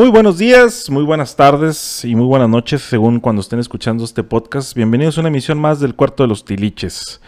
Muy 0.00 0.08
buenos 0.08 0.38
días, 0.38 0.88
muy 0.88 1.04
buenas 1.04 1.36
tardes 1.36 2.06
y 2.06 2.14
muy 2.14 2.24
buenas 2.24 2.48
noches 2.48 2.80
según 2.80 3.20
cuando 3.20 3.42
estén 3.42 3.58
escuchando 3.58 4.02
este 4.02 4.22
podcast. 4.22 4.74
Bienvenidos 4.74 5.18
a 5.18 5.20
una 5.20 5.28
emisión 5.28 5.60
más 5.60 5.78
del 5.78 5.94
Cuarto 5.94 6.22
de 6.22 6.28
los 6.30 6.46
Tiliches. 6.46 7.20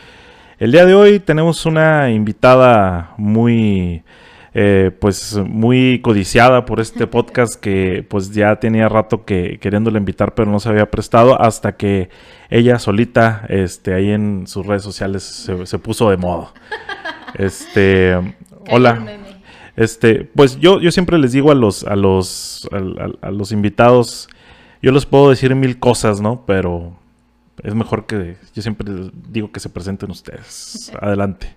El 0.58 0.72
día 0.72 0.86
de 0.86 0.94
hoy 0.94 1.20
tenemos 1.20 1.66
una 1.66 2.10
invitada 2.10 3.12
muy, 3.18 4.04
eh, 4.54 4.90
pues, 4.98 5.36
muy 5.36 6.00
codiciada 6.00 6.64
por 6.64 6.80
este 6.80 7.06
podcast 7.06 7.60
que 7.60 8.06
pues 8.08 8.32
ya 8.32 8.58
tenía 8.58 8.88
rato 8.88 9.26
que 9.26 9.58
queriéndola 9.60 9.98
invitar 9.98 10.34
pero 10.34 10.50
no 10.50 10.58
se 10.58 10.70
había 10.70 10.90
prestado 10.90 11.38
hasta 11.42 11.76
que 11.76 12.08
ella 12.48 12.78
solita, 12.78 13.44
este, 13.50 13.92
ahí 13.92 14.12
en 14.12 14.46
sus 14.46 14.64
redes 14.64 14.82
sociales 14.82 15.24
se, 15.24 15.66
se 15.66 15.78
puso 15.78 16.08
de 16.08 16.16
moda. 16.16 16.54
Este, 17.34 18.18
hola. 18.70 19.04
Este, 19.76 20.24
pues 20.24 20.58
yo, 20.58 20.80
yo 20.80 20.90
siempre 20.92 21.18
les 21.18 21.32
digo 21.32 21.50
a 21.50 21.54
los, 21.54 21.84
a 21.84 21.96
los, 21.96 22.68
a, 23.20 23.30
los 23.30 23.52
invitados, 23.52 24.28
yo 24.82 24.92
les 24.92 25.06
puedo 25.06 25.30
decir 25.30 25.54
mil 25.54 25.78
cosas, 25.78 26.20
¿no? 26.20 26.44
Pero 26.46 26.96
es 27.62 27.74
mejor 27.74 28.06
que 28.06 28.36
yo 28.54 28.62
siempre 28.62 28.90
les 28.90 29.10
digo 29.30 29.50
que 29.50 29.60
se 29.60 29.70
presenten 29.70 30.10
ustedes. 30.10 30.92
Adelante. 31.00 31.54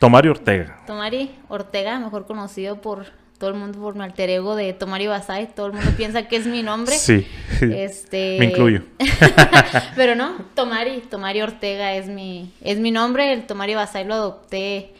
Tomari 0.00 0.28
Ortega. 0.28 0.82
Tomari 0.86 1.30
Ortega, 1.48 1.98
mejor 2.00 2.26
conocido 2.26 2.80
por 2.80 3.06
todo 3.38 3.50
el 3.50 3.56
mundo 3.56 3.78
por 3.78 3.94
mi 3.94 4.02
alter 4.02 4.30
ego 4.30 4.56
de 4.56 4.72
Tomari 4.72 5.06
Basay. 5.06 5.48
Todo 5.54 5.66
el 5.66 5.72
mundo 5.74 5.90
piensa 5.96 6.26
que 6.26 6.36
es 6.36 6.46
mi 6.46 6.62
nombre. 6.62 6.96
Sí. 7.06 7.26
Este... 7.60 8.36
Me 8.38 8.46
incluyo. 8.46 8.82
Pero 9.96 10.14
no, 10.14 10.36
Tomari, 10.54 11.00
Tomari 11.00 11.40
Ortega 11.40 11.94
es 11.94 12.08
mi, 12.08 12.52
es 12.60 12.78
mi 12.78 12.90
nombre. 12.90 13.32
El 13.32 13.46
Tomari 13.46 13.74
Basay 13.74 14.04
lo 14.04 14.14
adopté 14.14 14.92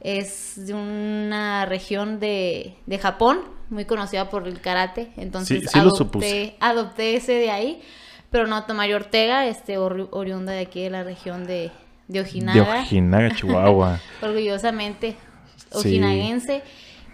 es 0.00 0.66
de 0.66 0.74
una 0.74 1.66
región 1.66 2.20
de, 2.20 2.74
de 2.86 2.98
Japón, 2.98 3.40
muy 3.68 3.84
conocida 3.84 4.30
por 4.30 4.48
el 4.48 4.60
karate. 4.60 5.12
Entonces 5.16 5.74
adopté, 5.74 6.56
adopté, 6.60 7.16
ese 7.16 7.32
de 7.32 7.50
ahí. 7.50 7.82
Pero 8.30 8.46
no, 8.46 8.64
Tomario 8.64 8.96
Ortega, 8.96 9.46
este 9.46 9.76
oriunda 9.78 10.52
de 10.52 10.60
aquí 10.60 10.82
de 10.82 10.90
la 10.90 11.02
región 11.02 11.46
de, 11.46 11.70
de 12.08 12.20
Ojinaga. 12.20 12.74
De 12.74 12.80
Ojinaga, 12.80 13.34
Chihuahua. 13.34 14.00
Orgullosamente 14.22 15.16
ojinaguense. 15.72 16.62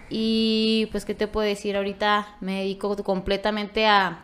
Y 0.08 0.88
pues, 0.92 1.04
¿qué 1.04 1.14
te 1.14 1.26
puedo 1.26 1.46
decir? 1.46 1.76
Ahorita 1.76 2.36
me 2.40 2.60
dedico 2.60 2.94
completamente 3.02 3.86
a 3.86 4.22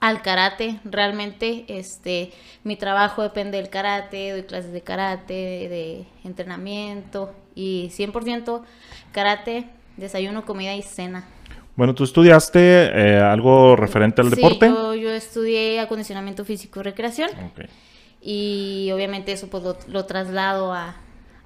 al 0.00 0.22
karate. 0.22 0.80
Realmente, 0.84 1.64
este, 1.68 2.32
mi 2.62 2.76
trabajo 2.76 3.22
depende 3.22 3.56
del 3.58 3.70
karate, 3.70 4.32
doy 4.32 4.42
clases 4.42 4.72
de 4.72 4.82
karate, 4.82 5.32
de 5.32 6.06
entrenamiento 6.24 7.32
y 7.54 7.90
100% 7.90 8.62
karate, 9.12 9.66
desayuno, 9.96 10.44
comida 10.44 10.74
y 10.74 10.82
cena. 10.82 11.24
Bueno, 11.76 11.94
¿tú 11.94 12.04
estudiaste 12.04 12.60
eh, 12.60 13.20
algo 13.20 13.74
referente 13.74 14.20
al 14.20 14.30
deporte? 14.30 14.68
Yo, 14.68 14.94
yo 14.94 15.10
estudié 15.10 15.80
acondicionamiento 15.80 16.44
físico 16.44 16.80
y 16.80 16.82
recreación. 16.84 17.30
Y 18.20 18.90
obviamente 18.92 19.32
eso 19.32 19.48
pues 19.48 19.62
lo, 19.88 20.06
traslado 20.06 20.72
a, 20.72 20.96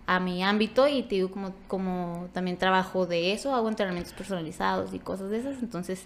a, 0.06 0.20
mi 0.20 0.44
ámbito 0.44 0.86
y 0.86 1.02
te 1.02 1.16
digo 1.16 1.30
como, 1.30 1.52
como 1.66 2.28
también 2.32 2.56
trabajo 2.56 3.06
de 3.06 3.32
eso, 3.32 3.54
hago 3.54 3.68
entrenamientos 3.68 4.12
personalizados 4.12 4.94
y 4.94 4.98
cosas 4.98 5.30
de 5.30 5.38
esas. 5.38 5.62
Entonces 5.62 6.04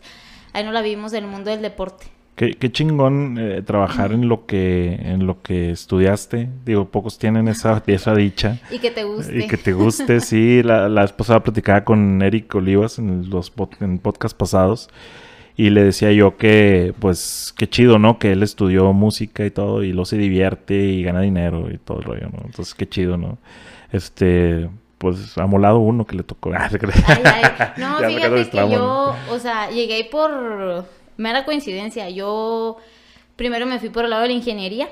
ahí 0.52 0.64
no 0.64 0.72
la 0.72 0.82
vimos 0.82 1.12
en 1.12 1.24
el 1.24 1.30
mundo 1.30 1.50
del 1.50 1.60
deporte. 1.60 2.06
Qué, 2.34 2.72
chingón 2.72 3.36
eh, 3.38 3.62
trabajar 3.62 4.12
en 4.12 4.28
lo 4.28 4.46
que 4.46 4.94
en 4.94 5.26
lo 5.26 5.42
que 5.42 5.70
estudiaste. 5.70 6.48
Digo, 6.64 6.86
pocos 6.86 7.18
tienen 7.18 7.46
esa, 7.46 7.82
esa 7.86 8.14
dicha. 8.14 8.58
Y 8.70 8.78
que 8.78 8.90
te 8.90 9.04
guste. 9.04 9.44
Y 9.44 9.46
que 9.48 9.58
te 9.58 9.72
guste, 9.74 10.20
sí. 10.20 10.62
La, 10.64 10.88
la 10.88 11.04
esposa 11.04 11.42
platicaba 11.42 11.84
con 11.84 12.22
Eric 12.22 12.54
Olivas 12.54 12.98
en 12.98 13.28
los 13.28 13.52
en 13.80 13.98
podcast 13.98 14.36
pasados. 14.36 14.88
Y 15.56 15.70
le 15.70 15.84
decía 15.84 16.10
yo 16.12 16.38
que, 16.38 16.94
pues, 16.98 17.54
qué 17.56 17.68
chido, 17.68 17.98
¿no? 17.98 18.18
Que 18.18 18.32
él 18.32 18.42
estudió 18.42 18.92
música 18.94 19.44
y 19.44 19.50
todo, 19.50 19.82
y 19.82 19.92
lo 19.92 20.06
se 20.06 20.16
divierte 20.16 20.74
y 20.74 21.02
gana 21.02 21.20
dinero 21.20 21.70
y 21.70 21.76
todo 21.76 21.98
el 21.98 22.04
rollo, 22.04 22.28
¿no? 22.32 22.40
Entonces, 22.46 22.74
qué 22.74 22.88
chido, 22.88 23.18
¿no? 23.18 23.36
Este, 23.92 24.70
pues, 24.96 25.36
amolado 25.36 25.78
uno 25.80 26.06
que 26.06 26.16
le 26.16 26.22
tocó. 26.22 26.52
Ay, 26.56 26.70
No, 27.76 27.98
fíjate 27.98 28.50
que 28.50 28.70
yo, 28.70 29.14
o 29.30 29.38
sea, 29.38 29.70
llegué 29.70 30.08
por 30.10 30.86
mera 31.16 31.44
coincidencia. 31.44 32.08
Yo 32.10 32.76
primero 33.36 33.66
me 33.66 33.78
fui 33.78 33.88
por 33.88 34.04
el 34.04 34.10
lado 34.10 34.22
de 34.22 34.28
la 34.28 34.34
ingeniería. 34.34 34.88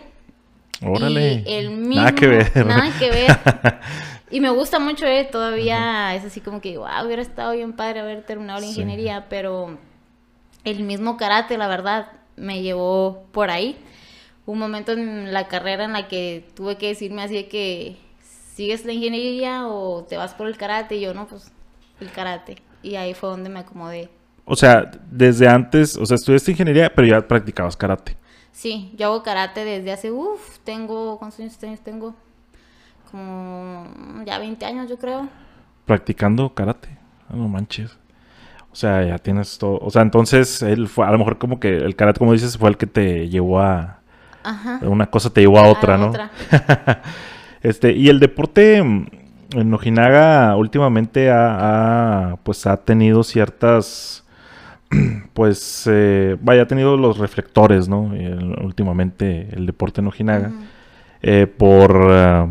Órale. 0.83 1.43
Y 1.47 1.53
el 1.53 1.71
mismo, 1.71 1.97
nada 1.97 2.15
que 2.15 2.27
ver. 2.27 2.67
Nada 2.67 2.99
que 2.99 3.11
ver. 3.11 3.39
y 4.31 4.41
me 4.41 4.51
gusta 4.51 4.79
mucho, 4.79 5.07
eh, 5.07 5.29
todavía 5.31 6.15
es 6.15 6.25
así 6.25 6.41
como 6.41 6.61
que, 6.61 6.79
wow, 6.79 7.05
hubiera 7.05 7.23
estado 7.23 7.53
bien 7.53 7.75
padre 7.75 8.01
haber 8.01 8.25
terminado 8.25 8.61
la 8.61 8.67
ingeniería, 8.67 9.27
pero 9.29 9.79
el 10.65 10.83
mismo 10.83 11.17
karate, 11.17 11.59
la 11.59 11.69
verdad, 11.69 12.13
me 12.37 12.63
llevó 12.63 13.27
por 13.33 13.51
ahí. 13.51 13.77
Un 14.47 14.59
momento 14.59 14.93
en 14.93 15.33
la 15.33 15.49
carrera 15.49 15.85
en 15.85 15.93
la 15.93 16.09
que 16.09 16.49
tuve 16.55 16.77
que 16.77 16.89
decirme 16.89 17.23
así 17.23 17.35
de 17.35 17.49
que 17.49 17.97
sigues 18.55 18.85
la 18.85 18.93
ingeniería 18.93 19.69
o 19.69 20.05
te 20.05 20.17
vas 20.17 20.35
por 20.35 20.49
el 20.49 20.57
karate 20.57 20.97
y 20.97 21.01
yo 21.01 21.15
no, 21.15 21.29
pues 21.29 21.53
el 22.01 22.11
karate. 22.11 22.57
Y 22.83 22.97
ahí 22.97 23.15
fue 23.15 23.29
donde 23.29 23.51
me 23.51 23.61
acomodé. 23.61 24.09
O 24.51 24.57
sea, 24.57 24.91
desde 25.09 25.47
antes, 25.47 25.97
o 25.97 26.05
sea, 26.05 26.17
estudiaste 26.17 26.51
ingeniería, 26.51 26.93
pero 26.93 27.07
ya 27.07 27.21
practicabas 27.21 27.77
karate. 27.77 28.17
Sí, 28.51 28.93
yo 28.99 29.07
hago 29.07 29.23
karate 29.23 29.65
desde 29.65 29.93
hace, 29.93 30.11
uff, 30.11 30.59
tengo, 30.65 31.21
¿cuántos 31.21 31.39
años 31.39 31.81
tengo? 31.85 32.17
Como 33.13 33.87
ya 34.27 34.41
20 34.41 34.67
años, 34.67 34.91
yo 34.91 34.99
creo. 34.99 35.29
Practicando 35.87 36.53
karate, 36.53 36.89
ah, 37.29 37.35
no 37.37 37.47
manches. 37.47 37.97
O 38.73 38.75
sea, 38.75 39.05
ya 39.05 39.19
tienes 39.19 39.57
todo. 39.57 39.79
O 39.79 39.89
sea, 39.89 40.03
entonces 40.03 40.63
él 40.63 40.89
fue, 40.89 41.07
a 41.07 41.13
lo 41.13 41.19
mejor 41.19 41.39
como 41.39 41.61
que 41.61 41.77
el 41.77 41.95
karate, 41.95 42.19
como 42.19 42.33
dices, 42.33 42.59
fue 42.59 42.71
el 42.71 42.77
que 42.77 42.89
te 42.89 43.29
llevó 43.29 43.61
a. 43.61 44.01
Ajá. 44.43 44.81
Una 44.83 45.07
cosa 45.07 45.31
te 45.31 45.43
llevó 45.43 45.61
a 45.61 45.69
otra, 45.69 45.97
¿no? 45.97 46.09
Otra. 46.09 46.33
este, 47.63 47.93
y 47.93 48.09
el 48.09 48.19
deporte 48.19 48.83
mm, 48.83 49.07
en 49.53 49.75
Ojinaga 49.75 50.57
últimamente 50.57 51.31
ha, 51.31 52.37
pues 52.43 52.67
ha 52.67 52.79
tenido 52.79 53.23
ciertas 53.23 54.25
pues 55.35 55.89
eh, 55.91 56.37
vaya, 56.41 56.63
ha 56.63 56.67
tenido 56.67 56.97
los 56.97 57.19
reflectores, 57.19 57.89
¿no? 57.89 58.13
últimamente 58.63 59.49
el 59.53 59.67
deporte 59.67 60.01
en 60.01 60.09
Ojinaga. 60.09 60.53
Eh, 61.23 61.47
por, 61.47 62.09
eh, 62.11 62.47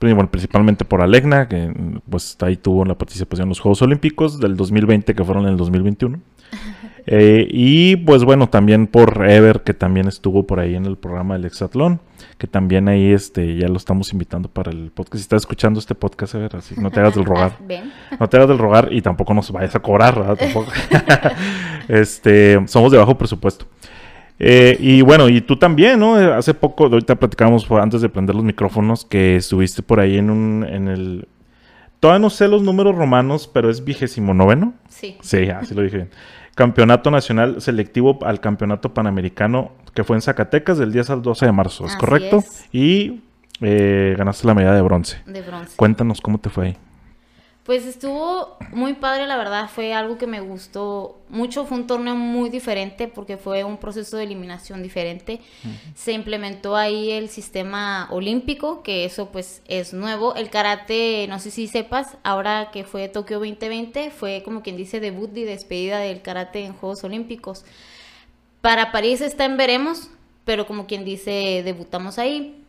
bueno, 0.00 0.30
principalmente 0.30 0.84
por 0.84 1.00
Alegna, 1.02 1.48
que 1.48 1.72
pues 2.08 2.36
ahí 2.40 2.56
tuvo 2.56 2.84
la 2.84 2.96
participación 2.96 3.46
en 3.46 3.48
los 3.50 3.60
Juegos 3.60 3.82
Olímpicos 3.82 4.40
del 4.40 4.56
2020, 4.56 5.14
que 5.14 5.24
fueron 5.24 5.44
en 5.44 5.50
el 5.50 5.56
2021. 5.56 6.18
Eh, 7.06 7.46
y 7.50 7.96
pues 7.96 8.24
bueno, 8.24 8.48
también 8.48 8.86
por 8.86 9.28
Ever, 9.28 9.62
que 9.62 9.74
también 9.74 10.08
estuvo 10.08 10.46
por 10.46 10.60
ahí 10.60 10.74
en 10.74 10.86
el 10.86 10.96
programa 10.96 11.34
del 11.34 11.44
Exatlón, 11.44 12.00
que 12.38 12.46
también 12.46 12.88
ahí 12.88 13.12
este, 13.12 13.56
ya 13.56 13.68
lo 13.68 13.76
estamos 13.76 14.12
invitando 14.12 14.48
para 14.48 14.70
el 14.70 14.90
podcast. 14.90 15.16
Si 15.16 15.22
estás 15.22 15.42
escuchando 15.42 15.78
este 15.78 15.94
podcast, 15.94 16.34
Ever, 16.34 16.56
así 16.56 16.74
no 16.78 16.90
te 16.90 17.00
hagas 17.00 17.14
del 17.14 17.24
rogar. 17.26 17.58
no 18.18 18.28
te 18.28 18.36
hagas 18.36 18.48
del 18.48 18.58
rogar 18.58 18.88
y 18.90 19.02
tampoco 19.02 19.34
nos 19.34 19.50
vayas 19.50 19.74
a 19.74 19.80
cobrar, 19.80 20.18
¿verdad? 20.18 20.36
Tampoco. 20.36 20.72
este, 21.88 22.66
somos 22.66 22.90
de 22.90 22.98
bajo 22.98 23.18
presupuesto. 23.18 23.66
Eh, 24.38 24.76
y 24.80 25.02
bueno, 25.02 25.28
y 25.28 25.40
tú 25.40 25.56
también, 25.56 26.00
¿no? 26.00 26.16
Hace 26.16 26.54
poco, 26.54 26.84
ahorita 26.84 27.16
platicábamos 27.16 27.70
antes 27.70 28.00
de 28.00 28.08
prender 28.08 28.34
los 28.34 28.44
micrófonos, 28.44 29.04
que 29.04 29.36
estuviste 29.36 29.82
por 29.82 30.00
ahí 30.00 30.16
en 30.18 30.30
un, 30.30 30.66
en 30.68 30.88
el, 30.88 31.28
todavía 32.00 32.18
no 32.18 32.30
sé 32.30 32.48
los 32.48 32.62
números 32.62 32.96
romanos, 32.96 33.48
pero 33.52 33.70
es 33.70 33.84
vigésimo 33.84 34.34
noveno. 34.34 34.74
Sí. 34.88 35.16
Sí, 35.20 35.48
así 35.50 35.74
lo 35.74 35.82
dije 35.82 35.96
bien. 35.96 36.10
Campeonato 36.54 37.10
Nacional 37.10 37.60
Selectivo 37.60 38.18
al 38.22 38.40
Campeonato 38.40 38.94
Panamericano 38.94 39.72
que 39.94 40.04
fue 40.04 40.16
en 40.16 40.22
Zacatecas 40.22 40.78
del 40.78 40.92
10 40.92 41.10
al 41.10 41.22
12 41.22 41.46
de 41.46 41.52
marzo, 41.52 41.86
¿es 41.86 41.96
correcto? 41.96 42.42
Y 42.72 43.22
eh, 43.60 44.14
ganaste 44.18 44.46
la 44.46 44.54
medalla 44.54 44.74
de 44.74 44.82
bronce. 44.82 45.22
De 45.26 45.40
bronce. 45.40 45.76
Cuéntanos 45.76 46.20
cómo 46.20 46.38
te 46.38 46.50
fue 46.50 46.66
ahí. 46.66 46.76
Pues 47.64 47.86
estuvo 47.86 48.58
muy 48.72 48.92
padre, 48.92 49.26
la 49.26 49.38
verdad, 49.38 49.70
fue 49.74 49.94
algo 49.94 50.18
que 50.18 50.26
me 50.26 50.40
gustó 50.40 51.22
mucho, 51.30 51.64
fue 51.64 51.78
un 51.78 51.86
torneo 51.86 52.14
muy 52.14 52.50
diferente 52.50 53.08
porque 53.08 53.38
fue 53.38 53.64
un 53.64 53.78
proceso 53.78 54.18
de 54.18 54.24
eliminación 54.24 54.82
diferente. 54.82 55.40
Se 55.94 56.12
implementó 56.12 56.76
ahí 56.76 57.10
el 57.10 57.30
sistema 57.30 58.06
olímpico, 58.10 58.82
que 58.82 59.06
eso 59.06 59.30
pues 59.32 59.62
es 59.66 59.94
nuevo. 59.94 60.34
El 60.34 60.50
karate, 60.50 61.24
no 61.30 61.38
sé 61.38 61.50
si 61.50 61.66
sepas, 61.66 62.18
ahora 62.22 62.68
que 62.70 62.84
fue 62.84 63.08
Tokio 63.08 63.38
2020, 63.38 64.10
fue 64.10 64.42
como 64.44 64.62
quien 64.62 64.76
dice 64.76 65.00
debut 65.00 65.34
y 65.34 65.44
despedida 65.44 66.00
del 66.00 66.20
karate 66.20 66.66
en 66.66 66.74
Juegos 66.74 67.02
Olímpicos. 67.02 67.64
Para 68.60 68.92
París 68.92 69.22
está 69.22 69.46
en 69.46 69.56
veremos, 69.56 70.10
pero 70.44 70.66
como 70.66 70.86
quien 70.86 71.06
dice, 71.06 71.62
debutamos 71.64 72.18
ahí 72.18 72.63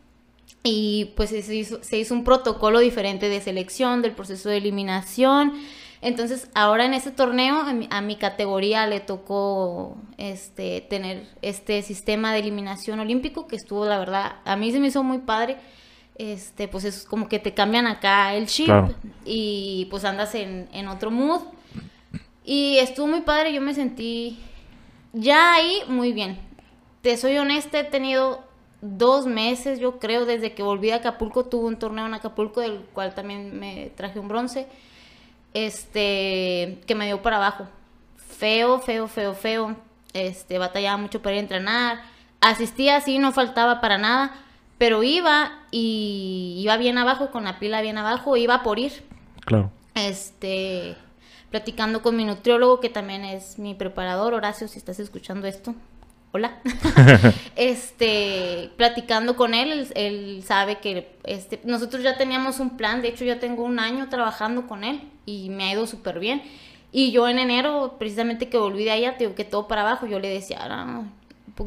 y 0.68 1.14
pues 1.16 1.30
se 1.30 1.56
hizo, 1.56 1.84
se 1.84 2.00
hizo, 2.00 2.16
un 2.16 2.24
protocolo 2.24 2.80
diferente 2.80 3.30
de 3.30 3.40
selección, 3.40 4.02
del 4.02 4.14
proceso 4.14 4.50
de 4.50 4.58
eliminación. 4.58 5.54
Entonces, 6.02 6.50
ahora 6.56 6.86
en 6.86 6.96
este 6.96 7.12
torneo, 7.12 7.64
a 7.92 8.02
mi, 8.02 8.16
categoría 8.16 8.88
le 8.88 9.00
tocó 9.00 9.96
este, 10.18 10.82
tener 10.82 11.28
este 11.44 11.84
sistema 11.84 12.34
de 12.34 12.40
eliminación 12.40 13.00
olímpico 13.00 13.48
que 13.48 13.56
estuvo, 13.56 13.86
la 13.86 14.00
verdad, 14.00 14.38
a 14.44 14.56
mí 14.56 14.72
se 14.72 14.80
me 14.80 14.88
hizo 14.88 15.04
muy 15.04 15.20
padre. 15.20 15.58
Este, 16.16 16.68
pues 16.68 16.84
es 16.84 17.04
como 17.04 17.28
que 17.28 17.38
te 17.38 17.54
cambian 17.54 17.86
acá 17.86 18.34
el 18.34 18.48
chip 18.48 18.72
y 19.24 19.86
pues 19.92 20.04
andas 20.04 20.34
en, 20.34 20.68
en 20.74 20.88
otro 20.88 21.12
mood. 21.12 21.42
Y 22.44 22.78
estuvo 22.78 23.06
muy 23.06 23.22
padre, 23.22 23.54
yo 23.54 23.62
me 23.62 23.76
sentí 23.76 24.40
ya 25.14 25.54
ahí, 25.54 25.82
muy 25.88 26.12
bien. 26.12 26.40
Te 27.04 27.18
soy 27.18 27.38
honesta, 27.38 27.80
he 27.80 27.84
tenido 27.84 28.45
dos 28.86 29.26
meses, 29.26 29.80
yo 29.80 30.00
creo, 30.00 30.26
desde 30.26 30.54
que 30.54 30.64
volví 30.64 30.92
a 30.92 30.98
Acapulco, 30.98 31.46
tuve 31.46 31.68
un 31.68 31.78
torneo 31.78 32.06
en 32.06 32.14
Acapulco, 32.14 32.62
del 32.62 32.80
cual 32.94 33.14
también 33.16 33.60
me 33.60 33.92
traje 33.96 34.20
un 34.20 34.28
bronce, 34.28 34.68
este, 35.54 36.80
que 36.86 36.96
me 36.96 37.06
dio 37.06 37.22
para 37.22 37.38
abajo. 37.38 37.68
Feo, 38.18 38.80
feo, 38.80 39.08
feo, 39.08 39.34
feo. 39.34 39.76
Este, 40.14 40.58
batallaba 40.58 40.98
mucho 40.98 41.22
para 41.22 41.36
ir 41.36 41.40
a 41.40 41.42
entrenar. 41.42 42.04
Asistía 42.42 42.98
así, 42.98 43.18
no 43.18 43.32
faltaba 43.32 43.82
para 43.82 43.98
nada, 43.98 44.36
pero 44.78 45.04
iba 45.04 45.52
y 45.72 46.56
iba 46.60 46.78
bien 46.78 46.98
abajo, 46.98 47.32
con 47.32 47.46
la 47.46 47.60
pila 47.60 47.82
bien 47.82 47.98
abajo, 47.98 48.38
iba 48.38 48.62
por 48.64 48.80
ir. 48.80 49.04
Claro. 49.46 49.72
Este, 49.96 50.96
platicando 51.50 52.02
con 52.02 52.16
mi 52.16 52.26
nutriólogo, 52.26 52.80
que 52.80 52.90
también 52.90 53.24
es 53.24 53.58
mi 53.58 53.74
preparador, 53.74 54.34
Horacio, 54.34 54.68
si 54.68 54.78
estás 54.78 55.00
escuchando 55.00 55.48
esto, 55.48 55.74
hola. 56.36 56.60
este, 57.56 58.70
platicando 58.76 59.38
con 59.38 59.54
él, 59.54 59.88
él, 59.96 60.44
sabe 60.46 60.80
que 60.80 61.16
este, 61.24 61.62
nosotros 61.64 62.04
ya 62.04 62.18
teníamos 62.18 62.60
un 62.60 62.76
plan, 62.76 63.02
de 63.02 63.08
hecho 63.08 63.24
ya 63.24 63.40
tengo 63.40 63.64
un 63.64 63.80
año 63.80 64.10
trabajando 64.10 64.68
con 64.68 64.84
él 64.84 65.02
y 65.26 65.50
me 65.50 65.64
ha 65.64 65.74
ido 65.74 65.88
súper 65.88 66.20
bien. 66.20 66.44
Y 66.92 67.12
yo 67.12 67.28
en 67.30 67.40
enero, 67.40 67.96
precisamente 67.98 68.50
que 68.50 68.58
volví 68.58 68.84
de 68.84 68.92
allá, 68.92 69.18
que 69.18 69.46
todo 69.46 69.68
para 69.68 69.82
abajo, 69.82 70.08
yo 70.08 70.20
le 70.20 70.30
decía, 70.30 70.60
ah, 70.62 71.04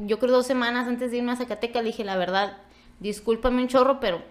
yo 0.02 0.18
creo 0.18 0.32
dos 0.32 0.46
semanas 0.46 0.86
antes 0.86 1.10
de 1.10 1.18
irme 1.18 1.32
a 1.32 1.36
Zacatecas, 1.36 1.82
le 1.82 1.90
dije, 1.90 2.04
la 2.04 2.16
verdad, 2.16 2.58
discúlpame 3.00 3.62
un 3.62 3.68
chorro, 3.68 4.00
pero 4.00 4.22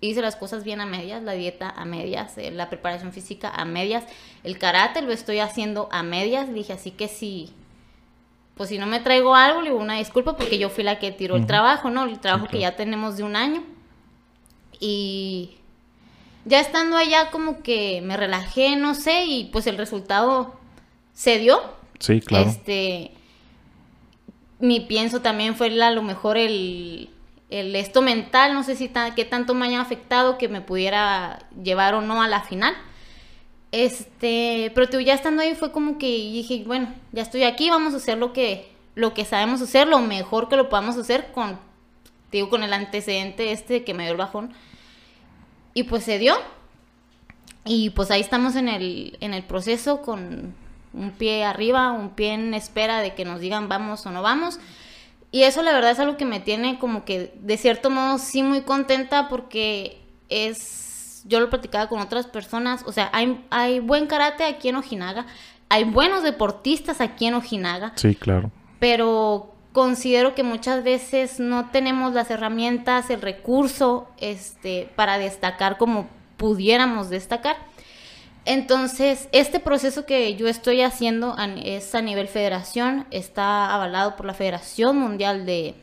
hice 0.00 0.22
las 0.22 0.36
cosas 0.36 0.64
bien 0.64 0.80
a 0.80 0.86
medias, 0.86 1.22
la 1.22 1.32
dieta 1.32 1.68
a 1.68 1.84
medias, 1.84 2.38
eh, 2.38 2.50
la 2.50 2.70
preparación 2.70 3.12
física 3.12 3.50
a 3.50 3.64
medias, 3.66 4.04
el 4.44 4.58
karate 4.58 5.02
lo 5.02 5.12
estoy 5.12 5.40
haciendo 5.40 5.88
a 5.92 6.02
medias, 6.02 6.52
dije, 6.54 6.72
así 6.72 6.90
que 6.90 7.08
si, 7.08 7.52
pues 8.58 8.68
si 8.68 8.76
no 8.76 8.86
me 8.86 9.00
traigo 9.00 9.34
algo, 9.34 9.62
le 9.62 9.70
digo 9.70 9.80
una 9.80 9.94
disculpa 9.94 10.36
porque 10.36 10.58
yo 10.58 10.68
fui 10.68 10.84
la 10.84 10.98
que 10.98 11.12
tiró 11.12 11.36
el 11.36 11.46
trabajo, 11.46 11.88
¿no? 11.88 12.04
El 12.04 12.18
trabajo 12.18 12.48
que 12.48 12.58
ya 12.58 12.76
tenemos 12.76 13.16
de 13.16 13.22
un 13.22 13.36
año. 13.36 13.62
Y 14.80 15.52
ya 16.44 16.60
estando 16.60 16.96
allá 16.96 17.30
como 17.30 17.62
que 17.62 18.02
me 18.02 18.16
relajé, 18.16 18.76
no 18.76 18.94
sé, 18.94 19.24
y 19.24 19.44
pues 19.44 19.66
el 19.66 19.78
resultado 19.78 20.54
se 21.14 21.38
dio. 21.38 21.60
Sí, 22.00 22.20
claro. 22.20 22.50
Este, 22.50 23.12
mi 24.58 24.80
pienso 24.80 25.22
también 25.22 25.54
fue 25.54 25.80
a 25.80 25.90
lo 25.90 26.02
mejor 26.02 26.36
el 26.36 27.10
el 27.50 27.74
esto 27.76 28.02
mental, 28.02 28.52
no 28.52 28.62
sé 28.62 28.76
si 28.76 28.90
qué 29.16 29.24
tanto 29.24 29.54
me 29.54 29.66
haya 29.66 29.80
afectado 29.80 30.36
que 30.36 30.48
me 30.48 30.60
pudiera 30.60 31.38
llevar 31.62 31.94
o 31.94 32.00
no 32.00 32.22
a 32.22 32.28
la 32.28 32.42
final. 32.42 32.74
Este, 33.70 34.72
pero 34.74 34.88
tú 34.88 35.00
ya 35.00 35.14
estando 35.14 35.42
ahí 35.42 35.54
fue 35.54 35.72
como 35.72 35.98
que 35.98 36.06
dije, 36.06 36.64
bueno, 36.66 36.94
ya 37.12 37.22
estoy 37.22 37.44
aquí, 37.44 37.68
vamos 37.68 37.94
a 37.94 37.98
hacer 37.98 38.18
lo 38.18 38.32
que 38.32 38.68
lo 38.94 39.14
que 39.14 39.24
sabemos 39.24 39.62
hacer, 39.62 39.86
lo 39.86 40.00
mejor 40.00 40.48
que 40.48 40.56
lo 40.56 40.68
podamos 40.68 40.96
hacer 40.96 41.30
con 41.32 41.58
digo 42.32 42.48
con 42.48 42.62
el 42.62 42.72
antecedente 42.72 43.52
este 43.52 43.84
que 43.84 43.94
me 43.94 44.04
dio 44.04 44.12
el 44.12 44.18
bajón. 44.18 44.52
Y 45.74 45.84
pues 45.84 46.04
se 46.04 46.18
dio. 46.18 46.34
Y 47.64 47.90
pues 47.90 48.10
ahí 48.10 48.20
estamos 48.20 48.56
en 48.56 48.68
el 48.68 49.16
en 49.20 49.34
el 49.34 49.44
proceso 49.44 50.02
con 50.02 50.54
un 50.92 51.10
pie 51.12 51.44
arriba, 51.44 51.92
un 51.92 52.10
pie 52.10 52.32
en 52.32 52.54
espera 52.54 53.00
de 53.00 53.14
que 53.14 53.24
nos 53.24 53.40
digan 53.40 53.68
vamos 53.68 54.04
o 54.06 54.10
no 54.10 54.22
vamos. 54.22 54.58
Y 55.30 55.42
eso 55.42 55.62
la 55.62 55.72
verdad 55.72 55.90
es 55.90 55.98
algo 55.98 56.16
que 56.16 56.24
me 56.24 56.40
tiene 56.40 56.78
como 56.78 57.04
que 57.04 57.34
de 57.40 57.56
cierto 57.58 57.90
modo 57.90 58.18
sí 58.18 58.42
muy 58.42 58.62
contenta 58.62 59.28
porque 59.28 60.00
es, 60.28 60.87
yo 61.28 61.40
lo 61.40 61.50
platicaba 61.50 61.88
con 61.88 62.00
otras 62.00 62.26
personas, 62.26 62.82
o 62.86 62.92
sea, 62.92 63.10
hay, 63.12 63.44
hay 63.50 63.80
buen 63.80 64.06
karate 64.06 64.44
aquí 64.44 64.68
en 64.68 64.76
Ojinaga, 64.76 65.26
hay 65.68 65.84
buenos 65.84 66.22
deportistas 66.22 67.00
aquí 67.00 67.26
en 67.26 67.34
Ojinaga. 67.34 67.92
Sí, 67.96 68.14
claro. 68.14 68.50
Pero 68.78 69.52
considero 69.72 70.34
que 70.34 70.42
muchas 70.42 70.82
veces 70.82 71.38
no 71.38 71.70
tenemos 71.70 72.14
las 72.14 72.30
herramientas, 72.30 73.10
el 73.10 73.20
recurso 73.20 74.08
este, 74.18 74.90
para 74.96 75.18
destacar 75.18 75.76
como 75.78 76.08
pudiéramos 76.36 77.10
destacar. 77.10 77.56
Entonces, 78.44 79.28
este 79.32 79.60
proceso 79.60 80.06
que 80.06 80.34
yo 80.36 80.48
estoy 80.48 80.80
haciendo 80.80 81.36
es 81.62 81.94
a 81.94 82.00
nivel 82.00 82.28
federación, 82.28 83.06
está 83.10 83.74
avalado 83.74 84.16
por 84.16 84.24
la 84.24 84.32
Federación 84.32 84.96
Mundial 84.96 85.44
de, 85.44 85.74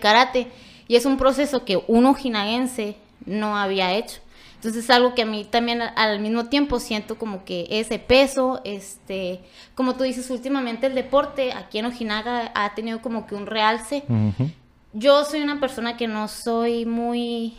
Karate 0.00 0.48
y 0.88 0.96
es 0.96 1.06
un 1.06 1.16
proceso 1.16 1.64
que 1.64 1.80
un 1.86 2.06
ojinaguense 2.06 2.96
no 3.24 3.56
había 3.56 3.94
hecho. 3.94 4.20
Entonces 4.60 4.84
es 4.84 4.90
algo 4.90 5.14
que 5.14 5.22
a 5.22 5.24
mí 5.24 5.46
también 5.46 5.80
al 5.80 6.20
mismo 6.20 6.44
tiempo 6.44 6.80
siento 6.80 7.16
como 7.16 7.46
que 7.46 7.66
ese 7.70 7.98
peso, 7.98 8.60
este, 8.64 9.40
como 9.74 9.94
tú 9.96 10.04
dices, 10.04 10.28
últimamente 10.28 10.86
el 10.86 10.94
deporte 10.94 11.54
aquí 11.54 11.78
en 11.78 11.86
Ojinaga 11.86 12.52
ha 12.54 12.74
tenido 12.74 13.00
como 13.00 13.26
que 13.26 13.34
un 13.34 13.46
realce. 13.46 14.04
Yo 14.92 15.24
soy 15.24 15.40
una 15.40 15.60
persona 15.60 15.96
que 15.96 16.06
no 16.06 16.28
soy 16.28 16.84
muy 16.84 17.54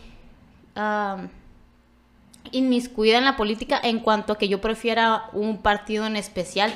inmiscuida 2.51 3.17
en 3.17 3.25
la 3.25 3.35
política 3.35 3.79
en 3.81 3.99
cuanto 3.99 4.33
a 4.33 4.37
que 4.37 4.47
yo 4.47 4.61
prefiera 4.61 5.23
un 5.33 5.57
partido 5.57 6.05
en 6.05 6.15
especial. 6.15 6.71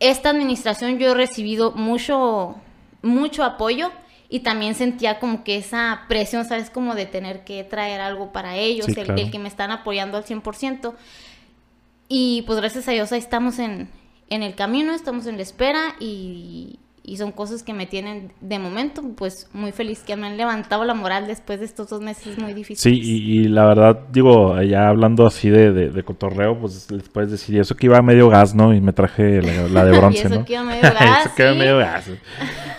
Esta 0.00 0.30
administración 0.30 0.98
yo 0.98 1.12
he 1.12 1.14
recibido 1.14 1.70
mucho, 1.70 2.56
mucho 3.02 3.44
apoyo 3.44 3.92
y 4.30 4.40
también 4.40 4.74
sentía 4.76 5.18
como 5.18 5.44
que 5.44 5.56
esa 5.56 6.02
presión, 6.08 6.44
¿sabes? 6.44 6.70
Como 6.70 6.94
de 6.94 7.04
tener 7.04 7.44
que 7.44 7.64
traer 7.64 8.00
algo 8.00 8.32
para 8.32 8.56
ellos, 8.56 8.88
el, 8.88 9.18
el, 9.18 9.30
que 9.30 9.38
me 9.38 9.48
están 9.48 9.72
apoyando 9.72 10.16
al 10.16 10.24
100%. 10.24 10.94
Y 12.08 12.42
pues 12.42 12.60
gracias 12.60 12.88
a 12.88 12.92
Dios 12.92 13.12
ahí 13.12 13.18
estamos 13.18 13.58
en, 13.58 13.88
en 14.28 14.42
el 14.42 14.54
camino, 14.54 14.92
estamos 14.92 15.26
en 15.26 15.36
la 15.36 15.42
espera 15.42 15.96
y, 16.00 16.79
y 17.02 17.16
son 17.16 17.32
cosas 17.32 17.62
que 17.62 17.72
me 17.72 17.86
tienen 17.86 18.32
de 18.40 18.58
momento 18.58 19.02
pues 19.16 19.48
muy 19.52 19.72
feliz 19.72 20.00
que 20.00 20.16
me 20.16 20.26
han 20.26 20.36
levantado 20.36 20.84
la 20.84 20.94
moral 20.94 21.26
después 21.26 21.58
de 21.60 21.64
estos 21.64 21.88
dos 21.88 22.00
meses 22.02 22.38
muy 22.38 22.52
difíciles. 22.52 22.80
Sí, 22.80 23.00
y, 23.02 23.48
la 23.48 23.64
verdad, 23.64 24.00
digo, 24.12 24.60
ya 24.62 24.88
hablando 24.88 25.26
así 25.26 25.48
de, 25.48 25.72
de, 25.72 26.02
cotorreo, 26.02 26.58
pues 26.58 26.90
les 26.90 27.08
puedes 27.08 27.30
decir, 27.30 27.56
y 27.56 27.58
eso 27.58 27.74
que 27.76 27.86
iba 27.86 27.98
a 27.98 28.02
medio 28.02 28.28
gas, 28.28 28.54
¿no? 28.54 28.74
Y 28.74 28.80
me 28.80 28.92
traje 28.92 29.40
la, 29.42 29.84
de 29.84 29.96
bronce, 29.96 30.28
y 30.28 30.32
eso 30.32 30.44
que 30.44 30.52
iba 30.52 30.62
a 30.62 30.64
medio 30.64 30.82
gas. 30.82 31.26
eso 31.26 31.34
que 31.34 31.42
iba 31.42 31.54
medio 31.54 31.78
gas. 31.78 32.10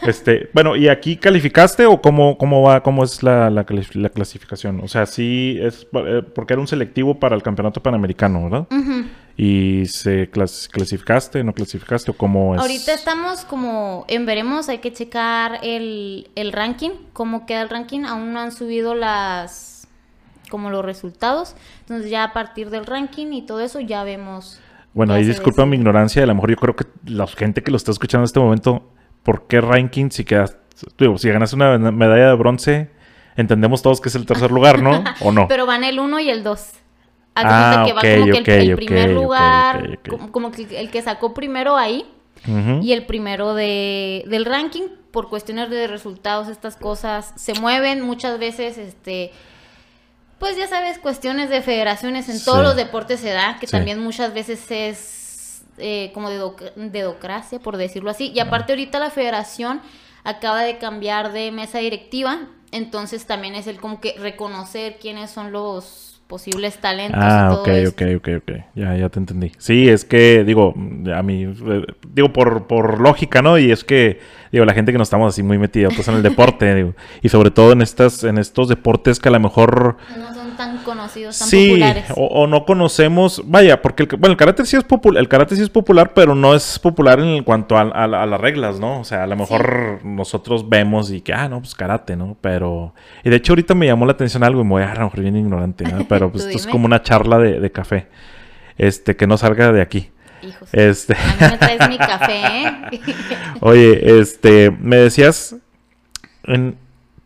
Este, 0.04 0.50
bueno, 0.54 0.76
¿y 0.76 0.88
aquí 0.88 1.18
calificaste 1.18 1.86
o 1.86 2.02
cómo, 2.02 2.38
cómo 2.38 2.62
va, 2.62 2.82
cómo 2.84 3.04
es 3.04 3.24
la, 3.24 3.50
la, 3.50 3.66
clasificación? 3.66 4.82
O 4.82 4.88
sea, 4.88 5.06
sí 5.06 5.58
es 5.62 5.88
eh, 5.94 6.24
porque 6.34 6.54
era 6.54 6.62
un 6.62 6.68
selectivo 6.68 7.20
para 7.20 7.36
el 7.36 7.44
campeonato 7.44 7.82
panamericano, 7.82 8.44
¿verdad? 8.44 8.68
¿Y 9.44 9.88
se 9.88 10.30
clasificaste, 10.30 11.44
no 11.44 11.54
clasificaste 11.54 12.12
o 12.12 12.14
cómo 12.14 12.54
es? 12.54 12.62
Ahorita 12.62 12.94
estamos 12.94 13.44
como 13.44 14.06
en 14.08 14.28
veremos, 14.28 14.70
hay 14.70 14.78
que 14.78 14.94
checar 14.94 15.58
el, 15.64 16.30
el 16.36 16.52
ranking, 16.52 16.92
cómo 17.12 17.48
queda 17.48 17.64
el 17.64 17.70
ranking, 17.70 18.02
aún 18.02 18.34
no 18.34 18.40
han 18.40 18.52
subido 18.52 18.94
las 18.94 19.88
como 20.52 20.70
los 20.70 20.86
resultados, 20.86 21.56
entonces 21.80 22.12
ya 22.12 22.24
a 22.24 22.34
partir 22.34 22.70
del 22.70 22.86
ranking 22.86 23.34
y 23.34 23.42
todo 23.42 23.62
eso 23.62 23.80
ya 23.80 24.04
vemos. 24.04 24.62
Bueno, 24.94 25.16
ahí 25.16 25.26
disculpa 25.26 25.66
mi 25.66 25.76
ignorancia, 25.76 26.22
a 26.22 26.28
lo 26.28 26.36
mejor 26.36 26.52
yo 26.52 26.58
creo 26.58 26.76
que 26.76 26.86
la 27.08 27.26
gente 27.26 27.64
que 27.64 27.72
lo 27.72 27.78
está 27.78 27.90
escuchando 27.90 28.22
en 28.22 28.26
este 28.26 28.40
momento, 28.40 28.92
¿por 29.24 29.48
qué 29.48 29.60
ranking 29.60 30.12
si 30.12 30.24
quedas, 30.24 30.56
digo, 31.00 31.18
si 31.18 31.30
ganas 31.30 31.52
una 31.54 31.80
medalla 31.80 32.28
de 32.28 32.36
bronce, 32.36 32.92
entendemos 33.36 33.82
todos 33.82 34.02
que 34.02 34.10
es 34.10 34.16
el 34.16 34.28
tercer 34.28 34.52
lugar, 34.52 34.84
¿no? 34.84 35.04
¿O 35.22 35.32
no? 35.32 35.48
Pero 35.48 35.66
van 35.66 35.84
el 35.84 36.00
1 36.00 36.20
y 36.20 36.30
el 36.30 36.44
2. 36.44 36.81
Ah, 37.36 37.84
que 37.86 37.94
va 37.94 38.02
como 38.02 38.44
que 38.44 38.60
el, 38.60 38.76
primer 38.76 39.12
lugar, 39.12 40.00
como, 40.32 40.52
que 40.52 40.80
el 40.80 40.92
que 40.92 41.02
sacó 41.02 41.34
primero 41.34 41.78
ahí 41.78 42.06
y 42.82 42.92
el 42.92 43.06
primero 43.06 43.54
de, 43.54 44.26
del 44.28 44.46
ranking, 44.46 44.84
por 45.12 45.30
cuestiones 45.30 45.70
de 45.70 45.88
resultados, 45.88 46.48
estas 46.48 46.76
cosas 46.76 47.34
se 47.36 47.54
mueven 47.54 48.02
muchas 48.02 48.40
veces, 48.40 48.78
este, 48.78 49.32
pues 50.40 50.58
ya 50.58 50.68
sabes, 50.68 51.00
cuestiones 51.00 51.50
de 51.50 51.62
federaciones 51.62 52.28
en 52.30 52.44
todos 52.44 52.64
los 52.64 52.76
deportes 52.76 53.20
se 53.20 53.30
da, 53.30 53.58
que 53.60 53.68
también 53.68 54.00
muchas 54.00 54.34
veces 54.34 54.70
es 54.72 55.64
eh, 55.78 56.12
como 56.14 56.30
de 56.30 56.40
dedocracia, 56.76 57.60
por 57.60 57.78
decirlo 57.78 58.10
así. 58.10 58.32
Y 58.34 58.40
aparte 58.40 58.74
ahorita 58.74 59.00
la 59.00 59.10
federación 59.10 59.82
acaba 60.24 60.64
de 60.64 60.78
cambiar 60.80 61.32
de 61.32 61.52
mesa 61.52 61.80
directiva, 61.80 62.48
entonces 62.72 63.26
también 63.26 63.56
es 63.56 63.68
el 63.68 63.80
como 63.80 64.02
que 64.02 64.16
reconocer 64.18 64.98
quiénes 65.00 65.30
son 65.32 65.52
los 65.52 66.11
posibles 66.32 66.78
talentos. 66.78 67.20
Ah, 67.22 67.50
y 67.50 67.54
todo 67.54 67.62
ok, 67.62 67.70
ok, 67.90 68.02
ok, 68.16 68.30
ok. 68.38 68.52
Ya, 68.74 68.96
ya 68.96 69.10
te 69.10 69.20
entendí. 69.20 69.52
Sí, 69.58 69.90
es 69.90 70.06
que, 70.06 70.46
digo, 70.46 70.74
a 71.14 71.22
mí, 71.22 71.44
eh, 71.44 71.86
digo, 72.14 72.32
por, 72.32 72.68
por 72.68 73.02
lógica, 73.02 73.42
¿no? 73.42 73.60
Y 73.60 73.70
es 73.70 73.84
que, 73.84 74.22
digo, 74.50 74.64
la 74.64 74.74
gente 74.74 74.94
que 74.94 74.98
no 74.98 75.04
estamos 75.04 75.34
así 75.34 75.44
muy 75.44 75.58
metidos 75.58 75.94
pues, 75.94 76.08
en 76.08 76.16
el 76.16 76.24
deporte, 76.24 76.74
digo, 76.76 76.94
y 77.22 77.28
sobre 77.28 77.52
todo 77.52 77.74
en 77.74 77.82
estas, 77.82 78.24
en 78.24 78.38
estos 78.38 78.70
deportes 78.70 79.20
que 79.20 79.28
a 79.28 79.34
lo 79.34 79.42
mejor 79.42 79.98
conocidos, 80.82 81.40
tan 81.40 81.48
sí, 81.48 81.82
O, 82.16 82.48
no 82.48 82.66
conocemos, 82.66 83.42
vaya, 83.46 83.82
porque 83.82 84.04
el, 84.04 84.10
bueno, 84.18 84.32
el 84.32 84.38
karate 84.38 84.66
sí 84.66 84.76
es 84.76 84.84
popular, 84.84 85.22
el 85.22 85.28
karate 85.28 85.56
sí 85.56 85.62
es 85.62 85.70
popular, 85.70 86.14
pero 86.14 86.36
no 86.36 86.54
es 86.54 86.80
popular 86.80 87.20
en 87.20 87.44
cuanto 87.44 87.78
a, 87.78 88.08
las 88.08 88.42
reglas, 88.42 88.80
¿no? 88.80 89.00
O 89.00 89.04
sea, 89.04 89.24
a 89.24 89.28
lo 89.28 89.36
mejor 89.36 90.00
nosotros 90.04 90.68
vemos 90.68 91.12
y 91.12 91.22
que, 91.22 91.34
ah, 91.34 91.48
no, 91.50 91.60
pues 91.60 91.76
karate, 91.76 92.16
¿no? 92.16 92.38
Pero, 92.42 92.94
y 93.24 93.30
de 93.30 93.36
hecho 93.36 93.54
ahorita 93.54 93.76
me 93.76 93.86
llamó 93.86 94.06
la 94.06 94.14
atención 94.14 94.44
algo 94.44 94.62
y 94.62 94.64
me 94.64 94.70
voy 94.72 94.84
a, 94.84 94.92
a 94.92 95.00
lo 95.00 95.10
bien 95.12 95.36
ignorante, 95.36 95.84
¿no? 95.86 96.08
Pero 96.08 96.30
pues 96.32 96.46
esto 96.46 96.58
es 96.58 96.68
como 96.68 96.86
una 96.86 97.02
charla 97.02 97.38
de, 97.38 97.60
de 97.60 97.72
café, 97.72 98.08
este, 98.78 99.16
que 99.16 99.28
no 99.28 99.38
salga 99.38 99.72
de 99.72 99.82
aquí. 99.82 100.10
Hijos. 100.42 100.70
Este... 100.74 101.14
A 101.14 101.18
mí 101.18 101.52
me 101.52 101.58
traes 101.58 101.90
mi 101.90 101.98
café, 102.00 102.42
¿eh? 102.48 103.02
Oye, 103.62 104.20
este, 104.20 104.72
me 104.72 104.98
decías, 104.98 105.56
en 106.44 106.78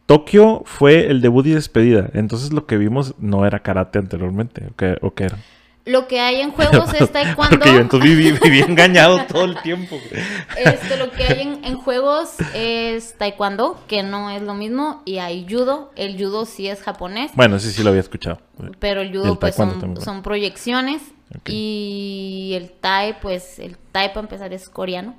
Tokio 0.05 0.61
fue 0.65 1.07
el 1.07 1.21
debut 1.21 1.45
y 1.47 1.51
despedida, 1.51 2.09
entonces 2.13 2.53
lo 2.53 2.65
que 2.65 2.77
vimos 2.77 3.15
no 3.19 3.45
era 3.45 3.59
karate 3.59 3.99
anteriormente, 3.99 4.67
¿o 4.71 4.75
qué, 4.75 4.97
o 5.01 5.13
qué 5.13 5.25
era? 5.25 5.37
Lo 5.85 6.07
que 6.07 6.19
hay 6.19 6.41
en 6.41 6.51
juegos 6.51 6.91
es 6.95 7.11
taekwondo. 7.11 7.57
Porque 7.57 7.73
yo 7.73 7.79
entonces 7.79 8.17
viví, 8.41 8.59
engañado 8.59 9.23
todo 9.25 9.45
el 9.45 9.61
tiempo. 9.61 9.97
Este, 10.57 10.97
lo 10.97 11.11
que 11.11 11.23
hay 11.23 11.59
en, 11.63 11.77
juegos 11.77 12.35
es 12.55 13.15
taekwondo, 13.19 13.79
que 13.87 14.01
no 14.01 14.31
es 14.31 14.41
lo 14.41 14.55
mismo, 14.55 15.03
y 15.05 15.19
hay 15.19 15.45
judo. 15.47 15.91
El 15.95 16.17
judo 16.17 16.45
sí 16.45 16.67
es 16.67 16.81
japonés. 16.81 17.31
Bueno, 17.35 17.59
sí, 17.59 17.69
sí 17.69 17.83
lo 17.83 17.89
había 17.89 18.01
escuchado. 18.01 18.39
Pero 18.79 19.01
el 19.01 19.15
judo, 19.15 19.39
pues, 19.39 19.55
son, 19.55 20.23
proyecciones. 20.23 21.03
Y 21.47 22.53
el 22.55 22.71
tai, 22.71 23.19
pues, 23.21 23.59
el 23.59 23.77
tai 23.77 24.09
para 24.09 24.21
empezar 24.21 24.53
es 24.53 24.69
coreano. 24.69 25.15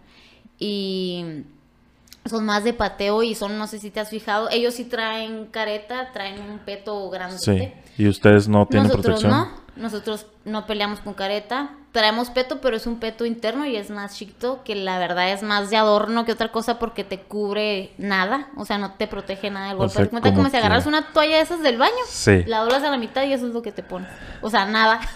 Y 0.58 1.44
son 2.28 2.44
más 2.44 2.64
de 2.64 2.72
pateo 2.72 3.22
y 3.22 3.34
son, 3.34 3.58
no 3.58 3.66
sé 3.66 3.78
si 3.78 3.90
te 3.90 4.00
has 4.00 4.10
fijado, 4.10 4.48
ellos 4.50 4.74
sí 4.74 4.84
traen 4.84 5.46
careta, 5.46 6.12
traen 6.12 6.40
un 6.40 6.58
peto 6.60 7.08
grande. 7.10 7.38
Sí, 7.38 7.72
y 7.98 8.08
ustedes 8.08 8.48
no 8.48 8.66
tienen 8.66 8.88
Nosotros 8.88 9.20
protección. 9.22 9.32
No, 9.32 9.65
nosotros 9.76 10.26
no 10.44 10.66
peleamos 10.66 11.00
con 11.00 11.14
careta, 11.14 11.70
traemos 11.92 12.30
peto, 12.30 12.60
pero 12.60 12.76
es 12.76 12.86
un 12.86 12.98
peto 12.98 13.24
interno 13.24 13.66
y 13.66 13.76
es 13.76 13.90
más 13.90 14.16
chiquito, 14.16 14.62
que 14.64 14.74
la 14.74 14.98
verdad 14.98 15.32
es 15.32 15.42
más 15.42 15.70
de 15.70 15.76
adorno 15.76 16.24
que 16.24 16.32
otra 16.32 16.52
cosa 16.52 16.78
porque 16.78 17.04
te 17.04 17.20
cubre 17.20 17.92
nada, 17.98 18.48
o 18.56 18.64
sea, 18.64 18.78
no 18.78 18.92
te 18.92 19.06
protege 19.06 19.50
nada 19.50 19.68
del 19.68 19.76
golpe. 19.76 20.08
como, 20.08 20.20
como 20.22 20.50
si 20.50 20.56
agarras 20.56 20.86
una 20.86 21.12
toalla 21.12 21.36
de 21.36 21.42
esas 21.42 21.62
del 21.62 21.78
baño, 21.78 21.94
la 22.46 22.60
doblas 22.60 22.82
a 22.82 22.90
la 22.90 22.98
mitad 22.98 23.24
y 23.24 23.32
eso 23.32 23.46
es 23.46 23.54
lo 23.54 23.62
que 23.62 23.72
te 23.72 23.82
pones. 23.82 24.10
O 24.42 24.50
sea, 24.50 24.66
nada. 24.66 25.00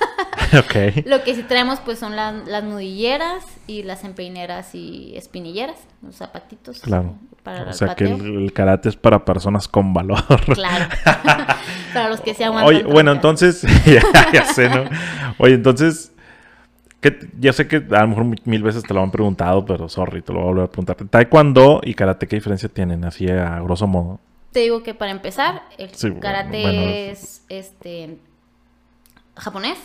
Lo 1.07 1.23
que 1.23 1.37
sí 1.37 1.45
traemos 1.45 1.79
pues 1.79 2.01
son 2.01 2.17
las 2.17 2.65
nudilleras 2.65 3.45
y 3.69 3.85
las 3.85 4.03
empeineras 4.03 4.75
y 4.75 5.17
espinilleras, 5.17 5.77
los 6.03 6.17
zapatitos. 6.17 6.81
Claro. 6.81 7.15
Para 7.43 7.71
o 7.71 7.73
sea 7.73 7.95
que 7.95 8.05
el, 8.05 8.53
karate 8.53 8.91
es 8.91 8.97
para 8.97 9.25
personas 9.25 9.67
con 9.67 9.95
valor. 9.95 10.23
Claro. 10.55 10.87
para 11.95 12.09
los 12.09 12.21
que 12.21 12.35
se 12.35 12.45
aguantan. 12.45 12.75
Oye, 12.75 12.83
bueno, 12.85 13.13
entonces, 13.13 13.63
ya 14.33 14.45
sé, 14.45 14.69
¿no? 14.69 14.85
Oye, 15.39 15.55
entonces, 15.55 16.13
que 17.01 17.29
ya 17.39 17.53
sé 17.53 17.67
que 17.67 17.77
a 17.77 18.03
lo 18.03 18.09
mejor 18.09 18.25
mil 18.45 18.63
veces 18.63 18.83
te 18.83 18.93
lo 18.93 19.03
han 19.03 19.11
preguntado, 19.11 19.65
pero 19.65 19.89
sorry, 19.89 20.23
te 20.23 20.33
lo 20.33 20.41
voy 20.41 20.45
a 20.45 20.51
volver 20.51 20.65
a 20.65 20.69
preguntar. 20.69 20.97
Taekwondo 20.97 21.81
y 21.83 21.95
karate, 21.95 22.27
¿qué 22.27 22.37
diferencia 22.37 22.69
tienen? 22.69 23.05
Así 23.05 23.29
a 23.29 23.59
grosso 23.61 23.87
modo. 23.87 24.21
Te 24.53 24.61
digo 24.61 24.83
que 24.83 24.95
para 24.95 25.13
empezar, 25.13 25.63
el 25.79 26.19
karate 26.19 27.11
es 27.11 27.45
este 27.49 28.19
japonés, 29.37 29.79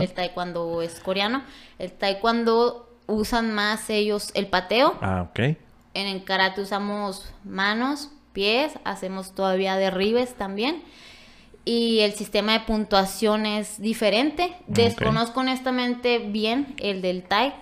el 0.00 0.12
taekwondo 0.12 0.80
es 0.80 1.00
coreano. 1.00 1.42
El 1.78 1.92
taekwondo 1.92 2.88
usan 3.06 3.52
más 3.52 3.90
ellos 3.90 4.30
el 4.34 4.46
pateo. 4.46 4.96
Ah, 5.02 5.28
ok. 5.28 5.56
En 5.94 6.06
el 6.06 6.24
karate 6.24 6.60
usamos 6.60 7.28
manos, 7.44 8.10
pies, 8.32 8.72
hacemos 8.84 9.34
todavía 9.34 9.76
derribes 9.76 10.34
también 10.34 10.82
y 11.64 12.00
el 12.00 12.12
sistema 12.14 12.52
de 12.52 12.60
puntuación 12.60 13.46
es 13.46 13.80
diferente. 13.80 14.56
Desconozco 14.66 15.40
honestamente 15.40 16.18
bien 16.18 16.74
el 16.78 17.02
del 17.02 17.22
TAI, 17.22 17.54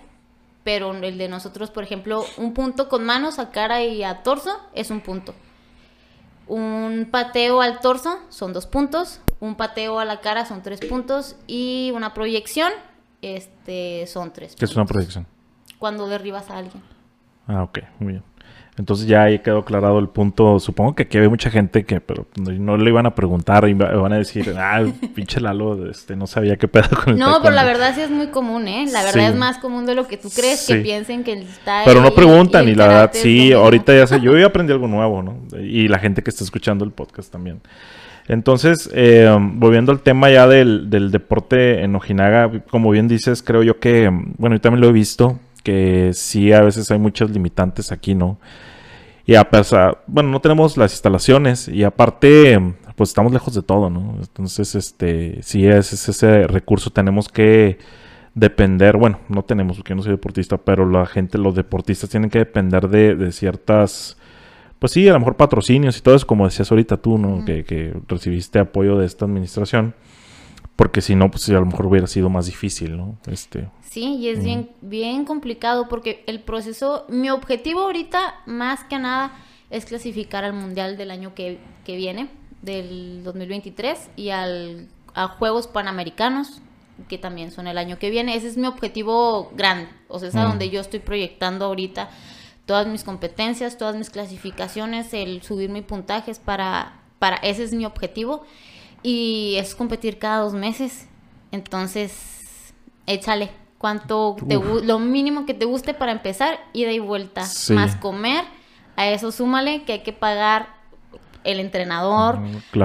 pero 0.65 0.95
el 0.95 1.19
de 1.19 1.29
nosotros, 1.29 1.71
por 1.71 1.85
ejemplo, 1.85 2.25
un 2.37 2.55
punto 2.55 2.89
con 2.89 3.05
manos 3.05 3.39
a 3.39 3.51
cara 3.51 3.83
y 3.83 4.03
a 4.03 4.23
torso 4.23 4.59
es 4.75 4.91
un 4.91 5.01
punto. 5.01 5.35
Un 6.47 7.09
pateo 7.11 7.61
al 7.61 7.81
torso 7.81 8.19
son 8.29 8.53
dos 8.53 8.67
puntos, 8.67 9.21
un 9.39 9.55
pateo 9.55 10.01
a 10.01 10.05
la 10.05 10.21
cara 10.21 10.47
son 10.47 10.63
tres 10.63 10.81
puntos 10.81 11.37
y 11.47 11.93
una 11.95 12.13
proyección 12.15 12.73
este, 13.23 14.07
son 14.07 14.33
tres. 14.33 14.57
¿Qué 14.57 14.65
es 14.65 14.75
una 14.75 14.87
proyección? 14.87 15.27
Cuando 15.79 16.09
derribas 16.09 16.51
a 16.51 16.59
alguien. 16.59 16.83
Ah, 17.51 17.65
ok, 17.65 17.81
muy 17.99 18.13
bien. 18.13 18.23
Entonces 18.79 19.07
ya 19.07 19.25
ahí 19.25 19.41
quedó 19.41 19.59
aclarado 19.59 19.99
el 19.99 20.09
punto. 20.09 20.59
Supongo 20.59 20.95
que 20.95 21.03
aquí 21.03 21.19
hay 21.19 21.29
mucha 21.29 21.51
gente 21.51 21.85
que 21.85 22.01
pero 22.01 22.27
no 22.37 22.77
le 22.77 22.89
iban 22.89 23.05
a 23.05 23.15
preguntar 23.15 23.69
y 23.69 23.75
van 23.75 24.13
a 24.13 24.17
decir, 24.17 24.55
ah, 24.57 24.83
pinche 25.15 25.41
Lalo, 25.41 25.91
este, 25.91 26.17
no 26.17 26.27
sabía 26.27 26.57
qué 26.57 26.69
pedo 26.69 26.89
con 27.05 27.13
el 27.15 27.19
No, 27.19 27.41
pero 27.43 27.55
la 27.55 27.65
verdad 27.65 27.95
sí 27.95 28.01
es 28.01 28.11
muy 28.11 28.29
común, 28.29 28.69
¿eh? 28.69 28.87
La 28.91 29.03
verdad 29.03 29.29
es 29.29 29.37
más 29.37 29.59
común 29.59 29.85
de 29.85 29.95
lo 29.95 30.07
que 30.07 30.17
tú 30.17 30.31
crees, 30.31 30.67
que 30.67 30.77
piensen 30.77 31.25
que 31.25 31.33
está 31.33 31.83
Pero 31.85 32.01
no 32.01 32.15
preguntan 32.15 32.69
y, 32.69 32.75
la 32.75 32.87
verdad 32.87 33.11
sí, 33.13 33.53
ahorita 33.53 33.95
ya 33.95 34.07
sé, 34.07 34.21
yo 34.21 34.33
hoy 34.33 34.43
aprendí 34.43 34.73
algo 34.73 34.87
nuevo, 34.87 35.23
¿no? 35.23 35.41
Y 35.59 35.89
la 35.89 35.99
gente 35.99 36.23
que 36.23 36.31
está 36.31 36.45
escuchando 36.45 36.85
el 36.85 36.93
podcast 36.93 37.31
también. 37.31 37.61
Entonces, 38.29 38.89
eh, 38.95 39.29
volviendo 39.39 39.91
al 39.91 40.01
tema 40.01 40.31
ya 40.31 40.47
del, 40.47 40.89
del 40.89 41.11
deporte 41.11 41.83
en 41.83 41.97
Ojinaga, 41.97 42.51
como 42.71 42.91
bien 42.93 43.09
dices, 43.09 43.43
creo 43.43 43.65
yo 43.65 43.81
que, 43.81 44.09
bueno, 44.39 44.55
yo 44.55 44.61
también 44.61 44.81
lo 44.81 44.89
he 44.89 44.93
visto, 44.93 45.41
que 45.61 46.11
sí 46.15 46.53
a 46.53 46.63
veces 46.63 46.91
hay 46.91 46.99
muchas 46.99 47.31
limitantes 47.31 47.93
aquí, 47.93 48.15
¿no? 48.15 48.39
Y 49.27 49.37
a 49.37 49.49
pesar, 49.49 50.03
bueno, 50.07 50.31
no 50.31 50.41
tenemos 50.41 50.77
las 50.77 50.93
instalaciones 50.93 51.69
y 51.69 51.85
aparte, 51.85 52.59
pues 52.97 53.11
estamos 53.11 53.33
lejos 53.33 53.55
de 53.55 53.63
todo, 53.63 53.89
¿no? 53.89 54.17
Entonces, 54.19 54.75
este, 54.75 55.43
si 55.43 55.67
es, 55.67 55.93
ese 55.93 56.47
recurso, 56.47 56.91
tenemos 56.91 57.29
que 57.29 57.79
depender, 58.35 58.97
bueno, 58.97 59.21
no 59.29 59.45
tenemos, 59.45 59.77
porque 59.77 59.91
yo 59.91 59.97
no 59.97 60.03
soy 60.03 60.13
deportista, 60.13 60.57
pero 60.59 60.89
la 60.89 61.07
gente, 61.07 61.39
los 61.39 61.55
deportistas 61.55 62.11
tienen 62.11 62.31
que 62.31 62.39
depender 62.39 62.89
de, 62.89 63.31
ciertas, 63.33 64.17
pues 64.79 64.93
sí, 64.93 65.09
a 65.09 65.13
lo 65.13 65.21
mejor 65.21 65.37
patrocinios 65.37 65.99
y 65.99 66.01
todo 66.01 66.15
eso, 66.15 66.27
como 66.27 66.47
decías 66.47 66.71
ahorita 66.71 66.97
tú, 66.97 67.19
¿no? 67.19 67.45
que, 67.45 67.65
que, 67.65 67.95
recibiste 68.09 68.59
apoyo 68.59 68.99
de 68.99 69.07
esta 69.07 69.27
administración, 69.27 69.95
porque 70.75 71.03
si 71.03 71.15
no, 71.15 71.31
pues 71.31 71.49
a 71.51 71.53
lo 71.53 71.67
mejor 71.67 71.87
hubiera 71.87 72.07
sido 72.07 72.31
más 72.31 72.47
difícil, 72.47 72.97
¿no? 72.97 73.19
Este, 73.27 73.69
Sí, 73.91 74.19
y 74.21 74.29
es 74.29 74.45
bien, 74.45 74.71
bien 74.83 75.25
complicado 75.25 75.89
porque 75.89 76.23
el 76.29 76.39
proceso, 76.39 77.07
mi 77.09 77.29
objetivo 77.29 77.81
ahorita 77.81 78.37
más 78.47 78.85
que 78.85 79.01
nada 79.01 79.33
es 79.69 79.85
clasificar 79.85 80.45
al 80.45 80.53
Mundial 80.53 80.97
del 80.97 81.11
año 81.11 81.35
que, 81.35 81.59
viene, 81.85 82.29
del 82.63 83.25
2023, 83.25 84.11
y 84.15 84.31
al, 84.31 84.87
a 85.13 85.27
Juegos 85.27 85.67
Panamericanos, 85.67 86.61
que 87.09 87.19
también 87.19 87.51
son 87.51 87.67
el 87.67 87.79
año 87.79 87.99
que 87.99 88.11
viene. 88.11 88.37
Ese 88.37 88.47
es 88.47 88.57
mi 88.57 88.69
objetivo 88.69 89.51
grande, 89.57 89.89
o 90.07 90.21
sea, 90.21 90.29
es 90.29 90.37
a 90.37 90.45
donde 90.45 90.71
yo 90.71 90.81
estoy 90.81 91.01
proyectando 91.01 91.65
ahorita 91.65 92.11
todas 92.67 92.87
mis 92.87 93.03
competencias, 93.03 93.77
todas 93.77 93.97
mis 93.97 94.09
clasificaciones, 94.09 95.13
el 95.15 95.43
subir 95.43 95.69
mis 95.69 95.83
puntajes 95.83 96.39
para, 96.39 97.01
para, 97.19 97.39
ese 97.39 97.65
es 97.65 97.73
mi 97.73 97.85
objetivo. 97.85 98.45
Y 99.03 99.57
es 99.59 99.75
competir 99.75 100.21
cada 100.21 100.45
dos 100.45 100.53
meses. 100.53 101.09
Entonces, 101.51 102.73
échale, 103.07 103.51
cuánto 103.81 104.37
te 104.47 104.57
lo 104.57 104.99
mínimo 104.99 105.47
que 105.47 105.55
te 105.55 105.65
guste 105.65 105.95
para 105.95 106.13
empezar, 106.13 106.61
ida 106.75 106.93
y 106.93 106.99
vuelta, 106.99 107.47
más 107.71 107.97
comer, 107.97 108.45
a 108.95 109.09
eso 109.09 109.33
súmale 109.33 109.85
que 109.85 109.95
hay 109.95 109.99
que 110.01 110.13
pagar 110.13 110.69
el 111.45 111.61
entrenador, 111.61 112.41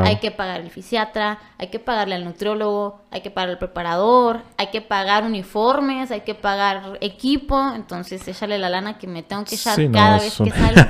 hay 0.06 0.20
que 0.20 0.32
pagar 0.32 0.62
el 0.62 0.70
fisiatra, 0.70 1.40
hay 1.58 1.68
que 1.68 1.80
pagarle 1.80 2.16
al 2.16 2.24
nutriólogo, 2.24 3.02
hay 3.12 3.20
que 3.20 3.30
pagar 3.30 3.50
al 3.50 3.58
preparador, 3.58 4.44
hay 4.56 4.68
que 4.68 4.80
pagar 4.80 5.26
uniformes, 5.26 6.12
hay 6.12 6.22
que 6.22 6.34
pagar 6.34 6.98
equipo, 7.02 7.62
entonces 7.76 8.26
échale 8.26 8.58
la 8.58 8.70
lana 8.70 8.98
que 8.98 9.08
me 9.08 9.22
tengo 9.22 9.44
que 9.44 9.56
echar 9.56 9.76
cada 9.92 10.20
vez 10.20 10.38
que 10.38 10.52
salgo. 10.52 10.82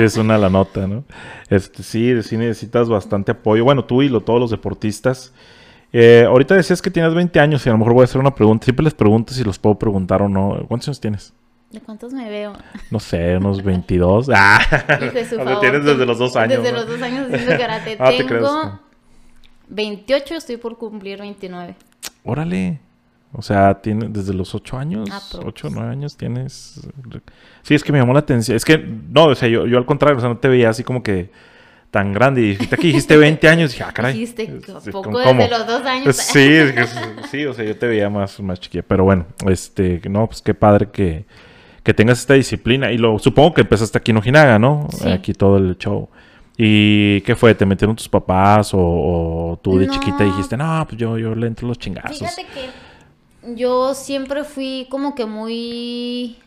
es 0.00 0.16
una 0.16 0.38
la 0.38 0.48
nota, 0.48 0.86
¿no? 0.86 1.02
Este, 1.50 1.82
sí, 1.82 2.22
sí 2.22 2.36
necesitas 2.36 2.88
bastante 2.88 3.32
apoyo. 3.32 3.64
Bueno, 3.64 3.84
tú 3.84 4.02
y 4.02 4.08
lo, 4.08 4.20
todos 4.20 4.38
los 4.38 4.50
deportistas 4.50 5.32
eh, 5.96 6.24
ahorita 6.26 6.56
decías 6.56 6.82
que 6.82 6.90
tienes 6.90 7.14
20 7.14 7.38
años 7.38 7.64
y 7.64 7.68
a 7.68 7.72
lo 7.72 7.78
mejor 7.78 7.94
voy 7.94 8.00
a 8.00 8.04
hacer 8.04 8.20
una 8.20 8.34
pregunta. 8.34 8.64
Siempre 8.64 8.82
les 8.82 8.94
pregunto 8.94 9.32
si 9.32 9.44
los 9.44 9.60
puedo 9.60 9.78
preguntar 9.78 10.22
o 10.22 10.28
no. 10.28 10.64
¿Cuántos 10.66 10.88
años 10.88 11.00
tienes? 11.00 11.32
¿De 11.70 11.80
cuántos 11.80 12.12
me 12.12 12.28
veo? 12.28 12.52
No 12.90 12.98
sé, 12.98 13.36
unos 13.36 13.62
22. 13.62 14.28
Ah, 14.34 14.58
o 15.38 15.60
tienes 15.60 15.84
desde 15.84 16.04
los 16.04 16.18
dos 16.18 16.34
años. 16.34 16.60
Desde 16.64 16.72
los 16.72 16.88
dos 16.88 17.00
años 17.00 17.32
haciendo 17.32 17.56
karate. 17.58 17.96
ah, 18.00 18.10
Tengo 18.10 18.80
28, 19.68 20.34
estoy 20.34 20.56
por 20.56 20.76
cumplir 20.78 21.20
29. 21.20 21.76
Órale. 22.24 22.80
O 23.32 23.42
sea, 23.42 23.80
tiene 23.80 24.08
desde 24.08 24.34
los 24.34 24.52
8 24.52 24.76
años, 24.76 25.08
ah, 25.12 25.20
8 25.44 25.68
o 25.68 25.70
9 25.70 25.90
años 25.90 26.16
tienes... 26.16 26.88
Sí, 27.62 27.74
es 27.74 27.84
que 27.84 27.92
me 27.92 27.98
llamó 28.00 28.14
la 28.14 28.20
atención. 28.20 28.56
Es 28.56 28.64
que, 28.64 28.78
no, 28.78 29.26
o 29.26 29.34
sea, 29.36 29.48
yo, 29.48 29.64
yo 29.66 29.78
al 29.78 29.86
contrario, 29.86 30.18
o 30.18 30.20
sea, 30.20 30.28
no 30.28 30.38
te 30.38 30.48
veía 30.48 30.70
así 30.70 30.82
como 30.82 31.04
que 31.04 31.30
tan 31.94 32.12
grande. 32.12 32.40
Y 32.40 32.48
dijiste 32.48 32.76
que 32.76 32.86
dijiste 32.88 33.16
20 33.16 33.48
años. 33.48 33.70
Y 33.70 33.74
dije, 33.74 33.84
ah, 33.88 33.92
caray. 33.92 34.14
Dijiste 34.14 34.60
poco 34.90 35.16
desde 35.20 35.48
los 35.48 35.64
dos 35.64 35.86
años. 35.86 36.16
Sí, 36.16 36.48
sí, 37.30 37.46
o 37.46 37.54
sea, 37.54 37.64
yo 37.64 37.78
te 37.78 37.86
veía 37.86 38.10
más, 38.10 38.40
más 38.40 38.58
chiquilla. 38.58 38.82
Pero 38.82 39.04
bueno, 39.04 39.26
este, 39.46 40.02
no, 40.10 40.26
pues 40.26 40.42
qué 40.42 40.54
padre 40.54 40.88
que, 40.90 41.24
que 41.84 41.94
tengas 41.94 42.18
esta 42.18 42.34
disciplina. 42.34 42.90
Y 42.90 42.98
lo 42.98 43.20
supongo 43.20 43.54
que 43.54 43.60
empezaste 43.60 43.96
aquí 43.96 44.10
en 44.10 44.16
Ojinaga, 44.16 44.58
¿no? 44.58 44.88
Aquí 45.06 45.34
todo 45.34 45.56
el 45.56 45.78
show. 45.78 46.08
¿Y 46.56 47.20
qué 47.20 47.36
fue? 47.36 47.54
¿Te 47.54 47.64
metieron 47.64 47.94
tus 47.94 48.08
papás 48.08 48.72
o, 48.72 49.56
tú 49.62 49.78
de 49.78 49.88
chiquita 49.88 50.24
dijiste, 50.24 50.56
no, 50.56 50.84
pues 50.88 51.00
yo, 51.00 51.16
yo 51.16 51.32
le 51.36 51.46
entro 51.46 51.68
los 51.68 51.78
chingazos? 51.78 52.18
Fíjate 52.18 52.44
que 52.46 53.54
yo 53.54 53.94
siempre 53.94 54.42
fui 54.42 54.88
como 54.90 55.14
que 55.14 55.26
muy, 55.26 56.38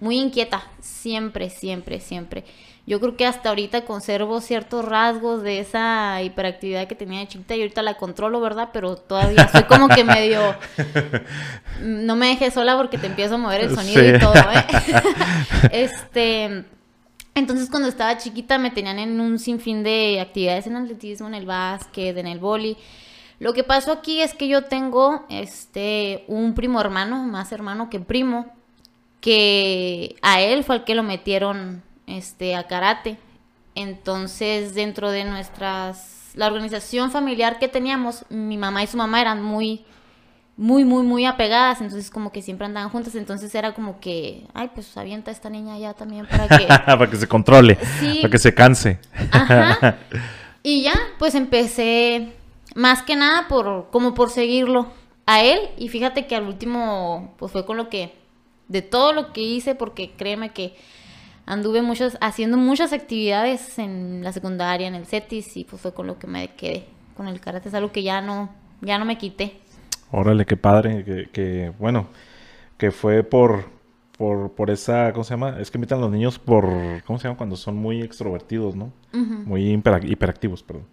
muy 0.00 0.18
inquieta. 0.18 0.62
Siempre, 0.80 1.48
siempre, 1.48 1.98
siempre. 1.98 2.44
Yo 2.90 2.98
creo 2.98 3.16
que 3.16 3.24
hasta 3.24 3.50
ahorita 3.50 3.84
conservo 3.84 4.40
ciertos 4.40 4.84
rasgos 4.84 5.44
de 5.44 5.60
esa 5.60 6.20
hiperactividad 6.22 6.88
que 6.88 6.96
tenía 6.96 7.20
de 7.20 7.28
chiquita 7.28 7.54
y 7.54 7.60
ahorita 7.60 7.82
la 7.82 7.96
controlo, 7.96 8.40
¿verdad? 8.40 8.70
Pero 8.72 8.96
todavía 8.96 9.48
soy 9.48 9.62
como 9.62 9.86
que 9.86 10.02
medio... 10.02 10.40
No 11.82 12.16
me 12.16 12.26
dejes 12.26 12.52
sola 12.52 12.76
porque 12.76 12.98
te 12.98 13.06
empiezo 13.06 13.36
a 13.36 13.38
mover 13.38 13.60
el 13.60 13.74
sonido 13.76 14.04
y 14.04 14.18
todo, 14.18 14.34
¿eh? 14.34 14.66
este... 15.70 16.64
Entonces 17.36 17.70
cuando 17.70 17.88
estaba 17.88 18.18
chiquita 18.18 18.58
me 18.58 18.72
tenían 18.72 18.98
en 18.98 19.20
un 19.20 19.38
sinfín 19.38 19.84
de 19.84 20.20
actividades 20.20 20.66
en 20.66 20.74
atletismo, 20.74 21.28
en 21.28 21.34
el 21.34 21.46
básquet, 21.46 22.18
en 22.18 22.26
el 22.26 22.40
boli. 22.40 22.76
Lo 23.38 23.52
que 23.52 23.62
pasó 23.62 23.92
aquí 23.92 24.20
es 24.20 24.34
que 24.34 24.48
yo 24.48 24.64
tengo 24.64 25.26
este 25.30 26.24
un 26.26 26.54
primo 26.54 26.80
hermano, 26.80 27.22
más 27.22 27.52
hermano 27.52 27.88
que 27.88 28.00
primo, 28.00 28.52
que 29.20 30.16
a 30.22 30.40
él 30.40 30.64
fue 30.64 30.74
el 30.74 30.84
que 30.84 30.96
lo 30.96 31.04
metieron 31.04 31.84
este, 32.10 32.54
a 32.56 32.66
karate. 32.66 33.18
Entonces, 33.74 34.74
dentro 34.74 35.10
de 35.10 35.24
nuestras, 35.24 36.32
la 36.34 36.46
organización 36.46 37.10
familiar 37.10 37.58
que 37.58 37.68
teníamos, 37.68 38.24
mi 38.28 38.58
mamá 38.58 38.82
y 38.82 38.86
su 38.86 38.96
mamá 38.96 39.20
eran 39.20 39.42
muy, 39.42 39.84
muy, 40.56 40.84
muy, 40.84 41.02
muy 41.02 41.24
apegadas, 41.24 41.80
entonces 41.80 42.10
como 42.10 42.32
que 42.32 42.42
siempre 42.42 42.66
andaban 42.66 42.90
juntas, 42.90 43.14
entonces 43.14 43.54
era 43.54 43.72
como 43.72 44.00
que, 44.00 44.46
ay, 44.52 44.70
pues 44.74 44.94
avienta 44.96 45.30
a 45.30 45.34
esta 45.34 45.48
niña 45.48 45.78
ya 45.78 45.94
también 45.94 46.26
para 46.26 46.48
que... 46.48 46.66
para 46.66 47.08
que 47.08 47.16
se 47.16 47.26
controle, 47.26 47.78
para 48.20 48.30
que 48.30 48.38
se 48.38 48.54
canse. 48.54 48.98
Y 50.62 50.82
ya, 50.82 50.92
pues 51.18 51.34
empecé 51.34 52.34
más 52.74 53.02
que 53.02 53.16
nada 53.16 53.48
por, 53.48 53.88
como 53.90 54.12
por 54.12 54.28
seguirlo 54.28 54.88
a 55.24 55.42
él, 55.42 55.58
y 55.78 55.88
fíjate 55.88 56.26
que 56.26 56.36
al 56.36 56.44
último, 56.44 57.34
pues 57.38 57.50
fue 57.50 57.64
con 57.64 57.78
lo 57.78 57.88
que, 57.88 58.14
de 58.68 58.82
todo 58.82 59.14
lo 59.14 59.32
que 59.32 59.40
hice, 59.40 59.74
porque 59.74 60.12
créeme 60.18 60.50
que 60.50 60.76
anduve 61.50 61.82
muchos, 61.82 62.16
haciendo 62.20 62.56
muchas 62.56 62.92
actividades 62.92 63.78
en 63.78 64.22
la 64.22 64.32
secundaria, 64.32 64.86
en 64.86 64.94
el 64.94 65.04
CETIS, 65.04 65.56
y 65.56 65.64
pues 65.64 65.82
fue 65.82 65.92
con 65.92 66.06
lo 66.06 66.18
que 66.18 66.28
me 66.28 66.54
quedé. 66.54 66.86
Con 67.16 67.26
el 67.26 67.40
karate 67.40 67.68
es 67.68 67.74
algo 67.74 67.90
que 67.90 68.04
ya 68.04 68.20
no, 68.20 68.50
ya 68.80 68.98
no 68.98 69.04
me 69.04 69.18
quité. 69.18 69.60
Órale, 70.12 70.46
qué 70.46 70.56
padre, 70.56 71.28
que, 71.32 71.72
bueno, 71.78 72.06
que 72.78 72.92
fue 72.92 73.24
por, 73.24 73.64
por, 74.16 74.52
por, 74.52 74.70
esa, 74.70 75.12
¿cómo 75.12 75.24
se 75.24 75.34
llama? 75.34 75.56
Es 75.58 75.72
que 75.72 75.78
invitan 75.78 75.98
a 75.98 76.02
los 76.02 76.12
niños 76.12 76.38
por, 76.38 76.64
¿cómo 77.04 77.18
se 77.18 77.24
llama? 77.24 77.36
Cuando 77.36 77.56
son 77.56 77.76
muy 77.76 78.00
extrovertidos, 78.00 78.76
¿no? 78.76 78.92
Muy 79.12 79.72
hiperactivos, 79.72 80.62
perdón. 80.62 80.86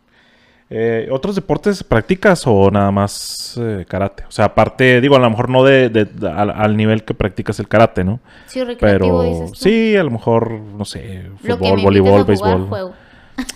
Eh, 0.69 1.07
¿Otros 1.11 1.35
deportes 1.35 1.81
practicas 1.81 2.43
o 2.45 2.69
nada 2.69 2.91
más 2.91 3.57
eh, 3.57 3.85
karate? 3.87 4.25
O 4.27 4.31
sea, 4.31 4.45
aparte, 4.45 4.99
digo, 4.99 5.15
a 5.15 5.19
lo 5.19 5.29
mejor 5.29 5.49
no 5.49 5.63
de, 5.63 6.09
al, 6.35 6.75
nivel 6.75 7.05
que 7.05 7.13
practicas 7.13 7.59
el 7.59 7.69
karate, 7.69 8.03
¿no? 8.03 8.19
Sí, 8.47 8.61
recreativo, 8.61 9.21
Pero 9.21 9.55
sí, 9.55 9.95
a 9.95 10.03
lo 10.03 10.11
mejor, 10.11 10.51
no 10.51 10.83
sé, 10.83 11.29
fútbol, 11.41 11.81
voleibol, 11.81 12.25
béisbol. 12.25 12.93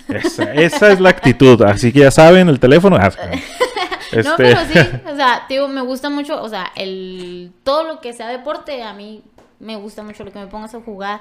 Esa, 0.08 0.54
esa, 0.54 0.92
es 0.92 1.00
la 1.00 1.10
actitud. 1.10 1.60
Así 1.62 1.92
que 1.92 2.00
ya 2.00 2.10
saben, 2.10 2.48
el 2.48 2.58
teléfono. 2.58 2.96
Ah, 2.96 3.08
este... 4.12 4.22
No, 4.22 4.34
pero 4.36 4.60
sí, 4.60 4.78
o 5.12 5.16
sea, 5.16 5.42
digo, 5.50 5.68
me 5.68 5.82
gusta 5.82 6.08
mucho, 6.08 6.40
o 6.40 6.48
sea, 6.48 6.72
el 6.76 7.52
todo 7.62 7.84
lo 7.84 8.00
que 8.00 8.14
sea 8.14 8.28
deporte, 8.28 8.82
a 8.82 8.94
mí 8.94 9.22
me 9.60 9.76
gusta 9.76 10.02
mucho 10.02 10.24
lo 10.24 10.32
que 10.32 10.38
me 10.38 10.46
pongas 10.46 10.74
a 10.74 10.80
jugar. 10.80 11.20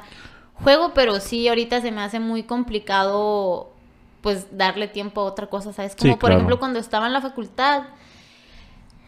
Juego, 0.53 0.91
pero 0.93 1.19
sí, 1.19 1.49
ahorita 1.49 1.81
se 1.81 1.91
me 1.91 2.01
hace 2.01 2.19
muy 2.19 2.43
complicado 2.43 3.70
pues 4.21 4.55
darle 4.55 4.87
tiempo 4.87 5.21
a 5.21 5.25
otra 5.25 5.47
cosa, 5.47 5.73
¿sabes? 5.73 5.95
Como 5.95 6.17
por 6.17 6.31
ejemplo 6.31 6.59
cuando 6.59 6.79
estaba 6.79 7.07
en 7.07 7.13
la 7.13 7.21
facultad, 7.21 7.83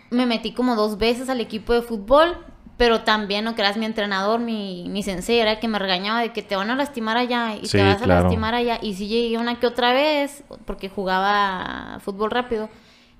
me 0.09 0.25
metí 0.25 0.53
como 0.53 0.75
dos 0.75 0.97
veces 0.97 1.29
al 1.29 1.41
equipo 1.41 1.73
de 1.73 1.81
fútbol, 1.81 2.37
pero 2.77 3.01
también, 3.01 3.45
no 3.45 3.55
creas, 3.55 3.77
mi 3.77 3.85
entrenador, 3.85 4.39
mi, 4.39 4.87
mi 4.89 5.03
sensei 5.03 5.39
era 5.39 5.53
el 5.53 5.59
que 5.59 5.67
me 5.67 5.77
regañaba 5.77 6.21
de 6.21 6.33
que 6.33 6.41
te 6.41 6.55
van 6.55 6.71
a 6.71 6.75
lastimar 6.75 7.17
allá 7.17 7.55
y 7.55 7.67
te 7.67 7.83
vas 7.83 8.01
a 8.01 8.07
lastimar 8.07 8.55
allá. 8.55 8.79
Y 8.81 8.95
si 8.95 9.07
llegué 9.07 9.37
una 9.37 9.59
que 9.59 9.67
otra 9.67 9.93
vez, 9.93 10.43
porque 10.65 10.89
jugaba 10.89 11.99
fútbol 11.99 12.31
rápido, 12.31 12.69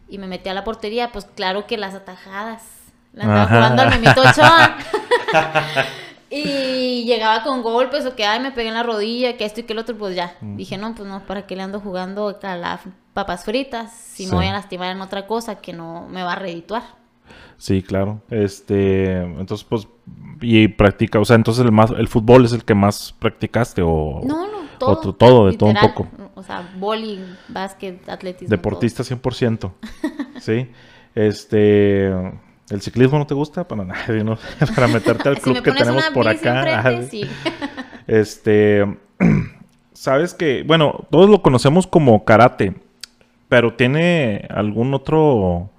y 0.09 0.17
me 0.17 0.27
metí 0.27 0.49
a 0.49 0.53
la 0.53 0.63
portería, 0.63 1.11
pues 1.11 1.25
claro 1.25 1.67
que 1.67 1.77
las 1.77 1.93
atajadas. 1.93 2.63
La 3.13 3.23
estaba 3.23 3.45
jugando 3.45 3.81
al 3.83 3.89
Memito 3.89 4.21
Ochoa. 4.21 4.77
Y 6.35 7.03
llegaba 7.05 7.43
con 7.43 7.61
golpes 7.61 8.07
o 8.07 8.15
que 8.15 8.25
ay 8.25 8.39
me 8.39 8.51
pegué 8.51 8.69
en 8.69 8.73
la 8.73 8.81
rodilla, 8.81 9.37
que 9.37 9.45
esto 9.45 9.59
y 9.59 9.63
que 9.63 9.73
el 9.73 9.79
otro, 9.79 9.95
pues 9.95 10.15
ya. 10.15 10.35
Dije, 10.41 10.79
no, 10.79 10.95
pues 10.95 11.07
no, 11.07 11.23
¿para 11.27 11.45
qué 11.45 11.55
le 11.55 11.61
ando 11.61 11.79
jugando 11.79 12.39
a 12.41 12.55
las 12.57 12.81
papas 13.13 13.45
fritas? 13.45 13.93
Si 13.93 14.25
me 14.25 14.33
voy 14.33 14.47
a 14.47 14.53
lastimar 14.53 14.95
en 14.95 15.01
otra 15.01 15.27
cosa 15.27 15.59
que 15.61 15.73
no 15.73 16.07
me 16.09 16.23
va 16.23 16.33
a 16.33 16.35
redituar. 16.35 16.81
Sí, 17.57 17.83
claro. 17.83 18.19
Este, 18.31 19.21
entonces, 19.21 19.63
pues, 19.63 19.87
y 20.41 20.67
practica, 20.69 21.19
o 21.19 21.25
sea, 21.25 21.35
entonces 21.35 21.63
el 21.63 21.71
más, 21.71 21.91
el 21.91 22.07
fútbol 22.07 22.45
es 22.45 22.51
el 22.53 22.65
que 22.65 22.73
más 22.73 23.13
practicaste 23.19 23.83
o... 23.83 24.21
No, 24.25 24.47
no, 24.47 24.63
todo. 24.79 25.13
todo, 25.13 25.47
de 25.47 25.55
todo 25.55 25.69
un 25.69 25.75
poco. 25.75 26.07
O 26.33 26.41
sea, 26.41 26.67
boli, 26.79 27.23
básquet, 27.47 28.09
atletismo. 28.09 28.49
Deportista 28.49 29.03
100%. 29.03 29.71
sí. 30.41 30.67
Este... 31.13 32.11
¿El 32.73 32.81
ciclismo 32.81 33.19
no 33.19 33.27
te 33.27 33.35
gusta? 33.35 33.67
Para 33.67 33.85
nadie, 33.85 34.23
¿no? 34.23 34.37
Para 34.75 34.87
meterte 34.87 35.29
al 35.29 35.39
club 35.39 35.61
que 35.61 35.71
tenemos 35.71 36.03
por 36.13 36.27
acá. 36.27 37.01
sí. 37.09 37.25
Este, 38.05 38.97
sabes 39.93 40.33
que, 40.33 40.63
bueno, 40.63 41.05
todos 41.09 41.29
lo 41.29 41.41
conocemos 41.41 41.87
como 41.87 42.25
karate, 42.25 42.73
pero 43.47 43.75
tiene 43.75 44.45
algún 44.49 44.93
otro, 44.93 45.69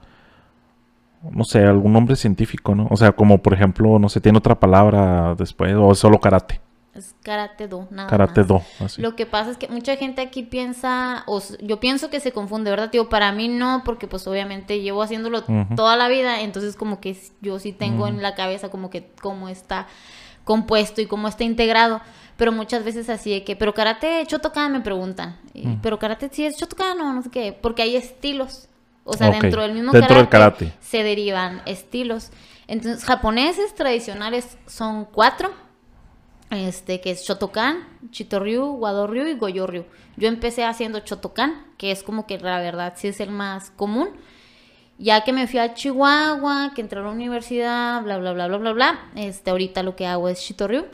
no 1.30 1.44
sé, 1.44 1.66
algún 1.66 1.92
nombre 1.92 2.16
científico, 2.16 2.74
¿no? 2.74 2.88
O 2.90 2.96
sea, 2.96 3.12
como 3.12 3.42
por 3.42 3.52
ejemplo, 3.52 3.98
no 3.98 4.08
sé, 4.08 4.22
tiene 4.22 4.38
otra 4.38 4.58
palabra 4.58 5.34
después, 5.34 5.74
o 5.78 5.94
solo 5.94 6.18
karate. 6.18 6.62
Es 6.94 7.14
karate 7.24 7.66
do, 7.66 7.88
nada 7.90 8.08
Karate 8.08 8.44
do, 8.44 8.62
así. 8.78 9.02
Lo 9.02 9.16
que 9.16 9.26
pasa 9.26 9.50
es 9.50 9.56
que 9.56 9.66
mucha 9.66 9.96
gente 9.96 10.22
aquí 10.22 10.44
piensa, 10.44 11.24
o 11.26 11.42
yo 11.60 11.80
pienso 11.80 12.08
que 12.08 12.20
se 12.20 12.30
confunde, 12.30 12.70
¿verdad? 12.70 12.90
Tío, 12.90 13.08
para 13.08 13.32
mí 13.32 13.48
no, 13.48 13.82
porque 13.84 14.06
pues 14.06 14.26
obviamente 14.28 14.80
llevo 14.80 15.02
haciéndolo 15.02 15.42
toda 15.74 15.96
la 15.96 16.08
vida, 16.08 16.40
entonces 16.42 16.76
como 16.76 17.00
que 17.00 17.16
yo 17.40 17.58
sí 17.58 17.72
tengo 17.72 18.06
en 18.06 18.22
la 18.22 18.36
cabeza 18.36 18.68
como 18.68 18.90
que 18.90 19.10
cómo 19.20 19.48
está 19.48 19.88
compuesto 20.44 21.00
y 21.00 21.06
cómo 21.06 21.26
está 21.26 21.42
integrado, 21.42 22.00
pero 22.36 22.52
muchas 22.52 22.84
veces 22.84 23.10
así 23.10 23.32
de 23.32 23.42
que, 23.42 23.56
pero 23.56 23.74
karate 23.74 24.24
Chotokan 24.26 24.70
me 24.70 24.80
preguntan, 24.80 25.36
pero 25.82 25.98
karate 25.98 26.28
sí 26.30 26.44
es 26.44 26.56
Chotokan 26.56 27.00
o 27.00 27.12
no 27.12 27.22
sé 27.22 27.30
qué, 27.30 27.58
porque 27.60 27.82
hay 27.82 27.96
estilos. 27.96 28.68
O 29.06 29.12
sea, 29.14 29.30
dentro 29.30 29.60
del 29.60 29.74
mismo 29.74 29.92
karate, 29.92 30.28
karate, 30.28 30.72
se 30.80 31.02
derivan 31.02 31.60
estilos. 31.66 32.30
Entonces, 32.66 33.04
japoneses 33.04 33.74
tradicionales 33.74 34.56
son 34.66 35.04
cuatro 35.04 35.52
este, 36.54 37.00
que 37.00 37.10
es 37.10 37.22
Shotokan, 37.22 37.86
Chitoryu, 38.10 38.64
Wadoryu 38.64 39.26
y 39.26 39.34
Goyoryu. 39.34 39.84
Yo 40.16 40.28
empecé 40.28 40.64
haciendo 40.64 41.00
Shotokan, 41.00 41.64
que 41.76 41.90
es 41.90 42.02
como 42.02 42.26
que 42.26 42.38
la 42.38 42.58
verdad 42.60 42.94
sí 42.96 43.08
es 43.08 43.20
el 43.20 43.30
más 43.30 43.70
común. 43.70 44.08
Ya 44.98 45.24
que 45.24 45.32
me 45.32 45.46
fui 45.48 45.58
a 45.58 45.74
Chihuahua, 45.74 46.72
que 46.74 46.80
entré 46.80 47.00
a 47.00 47.02
la 47.02 47.10
universidad, 47.10 48.02
bla, 48.02 48.18
bla, 48.18 48.32
bla, 48.32 48.46
bla, 48.46 48.58
bla, 48.58 48.72
bla, 48.72 48.98
este, 49.16 49.50
ahorita 49.50 49.82
lo 49.82 49.96
que 49.96 50.06
hago 50.06 50.28
es 50.28 50.40
Chitoryu. 50.40 50.84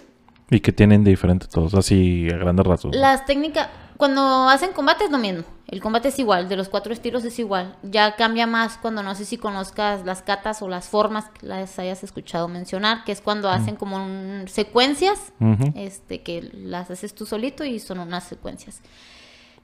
¿Y 0.50 0.60
qué 0.60 0.72
tienen 0.72 1.04
de 1.04 1.10
diferente 1.10 1.46
todos? 1.46 1.74
Así 1.74 2.28
a 2.32 2.36
grandes 2.36 2.66
rasgos. 2.66 2.96
Las 2.96 3.24
técnicas, 3.24 3.68
cuando 4.00 4.48
hacen 4.48 4.72
combate 4.72 5.04
es 5.04 5.10
lo 5.10 5.18
mismo. 5.18 5.44
El 5.68 5.82
combate 5.82 6.08
es 6.08 6.18
igual, 6.18 6.48
de 6.48 6.56
los 6.56 6.70
cuatro 6.70 6.90
estilos 6.90 7.22
es 7.26 7.38
igual. 7.38 7.76
Ya 7.82 8.16
cambia 8.16 8.46
más 8.46 8.78
cuando 8.78 9.02
no 9.02 9.14
sé 9.14 9.26
si 9.26 9.36
conozcas 9.36 10.06
las 10.06 10.22
catas 10.22 10.62
o 10.62 10.68
las 10.70 10.88
formas 10.88 11.26
que 11.28 11.46
las 11.46 11.78
hayas 11.78 12.02
escuchado 12.02 12.48
mencionar, 12.48 13.04
que 13.04 13.12
es 13.12 13.20
cuando 13.20 13.50
hacen 13.50 13.76
como 13.76 13.98
secuencias, 14.46 15.34
este, 15.74 16.22
que 16.22 16.50
las 16.54 16.90
haces 16.90 17.14
tú 17.14 17.26
solito 17.26 17.62
y 17.62 17.78
son 17.78 17.98
unas 17.98 18.24
secuencias. 18.24 18.80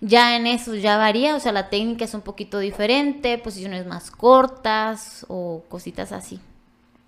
Ya 0.03 0.37
en 0.37 0.47
eso 0.47 0.75
ya 0.75 0.99
varía, 0.99 1.35
o 1.35 1.41
sea, 1.41 1.53
la 1.53 1.71
técnica 1.71 2.05
es 2.05 2.13
un 2.13 2.21
poquito 2.21 2.59
diferente, 2.59 3.39
posiciones 3.39 3.87
más 3.87 4.11
cortas 4.11 5.25
o 5.31 5.65
cositas 5.71 6.13
así. 6.13 6.41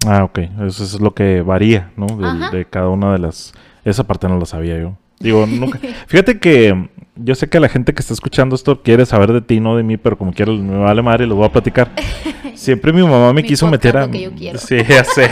Ah, 0.07 0.25
ok. 0.25 0.39
Eso 0.67 0.83
es 0.83 0.99
lo 0.99 1.13
que 1.13 1.43
varía, 1.43 1.93
¿no? 1.95 2.07
De, 2.07 2.57
de 2.57 2.65
cada 2.65 2.89
una 2.89 3.13
de 3.13 3.19
las... 3.19 3.53
Esa 3.85 4.05
parte 4.05 4.29
no 4.29 4.39
la 4.39 4.47
sabía 4.47 4.79
yo. 4.79 4.97
Digo, 5.21 5.47
nunca... 5.47 5.79
Fíjate 6.07 6.39
que 6.41 6.89
yo 7.19 7.35
sé 7.35 7.49
que 7.49 7.61
la 7.61 7.69
gente 7.69 7.95
que 7.95 8.01
está 8.01 8.15
escuchando 8.15 8.55
esto 8.55 8.83
quiere 8.83 9.05
saber 9.07 9.33
de 9.33 9.41
ti, 9.41 9.61
no 9.61 9.77
de 9.77 9.83
mí, 9.83 9.97
pero 9.97 10.17
como 10.17 10.33
quiero, 10.33 10.55
me 10.55 10.79
vale 10.79 11.03
madre 11.03 11.25
y 11.25 11.29
lo 11.29 11.37
voy 11.37 11.47
a 11.47 11.53
platicar. 11.53 11.91
Siempre 12.55 12.93
mi 12.93 13.03
mamá 13.03 13.33
me 13.33 13.43
quiso 13.43 13.67
meter 13.69 13.97
a. 13.97 14.09
Sí, 14.57 14.79
ya 14.89 15.05
sé, 15.05 15.29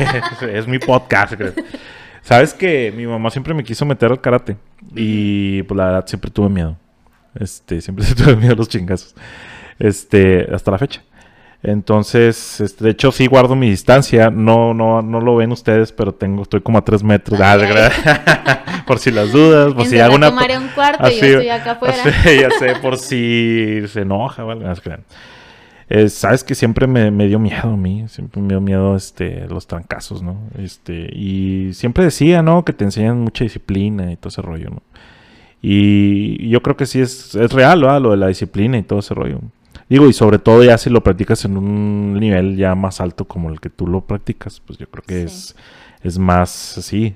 es 0.53 0.67
mi 0.67 0.79
podcast. 0.79 1.35
Sabes 2.23 2.55
que 2.55 2.93
mi 2.97 3.07
mamá 3.07 3.31
siempre 3.31 3.55
me 3.55 3.63
quiso 3.63 3.87
meter 3.87 4.11
al 4.11 4.21
karate 4.21 4.57
y 4.95 5.63
pues 5.63 5.79
la 5.79 5.85
verdad 5.87 6.07
siempre 6.07 6.31
tuve 6.31 6.49
miedo. 6.49 6.77
Este, 7.35 7.81
siempre 7.81 8.05
tuve 8.17 8.35
miedo 8.37 8.55
a 8.55 8.57
los 8.57 8.69
chingazos. 8.69 9.15
Este, 9.79 10.47
hasta 10.53 10.71
la 10.71 10.79
fecha. 10.79 11.03
Entonces, 11.67 12.61
este, 12.61 12.85
de 12.85 12.91
hecho, 12.91 13.11
sí 13.11 13.27
guardo 13.27 13.57
mi 13.57 13.69
distancia. 13.69 14.31
No, 14.31 14.73
no, 14.73 15.03
no 15.03 15.21
lo 15.21 15.35
ven 15.35 15.51
ustedes, 15.51 15.91
pero 15.91 16.15
tengo, 16.15 16.43
estoy 16.43 16.61
como 16.61 16.79
a 16.79 16.85
tres 16.85 17.03
metros. 17.03 17.41
Ah, 17.43 18.85
por 18.87 19.01
si 19.01 19.11
las 19.11 19.33
dudas, 19.33 19.75
por 19.75 19.85
si 19.85 19.99
hago 19.99 20.15
una. 20.15 20.29
un 20.29 20.69
cuarto 20.69 21.09
y 21.09 21.19
yo 21.19 21.27
estoy 21.27 21.49
acá 21.49 21.73
afuera. 21.73 21.97
ya 22.25 22.51
sé, 22.51 22.77
por 22.81 22.99
si 22.99 23.83
se 23.89 24.03
enoja 24.03 24.45
o 24.45 24.53
algo. 24.53 24.73
Eh, 25.89 26.09
Sabes 26.09 26.45
que 26.45 26.55
siempre 26.55 26.87
me, 26.87 27.27
dio 27.27 27.41
miedo 27.41 27.69
a 27.71 27.77
mí, 27.77 28.05
siempre 28.07 28.41
me 28.41 28.51
dio 28.51 28.61
miedo 28.61 28.95
este, 28.95 29.49
los 29.49 29.67
trancazos, 29.67 30.23
¿no? 30.23 30.37
Este, 30.57 31.11
y 31.13 31.75
siempre 31.75 32.05
decía, 32.05 32.43
¿no? 32.43 32.65
Que 32.65 32.75
te 32.75 32.85
enseñan 32.85 33.19
mucha 33.19 33.43
disciplina 33.43 34.13
y 34.13 34.17
todo 34.17 34.29
ese 34.29 34.41
rollo, 34.41 34.71
¿no? 34.71 34.83
Y 35.61 36.49
yo 36.49 36.63
creo 36.63 36.77
que 36.77 36.87
sí 36.87 37.01
es, 37.01 37.35
es 37.35 37.53
real, 37.53 37.81
¿verdad? 37.81 38.01
Lo 38.01 38.13
de 38.13 38.19
la 38.19 38.29
disciplina 38.29 38.79
y 38.79 38.85
todo 38.85 39.01
ese 39.01 39.15
rollo. 39.15 39.41
Digo, 39.89 40.09
y 40.09 40.13
sobre 40.13 40.39
todo 40.39 40.65
ya 40.65 40.79
si 40.79 40.91
lo 40.91 41.03
practicas 41.03 41.45
en 41.45 41.57
un 41.57 42.15
nivel 42.15 42.57
ya 42.57 42.75
más 42.75 43.01
alto 43.01 43.27
como 43.27 43.51
el 43.51 43.61
que 43.61 43.71
tú 43.71 43.87
lo 43.87 44.01
practicas, 44.01 44.61
pues 44.61 44.79
yo 44.79 44.89
creo 44.89 45.05
que 45.05 45.23
es, 45.23 45.55
es 46.03 46.19
más 46.19 46.79
así. 46.79 47.15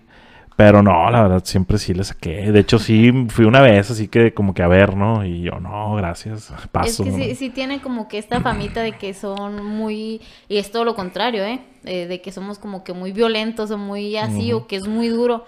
Pero 0.61 0.83
no, 0.83 1.11
la 1.11 1.23
verdad, 1.23 1.43
siempre 1.43 1.79
sí 1.79 1.95
le 1.95 2.05
saqué. 2.05 2.53
De 2.53 2.61
hecho, 2.61 2.79
sí, 2.79 3.11
fui 3.29 3.47
una 3.47 3.63
vez, 3.63 3.91
así 3.91 4.09
que 4.09 4.35
como 4.35 4.53
que 4.53 4.63
a 4.63 4.69
ver, 4.69 4.95
¿no? 4.95 5.25
Y 5.25 5.41
yo, 5.41 5.59
no, 5.59 5.95
gracias, 5.95 6.53
paso. 6.71 7.03
Es 7.03 7.15
que 7.15 7.25
sí, 7.25 7.35
sí 7.35 7.51
tiene 7.51 7.81
como 7.81 8.09
que 8.09 8.19
esta 8.19 8.43
famita 8.43 8.83
de 8.83 8.93
que 8.93 9.15
son 9.15 9.65
muy... 9.65 10.21
Y 10.51 10.59
es 10.59 10.71
todo 10.71 10.85
lo 10.85 10.95
contrario, 10.95 11.45
¿eh? 11.45 11.61
eh 11.85 12.07
de 12.07 12.21
que 12.21 12.31
somos 12.31 12.59
como 12.59 12.85
que 12.85 12.93
muy 12.93 13.11
violentos 13.13 13.71
o 13.71 13.79
muy 13.79 14.19
así, 14.19 14.53
o 14.53 14.67
que 14.67 14.77
es 14.77 14.87
muy 14.87 15.09
duro. 15.09 15.47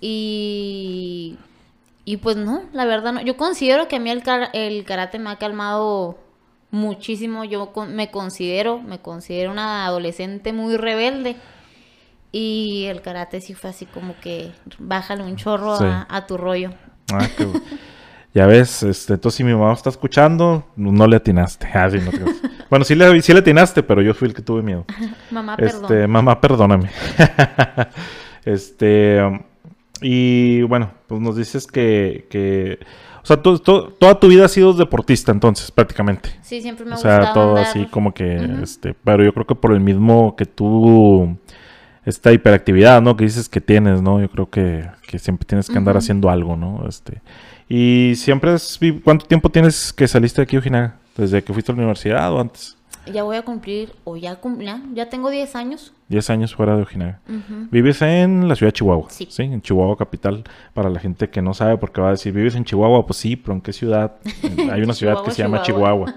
Y... 0.00 1.36
Y 2.04 2.18
pues 2.18 2.36
no, 2.36 2.62
la 2.72 2.84
verdad 2.84 3.12
no. 3.12 3.20
Yo 3.22 3.36
considero 3.36 3.88
que 3.88 3.96
a 3.96 3.98
mí 3.98 4.08
el, 4.08 4.22
el 4.52 4.84
karate 4.84 5.18
me 5.18 5.30
ha 5.30 5.36
calmado 5.36 6.16
muchísimo. 6.70 7.44
Yo 7.44 7.72
me 7.88 8.10
considero, 8.10 8.80
me 8.80 9.00
considero 9.00 9.50
una 9.50 9.86
adolescente 9.86 10.52
muy 10.52 10.76
rebelde. 10.76 11.36
Y 12.30 12.84
el 12.86 13.00
karate 13.00 13.40
sí 13.40 13.54
fue 13.54 13.70
así 13.70 13.86
como 13.86 14.14
que 14.20 14.52
bájale 14.78 15.24
un 15.24 15.36
chorro 15.36 15.76
a, 15.80 16.26
tu 16.26 16.36
rollo. 16.36 16.72
Ah, 17.12 17.26
ya 18.34 18.46
ves, 18.46 18.82
este, 18.82 19.14
entonces 19.14 19.38
si 19.38 19.44
mi 19.44 19.52
mamá 19.52 19.72
está 19.72 19.88
escuchando, 19.88 20.66
no 20.76 21.06
le 21.06 21.16
atinaste. 21.16 21.66
Ah, 21.72 21.88
bueno, 22.70 22.84
sí 22.84 22.94
le, 22.94 23.22
sí 23.22 23.32
le 23.32 23.38
atinaste, 23.38 23.82
pero 23.82 24.02
yo 24.02 24.12
fui 24.12 24.28
el 24.28 24.34
que 24.34 24.42
tuve 24.42 24.62
miedo. 24.62 24.84
mamá, 25.30 25.56
este, 25.58 26.06
Mamá, 26.06 26.38
perdóname. 26.40 26.90
este, 28.44 29.20
y 30.02 30.62
bueno, 30.62 30.92
pues 31.06 31.20
nos 31.20 31.36
dices 31.36 31.66
que, 31.66 32.26
que 32.30 32.78
o 33.28 33.34
sea, 33.34 33.42
toda 33.42 34.18
tu 34.18 34.28
vida 34.28 34.46
has 34.46 34.52
sido 34.52 34.72
deportista 34.72 35.32
entonces, 35.32 35.70
prácticamente. 35.70 36.30
Sí, 36.40 36.62
siempre 36.62 36.86
me 36.86 36.92
ha 36.92 36.94
gustado. 36.94 37.20
O 37.20 37.24
sea, 37.24 37.32
todo 37.34 37.56
así 37.56 37.86
como 37.86 38.14
que, 38.14 38.36
este, 38.62 38.94
pero 39.04 39.22
yo 39.22 39.34
creo 39.34 39.46
que 39.46 39.54
por 39.54 39.72
el 39.72 39.80
mismo 39.80 40.34
que 40.34 40.46
tú, 40.46 41.36
esta 42.06 42.32
hiperactividad, 42.32 43.02
¿no? 43.02 43.16
Que 43.16 43.24
dices 43.24 43.48
que 43.50 43.60
tienes, 43.60 44.00
¿no? 44.00 44.18
Yo 44.20 44.30
creo 44.30 44.48
que, 44.48 44.88
siempre 45.18 45.46
tienes 45.46 45.68
que 45.68 45.76
andar 45.76 45.98
haciendo 45.98 46.30
algo, 46.30 46.56
¿no? 46.56 46.86
Este, 46.88 47.20
y 47.68 48.14
siempre 48.16 48.52
has, 48.52 48.78
¿cuánto 49.04 49.26
tiempo 49.26 49.50
tienes 49.50 49.92
que 49.92 50.08
saliste 50.08 50.40
de 50.40 50.44
aquí, 50.44 50.56
Ojinaga? 50.56 50.96
¿Desde 51.14 51.44
que 51.44 51.52
fuiste 51.52 51.70
a 51.70 51.74
la 51.74 51.80
universidad 51.80 52.32
o 52.32 52.40
antes? 52.40 52.77
Ya 53.06 53.22
voy 53.22 53.36
a 53.36 53.42
cumplir, 53.42 53.92
o 54.04 54.16
ya, 54.16 54.38
ya, 54.58 54.82
ya 54.94 55.08
tengo 55.08 55.30
10 55.30 55.56
años. 55.56 55.92
10 56.08 56.30
años 56.30 56.54
fuera 56.54 56.76
de 56.76 56.82
Ojinaga. 56.82 57.20
Vives 57.70 58.02
en 58.02 58.48
la 58.48 58.54
ciudad 58.54 58.72
de 58.72 58.76
Chihuahua. 58.76 59.06
Sí. 59.10 59.28
sí. 59.30 59.42
En 59.42 59.62
Chihuahua 59.62 59.96
capital. 59.96 60.44
Para 60.74 60.90
la 60.90 61.00
gente 61.00 61.28
que 61.28 61.42
no 61.42 61.54
sabe, 61.54 61.76
porque 61.78 62.00
va 62.00 62.08
a 62.08 62.12
decir, 62.12 62.32
¿vives 62.32 62.54
en 62.54 62.64
Chihuahua? 62.64 63.06
Pues 63.06 63.18
sí, 63.18 63.36
pero 63.36 63.54
¿en 63.54 63.60
qué 63.60 63.72
ciudad? 63.72 64.16
Hay 64.72 64.82
una 64.82 64.94
ciudad 64.94 65.22
que 65.24 65.30
se 65.30 65.42
llama 65.42 65.62
Chihuahua. 65.62 66.14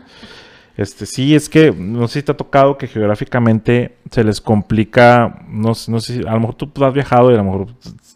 Este, 0.78 1.06
sí, 1.06 1.36
es 1.36 1.50
que 1.50 1.72
no 1.72 2.08
sé 2.08 2.20
si 2.20 2.26
te 2.26 2.32
ha 2.32 2.38
tocado 2.38 2.78
que 2.78 2.88
geográficamente 2.88 3.98
se 4.10 4.24
les 4.24 4.40
complica, 4.40 5.44
no, 5.48 5.74
no 5.88 6.00
sé, 6.00 6.22
a 6.28 6.34
lo 6.34 6.40
mejor 6.40 6.56
tú 6.56 6.86
has 6.86 6.94
viajado 6.94 7.30
y 7.30 7.34
a 7.34 7.38
lo 7.38 7.44
mejor 7.44 7.68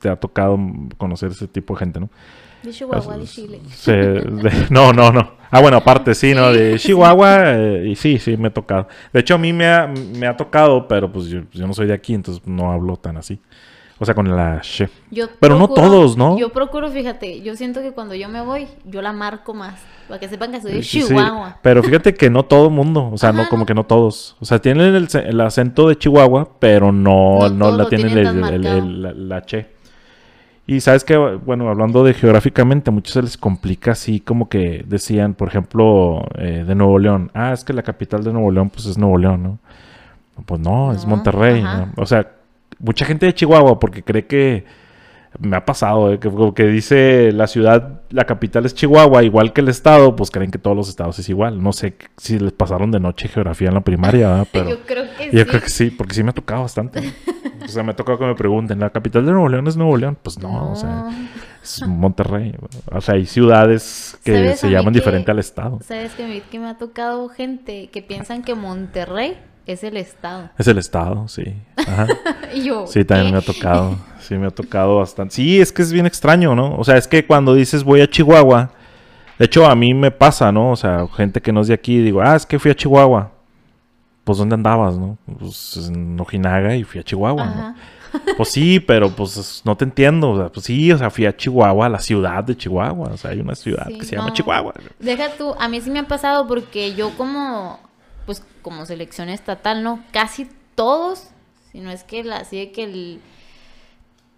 te 0.02 0.10
ha 0.10 0.16
tocado 0.16 0.58
conocer 0.98 1.32
ese 1.32 1.48
tipo 1.48 1.74
de 1.74 1.80
gente, 1.80 2.00
¿no? 2.00 2.10
De 2.66 2.72
Chihuahua, 2.72 3.18
de 3.18 3.26
Chile. 3.26 3.60
no, 4.70 4.92
no, 4.92 5.12
no. 5.12 5.36
Ah, 5.52 5.62
bueno, 5.62 5.78
aparte, 5.78 6.16
sí, 6.16 6.34
¿no? 6.34 6.52
De 6.52 6.78
Chihuahua, 6.78 7.54
eh, 7.54 7.88
y 7.90 7.96
sí, 7.96 8.18
sí, 8.18 8.36
me 8.36 8.48
ha 8.48 8.54
tocado. 8.54 8.88
De 9.14 9.20
hecho, 9.20 9.36
a 9.36 9.38
mí 9.38 9.54
me 9.54 9.68
ha, 9.68 9.88
me 9.88 10.28
ha 10.28 10.36
tocado, 10.36 10.88
pero 10.88 11.12
pues 11.12 11.28
yo, 11.28 11.44
no 11.54 11.74
soy 11.74 11.88
de 11.88 11.94
aquí, 11.94 12.14
entonces 12.14 12.46
no 12.46 12.72
hablo 12.72 12.98
tan 12.98 13.18
así. 13.18 13.40
O 13.98 14.04
sea, 14.04 14.14
con 14.14 14.36
la 14.36 14.60
she. 14.62 14.90
pero 15.40 15.58
no 15.58 15.70
todos, 15.70 16.18
¿no? 16.18 16.38
Yo 16.38 16.50
procuro, 16.50 16.90
fíjate, 16.92 17.42
yo 17.42 17.56
siento 17.56 17.82
que 17.82 17.92
cuando 17.92 18.14
yo 18.16 18.28
me 18.28 18.42
voy, 18.42 18.68
yo 18.84 19.02
la 19.02 19.14
marco 19.14 19.54
más. 19.54 19.82
Para 20.10 20.20
que 20.20 20.28
sepan 20.28 20.52
que 20.52 20.62
soy 20.62 20.74
de 20.74 20.82
Chihuahua. 20.82 21.60
pero 21.62 21.82
fíjate 21.82 22.14
que 22.14 22.30
no 22.30 22.44
todo 22.44 22.70
mundo, 22.70 23.10
o 23.12 23.18
sea, 23.18 23.32
no 23.32 23.48
como 23.48 23.66
que 23.66 23.74
no 23.74 23.86
todos. 23.86 24.36
O 24.42 24.46
sea, 24.46 24.60
tienen 24.60 24.94
el, 24.94 25.42
acento 25.42 25.88
de 25.88 25.98
Chihuahua, 25.98 26.50
pero 26.60 26.92
no, 26.92 27.48
no, 27.50 27.72
la 27.72 27.88
tienen 27.88 28.18
el, 28.18 29.30
la, 29.30 29.46
che. 29.46 29.75
Y 30.68 30.82
sabes 30.82 31.04
que, 31.04 31.16
bueno, 31.16 31.70
hablando 31.70 32.04
de 32.04 32.14
geográficamente, 32.16 32.90
a 32.90 32.94
muchos 32.94 33.14
se 33.14 33.22
les 33.22 33.38
complica 33.38 33.92
así 33.92 34.20
como 34.20 34.50
que 34.50 34.84
decían, 34.88 35.36
por 35.36 35.48
ejemplo, 35.48 36.26
eh, 36.36 36.64
de 36.68 36.74
Nuevo 36.74 36.98
León. 36.98 37.30
Ah, 37.36 37.54
es 37.54 37.64
que 37.64 37.74
la 37.74 37.84
capital 37.84 38.24
de 38.24 38.34
Nuevo 38.34 38.52
León, 38.52 38.72
pues 38.72 38.88
es 38.88 38.98
Nuevo 38.98 39.18
León, 39.18 39.44
¿no? 39.44 39.60
Pues 40.46 40.60
no, 40.60 40.92
es 40.92 41.06
Monterrey. 41.06 41.64
O 41.98 42.06
sea, 42.06 42.32
mucha 42.80 43.06
gente 43.06 43.28
de 43.28 43.34
Chihuahua 43.34 43.80
porque 43.80 44.04
cree 44.04 44.26
que 44.26 44.66
me 45.40 45.58
ha 45.58 45.66
pasado, 45.66 46.14
eh, 46.14 46.20
que, 46.20 46.32
que, 46.56 46.66
dice 46.68 47.32
la 47.32 47.48
ciudad, 47.48 48.02
la 48.10 48.26
capital 48.26 48.66
es 48.66 48.74
Chihuahua, 48.74 49.24
igual 49.24 49.54
que 49.54 49.62
el 49.62 49.68
estado, 49.68 50.16
pues 50.16 50.32
creen 50.32 50.52
que 50.52 50.58
todos 50.58 50.76
los 50.76 50.90
estados 50.90 51.20
es 51.20 51.30
igual. 51.30 51.62
No 51.62 51.74
sé 51.74 51.96
si 52.18 52.40
les 52.40 52.52
pasaron 52.52 52.92
de 52.92 53.00
noche 53.00 53.28
geografía 53.28 53.70
en 53.70 53.74
la 53.74 53.82
primaria, 53.82 54.46
pero 54.52 54.70
yo 54.70 54.80
creo 54.86 55.06
que 55.18 55.36
yo 55.36 55.46
creo 55.46 55.62
que 55.62 55.70
sí, 55.70 55.90
porque 55.92 56.14
sí 56.14 56.24
me 56.24 56.30
ha 56.30 56.34
tocado 56.34 56.62
bastante. 56.62 57.14
o 57.64 57.68
sea, 57.68 57.84
me 57.84 57.92
ha 57.92 57.96
tocado 57.96 58.20
que 58.20 58.26
me 58.26 58.36
pregunten, 58.36 58.80
¿la 58.80 58.90
capital 58.90 59.26
de 59.26 59.32
Nuevo 59.32 59.50
León 59.50 59.68
es 59.68 59.78
Nuevo 59.78 59.98
León? 59.98 60.18
Pues 60.22 60.40
no, 60.40 60.72
o 60.72 60.76
sea, 60.76 61.10
es 61.64 61.86
Monterrey. 61.88 62.56
O 62.92 63.02
sea, 63.02 63.16
hay 63.16 63.26
ciudades 63.26 64.18
que 64.24 64.56
se 64.56 64.70
llaman 64.70 64.94
diferente 64.94 65.32
al 65.32 65.40
estado. 65.40 65.80
¿Sabes 65.82 66.14
que 66.14 66.60
me 66.60 66.68
ha 66.68 66.78
tocado 66.78 67.28
gente 67.30 67.90
que 67.92 68.02
piensan 68.02 68.44
que 68.44 68.56
Monterrey 68.56 69.38
es 69.66 69.84
el 69.84 69.98
estado. 69.98 70.50
Es 70.58 70.68
el 70.68 70.78
estado, 70.78 71.28
sí. 71.28 71.56
Ajá. 71.76 72.08
sí, 72.88 73.06
también 73.06 73.32
me 73.32 73.38
ha 73.40 73.42
tocado. 73.42 73.98
Sí, 74.26 74.34
me 74.34 74.48
ha 74.48 74.52
tocado 74.52 74.98
bastante. 74.98 75.36
Sí, 75.36 75.62
es 75.62 75.72
que 75.72 75.84
es 75.84 75.94
bien 75.94 76.08
extraño, 76.08 76.56
¿no? 76.56 76.76
O 76.78 76.84
sea, 76.84 76.98
es 76.98 77.08
que 77.08 77.28
cuando 77.28 77.54
dices 77.54 77.84
voy 77.84 78.02
a 78.02 78.10
Chihuahua, 78.10 78.72
de 79.38 79.46
hecho 79.46 79.68
a 79.68 79.76
mí 79.76 79.94
me 79.94 80.10
pasa, 80.10 80.52
¿no? 80.52 80.72
O 80.72 80.76
sea, 80.76 81.06
gente 81.16 81.42
que 81.42 81.52
no 81.52 81.62
es 81.62 81.68
de 81.68 81.76
aquí, 81.76 82.00
digo, 82.00 82.24
ah, 82.24 82.36
es 82.36 82.44
que 82.44 82.58
fui 82.58 82.72
a 82.72 82.76
Chihuahua. 82.76 83.32
Pues 84.24 84.40
¿dónde 84.40 84.56
andabas, 84.56 84.98
no? 84.98 85.20
Pues 85.38 85.78
en 85.90 86.20
Ojinaga 86.20 86.76
y 86.76 86.84
fui 86.84 87.02
a 87.02 87.04
Chihuahua, 87.04 87.46
¿no? 87.46 87.76
Pues 88.38 88.50
sí, 88.50 88.80
pero 88.80 89.10
pues 89.10 89.62
no 89.64 89.76
te 89.76 89.84
entiendo. 89.84 90.32
O 90.32 90.38
sea, 90.40 90.50
pues 90.50 90.66
sí, 90.66 90.92
o 90.92 90.98
sea, 90.98 91.12
fui 91.12 91.28
a 91.28 91.36
Chihuahua, 91.36 91.86
a 91.86 91.90
la 91.90 92.00
ciudad 92.00 92.44
de 92.44 92.58
Chihuahua. 92.58 93.10
O 93.10 93.18
sea, 93.18 93.32
hay 93.32 93.42
una 93.42 93.54
ciudad 93.54 93.88
que 93.88 94.06
se 94.06 94.16
llama 94.16 94.34
Chihuahua. 94.34 94.74
Deja 95.00 95.30
tú, 95.38 95.54
a 95.60 95.68
mí 95.68 95.80
sí 95.82 95.92
me 95.92 96.00
ha 96.00 96.08
pasado 96.08 96.48
porque 96.48 96.96
yo 96.96 97.12
como 97.18 97.78
pues 98.26 98.44
como 98.62 98.86
selección 98.86 99.30
estatal, 99.30 99.84
¿no? 99.84 100.04
Casi 100.12 100.48
todos, 100.76 101.30
si 101.72 101.80
no 101.80 101.92
es 101.92 102.04
que 102.04 102.24
la, 102.24 102.38
así 102.38 102.68
que 102.68 102.84
el 102.84 103.22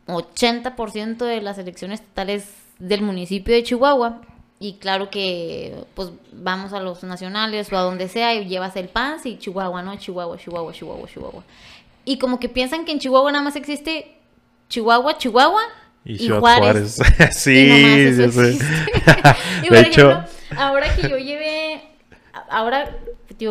80% 0.07 1.17
de 1.17 1.41
las 1.41 1.57
elecciones 1.57 2.01
estatales 2.01 2.47
del 2.79 3.01
municipio 3.01 3.53
de 3.53 3.63
Chihuahua. 3.63 4.21
Y 4.59 4.73
claro 4.73 5.11
que 5.11 5.85
pues 5.93 6.11
vamos 6.31 6.73
a 6.73 6.79
los 6.79 7.03
nacionales 7.03 7.71
o 7.71 7.77
a 7.77 7.81
donde 7.81 8.07
sea 8.07 8.33
y 8.33 8.47
llevas 8.47 8.75
el 8.75 8.89
PAS 8.89 9.25
y 9.27 9.37
Chihuahua, 9.37 9.83
¿no? 9.83 9.95
Chihuahua, 9.97 10.37
Chihuahua, 10.37 10.73
Chihuahua, 10.73 11.07
Chihuahua. 11.07 11.43
Y 12.05 12.17
como 12.17 12.39
que 12.39 12.49
piensan 12.49 12.83
que 12.83 12.91
en 12.91 12.99
Chihuahua 12.99 13.31
nada 13.31 13.43
más 13.43 13.55
existe 13.55 14.17
Chihuahua, 14.69 15.17
Chihuahua 15.17 15.61
y, 16.05 16.29
Juárez. 16.29 16.99
sí, 17.31 17.51
y 17.51 18.13
sí, 18.13 18.31
sí. 18.31 18.59
y 19.63 19.69
de 19.69 19.81
hecho, 19.81 20.23
ahora 20.55 20.95
que 20.95 21.09
yo 21.09 21.17
llevé, 21.17 21.83
ahora 22.49 22.97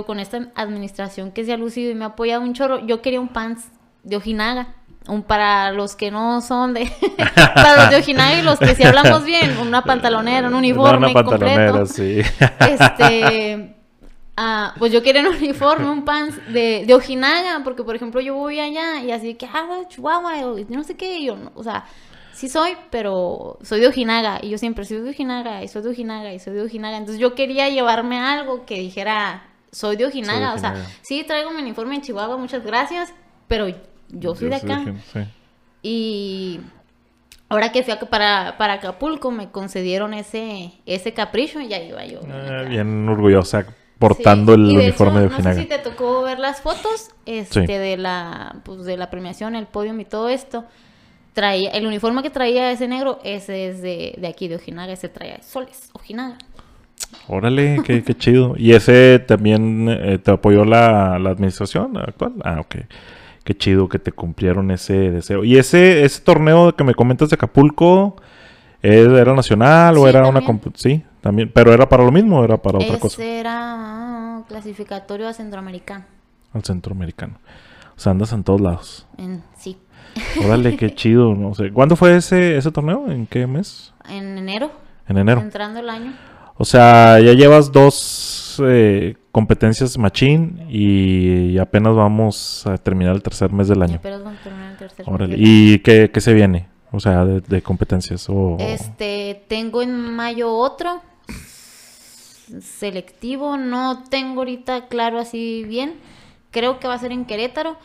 con 0.06 0.20
esta 0.20 0.48
administración 0.54 1.32
que 1.32 1.44
se 1.44 1.52
ha 1.52 1.56
lucido 1.56 1.90
y 1.90 1.94
me 1.94 2.04
ha 2.04 2.08
apoyado 2.08 2.42
un 2.42 2.52
chorro, 2.52 2.84
yo 2.86 3.02
quería 3.02 3.20
un 3.20 3.28
pants 3.28 3.70
de 4.02 4.16
Ojinaga. 4.16 4.74
Un, 5.08 5.22
para 5.22 5.70
los 5.70 5.94
que 5.94 6.10
no 6.10 6.40
son 6.40 6.74
de 6.74 6.90
para 7.54 7.76
los 7.76 7.90
de 7.90 7.96
Ojinaga 7.98 8.40
y 8.40 8.42
los 8.42 8.58
que 8.58 8.74
si 8.74 8.82
hablamos 8.82 9.24
bien 9.24 9.56
una 9.62 9.84
pantalonera 9.84 10.48
un 10.48 10.54
uniforme 10.54 11.06
una 11.06 11.14
pantalonera, 11.14 11.70
completo 11.70 11.86
sí. 11.86 12.22
este 12.58 13.76
ah, 14.36 14.74
pues 14.80 14.90
yo 14.90 15.04
quería 15.04 15.20
un 15.20 15.36
uniforme 15.36 15.88
un 15.88 16.04
pants 16.04 16.36
de, 16.52 16.82
de 16.84 16.92
Ojinaga 16.92 17.60
porque 17.62 17.84
por 17.84 17.94
ejemplo 17.94 18.20
yo 18.20 18.34
voy 18.34 18.58
allá 18.58 19.00
y 19.00 19.12
así 19.12 19.34
que 19.34 19.46
ah 19.46 19.82
Chihuahua 19.88 20.32
no 20.68 20.82
sé 20.82 20.96
qué 20.96 21.22
yo 21.22 21.36
o 21.54 21.62
sea 21.62 21.84
sí 22.36 22.50
soy, 22.50 22.76
pero 22.90 23.58
soy 23.62 23.80
de 23.80 23.88
Ojinaga. 23.88 24.38
Y 24.42 24.50
yo 24.50 24.58
siempre 24.58 24.84
soy 24.84 25.00
de 25.00 25.10
Ojinaga, 25.10 25.64
y 25.64 25.68
soy 25.68 25.82
de 25.82 25.90
Ojinaga, 25.90 26.34
y 26.34 26.38
soy 26.38 26.54
de 26.54 26.62
Ojinaga. 26.62 26.98
Entonces 26.98 27.18
yo 27.18 27.34
quería 27.34 27.68
llevarme 27.70 28.20
algo 28.20 28.66
que 28.66 28.78
dijera, 28.78 29.48
soy 29.76 29.96
de 29.96 30.06
Ojinaga, 30.06 30.54
o 30.54 30.58
sea, 30.58 30.74
sí 31.02 31.22
traigo 31.22 31.50
mi 31.50 31.60
uniforme 31.60 31.96
en 31.96 32.00
Chihuahua, 32.00 32.38
muchas 32.38 32.64
gracias, 32.64 33.12
pero 33.46 33.66
yo 34.08 34.34
soy 34.34 34.48
de 34.48 34.54
acá. 34.54 34.82
Y 35.82 36.60
ahora 37.50 37.70
que 37.72 37.82
fui 37.82 37.94
para, 38.08 38.56
para 38.56 38.74
Acapulco 38.74 39.30
me 39.30 39.50
concedieron 39.50 40.14
ese, 40.14 40.72
ese 40.86 41.12
capricho 41.12 41.60
y 41.60 41.68
ya 41.68 41.78
iba 41.78 42.06
yo. 42.06 42.20
Ah, 42.26 42.64
bien 42.66 43.06
orgullosa 43.06 43.66
portando 43.98 44.54
el 44.54 44.62
uniforme 44.62 45.20
de 45.20 45.26
Ojinaga. 45.26 45.50
No 45.50 45.54
sé 45.56 45.62
si 45.62 45.68
te 45.68 45.78
tocó 45.78 46.22
ver 46.22 46.38
las 46.38 46.62
fotos 46.62 47.10
este, 47.26 47.78
de 47.78 47.98
la 47.98 48.56
pues, 48.64 48.84
de 48.84 48.96
la 48.96 49.10
premiación, 49.10 49.56
el 49.56 49.66
podium 49.66 50.00
y 50.00 50.06
todo 50.06 50.30
esto. 50.30 50.64
Traía, 51.34 51.68
el 51.72 51.86
uniforme 51.86 52.22
que 52.22 52.30
traía 52.30 52.70
ese 52.70 52.88
negro, 52.88 53.20
ese 53.22 53.68
es 53.68 53.82
de, 53.82 54.14
de 54.16 54.26
aquí 54.26 54.48
de 54.48 54.56
Ojinaga, 54.56 54.94
ese 54.94 55.10
traía 55.10 55.42
soles, 55.42 55.90
Ojinaga. 55.92 56.38
Órale, 57.28 57.82
qué, 57.84 58.02
chido. 58.14 58.54
¿Y 58.56 58.72
ese 58.72 59.18
también 59.18 59.88
eh, 59.88 60.18
te 60.18 60.30
apoyó 60.30 60.64
la, 60.64 61.14
administración 61.14 61.96
actual? 61.96 62.34
Ah, 62.44 62.60
ok. 62.60 62.76
Qué 63.42 63.56
chido 63.56 63.88
que 63.88 63.98
te 63.98 64.12
cumplieron 64.12 64.70
ese 64.70 65.10
deseo. 65.10 65.44
¿Y 65.44 65.56
ese, 65.56 66.04
ese 66.04 66.20
torneo 66.22 66.74
que 66.74 66.84
me 66.84 66.94
comentas 66.94 67.30
de 67.30 67.34
Acapulco, 67.34 68.16
¿Era 68.82 69.34
nacional 69.34 69.96
o 69.98 70.06
era 70.06 70.26
una... 70.26 70.42
Sí, 70.74 71.02
también. 71.20 71.50
Pero 71.52 71.72
era 71.72 71.88
para 71.88 72.04
lo 72.04 72.12
mismo 72.12 72.38
o 72.38 72.44
era 72.44 72.56
para 72.56 72.78
otra 72.78 72.98
cosa. 72.98 73.22
era 73.24 74.42
clasificatorio 74.48 75.26
a 75.26 75.32
centroamericano. 75.32 76.04
Al 76.52 76.62
centroamericano. 76.62 77.38
O 77.96 78.00
sea, 78.00 78.12
andas 78.12 78.32
en 78.32 78.44
todos 78.44 78.60
lados. 78.60 79.06
En, 79.18 79.42
sí. 79.56 79.78
Órale, 80.44 80.76
qué 80.76 80.94
chido. 80.94 81.34
No 81.34 81.54
sé. 81.54 81.72
¿Cuándo 81.72 81.96
fue 81.96 82.16
ese, 82.16 82.56
ese 82.56 82.70
torneo? 82.70 83.10
¿En 83.10 83.26
qué 83.26 83.46
mes? 83.46 83.92
En 84.08 84.38
enero. 84.38 84.70
En 85.08 85.18
enero. 85.18 85.40
Entrando 85.40 85.80
el 85.80 85.90
año. 85.90 86.12
O 86.58 86.64
sea, 86.64 87.20
ya 87.20 87.32
llevas 87.32 87.70
dos 87.70 88.62
eh, 88.64 89.16
competencias 89.30 89.98
machín 89.98 90.66
y 90.70 91.58
apenas 91.58 91.94
vamos 91.94 92.66
a 92.66 92.78
terminar 92.78 93.14
el 93.14 93.22
tercer 93.22 93.52
mes 93.52 93.68
del 93.68 93.82
año. 93.82 93.96
Apenas 93.96 94.24
vamos 94.24 94.40
a 94.40 94.44
terminar 94.44 94.72
el 94.72 94.78
tercer 94.78 95.06
Órale. 95.08 95.36
¿Y 95.38 95.80
qué, 95.80 96.10
qué, 96.10 96.20
se 96.20 96.32
viene? 96.32 96.68
O 96.92 97.00
sea, 97.00 97.24
de, 97.26 97.62
competencias. 97.62 98.26
O, 98.30 98.56
este, 98.58 99.44
tengo 99.48 99.82
en 99.82 100.14
mayo 100.14 100.52
otro 100.54 101.02
selectivo. 102.62 103.58
No 103.58 104.04
tengo 104.08 104.40
ahorita 104.40 104.88
claro 104.88 105.18
así 105.18 105.64
bien. 105.68 105.96
Creo 106.50 106.80
que 106.80 106.88
va 106.88 106.94
a 106.94 106.98
ser 106.98 107.12
en 107.12 107.26
Querétaro. 107.26 107.76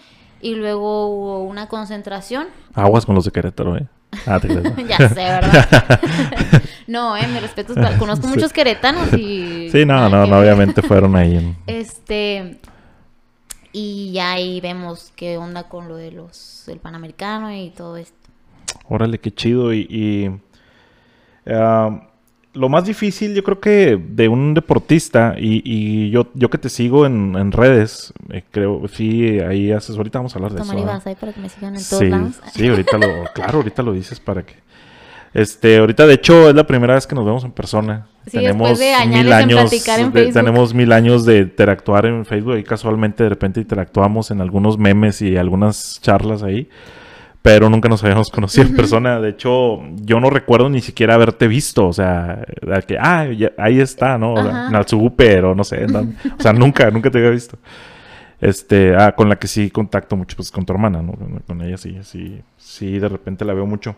Y 0.41 0.55
luego 0.55 1.07
hubo 1.07 1.43
una 1.43 1.67
concentración. 1.67 2.47
Aguas 2.73 3.05
con 3.05 3.15
los 3.15 3.25
de 3.25 3.31
Querétaro, 3.31 3.77
¿eh? 3.77 3.87
Ah, 4.25 4.39
te 4.39 4.47
ya 4.87 5.09
sé, 5.09 5.15
¿verdad? 5.15 6.01
no, 6.87 7.17
eh, 7.17 7.27
me 7.27 7.39
respeto. 7.39 7.73
Conozco 7.97 8.27
muchos 8.27 8.53
queretanos 8.53 9.13
y... 9.13 9.69
Sí, 9.71 9.85
no, 9.85 10.09
no, 10.09 10.25
no, 10.25 10.39
obviamente 10.39 10.81
fueron 10.81 11.15
ahí. 11.15 11.55
Este... 11.67 12.59
Y 13.73 14.11
ya 14.11 14.33
ahí 14.33 14.59
vemos 14.59 15.13
qué 15.15 15.37
onda 15.37 15.69
con 15.69 15.87
lo 15.87 15.95
de 15.95 16.11
los... 16.11 16.67
El 16.67 16.79
Panamericano 16.79 17.53
y 17.55 17.69
todo 17.69 17.95
esto. 17.95 18.29
Órale, 18.89 19.19
qué 19.19 19.31
chido. 19.31 19.73
Y... 19.73 19.87
y 19.89 20.29
ah, 21.49 22.10
lo 22.53 22.69
más 22.69 22.85
difícil, 22.85 23.33
yo 23.33 23.43
creo 23.43 23.59
que 23.59 23.99
de 24.01 24.27
un 24.27 24.53
deportista, 24.53 25.35
y, 25.37 26.09
yo, 26.09 26.27
yo 26.33 26.49
que 26.49 26.57
te 26.57 26.69
sigo 26.69 27.05
en, 27.05 27.51
redes, 27.51 28.13
eh, 28.29 28.43
creo, 28.51 28.87
sí, 28.87 29.39
ahí 29.39 29.71
haces, 29.71 29.95
ahorita 29.95 30.19
vamos 30.19 30.35
a 30.35 30.39
hablar 30.39 30.53
de 30.53 30.61
eso. 30.61 31.01
ahí 31.05 31.15
para 31.15 31.33
que 31.33 31.39
me 31.39 31.49
sigan 31.49 31.75
en 31.75 31.83
todos 31.83 32.03
lados. 32.03 32.41
Sí, 32.53 32.67
ahorita 32.67 32.97
lo, 32.97 33.23
claro, 33.33 33.59
ahorita 33.59 33.83
lo 33.83 33.93
dices 33.93 34.19
para 34.19 34.43
que. 34.43 34.55
Este, 35.33 35.77
ahorita 35.77 36.05
de 36.07 36.15
hecho 36.15 36.49
es 36.49 36.55
la 36.55 36.67
primera 36.67 36.95
vez 36.95 37.07
que 37.07 37.15
nos 37.15 37.25
vemos 37.25 37.45
en 37.45 37.53
persona. 37.53 38.07
tenemos 38.29 38.77
mil 38.77 39.31
años, 39.31 39.71
de, 39.71 40.31
tenemos 40.33 40.73
mil 40.73 40.91
años 40.91 41.25
de 41.25 41.37
interactuar 41.39 42.05
en 42.05 42.25
Facebook 42.25 42.57
y 42.57 42.63
casualmente 42.63 43.23
de 43.23 43.29
repente 43.29 43.61
interactuamos 43.61 44.29
en 44.31 44.41
algunos 44.41 44.77
memes 44.77 45.21
y 45.21 45.37
algunas 45.37 46.01
charlas 46.01 46.43
ahí 46.43 46.67
pero 47.41 47.69
nunca 47.69 47.89
nos 47.89 48.03
habíamos 48.03 48.29
conocido 48.29 48.67
en 48.67 48.75
persona. 48.75 49.19
De 49.19 49.29
hecho, 49.29 49.81
yo 49.95 50.19
no 50.19 50.29
recuerdo 50.29 50.69
ni 50.69 50.81
siquiera 50.81 51.15
haberte 51.15 51.47
visto, 51.47 51.87
o 51.87 51.93
sea, 51.93 52.45
que, 52.87 52.97
ah, 52.99 53.27
ahí 53.57 53.79
está, 53.79 54.17
¿no? 54.17 54.33
O 54.33 54.43
sea, 54.43 54.67
en 54.67 55.45
o 55.45 55.55
no 55.55 55.63
sé, 55.63 55.85
o 55.85 56.41
sea, 56.41 56.53
nunca, 56.53 56.91
nunca 56.91 57.09
te 57.09 57.17
había 57.17 57.31
visto. 57.31 57.57
Este, 58.39 58.95
ah, 58.95 59.13
con 59.15 59.29
la 59.29 59.37
que 59.37 59.47
sí 59.47 59.69
contacto 59.69 60.15
mucho, 60.15 60.35
pues 60.35 60.51
con 60.51 60.65
tu 60.65 60.73
hermana, 60.73 61.01
¿no? 61.01 61.13
Con, 61.45 61.61
ella 61.61 61.77
sí, 61.77 61.97
sí, 62.03 62.41
sí, 62.57 62.99
de 62.99 63.07
repente 63.07 63.45
la 63.45 63.53
veo 63.53 63.65
mucho. 63.65 63.95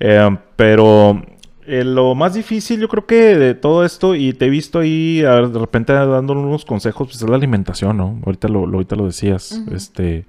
Eh, 0.00 0.36
pero 0.56 1.22
eh, 1.66 1.82
lo 1.82 2.14
más 2.14 2.34
difícil, 2.34 2.80
yo 2.80 2.88
creo 2.88 3.06
que 3.06 3.36
de 3.36 3.54
todo 3.54 3.84
esto, 3.84 4.14
y 4.14 4.34
te 4.34 4.46
he 4.46 4.50
visto 4.50 4.80
ahí 4.80 5.20
de 5.22 5.58
repente 5.58 5.94
dando 5.94 6.34
unos 6.34 6.64
consejos, 6.66 7.08
pues 7.08 7.22
es 7.22 7.28
la 7.28 7.36
alimentación, 7.36 7.96
¿no? 7.96 8.20
Ahorita 8.26 8.48
lo, 8.48 8.60
ahorita 8.60 8.96
lo 8.96 9.06
decías, 9.06 9.62
este, 9.72 10.26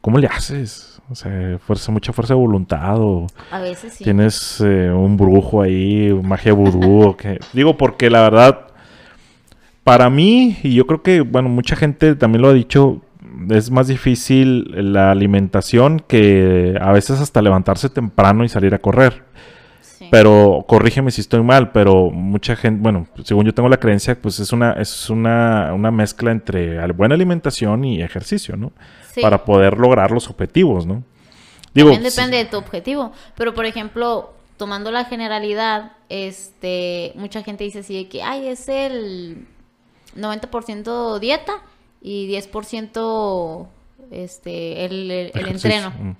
¿cómo 0.00 0.18
le 0.18 0.26
haces? 0.26 0.91
O 1.10 1.14
sea, 1.14 1.58
fuerza, 1.58 1.92
mucha 1.92 2.12
fuerza 2.12 2.34
de 2.34 2.40
voluntad 2.40 2.98
o... 2.98 3.26
A 3.50 3.60
veces 3.60 3.94
sí. 3.94 4.04
Tienes 4.04 4.60
eh, 4.60 4.90
un 4.90 5.16
brujo 5.16 5.62
ahí, 5.62 6.12
magia 6.22 6.52
vudú 6.52 7.02
o 7.02 7.16
que... 7.16 7.38
Digo, 7.52 7.76
porque 7.76 8.08
la 8.08 8.22
verdad, 8.22 8.66
para 9.84 10.08
mí, 10.10 10.56
y 10.62 10.74
yo 10.74 10.86
creo 10.86 11.02
que, 11.02 11.20
bueno, 11.20 11.48
mucha 11.48 11.76
gente 11.76 12.14
también 12.14 12.42
lo 12.42 12.48
ha 12.48 12.54
dicho, 12.54 13.02
es 13.50 13.70
más 13.70 13.88
difícil 13.88 14.92
la 14.92 15.10
alimentación 15.10 16.00
que 16.00 16.78
a 16.80 16.92
veces 16.92 17.20
hasta 17.20 17.42
levantarse 17.42 17.88
temprano 17.88 18.44
y 18.44 18.48
salir 18.48 18.74
a 18.74 18.78
correr. 18.78 19.24
Pero 20.12 20.66
corrígeme 20.68 21.10
si 21.10 21.22
estoy 21.22 21.42
mal, 21.42 21.72
pero 21.72 22.10
mucha 22.10 22.54
gente, 22.54 22.82
bueno, 22.82 23.06
según 23.24 23.46
yo 23.46 23.54
tengo 23.54 23.70
la 23.70 23.78
creencia, 23.78 24.14
pues 24.20 24.40
es 24.40 24.52
una 24.52 24.72
es 24.72 25.08
una, 25.08 25.72
una 25.72 25.90
mezcla 25.90 26.30
entre 26.30 26.86
buena 26.88 27.14
alimentación 27.14 27.82
y 27.86 28.02
ejercicio, 28.02 28.54
¿no? 28.58 28.72
para 29.22 29.46
poder 29.46 29.78
lograr 29.78 30.10
los 30.10 30.28
objetivos, 30.28 30.84
¿no? 30.84 31.02
Digo, 31.72 31.88
También 31.88 32.12
depende 32.12 32.36
de 32.36 32.44
tu 32.44 32.58
objetivo, 32.58 33.12
pero 33.38 33.54
por 33.54 33.64
ejemplo, 33.64 34.34
tomando 34.58 34.90
la 34.90 35.06
generalidad, 35.06 35.92
este, 36.10 37.12
mucha 37.14 37.42
gente 37.42 37.64
dice 37.64 37.78
así 37.78 37.94
de 37.94 38.08
que, 38.10 38.22
ay, 38.22 38.48
es 38.48 38.68
el 38.68 39.46
90% 40.14 41.20
dieta 41.20 41.54
y 42.02 42.28
10% 42.28 43.66
este, 44.10 44.84
el, 44.84 45.10
el, 45.10 45.48
entreno. 45.48 45.88
Mm. 45.88 46.16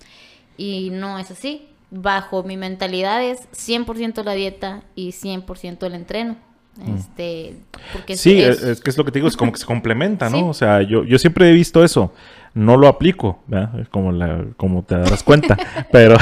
Y 0.57 0.88
no 0.92 1.18
es 1.18 1.31
así. 1.31 1.68
Bajo 1.94 2.42
mi 2.42 2.57
mentalidad 2.57 3.22
es 3.22 3.48
100% 3.52 4.24
la 4.24 4.33
dieta 4.33 4.83
y 4.94 5.11
100% 5.11 5.87
el 5.87 5.94
entreno. 5.94 6.37
Mm. 6.76 6.96
Este, 6.96 7.57
porque 7.92 8.16
sí, 8.16 8.40
es, 8.40 8.81
que 8.81 8.88
es 8.88 8.96
lo 8.96 9.05
que 9.05 9.12
te 9.12 9.18
digo, 9.18 9.28
es 9.28 9.37
como 9.37 9.52
que 9.52 9.59
se 9.59 9.66
complementa, 9.66 10.31
¿no? 10.31 10.48
O 10.48 10.55
sea, 10.55 10.81
yo, 10.81 11.05
yo 11.05 11.18
siempre 11.18 11.50
he 11.50 11.52
visto 11.52 11.85
eso 11.85 12.12
no 12.55 12.76
lo 12.76 12.88
aplico, 12.88 13.42
¿verdad? 13.46 13.87
Como, 13.90 14.12
la, 14.12 14.44
como 14.57 14.83
te 14.83 14.96
darás 14.96 15.22
cuenta, 15.22 15.57
pero... 15.92 16.16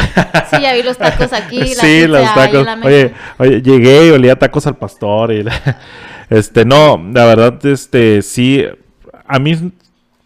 sí, 0.50 0.60
ya 0.60 0.74
vi 0.74 0.82
los 0.82 0.96
tacos 0.96 1.32
aquí. 1.32 1.58
La 1.58 1.82
sí, 1.82 2.06
los 2.06 2.34
tacos. 2.34 2.66
Oye, 2.84 3.12
oye, 3.38 3.62
llegué 3.62 4.08
y 4.08 4.10
olía 4.10 4.38
tacos 4.38 4.66
al 4.66 4.76
pastor 4.76 5.32
y... 5.32 5.44
este, 6.30 6.64
no, 6.64 7.02
la 7.12 7.24
verdad, 7.26 7.64
este, 7.66 8.22
sí, 8.22 8.64
a 9.26 9.38
mí 9.38 9.72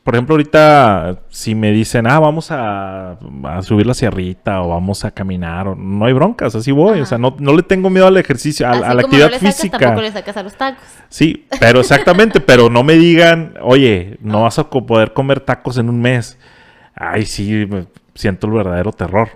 por 0.04 0.14
ejemplo, 0.14 0.34
ahorita 0.34 1.22
si 1.30 1.54
me 1.54 1.72
dicen, 1.72 2.06
ah, 2.06 2.20
vamos 2.20 2.48
a, 2.50 3.16
subir 3.62 3.86
la 3.86 3.94
sierrita 3.94 4.60
o 4.60 4.68
vamos 4.68 5.02
a 5.06 5.10
caminar, 5.10 5.78
no 5.78 6.04
hay 6.04 6.12
broncas, 6.12 6.54
así 6.54 6.72
voy. 6.72 7.00
O 7.00 7.06
sea, 7.06 7.16
no, 7.16 7.34
no, 7.38 7.56
le 7.56 7.62
tengo 7.62 7.88
miedo 7.88 8.06
al 8.06 8.18
ejercicio, 8.18 8.68
a, 8.68 8.76
la 8.76 9.00
actividad 9.00 9.30
le 9.30 9.38
sacas, 9.38 9.56
física. 9.56 9.78
Tampoco 9.78 10.02
le 10.02 10.12
sacas 10.12 10.36
a 10.36 10.42
los 10.42 10.54
tacos. 10.56 10.84
Sí, 11.08 11.46
pero 11.58 11.80
exactamente, 11.80 12.40
pero 12.46 12.68
no 12.68 12.82
me 12.82 12.96
digan, 12.96 13.54
oye, 13.62 14.18
no 14.20 14.42
vas 14.42 14.58
a 14.58 14.68
poder 14.68 15.14
comer 15.14 15.40
tacos 15.40 15.78
en 15.78 15.88
un 15.88 15.98
mes. 16.02 16.36
Ay, 16.94 17.24
sí, 17.24 17.66
siento 18.14 18.46
el 18.46 18.52
verdadero 18.52 18.92
terror. 18.92 19.30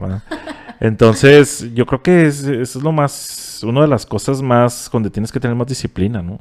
Entonces, 0.81 1.66
yo 1.72 1.87
creo 1.87 2.02
que 2.02 2.26
es, 2.26 2.44
es 2.44 2.76
lo 2.76 2.92
más, 2.92 3.62
una 3.62 3.81
de 3.81 3.88
las 3.88 4.04
cosas 4.04 4.42
más 4.42 4.90
donde 4.92 5.09
tienes 5.09 5.33
que 5.33 5.40
tener 5.40 5.57
más 5.57 5.66
disciplina, 5.66 6.20
¿no? 6.20 6.35
O 6.35 6.40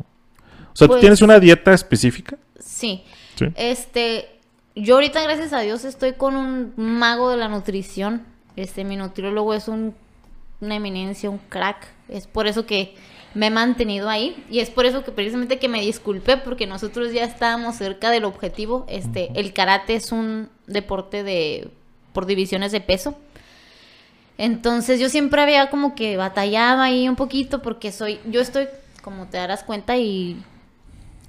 sea, 0.73 0.85
¿tú 0.85 0.95
pues 0.95 0.99
tienes 0.99 1.21
una 1.21 1.39
dieta 1.39 1.73
específica? 1.73 2.37
Sí. 2.59 3.03
Este, 3.55 4.27
yo 4.75 4.95
ahorita, 4.95 5.21
gracias 5.21 5.53
a 5.53 5.59
Dios, 5.59 5.85
estoy 5.85 6.13
con 6.13 6.35
un 6.35 6.73
mago 6.75 7.29
de 7.29 7.37
la 7.37 7.47
nutrición. 7.47 8.25
Este, 8.55 8.83
mi 8.83 8.95
nutriólogo 8.95 9.53
es 9.53 9.67
un, 9.67 9.95
una 10.61 10.75
eminencia, 10.75 11.29
un 11.29 11.37
crack. 11.37 11.87
Es 12.09 12.27
por 12.27 12.47
eso 12.47 12.65
que 12.65 12.95
me 13.33 13.47
he 13.47 13.51
mantenido 13.51 14.09
ahí 14.09 14.43
y 14.49 14.59
es 14.59 14.69
por 14.69 14.85
eso 14.85 15.03
que 15.03 15.11
precisamente 15.11 15.59
que 15.59 15.67
me 15.67 15.81
disculpé 15.81 16.37
porque 16.37 16.65
nosotros 16.65 17.13
ya 17.13 17.23
estábamos 17.23 17.75
cerca 17.75 18.09
del 18.09 18.25
objetivo. 18.25 18.85
Este, 18.87 19.29
el 19.35 19.53
karate 19.53 19.95
es 19.95 20.11
un 20.11 20.49
deporte 20.65 21.23
de 21.23 21.69
por 22.13 22.25
divisiones 22.25 22.71
de 22.71 22.81
peso. 22.81 23.15
Entonces 24.39 24.99
yo 24.99 25.09
siempre 25.09 25.41
había 25.41 25.69
como 25.69 25.95
que 25.95 26.17
batallado 26.17 26.81
ahí 26.81 27.09
un 27.09 27.15
poquito 27.15 27.61
porque 27.61 27.91
soy 27.91 28.19
yo 28.25 28.39
estoy 28.41 28.67
como 29.01 29.27
te 29.27 29.37
darás 29.37 29.63
cuenta 29.63 29.97
y 29.97 30.43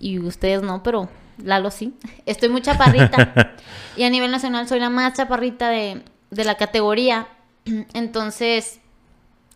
y 0.01 0.18
ustedes 0.18 0.62
no, 0.62 0.83
pero 0.83 1.09
Lalo 1.42 1.70
sí. 1.70 1.94
Estoy 2.27 2.48
muy 2.48 2.62
chaparrita. 2.62 3.55
y 3.96 4.05
a 4.05 4.11
nivel 4.11 4.31
nacional 4.31 4.68
soy 4.68 4.81
la 4.81 4.90
más 4.90 5.14
chaparrita 5.14 5.70
de, 5.70 6.03
la 6.31 6.57
categoría. 6.57 7.29
Entonces, 7.94 8.81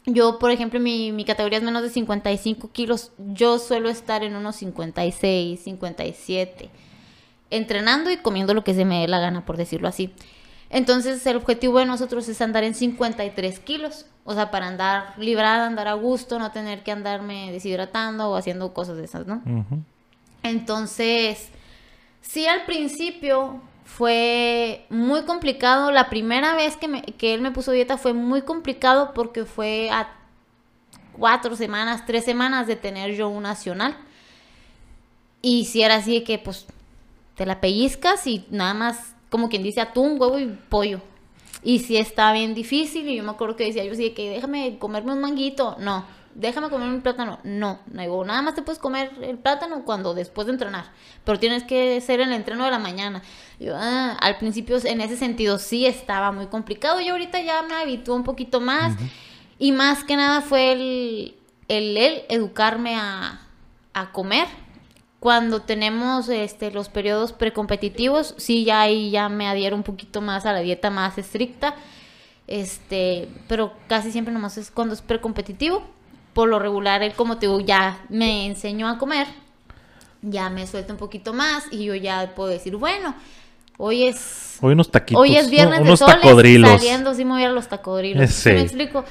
yo, 0.07 0.38
por 0.38 0.51
ejemplo, 0.51 0.81
mi, 0.81 1.12
mi, 1.12 1.25
categoría 1.25 1.59
es 1.59 1.64
menos 1.64 1.83
de 1.83 1.90
55 1.90 2.71
kilos. 2.73 3.12
Yo 3.18 3.59
suelo 3.59 3.88
estar 3.88 4.23
en 4.25 4.37
unos 4.37 4.57
56, 4.57 5.61
57. 5.61 6.71
Entrenando 7.51 8.11
y 8.11 8.16
comiendo 8.16 8.55
lo 8.55 8.64
que 8.64 8.75
se 8.75 8.85
me 8.85 9.01
dé 9.01 9.09
la 9.09 9.18
gana, 9.18 9.45
por 9.45 9.57
decirlo 9.57 9.88
así. 9.88 10.12
Entonces, 10.71 11.25
el 11.27 11.37
objetivo 11.37 11.79
de 11.79 11.87
nosotros 11.87 12.27
es 12.29 12.40
andar 12.40 12.64
en 12.64 12.75
53 12.75 13.59
kilos. 13.59 14.07
O 14.25 14.35
sea, 14.35 14.51
para 14.51 14.68
andar 14.68 15.14
librada, 15.18 15.66
andar 15.66 15.87
a 15.87 15.92
gusto, 15.95 16.38
no 16.38 16.51
tener 16.51 16.83
que 16.83 16.92
andarme 16.92 17.53
deshidratando 17.53 18.31
o 18.31 18.37
haciendo 18.37 18.73
cosas 18.73 18.97
de 18.97 19.05
esas, 19.05 19.27
¿no? 19.27 19.42
Entonces, 20.42 21.51
Sí, 22.23 22.47
al 22.47 22.65
principio 22.65 23.61
fue 23.85 24.87
muy 24.89 25.25
complicado. 25.25 25.91
La 25.91 26.09
primera 26.09 26.55
vez 26.55 26.77
que, 26.77 27.03
que 27.19 27.35
él 27.35 27.43
me 27.43 27.51
puso 27.51 27.73
dieta 27.73 27.99
fue 27.99 28.15
muy 28.15 28.43
complicado 28.43 29.13
porque 29.15 29.45
fue 29.45 29.91
a 29.91 30.17
cuatro 31.13 31.57
semanas, 31.57 32.07
tres 32.07 32.25
semanas 32.25 32.67
de 32.67 32.77
tener 32.77 33.15
yo 33.15 33.29
un 33.29 33.43
nacional. 33.43 33.97
Y 35.43 35.67
si 35.67 35.83
era 35.83 35.97
así 35.97 36.15
de 36.15 36.25
que, 36.25 36.39
pues, 36.39 36.67
te 37.35 37.45
la 37.47 37.61
pellizcas 37.61 38.27
y 38.27 38.47
nada 38.51 38.75
más, 38.75 39.15
como 39.29 39.49
quien 39.49 39.63
dice, 39.63 39.81
atún, 39.81 40.21
huevo 40.21 40.39
y 40.39 40.47
pollo. 40.47 41.01
Y 41.65 41.81
sí 41.81 41.97
estaba 41.97 42.33
bien 42.33 42.55
difícil 42.55 43.09
y 43.09 43.17
yo 43.17 43.23
me 43.23 43.31
acuerdo 43.31 43.57
que 43.57 43.65
decía 43.65 43.85
yo 43.85 43.95
sí 43.95 44.11
que 44.11 44.31
déjame 44.31 44.79
comerme 44.79 45.13
un 45.13 45.21
manguito. 45.21 45.77
No, 45.79 46.05
déjame 46.35 46.71
comer 46.71 46.88
un 46.88 47.01
plátano. 47.03 47.38
No, 47.45 47.81
no 47.90 48.03
digo, 48.03 48.25
nada 48.25 48.42
más 48.42 48.55
te 48.55 48.62
puedes 48.62 48.79
comer 48.79 49.12
el 49.23 49.38
plátano 49.38 49.85
cuando 49.85 50.14
después 50.14 50.47
de 50.47 50.53
entrenar, 50.53 50.87
pero 51.25 51.38
tienes 51.38 51.64
que 51.64 52.01
ser 52.01 52.21
el 52.21 52.33
entreno 52.33 52.64
de 52.64 52.71
la 52.71 52.79
mañana. 52.79 53.23
Yo, 53.59 53.75
ah, 53.77 54.16
al 54.21 54.38
principio 54.38 54.79
en 54.85 55.01
ese 55.01 55.16
sentido 55.16 55.59
sí 55.59 55.87
estaba 55.87 56.33
muy 56.33 56.47
complicado 56.47 57.01
y 57.01 57.09
ahorita 57.09 57.40
ya 57.40 57.62
me 57.62 57.75
habitué 57.75 58.14
un 58.14 58.25
poquito 58.25 58.61
más 58.61 58.95
y 59.59 59.73
más 59.73 60.05
que 60.05 60.16
nada 60.16 60.40
fue 60.40 60.73
el, 60.73 61.35
el, 61.68 61.97
educarme 62.29 62.97
a, 62.97 63.40
a 63.95 64.12
comer. 64.12 64.47
Cuando 65.21 65.62
tenemos 65.62 66.29
este, 66.29 66.73
los 66.73 66.88
periodos 66.88 67.33
precompetitivos, 67.33 68.35
sí, 68.38 68.64
ya 68.64 68.81
ahí 68.81 69.12
ya 69.12 69.29
me 69.29 69.47
adhiero 69.47 69.77
un 69.77 69.85
poquito 69.85 70.21
más 70.21 70.47
a 70.47 70.53
la 70.53 70.61
dieta 70.61 70.90
más 70.90 71.16
estricta. 71.16 71.77
Este, 72.49 73.29
pero 73.47 73.73
casi 73.87 74.11
siempre 74.11 74.35
nomás 74.35 74.59
es 74.59 74.73
cuando 74.73 74.95
es 74.95 75.01
precompetitivo 75.01 75.85
por 76.33 76.49
lo 76.49 76.59
regular 76.59 77.03
él 77.03 77.12
como 77.14 77.38
te 77.38 77.47
digo 77.47 77.61
ya 77.61 78.01
me 78.09 78.47
enseñó 78.47 78.88
a 78.88 78.99
comer, 78.99 79.27
ya 80.23 80.51
me 80.51 80.66
suelta 80.66 80.92
un 80.92 80.99
poquito 80.99 81.33
más 81.33 81.64
y 81.71 81.85
yo 81.85 81.95
ya 81.95 82.33
puedo 82.35 82.49
decir, 82.49 82.77
bueno, 82.77 83.14
hoy 83.77 84.05
es... 84.05 84.59
Hoy 84.61 84.73
unos 84.73 84.90
taquitos. 84.90 85.21
Hoy 85.21 85.37
es 85.37 85.51
viernes 85.51 85.81
unos 85.81 85.99
de 85.99 86.07
tacodrilos. 86.07 86.71
saliendo 86.71 87.14
sí 87.14 87.23
a 87.23 87.49
los 87.49 87.68
tacodrilos. 87.68 88.31
Sí. 88.31 88.51
¿Me 88.51 88.62
explico? 88.62 89.05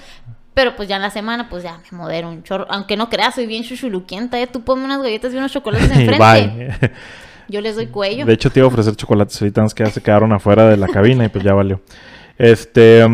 Pero 0.53 0.75
pues 0.75 0.89
ya 0.89 0.97
en 0.97 1.01
la 1.01 1.09
semana, 1.09 1.49
pues 1.49 1.63
ya 1.63 1.81
me 1.91 1.97
modero 1.97 2.29
un 2.29 2.43
chorro. 2.43 2.65
Aunque 2.69 2.97
no 2.97 3.09
creas, 3.09 3.35
soy 3.35 3.45
bien 3.45 3.63
chuchuluquienta. 3.63 4.39
¿eh? 4.39 4.47
Tú 4.47 4.61
ponme 4.61 4.83
unas 4.83 5.01
galletas 5.01 5.33
y 5.33 5.37
unos 5.37 5.51
chocolates 5.51 5.91
enfrente. 5.97 6.91
Yo 7.47 7.61
les 7.61 7.75
doy 7.75 7.87
cuello. 7.87 8.25
De 8.25 8.33
hecho, 8.33 8.49
te 8.49 8.59
iba 8.59 8.65
a 8.65 8.69
ofrecer 8.69 8.95
chocolates 8.95 9.41
ahorita, 9.41 9.65
que 9.75 9.83
ya 9.83 9.89
se 9.89 10.01
quedaron 10.01 10.31
afuera 10.31 10.69
de 10.69 10.77
la 10.77 10.87
cabina 10.87 11.25
y 11.25 11.29
pues 11.29 11.43
ya 11.43 11.53
valió. 11.53 11.81
Este, 12.37 13.05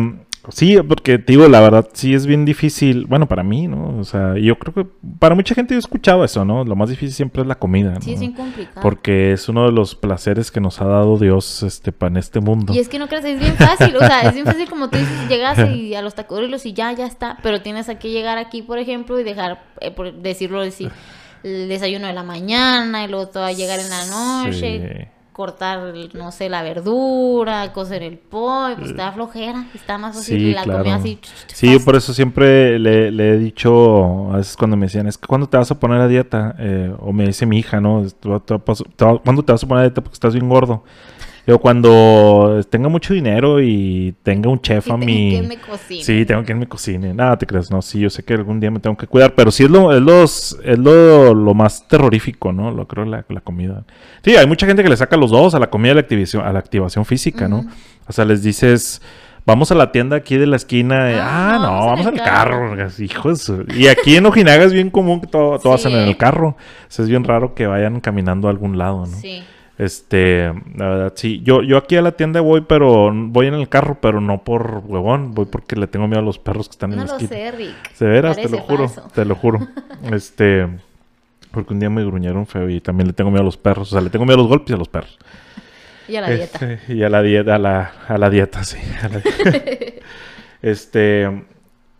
Sí, 0.50 0.76
porque 0.86 1.18
te 1.18 1.32
digo, 1.32 1.48
la 1.48 1.60
verdad, 1.60 1.88
sí 1.92 2.14
es 2.14 2.26
bien 2.26 2.44
difícil. 2.44 3.06
Bueno, 3.06 3.26
para 3.28 3.42
mí, 3.42 3.68
¿no? 3.68 3.98
O 3.98 4.04
sea, 4.04 4.36
yo 4.36 4.58
creo 4.58 4.74
que 4.74 4.86
para 5.18 5.34
mucha 5.34 5.54
gente 5.54 5.74
yo 5.74 5.78
he 5.78 5.80
escuchado 5.80 6.24
eso, 6.24 6.44
¿no? 6.44 6.64
Lo 6.64 6.76
más 6.76 6.88
difícil 6.88 7.12
siempre 7.12 7.42
es 7.42 7.48
la 7.48 7.56
comida, 7.56 7.94
¿no? 7.94 8.00
Sí, 8.00 8.14
es 8.14 8.20
bien 8.20 8.32
complicado. 8.32 8.80
Porque 8.80 9.32
es 9.32 9.48
uno 9.48 9.66
de 9.66 9.72
los 9.72 9.94
placeres 9.94 10.50
que 10.50 10.60
nos 10.60 10.80
ha 10.80 10.86
dado 10.86 11.18
Dios 11.18 11.62
este, 11.62 11.92
para 11.92 12.10
en 12.10 12.16
este 12.16 12.40
mundo. 12.40 12.72
Y 12.74 12.78
es 12.78 12.88
que 12.88 12.98
no 12.98 13.08
creas, 13.08 13.24
es 13.24 13.40
bien 13.40 13.54
fácil. 13.56 13.94
O 13.96 14.00
sea, 14.00 14.22
es 14.22 14.34
bien 14.34 14.46
fácil 14.46 14.68
como 14.68 14.88
tú 14.88 14.98
dices, 14.98 15.28
llegas 15.28 15.58
y 15.70 15.94
a 15.94 16.02
los 16.02 16.14
tacodrilos 16.14 16.64
y 16.66 16.72
ya, 16.72 16.92
ya 16.92 17.06
está. 17.06 17.38
Pero 17.42 17.60
tienes 17.62 17.86
que 17.86 18.10
llegar 18.10 18.38
aquí, 18.38 18.62
por 18.62 18.78
ejemplo, 18.78 19.18
y 19.20 19.24
dejar, 19.24 19.64
eh, 19.80 19.90
por 19.90 20.12
decirlo 20.12 20.60
así, 20.60 20.88
el 21.42 21.68
desayuno 21.68 22.06
de 22.06 22.12
la 22.12 22.22
mañana 22.22 23.04
y 23.04 23.08
luego 23.08 23.28
todo 23.28 23.44
a 23.44 23.52
llegar 23.52 23.80
en 23.80 23.90
la 23.90 24.06
noche. 24.06 25.04
Sí 25.04 25.17
cortar, 25.38 25.94
no 26.14 26.32
sé, 26.32 26.48
la 26.48 26.64
verdura, 26.64 27.72
cocer 27.72 28.02
el 28.02 28.18
pollo, 28.18 28.74
pues 28.74 28.90
está 28.90 29.12
flojera, 29.12 29.66
está 29.72 29.96
más 29.96 30.16
fácil 30.16 30.52
la 30.52 30.64
comida 30.64 30.96
así. 30.96 31.20
Sí, 31.46 31.78
por 31.78 31.94
eso 31.94 32.12
siempre 32.12 32.76
le, 32.80 33.06
he 33.10 33.38
dicho, 33.38 34.32
a 34.32 34.38
veces 34.38 34.56
cuando 34.56 34.76
me 34.76 34.86
decían, 34.86 35.06
es 35.06 35.16
que 35.16 35.28
cuando 35.28 35.48
te 35.48 35.56
vas 35.56 35.70
a 35.70 35.78
poner 35.78 36.00
a 36.00 36.08
dieta, 36.08 36.56
eh, 36.58 36.92
o 36.98 37.12
me 37.12 37.24
dice 37.24 37.46
mi 37.46 37.60
hija, 37.60 37.80
¿no? 37.80 38.04
¿Cuándo 38.20 39.44
te 39.44 39.52
vas 39.52 39.62
a 39.62 39.66
poner 39.68 39.78
a 39.78 39.86
dieta 39.86 40.00
porque 40.00 40.14
estás 40.14 40.34
bien 40.34 40.48
gordo? 40.48 40.82
Yo 41.48 41.58
cuando 41.58 42.60
tenga 42.68 42.90
mucho 42.90 43.14
dinero 43.14 43.62
y 43.62 44.14
tenga 44.22 44.50
un 44.50 44.60
chef 44.60 44.90
a 44.90 44.98
mí. 44.98 45.40
Que 45.40 45.48
me 45.48 45.56
cocine. 45.56 46.04
Sí, 46.04 46.26
tengo 46.26 46.44
que 46.44 46.54
me 46.54 46.66
cocine. 46.68 47.14
Nada, 47.14 47.38
te 47.38 47.46
crees, 47.46 47.70
no, 47.70 47.80
sí, 47.80 48.00
yo 48.00 48.10
sé 48.10 48.22
que 48.22 48.34
algún 48.34 48.60
día 48.60 48.70
me 48.70 48.80
tengo 48.80 48.98
que 48.98 49.06
cuidar, 49.06 49.34
pero 49.34 49.50
sí 49.50 49.64
es 49.64 49.70
lo, 49.70 49.96
es 49.96 50.02
los, 50.02 50.58
es 50.62 50.78
lo, 50.78 51.32
lo 51.32 51.54
más 51.54 51.88
terrorífico, 51.88 52.52
¿no? 52.52 52.70
Lo 52.70 52.86
creo 52.86 53.06
la, 53.06 53.24
la 53.30 53.40
comida. 53.40 53.84
Sí, 54.22 54.36
hay 54.36 54.46
mucha 54.46 54.66
gente 54.66 54.82
que 54.82 54.90
le 54.90 54.96
saca 54.98 55.16
los 55.16 55.30
dos 55.30 55.54
a 55.54 55.58
la 55.58 55.70
comida 55.70 55.88
y 55.88 55.92
a 55.92 55.94
la 55.94 56.00
activación, 56.02 56.44
a 56.44 56.52
la 56.52 56.58
activación 56.58 57.06
física, 57.06 57.48
¿no? 57.48 57.64
O 58.06 58.12
sea, 58.12 58.26
les 58.26 58.42
dices, 58.42 59.00
vamos 59.46 59.72
a 59.72 59.74
la 59.74 59.90
tienda 59.90 60.16
aquí 60.18 60.36
de 60.36 60.46
la 60.46 60.56
esquina. 60.56 61.08
ah, 61.18 61.54
ah 61.54 61.58
no, 61.62 61.86
vamos, 61.86 62.06
al 62.06 62.22
carro. 62.22 62.76
Hijos. 62.98 63.50
Y 63.74 63.86
aquí 63.86 64.16
en 64.16 64.26
Ojinaga 64.26 64.64
es 64.64 64.74
bien 64.74 64.90
común 64.90 65.22
que 65.22 65.28
todo, 65.28 65.58
todo 65.58 65.72
hacen 65.72 65.92
en 65.92 66.08
el 66.08 66.18
carro. 66.18 66.48
O 66.48 66.56
sea, 66.88 67.04
es 67.04 67.08
bien 67.08 67.24
raro 67.24 67.54
que 67.54 67.66
vayan 67.66 68.00
caminando 68.00 68.48
a 68.48 68.50
algún 68.50 68.76
lado, 68.76 69.06
¿no? 69.06 69.16
Sí. 69.16 69.42
Este, 69.78 70.52
la 70.74 70.88
verdad, 70.88 71.12
sí. 71.14 71.40
Yo, 71.44 71.62
yo 71.62 71.76
aquí 71.76 71.94
a 71.96 72.02
la 72.02 72.12
tienda 72.12 72.40
voy, 72.40 72.62
pero 72.62 73.12
voy 73.14 73.46
en 73.46 73.54
el 73.54 73.68
carro, 73.68 73.98
pero 74.00 74.20
no 74.20 74.42
por 74.42 74.82
huevón. 74.84 75.34
Voy 75.34 75.46
porque 75.46 75.76
le 75.76 75.86
tengo 75.86 76.08
miedo 76.08 76.20
a 76.20 76.24
los 76.24 76.40
perros 76.40 76.68
que 76.68 76.72
están 76.72 76.92
en 76.92 76.98
la 76.98 77.04
esquina. 77.04 77.30
No 77.30 77.36
lo 77.36 77.42
sé, 77.42 77.52
Rick. 77.52 77.98
De 77.98 78.06
veras, 78.06 78.36
te 78.36 78.48
lo 78.48 78.58
juro. 78.58 78.90
Te 79.14 79.24
lo 79.24 79.34
juro. 79.36 79.68
este, 80.12 80.68
porque 81.52 81.72
un 81.72 81.80
día 81.80 81.90
me 81.90 82.04
gruñaron 82.04 82.44
feo 82.46 82.68
y 82.68 82.80
también 82.80 83.06
le 83.06 83.12
tengo 83.12 83.30
miedo 83.30 83.42
a 83.42 83.44
los 83.44 83.56
perros. 83.56 83.92
O 83.92 83.92
sea, 83.92 84.00
le 84.00 84.10
tengo 84.10 84.24
miedo 84.24 84.38
a 84.38 84.42
los 84.42 84.48
golpes 84.48 84.70
y 84.70 84.74
a 84.74 84.78
los 84.78 84.88
perros. 84.88 85.16
Y 86.08 86.16
a 86.16 86.22
la 86.22 86.30
dieta. 86.30 86.72
Este, 86.72 86.94
y 86.94 87.02
a 87.04 87.08
la 87.08 87.22
dieta, 87.22 87.54
a 87.54 87.58
la, 87.58 87.92
a 88.08 88.18
la 88.18 88.30
dieta, 88.30 88.64
sí. 88.64 88.78
este, 90.62 91.44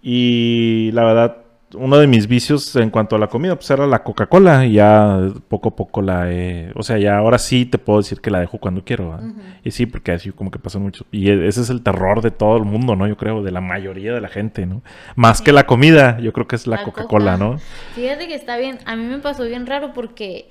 y 0.02 0.90
la 0.92 1.04
verdad, 1.04 1.36
uno 1.74 1.98
de 1.98 2.06
mis 2.06 2.26
vicios 2.26 2.74
en 2.76 2.90
cuanto 2.90 3.16
a 3.16 3.18
la 3.18 3.26
comida, 3.26 3.54
pues 3.54 3.70
era 3.70 3.86
la 3.86 4.02
Coca-Cola. 4.02 4.66
Y 4.66 4.74
ya 4.74 5.28
poco 5.48 5.70
a 5.70 5.76
poco 5.76 6.02
la 6.02 6.30
he. 6.30 6.72
O 6.74 6.82
sea, 6.82 6.98
ya 6.98 7.18
ahora 7.18 7.38
sí 7.38 7.66
te 7.66 7.78
puedo 7.78 7.98
decir 7.98 8.20
que 8.20 8.30
la 8.30 8.40
dejo 8.40 8.58
cuando 8.58 8.84
quiero. 8.84 9.18
Y 9.64 9.70
sí, 9.70 9.86
porque 9.86 10.12
así 10.12 10.30
como 10.30 10.50
que 10.50 10.58
pasa 10.58 10.78
mucho. 10.78 11.04
Y 11.10 11.30
e, 11.30 11.48
ese 11.48 11.60
es 11.60 11.70
el 11.70 11.82
terror 11.82 12.22
de 12.22 12.30
todo 12.30 12.56
el 12.56 12.64
mundo, 12.64 12.96
¿no? 12.96 13.06
Yo 13.06 13.16
creo, 13.16 13.42
de 13.42 13.50
la 13.50 13.60
mayoría 13.60 14.14
de 14.14 14.20
la 14.20 14.28
gente, 14.28 14.66
¿no? 14.66 14.82
Más 15.16 15.42
que 15.42 15.52
la 15.52 15.66
comida, 15.66 16.18
yo 16.20 16.32
creo 16.32 16.46
que 16.46 16.56
es 16.56 16.66
la, 16.66 16.82
Coca-Cola, 16.82 17.36
¿no? 17.36 17.58
Fíjate 17.94 18.28
que 18.28 18.34
está 18.34 18.56
bien. 18.56 18.78
A 18.86 18.96
mí 18.96 19.04
me 19.04 19.18
pasó 19.18 19.44
bien 19.44 19.66
raro 19.66 19.92
porque 19.92 20.48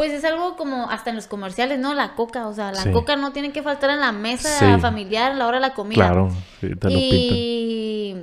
pues 0.00 0.12
es 0.12 0.24
algo 0.24 0.56
como 0.56 0.88
hasta 0.88 1.10
en 1.10 1.16
los 1.16 1.26
comerciales, 1.26 1.78
¿no? 1.78 1.92
La 1.92 2.14
coca, 2.14 2.48
o 2.48 2.54
sea, 2.54 2.72
la 2.72 2.90
coca 2.90 3.16
no 3.16 3.32
tiene 3.32 3.52
que 3.52 3.62
faltar 3.62 3.90
en 3.90 4.00
la 4.00 4.12
mesa 4.12 4.78
familiar 4.78 5.32
a 5.32 5.34
la 5.34 5.46
hora 5.46 5.58
de 5.58 5.60
la 5.60 5.74
comida. 5.74 5.96
Claro, 5.96 6.30
sí, 6.58 6.74
te 6.74 6.88
lo 6.88 6.96
y... 6.96 8.16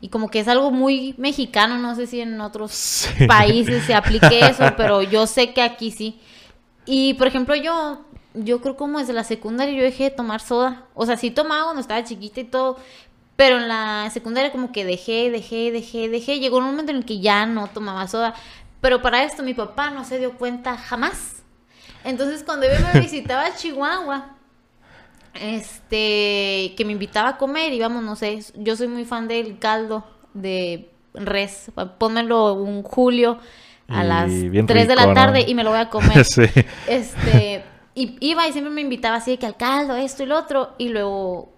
y 0.00 0.08
como 0.08 0.28
que 0.28 0.40
es 0.40 0.48
algo 0.48 0.72
muy 0.72 1.14
mexicano, 1.18 1.78
no 1.78 1.94
sé 1.94 2.08
si 2.08 2.20
en 2.20 2.40
otros 2.40 3.08
países 3.28 3.84
se 3.84 3.94
aplique 3.94 4.40
eso, 4.44 4.74
pero 4.76 5.02
yo 5.02 5.28
sé 5.28 5.52
que 5.52 5.62
aquí 5.62 5.92
sí. 5.92 6.18
Y 6.84 7.14
por 7.14 7.28
ejemplo, 7.28 7.54
yo 7.54 8.00
yo 8.34 8.60
creo 8.60 8.76
como 8.76 8.98
desde 8.98 9.12
la 9.12 9.22
secundaria 9.22 9.72
yo 9.72 9.84
dejé 9.84 10.02
de 10.02 10.10
tomar 10.10 10.40
soda. 10.40 10.86
O 10.94 11.06
sea, 11.06 11.16
sí 11.16 11.30
tomaba 11.30 11.62
cuando 11.62 11.80
estaba 11.80 12.02
chiquita 12.02 12.40
y 12.40 12.44
todo, 12.44 12.76
pero 13.36 13.56
en 13.56 13.68
la 13.68 14.10
secundaria 14.12 14.50
como 14.50 14.72
que 14.72 14.84
dejé, 14.84 15.30
dejé, 15.30 15.70
dejé, 15.70 16.08
dejé. 16.08 16.40
Llegó 16.40 16.58
un 16.58 16.64
momento 16.64 16.90
en 16.90 16.98
el 16.98 17.04
que 17.04 17.20
ya 17.20 17.46
no 17.46 17.68
tomaba 17.68 18.08
soda. 18.08 18.34
Pero 18.80 19.02
para 19.02 19.24
esto 19.24 19.42
mi 19.42 19.54
papá 19.54 19.90
no 19.90 20.04
se 20.04 20.18
dio 20.18 20.32
cuenta 20.32 20.76
jamás. 20.76 21.42
Entonces 22.04 22.42
cuando 22.44 22.66
yo 22.66 22.72
me 22.92 23.00
visitaba 23.00 23.46
a 23.46 23.54
Chihuahua, 23.54 24.36
este, 25.34 26.74
que 26.76 26.84
me 26.84 26.92
invitaba 26.92 27.30
a 27.30 27.36
comer, 27.36 27.72
íbamos, 27.72 28.02
no 28.02 28.16
sé, 28.16 28.40
yo 28.56 28.76
soy 28.76 28.88
muy 28.88 29.04
fan 29.04 29.28
del 29.28 29.58
caldo 29.58 30.04
de 30.34 30.90
res, 31.14 31.70
pónmelo 31.98 32.54
un 32.54 32.82
julio 32.82 33.38
a 33.88 34.04
las 34.04 34.30
3 34.30 34.66
de 34.88 34.94
la 34.94 35.12
tarde 35.12 35.44
y 35.46 35.54
me 35.54 35.64
lo 35.64 35.70
voy 35.70 35.80
a 35.80 35.90
comer. 35.90 36.24
sí. 36.24 36.44
Este, 36.86 37.64
y 37.94 38.16
iba 38.20 38.46
y 38.48 38.52
siempre 38.52 38.72
me 38.72 38.80
invitaba 38.80 39.16
así 39.16 39.32
de 39.32 39.38
que 39.38 39.46
al 39.46 39.56
caldo, 39.56 39.96
esto 39.96 40.22
y 40.22 40.26
lo 40.26 40.38
otro, 40.38 40.74
y 40.78 40.88
luego 40.88 41.52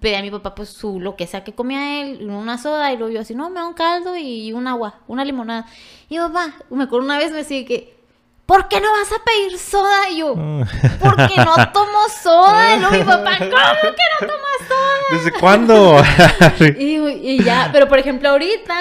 pedía 0.00 0.18
a 0.18 0.22
mi 0.22 0.30
papá 0.30 0.54
pues 0.54 0.68
su 0.68 1.00
lo 1.00 1.16
que 1.16 1.26
sea 1.26 1.44
que 1.44 1.54
comía 1.54 2.02
él, 2.02 2.28
una 2.28 2.58
soda, 2.58 2.92
y 2.92 2.96
luego 2.96 3.12
yo 3.12 3.20
así, 3.20 3.34
no, 3.34 3.50
me 3.50 3.60
da 3.60 3.66
un 3.66 3.74
caldo 3.74 4.16
y 4.16 4.52
un 4.52 4.66
agua, 4.66 5.00
una 5.06 5.24
limonada. 5.24 5.66
Y 6.08 6.18
papá, 6.18 6.54
me 6.70 6.84
acuerdo 6.84 7.04
una 7.04 7.18
vez 7.18 7.30
me 7.30 7.38
decía 7.38 7.64
que, 7.64 7.98
¿por 8.48 8.68
qué 8.68 8.80
no 8.80 8.90
vas 8.90 9.12
a 9.12 9.22
pedir 9.24 9.58
soda? 9.58 10.08
Y 10.10 10.18
yo, 10.18 10.34
porque 10.34 11.36
no 11.36 11.72
tomo 11.72 12.08
soda. 12.22 12.74
Y 12.74 12.80
luego 12.80 12.96
mi 12.96 13.04
papá, 13.04 13.38
¿cómo 13.38 13.50
que 13.50 14.04
no 14.20 14.26
tomas 14.26 14.68
soda? 14.68 14.98
¿Desde 15.10 15.32
cuándo? 15.32 16.02
y, 16.78 17.42
ya, 17.42 17.68
pero 17.72 17.88
por 17.88 17.98
ejemplo 17.98 18.30
ahorita, 18.30 18.74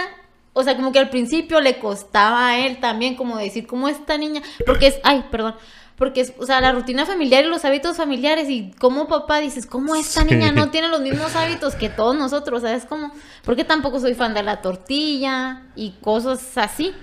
o 0.53 0.64
sea, 0.64 0.76
como 0.76 0.91
que 0.91 0.99
al 0.99 1.10
principio 1.10 1.62
le 1.62 1.80
costaba 1.80 2.49
a 2.49 2.60
él 2.60 2.80
también 2.80 3.16
como 3.16 3.38
decir, 3.38 3.68
¿cómo 3.68 3.89
esta 3.89 4.18
niña? 4.18 4.41
Porque 4.66 4.88
es, 4.88 4.99
ay, 5.03 5.26
perdón, 5.30 5.55
porque 5.98 6.22
es, 6.22 6.34
o 6.38 6.45
sea, 6.45 6.62
la 6.62 6.72
rutina 6.72 7.06
familiar 7.06 7.43
y 7.43 7.48
los 7.48 7.66
hábitos 7.66 7.98
familiares 7.98 8.50
y 8.50 8.72
como 8.80 9.08
papá 9.08 9.39
dices, 9.39 9.66
¿cómo 9.66 9.95
esta 9.95 10.24
niña 10.24 10.52
no 10.52 10.70
tiene 10.70 10.89
los 10.89 11.02
mismos 11.02 11.36
hábitos 11.36 11.74
que 11.76 11.89
todos 11.89 12.16
nosotros? 12.16 12.62
¿Sabes 12.62 12.86
cómo? 12.86 13.12
Porque 13.43 13.64
tampoco 13.64 14.00
soy 14.00 14.14
fan 14.14 14.36
de 14.36 14.43
la 14.43 14.62
tortilla 14.62 15.64
y 15.76 15.91
cosas 16.02 16.58
así. 16.58 16.93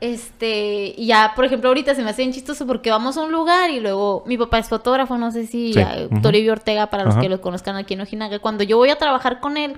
Este, 0.00 0.94
y 0.98 1.06
ya, 1.06 1.32
por 1.34 1.46
ejemplo, 1.46 1.70
ahorita 1.70 1.94
se 1.94 2.02
me 2.02 2.10
hace 2.10 2.20
bien 2.20 2.34
chistoso 2.34 2.66
porque 2.66 2.90
vamos 2.90 3.16
a 3.16 3.22
un 3.22 3.32
lugar 3.32 3.70
y 3.70 3.80
luego 3.80 4.22
mi 4.26 4.36
papá 4.36 4.58
es 4.58 4.68
fotógrafo, 4.68 5.16
no 5.16 5.30
sé 5.30 5.46
si 5.46 5.72
Toribio 6.20 6.52
Ortega, 6.52 6.90
para 6.90 7.04
los 7.04 7.16
que 7.16 7.30
lo 7.30 7.40
conozcan 7.40 7.76
aquí 7.76 7.94
en 7.94 8.02
Ojinaga, 8.02 8.38
cuando 8.40 8.64
yo 8.64 8.76
voy 8.76 8.90
a 8.90 8.96
trabajar 8.96 9.40
con 9.40 9.56
él, 9.56 9.72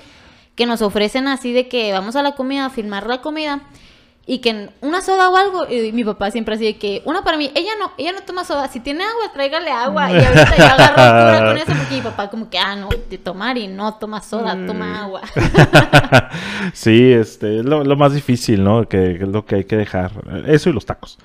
que 0.57 0.67
nos 0.67 0.83
ofrecen 0.83 1.29
así 1.29 1.53
de 1.53 1.69
que 1.69 1.93
vamos 1.93 2.17
a 2.17 2.23
la 2.23 2.33
comida, 2.33 2.67
a 2.67 2.71
filmar 2.71 3.07
la 3.07 3.21
comida, 3.21 3.61
y 4.29 4.39
que 4.39 4.71
una 4.81 5.03
soda 5.03 5.31
o 5.31 5.37
algo, 5.37 5.71
y 5.71 5.93
mi 5.93 6.03
papá 6.03 6.33
siempre 6.33 6.57
así 6.57 6.65
de 6.65 6.77
que, 6.77 7.01
una 7.05 7.23
para 7.23 7.37
mí, 7.37 7.53
ella 7.55 7.73
no, 7.79 7.93
ella 7.97 8.11
no 8.11 8.23
toma 8.23 8.45
soda, 8.45 8.67
si 8.69 8.81
tiene 8.81 9.05
agua, 9.05 9.33
tráigale 9.33 9.71
agua, 9.71 10.11
y 10.11 10.17
ahorita 10.17 10.57
ya 10.57 10.75
agarro 10.75 11.49
con 11.49 11.59
eso, 11.59 11.67
porque 11.67 11.95
mi 11.95 12.01
papá 12.01 12.29
como 12.29 12.51
que, 12.51 12.59
ah, 12.59 12.75
no, 12.75 12.89
de 12.89 13.19
tomar 13.19 13.57
y 13.57 13.69
no 13.69 13.95
toma 13.95 14.21
soda, 14.21 14.57
toma 14.67 14.87
mm. 14.87 14.97
agua. 14.97 15.21
sí, 16.73 17.13
este, 17.13 17.61
es 17.61 17.65
lo, 17.65 17.85
más 17.97 18.15
difícil, 18.15 18.65
¿no? 18.65 18.89
Que, 18.89 19.13
es 19.13 19.29
lo 19.29 19.47
que 19.47 19.57
hay 19.57 19.65
que 19.65 19.77
dejar, 19.77 20.11
eso 20.47 20.71
y 20.71 20.73
los 20.73 20.85
tacos. 20.85 21.19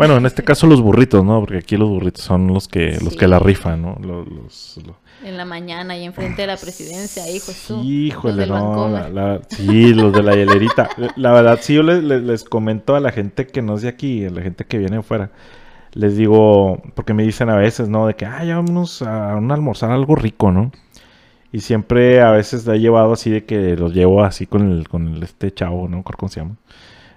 Bueno, 0.00 0.16
en 0.16 0.24
este 0.24 0.42
caso 0.42 0.66
los 0.66 0.80
burritos, 0.80 1.22
¿no? 1.22 1.40
Porque 1.40 1.58
aquí 1.58 1.76
los 1.76 1.90
burritos 1.90 2.24
son 2.24 2.46
los 2.46 2.68
que 2.68 2.96
los 3.04 3.16
que 3.16 3.28
la 3.28 3.38
rifan, 3.38 3.82
¿no? 3.82 3.98
Los, 4.00 4.80
En 5.22 5.36
la 5.36 5.44
mañana 5.44 5.94
y 5.98 6.04
enfrente 6.04 6.40
de 6.40 6.46
la 6.46 6.56
presidencia, 6.56 7.30
hijo. 7.30 7.52
Sí, 7.52 8.06
híjole, 8.06 8.46
no. 8.46 9.42
sí, 9.50 9.92
los 9.92 10.10
de 10.14 10.22
la 10.22 10.34
hielerita. 10.36 10.88
la 11.16 11.32
verdad, 11.32 11.58
sí, 11.60 11.74
yo 11.74 11.82
les, 11.82 12.02
les, 12.02 12.44
comento 12.44 12.96
a 12.96 13.00
la 13.00 13.12
gente 13.12 13.46
que 13.46 13.60
no 13.60 13.74
es 13.74 13.82
de 13.82 13.88
aquí, 13.88 14.24
a 14.24 14.30
la 14.30 14.40
gente 14.40 14.64
que 14.64 14.78
viene 14.78 14.96
afuera. 14.96 15.32
Les 15.92 16.16
digo, 16.16 16.80
porque 16.94 17.12
me 17.12 17.22
dicen 17.22 17.50
a 17.50 17.56
veces, 17.56 17.90
¿no? 17.90 18.06
De 18.06 18.14
que, 18.14 18.24
ay, 18.24 18.54
vámonos 18.54 19.02
a 19.02 19.36
un 19.36 19.52
almorzar 19.52 19.90
algo 19.90 20.14
rico, 20.14 20.50
¿no? 20.50 20.72
Y 21.52 21.60
siempre 21.60 22.22
a 22.22 22.30
veces 22.30 22.66
la 22.66 22.76
he 22.76 22.80
llevado 22.80 23.12
así 23.12 23.28
de 23.28 23.44
que 23.44 23.76
los 23.76 23.92
llevo 23.92 24.24
así 24.24 24.46
con 24.46 24.72
el, 24.72 24.88
con 24.88 25.08
el, 25.08 25.22
este 25.22 25.52
chavo, 25.52 25.88
¿no? 25.88 26.02
¿Cómo 26.04 26.30
se 26.30 26.40
llama? 26.40 26.56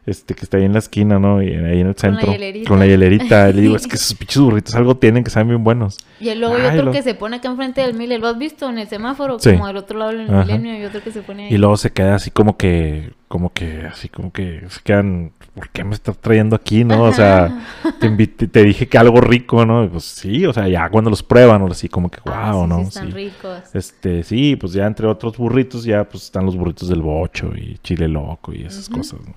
Este, 0.06 0.34
que 0.34 0.41
está 0.41 0.58
ahí 0.58 0.66
en 0.66 0.74
la 0.74 0.80
esquina, 0.80 1.18
¿no? 1.18 1.41
Y 1.41 1.47
ahí 1.47 1.80
en 1.80 1.88
el 1.88 1.95
centro. 1.95 2.28
Con 2.28 2.32
la 2.32 2.38
hielerita. 2.38 2.70
Con 2.70 2.80
la 2.80 2.86
hielerita. 2.88 3.47
le 3.51 3.62
digo, 3.62 3.76
es 3.78 3.88
que 3.88 3.95
esos 3.95 4.18
pinches 4.18 4.41
burritos 4.41 4.76
algo 4.76 4.97
tienen 4.97 5.24
que 5.24 5.30
saben 5.30 5.47
bien 5.47 5.64
buenos. 5.64 5.97
Y 6.20 6.34
luego 6.36 6.56
hay 6.56 6.78
otro 6.78 6.91
que 6.91 7.01
se 7.01 7.16
pone 7.16 7.38
acá 7.38 7.47
enfrente 7.47 7.82
del 7.82 7.93
Miller. 7.93 8.20
¿Lo 8.20 8.28
has 8.28 8.38
visto 8.38 8.70
en 8.70 8.80
el 8.80 8.88
semáforo? 8.88 9.38
Como 9.41 9.68
del 9.68 9.78
otro 9.78 9.97
lado 9.97 10.12
del 10.12 10.30
milenio 10.30 10.78
y 10.78 10.84
otro 10.84 11.01
que 11.01 11.12
se 11.12 11.22
pone 11.22 11.47
ahí. 11.47 11.54
Y 11.54 11.58
luego 11.58 11.78
se 11.78 11.93
queda 11.93 12.16
así 12.16 12.32
como 12.32 12.58
que, 12.58 13.14
como 13.30 13.54
que, 13.54 13.86
así 13.86 14.10
como 14.10 14.34
que 14.34 14.64
se 14.68 14.82
quedan, 14.82 15.32
¿por 15.56 15.70
qué 15.70 15.86
me 15.86 15.95
estás 15.95 16.18
trayendo 16.18 16.58
aquí, 16.58 16.84
no? 16.84 17.04
O 17.04 17.14
sea, 17.14 17.66
te, 18.01 18.28
te 18.28 18.64
dije 18.64 18.88
que 18.88 18.97
algo 18.97 19.22
rico, 19.22 19.66
¿no? 19.66 19.88
pues 19.89 20.04
sí, 20.04 20.45
o 20.45 20.51
sea, 20.51 20.68
ya 20.68 20.89
cuando 20.89 21.12
los 21.12 21.24
prueban, 21.24 21.62
o 21.62 21.68
así 21.68 21.88
como 21.88 22.12
que, 22.12 22.20
wow, 22.26 22.34
ah, 22.36 22.66
¿no? 22.68 22.82
Sí, 22.82 22.88
están 22.89 23.12
ricos. 23.12 23.64
Este, 23.74 24.24
sí, 24.24 24.58
pues 24.58 24.74
ya 24.74 24.86
entre 24.86 25.08
otros 25.08 25.38
burritos, 25.38 25.86
ya 25.86 26.04
pues 26.04 26.26
están 26.26 26.45
los 26.45 26.58
burritos 26.58 26.89
del 26.89 27.01
bocho 27.01 27.54
y 27.56 27.78
chile 27.84 28.10
loco 28.10 28.54
y 28.54 28.64
esas 28.64 28.89
cosas, 28.89 29.22
¿no? 29.26 29.34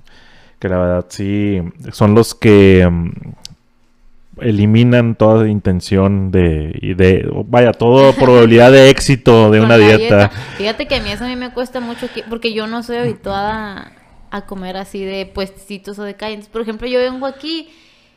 Que 0.59 0.69
la 0.69 0.79
verdad 0.79 1.07
sí 1.09 1.61
son 1.93 2.15
los 2.15 2.35
que 2.35 2.89
mm, 2.91 3.11
eliminan 4.41 5.15
toda 5.15 5.49
intención 5.49 6.31
de, 6.31 6.95
de 6.97 7.29
vaya, 7.47 7.73
toda 7.73 8.13
probabilidad 8.21 8.73
de 8.73 8.91
éxito 8.91 9.51
de 9.51 9.61
una 9.61 9.77
dieta. 9.77 10.31
Fíjate 10.57 10.87
que 10.87 10.97
a 10.97 11.03
mí 11.03 11.11
eso 11.11 11.25
a 11.25 11.29
mí 11.29 11.37
me 11.37 11.53
cuesta 11.53 11.81
mucho 11.81 12.09
porque 12.29 12.53
yo 12.53 12.67
no 12.67 12.83
soy 12.83 12.97
habituada 12.97 13.93
a 14.31 14.43
comer 14.43 14.77
así 14.77 15.05
de 15.05 15.27
puestecitos 15.27 15.99
o 15.99 16.03
de 16.03 16.15
calle. 16.15 16.41
por 16.51 16.61
ejemplo, 16.61 16.87
yo 16.87 16.99
vengo 16.99 17.27
aquí 17.27 17.69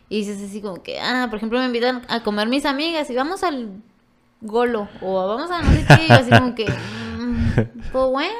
y 0.09 0.19
dices 0.19 0.41
así 0.41 0.61
como 0.61 0.81
que, 0.81 0.99
ah, 0.99 1.27
por 1.29 1.37
ejemplo, 1.37 1.59
me 1.59 1.65
invitan 1.65 2.01
a 2.09 2.21
comer 2.23 2.47
mis 2.47 2.65
amigas 2.65 3.09
y 3.09 3.15
vamos 3.15 3.43
al 3.43 3.69
golo 4.41 4.89
o 5.01 5.27
vamos 5.27 5.51
a 5.51 5.61
no 5.61 5.71
sé 5.71 5.85
qué, 5.87 6.07
y 6.07 6.11
así 6.11 6.31
como 6.31 6.55
que, 6.55 6.65
mm, 6.65 7.91
pues 7.91 8.05
bueno, 8.09 8.33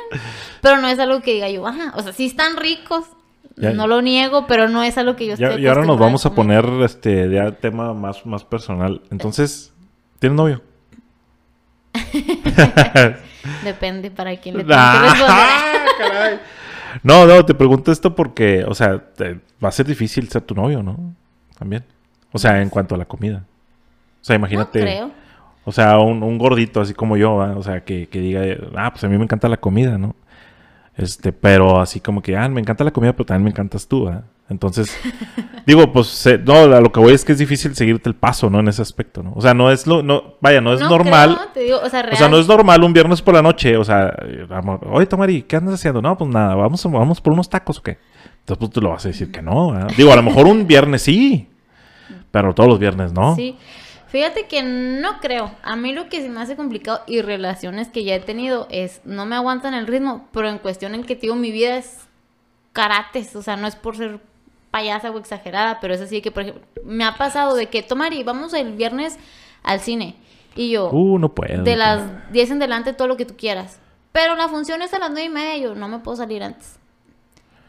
pero 0.62 0.78
no 0.82 0.88
es 0.88 0.98
algo 1.00 1.22
que 1.22 1.34
diga 1.34 1.50
yo, 1.50 1.66
ajá, 1.68 1.94
o 1.96 2.02
sea, 2.02 2.12
sí 2.14 2.26
están 2.26 2.58
ricos, 2.58 3.06
no 3.60 3.88
lo 3.88 4.02
niego, 4.02 4.48
pero 4.48 4.70
no 4.70 4.84
es 4.84 4.98
algo 4.98 5.16
que 5.16 5.28
yo 5.28 5.34
estoy 5.34 5.62
Y 5.62 5.68
ahora 5.68 5.86
nos 5.86 6.00
vamos 6.00 6.26
a 6.26 6.34
poner 6.34 6.66
este 6.84 7.28
de 7.28 7.52
tema 7.54 7.94
más, 7.94 8.26
más 8.26 8.44
personal. 8.44 9.02
Entonces, 9.12 9.74
¿tienes 10.20 10.38
novio? 10.38 10.62
Depende 13.64 14.12
para 14.12 14.36
quién 14.38 14.58
le 14.58 14.66
ah, 14.72 15.76
No, 17.04 17.26
no, 17.26 17.46
te 17.46 17.54
pregunto 17.54 17.92
esto 17.92 18.16
porque, 18.16 18.64
o 18.68 18.74
sea, 18.74 19.04
va 19.64 19.70
a 19.70 19.72
ser 19.72 19.86
difícil 19.86 20.28
ser 20.30 20.42
tu 20.42 20.56
novio, 20.56 20.82
¿no? 20.82 21.14
También. 21.58 21.84
O 22.32 22.38
sea, 22.38 22.62
en 22.62 22.70
cuanto 22.70 22.96
a 22.96 22.98
la 22.98 23.06
comida. 23.06 23.46
O 24.22 24.26
sea, 24.26 24.36
imagínate. 24.36 24.80
creo. 24.80 25.12
O 25.66 25.72
sea, 25.72 26.00
un, 26.00 26.24
un 26.24 26.38
gordito 26.38 26.82
así 26.82 26.94
como 26.94 27.16
yo, 27.16 27.36
o 27.36 27.64
sea, 27.64 27.82
que, 27.82 28.08
que 28.08 28.20
diga, 28.20 28.42
ah, 28.76 28.92
pues 28.92 29.04
a 29.04 29.08
mí 29.08 29.18
me 29.18 29.24
encanta 29.24 29.48
la 29.50 29.58
comida, 29.58 29.98
¿no? 29.98 30.16
Este, 31.00 31.32
pero 31.32 31.80
así 31.80 32.02
como 32.02 32.22
que, 32.22 32.36
ah, 32.36 32.50
me 32.50 32.60
encanta 32.60 32.84
la 32.84 32.92
comida, 32.92 33.14
pero 33.14 33.26
también 33.26 33.46
me 33.46 33.50
encantas 33.52 33.88
tú, 33.88 34.10
¿eh? 34.10 34.20
Entonces, 34.50 34.94
digo, 35.66 35.94
pues, 35.94 36.28
no, 36.46 36.56
a 36.56 36.82
lo 36.82 36.92
que 36.92 37.00
voy 37.00 37.14
es 37.14 37.24
que 37.24 37.32
es 37.32 37.38
difícil 37.38 37.74
seguirte 37.74 38.10
el 38.10 38.16
paso, 38.16 38.50
¿no? 38.50 38.60
En 38.60 38.68
ese 38.68 38.82
aspecto, 38.82 39.24
¿no? 39.24 39.32
O 39.34 39.40
sea, 39.40 39.54
no 39.54 39.72
es 39.72 39.88
lo, 39.88 40.04
no, 40.04 40.36
vaya, 40.42 40.60
no 40.60 40.74
es 40.74 40.82
normal. 40.82 41.40
o, 41.84 41.90
sea, 41.90 42.28
no 42.28 42.38
es 42.38 42.50
normal 42.50 42.84
un 42.84 42.92
viernes 42.92 43.22
por 43.22 43.34
la 43.34 43.42
noche, 43.42 43.78
o 43.78 43.84
sea, 43.86 44.14
amor, 44.50 44.82
oye, 44.92 45.06
Tomari, 45.06 45.44
¿qué 45.44 45.56
andas 45.56 45.76
haciendo? 45.76 46.02
No, 46.02 46.18
pues 46.18 46.30
nada, 46.30 46.54
vamos, 46.56 46.84
vamos 46.84 47.22
por 47.22 47.32
unos 47.32 47.48
tacos 47.48 47.78
o 47.78 47.82
qué. 47.82 47.98
Entonces, 48.40 48.58
pues 48.58 48.72
tú 48.72 48.82
lo 48.82 48.90
vas 48.90 49.06
a 49.06 49.08
decir 49.08 49.32
que 49.32 49.42
no, 49.42 49.80
¿eh? 49.80 49.88
Digo, 49.96 50.12
a 50.12 50.18
lo 50.18 50.24
mejor 50.24 50.48
un 50.48 50.68
viernes 50.68 51.04
sí, 51.04 51.48
pero 52.30 52.54
todos 52.54 52.68
los 52.68 52.80
viernes 52.80 53.14
no. 53.14 53.38
Sí. 53.38 53.56
Fíjate 54.10 54.48
que 54.48 54.64
no 54.64 55.20
creo. 55.20 55.52
A 55.62 55.76
mí 55.76 55.94
lo 55.94 56.10
que 56.10 56.22
se 56.22 56.30
me 56.30 56.42
hace 56.42 56.56
complicado 56.56 57.02
y 57.06 57.22
relaciones 57.22 57.90
que 57.90 58.04
ya 58.04 58.16
he 58.16 58.20
tenido 58.20 58.68
es 58.72 59.02
no 59.06 59.26
me 59.26 59.36
aguantan 59.36 59.74
el 59.74 59.88
ritmo, 59.88 60.28
pero 60.32 60.50
en 60.50 60.58
cuestión 60.58 60.96
en 60.96 61.04
que 61.04 61.16
digo 61.16 61.36
mi 61.36 61.52
vida 61.52 61.78
es 61.78 62.08
karates, 62.74 63.36
o 63.36 63.44
sea, 63.44 63.56
no 63.56 63.68
es 63.68 63.76
por 63.76 63.98
ser 63.98 64.20
payasa 64.72 65.12
o 65.12 65.18
exagerada, 65.18 65.80
pero 65.80 65.94
es 65.94 66.02
así 66.02 66.22
que, 66.22 66.32
por 66.32 66.44
ejemplo, 66.44 66.64
me 66.84 67.04
ha 67.04 67.18
pasado 67.18 67.56
de 67.56 67.68
que, 67.68 67.84
Tomari, 67.84 68.24
vamos 68.24 68.54
el 68.54 68.74
viernes 68.74 69.18
al 69.64 69.80
cine. 69.80 70.16
Y 70.56 70.72
yo, 70.72 70.90
uh, 70.90 71.20
no 71.20 71.34
puedo. 71.34 71.64
De 71.64 71.76
las 71.76 72.32
10 72.32 72.52
en 72.52 72.60
delante, 72.60 72.94
todo 72.94 73.08
lo 73.08 73.18
que 73.18 73.26
tú 73.26 73.36
quieras. 73.38 73.80
Pero 74.12 74.36
la 74.36 74.48
función 74.48 74.82
es 74.82 74.94
a 74.94 75.00
las 75.00 75.12
9 75.12 75.26
y 75.26 75.30
media, 75.30 75.58
yo 75.58 75.76
no 75.76 75.88
me 75.88 76.00
puedo 76.00 76.18
salir 76.18 76.44
antes 76.44 76.79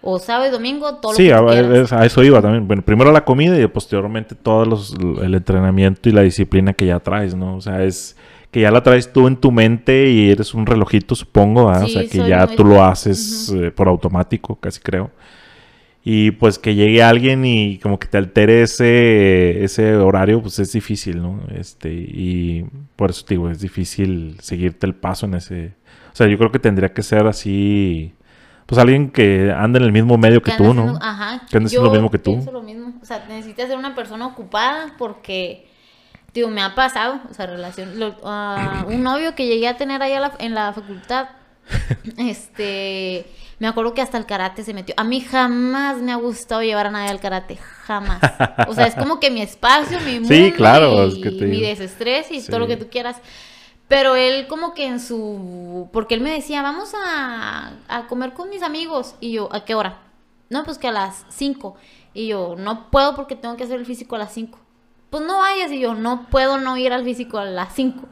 o 0.02 0.18
sábado 0.18 0.48
y 0.48 0.50
domingo, 0.50 0.94
todo 0.96 1.14
sí, 1.14 1.28
lo 1.28 1.46
que 1.46 1.86
a, 1.90 2.00
a, 2.00 2.06
eso 2.06 2.22
iba 2.22 2.40
también. 2.40 2.66
Bueno, 2.66 2.82
primero 2.82 3.12
la 3.12 3.24
comida 3.24 3.60
y 3.60 3.66
posteriormente 3.66 4.34
todo 4.34 4.64
los, 4.64 4.94
el 5.22 5.34
entrenamiento 5.34 6.08
y 6.08 6.12
la 6.12 6.22
disciplina 6.22 6.72
que 6.72 6.86
ya 6.86 7.00
traes, 7.00 7.34
¿no? 7.34 7.56
O 7.56 7.60
sea, 7.60 7.84
es 7.84 8.16
que 8.50 8.60
ya 8.60 8.70
la 8.70 8.82
traes 8.82 9.12
tú 9.12 9.28
en 9.28 9.36
tu 9.36 9.52
mente 9.52 10.10
y 10.10 10.30
eres 10.30 10.54
un 10.54 10.66
relojito, 10.66 11.14
supongo, 11.14 11.66
o 11.66 11.86
sea, 11.86 12.08
que 12.08 12.26
ya 12.26 12.46
tú 12.46 12.64
lo 12.64 12.82
haces 12.82 13.52
eh, 13.54 13.70
por 13.70 13.88
automático, 13.88 14.56
casi 14.56 14.80
creo. 14.80 15.10
Y 16.02 16.30
pues 16.30 16.58
que 16.58 16.74
llegue 16.74 17.02
alguien 17.02 17.44
y 17.44 17.78
como 17.78 17.98
que 17.98 18.08
te 18.08 18.16
altere 18.16 18.62
ese, 18.62 19.62
ese 19.62 19.96
horario, 19.96 20.40
pues 20.40 20.58
es 20.58 20.72
difícil, 20.72 21.20
¿no? 21.20 21.40
Este, 21.54 21.92
y 21.92 22.64
por 22.96 23.10
eso 23.10 23.24
te 23.24 23.34
digo, 23.34 23.50
es 23.50 23.60
difícil 23.60 24.36
seguirte 24.40 24.86
el 24.86 24.94
paso 24.94 25.26
en 25.26 25.34
ese... 25.34 25.72
O 26.12 26.16
sea, 26.16 26.26
yo 26.26 26.38
creo 26.38 26.50
que 26.50 26.58
tendría 26.58 26.92
que 26.92 27.02
ser 27.02 27.26
así 27.26 28.14
pues 28.70 28.78
alguien 28.78 29.10
que 29.10 29.50
anda 29.50 29.80
en 29.80 29.84
el 29.84 29.90
mismo 29.90 30.16
medio 30.16 30.40
que, 30.44 30.52
tú, 30.52 30.72
¿no? 30.72 30.96
ajá. 31.02 31.42
Que 31.50 31.56
ande 31.56 31.74
lo 31.74 31.90
mismo 31.90 32.08
que 32.08 32.20
tú. 32.20 32.40
lo 32.52 32.62
mismo. 32.62 32.92
O 33.02 33.04
sea, 33.04 33.24
necesitas 33.28 33.66
ser 33.66 33.76
una 33.76 33.96
persona 33.96 34.28
ocupada 34.28 34.94
porque, 34.96 35.66
digo, 36.32 36.50
me 36.50 36.62
ha 36.62 36.76
pasado, 36.76 37.18
o 37.28 37.34
sea, 37.34 37.46
relación, 37.46 38.00
uh, 38.00 38.86
un 38.86 39.02
novio 39.02 39.34
que 39.34 39.48
llegué 39.48 39.66
a 39.66 39.76
tener 39.76 40.00
ahí 40.02 40.12
en 40.38 40.54
la 40.54 40.72
facultad, 40.72 41.30
este, 42.16 43.26
me 43.58 43.66
acuerdo 43.66 43.92
que 43.92 44.02
hasta 44.02 44.18
el 44.18 44.26
karate 44.26 44.62
se 44.62 44.72
metió. 44.72 44.94
A 44.96 45.02
mí 45.02 45.20
jamás 45.20 45.96
me 45.96 46.12
ha 46.12 46.16
gustado 46.16 46.62
llevar 46.62 46.86
a 46.86 46.90
nadie 46.92 47.10
al 47.10 47.18
karate, 47.18 47.58
jamás. 47.86 48.20
O 48.68 48.74
sea, 48.76 48.86
es 48.86 48.94
como 48.94 49.18
que 49.18 49.32
mi 49.32 49.42
espacio, 49.42 49.98
mi 50.02 50.14
mundo, 50.20 50.32
sí, 50.32 50.52
claro, 50.52 51.08
y, 51.08 51.24
mi 51.40 51.60
desestrés 51.60 52.30
y 52.30 52.40
todo 52.46 52.60
lo 52.60 52.68
que 52.68 52.76
tú 52.76 52.86
quieras. 52.88 53.16
Pero 53.90 54.14
él 54.14 54.46
como 54.46 54.72
que 54.72 54.86
en 54.86 55.00
su... 55.00 55.88
Porque 55.92 56.14
él 56.14 56.20
me 56.20 56.30
decía, 56.30 56.62
vamos 56.62 56.92
a, 56.94 57.72
a 57.88 58.06
comer 58.06 58.34
con 58.34 58.48
mis 58.48 58.62
amigos. 58.62 59.16
Y 59.18 59.32
yo, 59.32 59.48
¿a 59.52 59.64
qué 59.64 59.74
hora? 59.74 59.98
No, 60.48 60.62
pues 60.62 60.78
que 60.78 60.86
a 60.86 60.92
las 60.92 61.26
5. 61.28 61.74
Y 62.14 62.28
yo, 62.28 62.54
no 62.56 62.88
puedo 62.92 63.16
porque 63.16 63.34
tengo 63.34 63.56
que 63.56 63.64
hacer 63.64 63.80
el 63.80 63.86
físico 63.86 64.14
a 64.14 64.20
las 64.20 64.32
5. 64.32 64.56
Pues 65.10 65.24
no 65.24 65.38
vayas. 65.38 65.72
Y 65.72 65.80
yo, 65.80 65.96
no 65.96 66.28
puedo 66.28 66.58
no 66.58 66.76
ir 66.76 66.92
al 66.92 67.02
físico 67.02 67.38
a 67.38 67.44
las 67.46 67.74
5. 67.74 68.06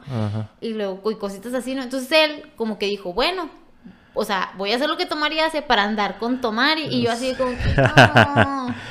Y 0.59 0.73
luego, 0.73 1.11
y 1.11 1.15
cositas 1.15 1.53
así, 1.53 1.73
¿no? 1.73 1.81
Entonces 1.81 2.11
él 2.11 2.51
como 2.57 2.77
que 2.77 2.87
dijo, 2.87 3.13
bueno, 3.13 3.49
o 4.13 4.25
sea, 4.25 4.53
voy 4.57 4.73
a 4.73 4.75
hacer 4.75 4.89
lo 4.89 4.97
que 4.97 5.05
Tomari 5.05 5.39
hace 5.39 5.61
para 5.61 5.83
andar 5.83 6.19
con 6.19 6.41
Tomari. 6.41 6.87
Y 6.87 7.03
yo 7.03 7.11
así 7.13 7.33
como 7.35 7.51
que, 7.51 7.81
no. 7.81 8.75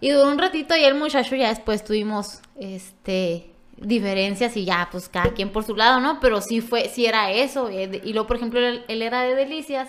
Y 0.00 0.10
duró 0.10 0.28
un 0.28 0.38
ratito 0.38 0.76
y 0.76 0.84
el 0.84 0.94
muchacho 0.94 1.34
ya 1.34 1.48
después 1.48 1.82
tuvimos, 1.82 2.40
este 2.56 3.53
diferencias 3.76 4.56
y 4.56 4.64
ya, 4.64 4.88
pues 4.90 5.08
cada 5.08 5.32
quien 5.32 5.50
por 5.50 5.64
su 5.64 5.74
lado, 5.74 6.00
¿no? 6.00 6.20
Pero 6.20 6.40
sí 6.40 6.60
fue, 6.60 6.88
sí 6.88 7.06
era 7.06 7.30
eso. 7.30 7.68
Eh, 7.68 8.00
y 8.04 8.12
luego, 8.12 8.26
por 8.26 8.36
ejemplo, 8.36 8.60
él, 8.60 8.84
era 8.88 9.22
de 9.22 9.34
Delicias 9.34 9.88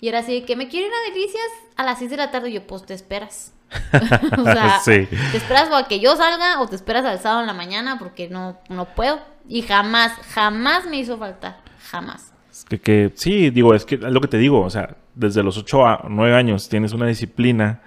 y 0.00 0.08
era 0.08 0.20
así, 0.20 0.42
que 0.42 0.56
me 0.56 0.68
quiero 0.68 0.86
ir 0.86 0.92
a 0.92 1.12
Delicias 1.12 1.46
a 1.76 1.84
las 1.84 1.98
6 1.98 2.10
de 2.10 2.16
la 2.16 2.30
tarde. 2.30 2.50
Y 2.50 2.54
yo, 2.54 2.66
pues 2.66 2.84
te 2.84 2.94
esperas. 2.94 3.52
o 4.38 4.44
sea, 4.44 4.80
te 4.84 5.36
esperas 5.36 5.70
o 5.70 5.76
a 5.76 5.88
que 5.88 5.98
yo 5.98 6.16
salga 6.16 6.60
o 6.60 6.68
te 6.68 6.76
esperas 6.76 7.04
al 7.04 7.18
sábado 7.18 7.40
en 7.40 7.46
la 7.46 7.54
mañana 7.54 7.98
porque 7.98 8.28
no, 8.28 8.58
no 8.68 8.86
puedo. 8.86 9.20
Y 9.48 9.62
jamás, 9.62 10.12
jamás 10.32 10.86
me 10.86 10.98
hizo 10.98 11.18
faltar. 11.18 11.60
Jamás. 11.90 12.32
Es 12.50 12.64
que, 12.64 12.80
que 12.80 13.12
sí, 13.14 13.50
digo, 13.50 13.74
es 13.74 13.84
que 13.84 13.96
es 13.96 14.00
lo 14.00 14.20
que 14.20 14.28
te 14.28 14.38
digo, 14.38 14.60
o 14.60 14.70
sea, 14.70 14.96
desde 15.14 15.42
los 15.42 15.58
8 15.58 15.86
a 15.86 16.04
9 16.08 16.34
años 16.34 16.68
tienes 16.68 16.92
una 16.92 17.06
disciplina 17.06 17.82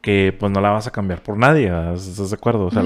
que 0.00 0.34
pues 0.38 0.52
no 0.52 0.60
la 0.60 0.70
vas 0.70 0.86
a 0.86 0.92
cambiar 0.92 1.22
por 1.22 1.36
nadie, 1.36 1.72
¿estás 1.94 2.30
de 2.30 2.36
acuerdo? 2.36 2.66
O 2.66 2.70
sea, 2.70 2.82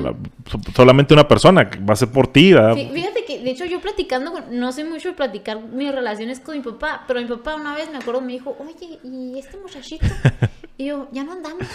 solamente 0.75 1.13
una 1.13 1.29
persona 1.29 1.69
que 1.69 1.79
va 1.79 1.93
a 1.93 1.97
ser 1.97 2.11
por 2.11 2.27
ti, 2.27 2.53
¿verdad? 2.53 2.75
fíjate 2.75 3.25
que, 3.25 3.41
de 3.41 3.51
hecho, 3.51 3.67
yo 3.67 3.81
platicando, 3.81 4.33
no 4.51 4.73
sé 4.73 4.85
mucho 4.85 5.11
de 5.11 5.15
platicar 5.15 5.61
mis 5.61 5.93
relaciones 5.95 6.41
con 6.41 6.57
mi 6.57 6.63
papá, 6.63 7.05
pero 7.07 7.21
mi 7.21 7.27
papá 7.27 7.55
una 7.55 7.75
vez 7.75 7.91
me 7.91 7.99
acuerdo 7.99 8.23
me 8.23 8.33
dijo, 8.33 8.57
oye, 8.59 8.99
¿y 9.05 9.39
este 9.39 9.59
muchachito? 9.59 10.07
y 10.79 10.87
yo, 10.87 11.09
ya 11.13 11.25
no 11.25 11.33
andamos. 11.33 11.67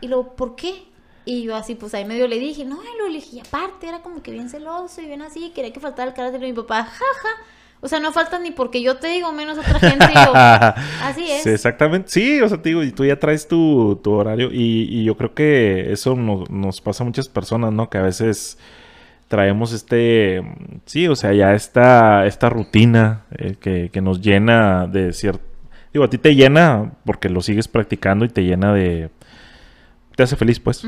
Y 0.00 0.08
luego, 0.08 0.34
¿por 0.34 0.56
qué? 0.56 0.84
Y 1.26 1.42
yo 1.42 1.56
así, 1.56 1.74
pues 1.74 1.92
ahí 1.92 2.04
medio 2.04 2.26
le 2.28 2.38
dije, 2.38 2.64
no, 2.64 2.80
lo 2.98 3.06
elegí 3.06 3.40
aparte, 3.40 3.88
era 3.88 4.00
como 4.00 4.22
que 4.22 4.30
bien 4.30 4.48
celoso 4.48 5.02
y 5.02 5.06
bien 5.06 5.22
así, 5.22 5.50
quería 5.54 5.72
que 5.72 5.80
faltara 5.80 6.08
el 6.08 6.14
carácter 6.14 6.40
de 6.40 6.46
mi 6.46 6.52
papá, 6.52 6.84
jaja. 6.84 7.28
O 7.80 7.88
sea, 7.88 8.00
no 8.00 8.12
falta 8.12 8.38
ni 8.38 8.50
porque 8.50 8.82
yo 8.82 8.96
te 8.96 9.08
digo, 9.08 9.32
menos 9.32 9.58
otra 9.58 9.78
gente. 9.78 10.06
así 11.02 11.30
es. 11.30 11.42
Sí, 11.42 11.50
exactamente. 11.50 12.08
Sí, 12.10 12.40
o 12.40 12.48
sea, 12.48 12.60
te 12.60 12.70
digo, 12.70 12.82
y 12.82 12.90
tú 12.90 13.04
ya 13.04 13.18
traes 13.18 13.46
tu, 13.46 14.00
tu 14.02 14.12
horario. 14.12 14.48
Y, 14.52 15.04
yo 15.04 15.16
creo 15.16 15.34
que 15.34 15.92
eso 15.92 16.16
nos 16.16 16.80
pasa 16.80 17.04
a 17.04 17.06
muchas 17.06 17.28
personas, 17.28 17.72
¿no? 17.72 17.90
Que 17.90 17.98
a 17.98 18.02
veces 18.02 18.58
traemos 19.28 19.72
este, 19.72 20.42
sí, 20.84 21.08
o 21.08 21.16
sea, 21.16 21.32
ya 21.32 21.54
esta, 21.54 22.26
esta 22.26 22.48
rutina 22.48 23.24
eh, 23.36 23.56
que, 23.60 23.90
que, 23.92 24.00
nos 24.00 24.20
llena 24.20 24.86
de 24.86 25.12
cierto, 25.12 25.44
digo, 25.92 26.04
a 26.04 26.10
ti 26.10 26.18
te 26.18 26.34
llena 26.34 26.92
porque 27.04 27.28
lo 27.28 27.40
sigues 27.42 27.66
practicando 27.66 28.24
y 28.24 28.28
te 28.28 28.44
llena 28.44 28.72
de, 28.72 29.10
te 30.16 30.22
hace 30.22 30.34
feliz, 30.34 30.58
pues. 30.58 30.82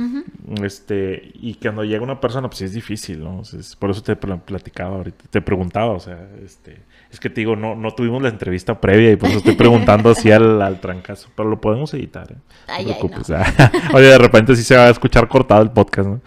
Este, 0.62 1.30
y 1.34 1.54
cuando 1.54 1.84
llega 1.84 2.02
una 2.02 2.18
persona, 2.18 2.48
pues 2.48 2.62
es 2.62 2.72
difícil, 2.72 3.22
¿no? 3.22 3.42
por 3.78 3.90
eso 3.90 4.02
te 4.02 4.16
platicaba 4.16 4.96
ahorita, 4.96 5.24
te 5.30 5.42
preguntaba, 5.42 5.92
o 5.92 6.00
sea, 6.00 6.18
este, 6.42 6.78
es 7.12 7.20
que 7.20 7.28
te 7.28 7.42
digo, 7.42 7.54
no, 7.54 7.76
no 7.76 7.90
tuvimos 7.90 8.22
la 8.22 8.30
entrevista 8.30 8.80
previa 8.80 9.12
y 9.12 9.16
por 9.16 9.28
eso 9.28 9.38
estoy 9.38 9.54
preguntando 9.54 10.10
así 10.10 10.32
al, 10.32 10.62
al 10.62 10.80
trancazo, 10.80 11.28
pero 11.36 11.50
lo 11.50 11.60
podemos 11.60 11.92
editar, 11.92 12.32
¿eh? 12.32 12.36
No 12.68 12.76
te 12.78 12.84
preocupes. 12.84 13.30
Oye, 13.92 14.06
de 14.06 14.18
repente 14.18 14.56
sí 14.56 14.62
se 14.62 14.76
va 14.76 14.86
a 14.86 14.90
escuchar 14.90 15.28
cortado 15.28 15.60
el 15.60 15.70
podcast, 15.72 16.08
¿no? 16.08 16.20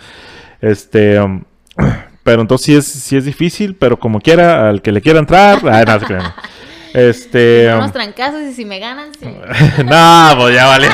Este, 0.61 1.19
um, 1.19 1.43
pero 2.23 2.41
entonces 2.41 2.65
sí 2.65 2.75
es, 2.75 2.85
sí 2.85 3.17
es 3.17 3.25
difícil, 3.25 3.75
pero 3.75 3.99
como 3.99 4.21
quiera, 4.21 4.69
al 4.69 4.83
que 4.83 4.91
le 4.91 5.01
quiera 5.01 5.17
entrar, 5.17 5.59
ay, 5.67 5.85
no, 5.85 6.07
se 6.07 6.17
Este. 6.93 7.73
Unos 7.73 7.87
um, 7.87 7.91
trancazos 7.93 8.41
y 8.41 8.53
si 8.53 8.65
me 8.65 8.77
ganan, 8.77 9.11
sí. 9.17 9.25
no, 9.85 10.33
pues 10.37 10.53
ya 10.53 10.67
vale. 10.67 10.87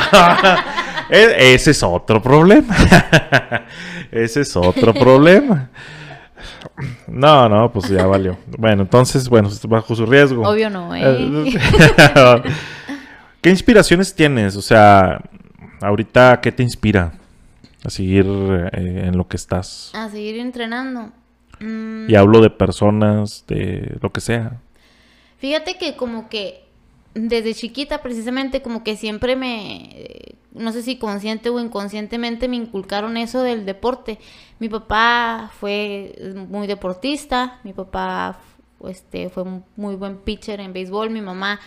E, 1.10 1.54
ese 1.54 1.70
es 1.70 1.82
otro 1.82 2.22
problema. 2.22 2.74
ese 4.10 4.42
es 4.42 4.56
otro 4.56 4.92
problema. 4.94 5.70
No, 7.06 7.48
no, 7.48 7.72
pues 7.72 7.88
ya 7.88 8.06
valió. 8.06 8.38
Bueno, 8.56 8.82
entonces, 8.82 9.28
bueno, 9.28 9.48
bajo 9.68 9.94
su 9.94 10.06
riesgo. 10.06 10.48
Obvio 10.48 10.70
no, 10.70 10.94
¿eh? 10.94 11.58
¿Qué 13.40 13.50
inspiraciones 13.50 14.14
tienes? 14.14 14.56
O 14.56 14.62
sea, 14.62 15.20
ahorita, 15.80 16.40
¿qué 16.40 16.52
te 16.52 16.62
inspira? 16.62 17.12
a 17.84 17.90
seguir 17.90 18.26
eh, 18.26 19.04
en 19.06 19.16
lo 19.16 19.28
que 19.28 19.36
estás. 19.36 19.90
A 19.94 20.08
seguir 20.08 20.38
entrenando. 20.38 21.12
Y 21.60 22.14
hablo 22.14 22.40
de 22.40 22.50
personas, 22.50 23.44
de 23.48 23.96
lo 24.00 24.12
que 24.12 24.20
sea. 24.20 24.60
Fíjate 25.38 25.76
que 25.76 25.96
como 25.96 26.28
que 26.28 26.67
desde 27.14 27.54
chiquita 27.54 28.02
precisamente 28.02 28.62
como 28.62 28.84
que 28.84 28.96
siempre 28.96 29.36
me, 29.36 30.36
no 30.52 30.72
sé 30.72 30.82
si 30.82 30.96
consciente 30.96 31.50
o 31.50 31.60
inconscientemente 31.60 32.48
me 32.48 32.56
inculcaron 32.56 33.16
eso 33.16 33.42
del 33.42 33.64
deporte. 33.64 34.18
Mi 34.58 34.68
papá 34.68 35.50
fue 35.58 36.14
muy 36.48 36.66
deportista, 36.66 37.60
mi 37.64 37.72
papá 37.72 38.38
este, 38.86 39.28
fue 39.30 39.44
muy 39.76 39.96
buen 39.96 40.18
pitcher 40.18 40.60
en 40.60 40.72
béisbol, 40.72 41.10
mi 41.10 41.20
mamá 41.20 41.60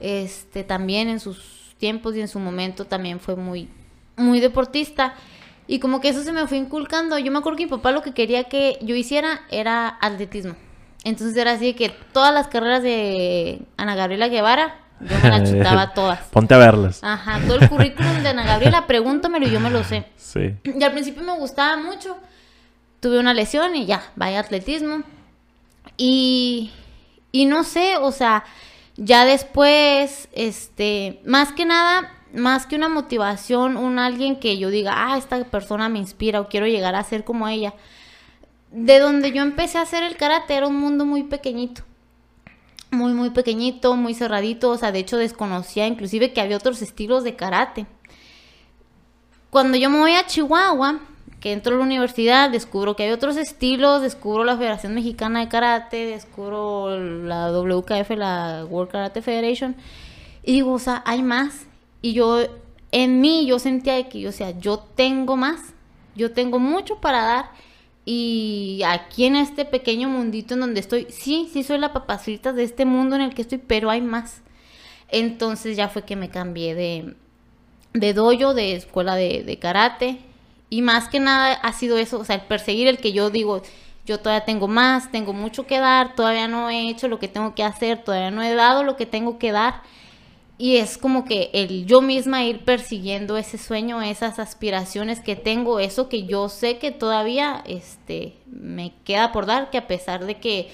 este, 0.00 0.64
también 0.64 1.08
en 1.08 1.20
sus 1.20 1.74
tiempos 1.78 2.16
y 2.16 2.20
en 2.20 2.28
su 2.28 2.38
momento 2.38 2.84
también 2.86 3.20
fue 3.20 3.36
muy, 3.36 3.68
muy 4.16 4.40
deportista. 4.40 5.14
Y 5.68 5.80
como 5.80 6.00
que 6.00 6.10
eso 6.10 6.22
se 6.22 6.32
me 6.32 6.46
fue 6.46 6.58
inculcando. 6.58 7.18
Yo 7.18 7.32
me 7.32 7.38
acuerdo 7.38 7.56
que 7.56 7.64
mi 7.64 7.70
papá 7.70 7.90
lo 7.90 8.02
que 8.02 8.14
quería 8.14 8.44
que 8.44 8.78
yo 8.82 8.94
hiciera 8.94 9.40
era 9.50 9.98
atletismo. 10.00 10.54
Entonces 11.04 11.36
era 11.36 11.52
así 11.52 11.74
que 11.74 11.90
todas 12.12 12.34
las 12.34 12.48
carreras 12.48 12.82
de 12.82 13.62
Ana 13.76 13.94
Gabriela 13.94 14.28
Guevara, 14.28 14.80
yo 15.00 15.18
me 15.22 15.28
las 15.28 15.50
chutaba 15.50 15.94
todas. 15.94 16.20
Ponte 16.30 16.54
a 16.54 16.58
verlas. 16.58 17.02
Ajá, 17.02 17.40
todo 17.46 17.58
el 17.58 17.68
currículum 17.68 18.22
de 18.22 18.28
Ana 18.30 18.44
Gabriela, 18.44 18.86
pregúntamelo 18.86 19.46
y 19.46 19.50
yo 19.50 19.60
me 19.60 19.70
lo 19.70 19.84
sé. 19.84 20.06
Sí. 20.16 20.54
Y 20.64 20.82
al 20.82 20.92
principio 20.92 21.22
me 21.22 21.36
gustaba 21.36 21.76
mucho. 21.76 22.16
Tuve 23.00 23.18
una 23.18 23.34
lesión 23.34 23.76
y 23.76 23.86
ya, 23.86 24.02
vaya 24.16 24.40
atletismo. 24.40 25.02
Y, 25.96 26.72
y 27.32 27.44
no 27.46 27.64
sé, 27.64 27.96
o 27.98 28.10
sea, 28.10 28.44
ya 28.96 29.24
después, 29.24 30.28
este, 30.32 31.20
más 31.24 31.52
que 31.52 31.64
nada, 31.64 32.12
más 32.32 32.66
que 32.66 32.76
una 32.76 32.88
motivación, 32.88 33.76
un 33.76 33.98
alguien 33.98 34.36
que 34.36 34.58
yo 34.58 34.70
diga, 34.70 34.92
ah, 34.96 35.18
esta 35.18 35.42
persona 35.44 35.88
me 35.88 35.98
inspira 35.98 36.40
o 36.40 36.48
quiero 36.48 36.66
llegar 36.66 36.94
a 36.94 37.04
ser 37.04 37.24
como 37.24 37.48
ella. 37.48 37.74
De 38.76 38.98
donde 38.98 39.32
yo 39.32 39.40
empecé 39.40 39.78
a 39.78 39.82
hacer 39.82 40.02
el 40.02 40.18
karate 40.18 40.54
era 40.54 40.66
un 40.66 40.78
mundo 40.78 41.06
muy 41.06 41.22
pequeñito. 41.22 41.80
Muy, 42.90 43.14
muy 43.14 43.30
pequeñito, 43.30 43.96
muy 43.96 44.12
cerradito. 44.12 44.68
O 44.68 44.76
sea, 44.76 44.92
de 44.92 44.98
hecho 44.98 45.16
desconocía 45.16 45.86
inclusive 45.86 46.34
que 46.34 46.42
había 46.42 46.58
otros 46.58 46.82
estilos 46.82 47.24
de 47.24 47.36
karate. 47.36 47.86
Cuando 49.48 49.78
yo 49.78 49.88
me 49.88 49.98
voy 49.98 50.12
a 50.12 50.26
Chihuahua, 50.26 51.00
que 51.40 51.52
entro 51.52 51.74
a 51.74 51.78
la 51.78 51.84
universidad, 51.84 52.50
descubro 52.50 52.94
que 52.96 53.04
hay 53.04 53.12
otros 53.12 53.38
estilos, 53.38 54.02
descubro 54.02 54.44
la 54.44 54.58
Federación 54.58 54.92
Mexicana 54.92 55.40
de 55.40 55.48
Karate, 55.48 56.04
descubro 56.04 57.00
la 57.00 57.50
WKF, 57.52 58.10
la 58.10 58.66
World 58.68 58.92
Karate 58.92 59.22
Federation. 59.22 59.74
Y 60.42 60.52
digo, 60.52 60.74
o 60.74 60.78
sea, 60.78 61.02
hay 61.06 61.22
más. 61.22 61.64
Y 62.02 62.12
yo, 62.12 62.40
en 62.92 63.22
mí, 63.22 63.46
yo 63.46 63.58
sentía 63.58 64.06
que, 64.10 64.28
o 64.28 64.32
sea, 64.32 64.50
yo 64.50 64.80
tengo 64.80 65.38
más, 65.38 65.62
yo 66.14 66.32
tengo 66.32 66.58
mucho 66.58 67.00
para 67.00 67.22
dar. 67.22 67.65
Y 68.08 68.82
aquí 68.86 69.24
en 69.24 69.34
este 69.34 69.64
pequeño 69.64 70.08
mundito 70.08 70.54
en 70.54 70.60
donde 70.60 70.78
estoy, 70.78 71.08
sí, 71.10 71.50
sí 71.52 71.64
soy 71.64 71.78
la 71.78 71.92
papacita 71.92 72.52
de 72.52 72.62
este 72.62 72.84
mundo 72.84 73.16
en 73.16 73.22
el 73.22 73.34
que 73.34 73.42
estoy, 73.42 73.58
pero 73.58 73.90
hay 73.90 74.00
más. 74.00 74.42
Entonces 75.08 75.76
ya 75.76 75.88
fue 75.88 76.04
que 76.04 76.14
me 76.14 76.30
cambié 76.30 76.76
de, 76.76 77.16
de 77.94 78.14
dojo, 78.14 78.54
de 78.54 78.76
escuela 78.76 79.16
de, 79.16 79.42
de 79.42 79.58
karate. 79.58 80.20
Y 80.70 80.82
más 80.82 81.08
que 81.08 81.18
nada 81.18 81.54
ha 81.54 81.72
sido 81.72 81.98
eso, 81.98 82.20
o 82.20 82.24
sea, 82.24 82.36
el 82.36 82.42
perseguir 82.42 82.86
el 82.86 82.98
que 82.98 83.12
yo 83.12 83.30
digo, 83.30 83.62
yo 84.06 84.20
todavía 84.20 84.44
tengo 84.44 84.68
más, 84.68 85.10
tengo 85.10 85.32
mucho 85.32 85.66
que 85.66 85.78
dar, 85.80 86.14
todavía 86.14 86.46
no 86.46 86.70
he 86.70 86.88
hecho 86.88 87.08
lo 87.08 87.18
que 87.18 87.28
tengo 87.28 87.56
que 87.56 87.64
hacer, 87.64 88.04
todavía 88.04 88.30
no 88.30 88.42
he 88.42 88.54
dado 88.54 88.84
lo 88.84 88.96
que 88.96 89.06
tengo 89.06 89.38
que 89.38 89.50
dar. 89.50 89.82
Y 90.58 90.76
es 90.78 90.96
como 90.96 91.26
que 91.26 91.50
el 91.52 91.84
yo 91.84 92.00
misma 92.00 92.44
ir 92.44 92.64
persiguiendo 92.64 93.36
ese 93.36 93.58
sueño, 93.58 94.00
esas 94.00 94.38
aspiraciones 94.38 95.20
que 95.20 95.36
tengo, 95.36 95.80
eso 95.80 96.08
que 96.08 96.24
yo 96.24 96.48
sé 96.48 96.78
que 96.78 96.92
todavía 96.92 97.62
este, 97.66 98.36
me 98.46 98.94
queda 99.04 99.32
por 99.32 99.44
dar, 99.44 99.68
que 99.68 99.76
a 99.76 99.86
pesar 99.86 100.24
de 100.24 100.38
que 100.38 100.70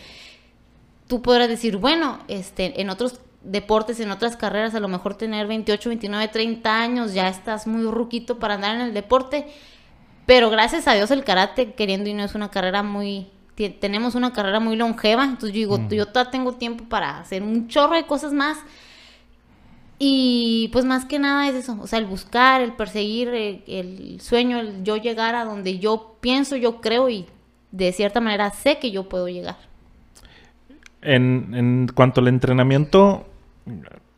tú 1.08 1.20
podrás 1.20 1.48
decir, 1.48 1.78
bueno, 1.78 2.20
este, 2.28 2.80
en 2.80 2.90
otros 2.90 3.20
deportes, 3.42 3.98
en 3.98 4.12
otras 4.12 4.36
carreras, 4.36 4.76
a 4.76 4.80
lo 4.80 4.86
mejor 4.86 5.16
tener 5.16 5.48
28, 5.48 5.88
29, 5.88 6.28
30 6.28 6.80
años, 6.80 7.12
ya 7.12 7.28
estás 7.28 7.66
muy 7.66 7.82
ruquito 7.90 8.38
para 8.38 8.54
andar 8.54 8.76
en 8.76 8.82
el 8.82 8.94
deporte, 8.94 9.48
pero 10.26 10.48
gracias 10.48 10.86
a 10.86 10.94
Dios 10.94 11.10
el 11.10 11.24
karate, 11.24 11.72
queriendo 11.72 12.08
y 12.08 12.14
no 12.14 12.22
es 12.22 12.36
una 12.36 12.52
carrera 12.52 12.84
muy, 12.84 13.26
tenemos 13.80 14.14
una 14.14 14.32
carrera 14.32 14.60
muy 14.60 14.76
longeva, 14.76 15.24
entonces 15.24 15.50
yo 15.50 15.76
digo, 15.76 15.88
yo 15.90 16.06
todavía 16.06 16.30
tengo 16.30 16.52
tiempo 16.52 16.84
para 16.84 17.18
hacer 17.18 17.42
un 17.42 17.66
chorro 17.66 17.96
de 17.96 18.06
cosas 18.06 18.32
más 18.32 18.58
y 20.04 20.66
pues 20.72 20.84
más 20.84 21.04
que 21.04 21.20
nada 21.20 21.48
es 21.48 21.54
eso, 21.54 21.78
o 21.80 21.86
sea, 21.86 22.00
el 22.00 22.06
buscar, 22.06 22.60
el 22.60 22.72
perseguir 22.72 23.28
el, 23.68 24.20
sueño, 24.20 24.58
el 24.58 24.82
yo 24.82 24.96
llegar 24.96 25.36
a 25.36 25.44
donde 25.44 25.78
yo 25.78 26.16
pienso, 26.20 26.56
yo 26.56 26.80
creo 26.80 27.08
y 27.08 27.26
de 27.70 27.92
cierta 27.92 28.20
manera 28.20 28.50
sé 28.50 28.80
que 28.80 28.90
yo 28.90 29.08
puedo 29.08 29.28
llegar. 29.28 29.54
En, 31.02 31.86
cuanto 31.94 32.20
al 32.20 32.26
entrenamiento, 32.26 33.28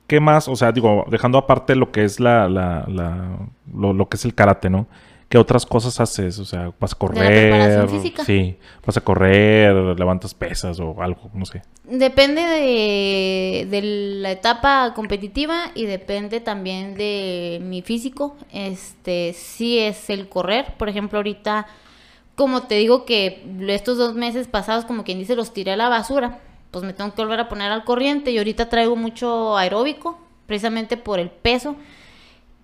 ¿qué 0.07 0.21
más? 0.21 0.49
O 0.49 0.57
sea, 0.57 0.73
digo, 0.73 1.05
dejando 1.11 1.37
aparte 1.37 1.77
lo 1.77 1.93
que 1.93 2.05
es 2.05 2.19
la, 2.19 2.49
la, 2.49 2.87
la 2.89 3.37
lo, 3.71 4.09
que 4.09 4.17
es 4.17 4.25
el 4.25 4.35
karate, 4.35 4.71
¿no? 4.71 4.87
¿Qué 5.35 5.39
otras 5.39 5.67
cosas 5.67 5.99
haces? 5.99 6.39
O 6.39 6.45
sea, 6.45 6.71
vas 6.79 6.93
a 6.93 6.95
correr. 6.97 7.89
Sí, 8.25 8.57
vas 8.87 8.97
a 8.97 9.01
correr, 9.01 9.75
levantas 9.99 10.33
pesas 10.33 10.79
o 10.79 11.03
algo, 11.03 11.29
no 11.35 11.45
sé. 11.45 11.63
Depende 11.83 12.41
de, 12.41 13.67
de, 13.69 13.83
la 13.83 14.31
etapa 14.31 14.93
competitiva 14.95 15.73
y 15.75 15.87
depende 15.87 16.39
también 16.39 16.95
de 16.95 17.59
mi 17.65 17.83
físico. 17.83 18.37
Este, 18.53 19.33
sí 19.33 19.81
es 19.81 20.09
el 20.09 20.29
correr. 20.29 20.77
Por 20.79 20.89
ejemplo, 20.89 21.19
ahorita, 21.19 21.67
como 22.37 22.69
te 22.69 22.77
digo 22.77 23.05
que 23.05 23.45
estos 23.67 23.99
dos 23.99 24.15
meses 24.15 24.47
pasados, 24.47 24.85
como 24.85 25.03
quien 25.03 25.19
dice, 25.19 25.35
los 25.35 25.53
tiré 25.53 25.73
a 25.73 25.77
la 25.77 25.89
basura, 25.89 26.39
pues 26.71 26.85
me 26.85 26.93
tengo 26.93 27.13
que 27.13 27.21
volver 27.21 27.41
a 27.41 27.49
poner 27.49 27.73
al 27.73 27.83
corriente 27.83 28.31
y 28.31 28.39
ahorita 28.39 28.69
traigo 28.69 28.95
mucho 28.95 29.57
aeróbico, 29.57 30.17
precisamente 30.47 30.97
por 30.97 31.19
el 31.19 31.31
peso 31.31 31.75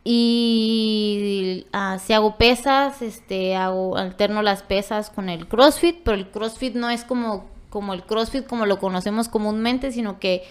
y 0.02 1.66
uh, 1.74 1.98
si 1.98 2.12
hago 2.12 2.36
pesas, 2.36 3.02
este, 3.02 3.54
hago, 3.54 3.96
alterno 3.96 4.42
las 4.42 4.62
pesas 4.62 5.10
con 5.10 5.28
el 5.28 5.46
CrossFit, 5.46 6.02
pero 6.02 6.16
el 6.16 6.30
CrossFit 6.30 6.74
no 6.74 6.88
es 6.88 7.04
como, 7.04 7.46
como 7.68 7.92
el 7.92 8.04
CrossFit 8.04 8.46
como 8.46 8.66
lo 8.66 8.78
conocemos 8.78 9.28
comúnmente, 9.28 9.92
sino 9.92 10.18
que 10.18 10.42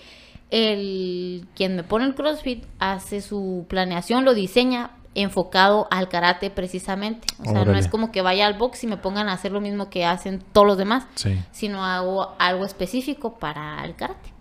el 0.51 1.47
quien 1.55 1.75
me 1.75 1.83
pone 1.83 2.05
el 2.05 2.15
CrossFit 2.15 2.63
hace 2.79 3.21
su 3.21 3.65
planeación, 3.67 4.25
lo 4.25 4.33
diseña 4.33 4.91
enfocado 5.15 5.87
al 5.89 6.07
karate 6.09 6.51
precisamente. 6.51 7.27
O 7.39 7.45
sea, 7.45 7.65
no 7.65 7.75
es 7.75 7.87
como 7.87 8.11
que 8.11 8.21
vaya 8.21 8.45
al 8.45 8.57
box 8.57 8.83
y 8.83 8.87
me 8.87 8.97
pongan 8.97 9.29
a 9.29 9.33
hacer 9.33 9.51
lo 9.51 9.61
mismo 9.61 9.89
que 9.89 10.05
hacen 10.05 10.43
todos 10.53 10.67
los 10.67 10.77
demás, 10.77 11.07
sino 11.51 11.83
hago 11.83 12.35
algo 12.37 12.65
específico 12.65 13.37
para 13.39 13.83
el 13.83 13.95
karate. 13.95 14.38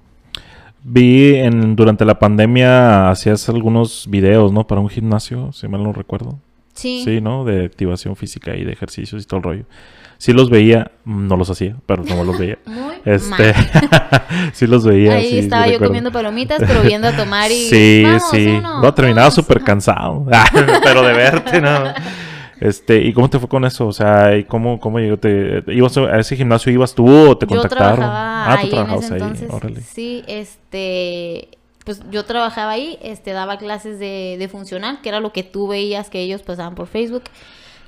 Vi 0.83 1.35
en, 1.37 1.77
durante 1.77 2.05
la 2.05 2.19
pandemia 2.19 3.11
hacías 3.11 3.49
algunos 3.49 4.07
videos, 4.09 4.53
¿no? 4.53 4.67
Para 4.67 4.81
un 4.81 4.89
gimnasio, 4.89 5.53
si 5.53 5.69
mal 5.69 5.83
no 5.83 5.93
recuerdo. 5.93 6.39
Sí. 6.75 7.03
Sí, 7.05 7.21
¿no? 7.21 7.45
De 7.45 7.65
activación 7.65 8.15
física 8.15 8.55
y 8.57 8.65
de 8.65 8.73
ejercicios 8.73 9.23
y 9.23 9.27
todo 9.27 9.39
el 9.39 9.45
rollo. 9.45 9.65
Sí 10.19 10.33
los 10.33 10.51
veía, 10.51 10.91
no 11.05 11.37
los 11.37 11.49
hacía, 11.51 11.77
pero 11.87 12.03
no 12.05 12.25
los 12.25 12.39
veía. 12.39 12.59
Muy 12.67 12.95
este, 13.05 13.55
sí 14.53 14.67
los 14.67 14.85
veía. 14.85 15.15
Ahí 15.15 15.39
estaba 15.39 15.69
yo 15.69 15.79
comiendo 15.79 16.11
palomitas, 16.11 16.61
pero 16.67 16.83
viendo 16.83 17.09
a 17.09 17.13
tomar 17.13 17.51
y... 17.51 17.69
Sí, 17.69 18.05
sí. 18.31 18.59
no, 18.61 18.93
terminaba 18.95 19.31
súper 19.31 19.63
cansado. 19.63 20.27
pero 20.83 21.03
de 21.03 21.13
verte, 21.13 21.61
¿no? 21.61 21.93
Este, 22.61 23.03
¿y 23.03 23.13
cómo 23.13 23.31
te 23.31 23.39
fue 23.39 23.49
con 23.49 23.65
eso? 23.65 23.87
O 23.87 23.93
sea, 23.93 24.37
¿y 24.37 24.45
cómo, 24.45 24.81
cómo 24.81 24.99
llegó? 24.99 25.17
Te, 25.17 25.63
¿Ibas 25.69 25.97
a 25.97 26.19
ese 26.19 26.37
gimnasio 26.37 26.73
ibas 26.73 26.95
tú 26.95 27.09
o 27.09 27.37
te 27.39 27.47
contactaron? 27.47 28.01
ah, 28.03 28.59
tú 28.61 28.71
trabajabas 28.71 29.11
ahí. 29.11 29.23
Sí, 29.83 30.25
este, 30.27 31.49
pues 31.85 32.03
yo 32.11 32.25
trabajaba 32.25 32.73
ahí, 32.73 32.99
este, 33.03 33.33
daba 33.33 33.59
clases 33.59 33.99
de, 33.99 34.37
de 34.39 34.49
funcional, 34.49 35.01
que 35.01 35.09
era 35.09 35.21
lo 35.21 35.33
que 35.33 35.43
tú 35.43 35.69
veías 35.69 36.11
que 36.11 36.21
ellos 36.21 36.43
pasaban 36.43 36.75
por 36.75 36.87
Facebook. 36.87 37.25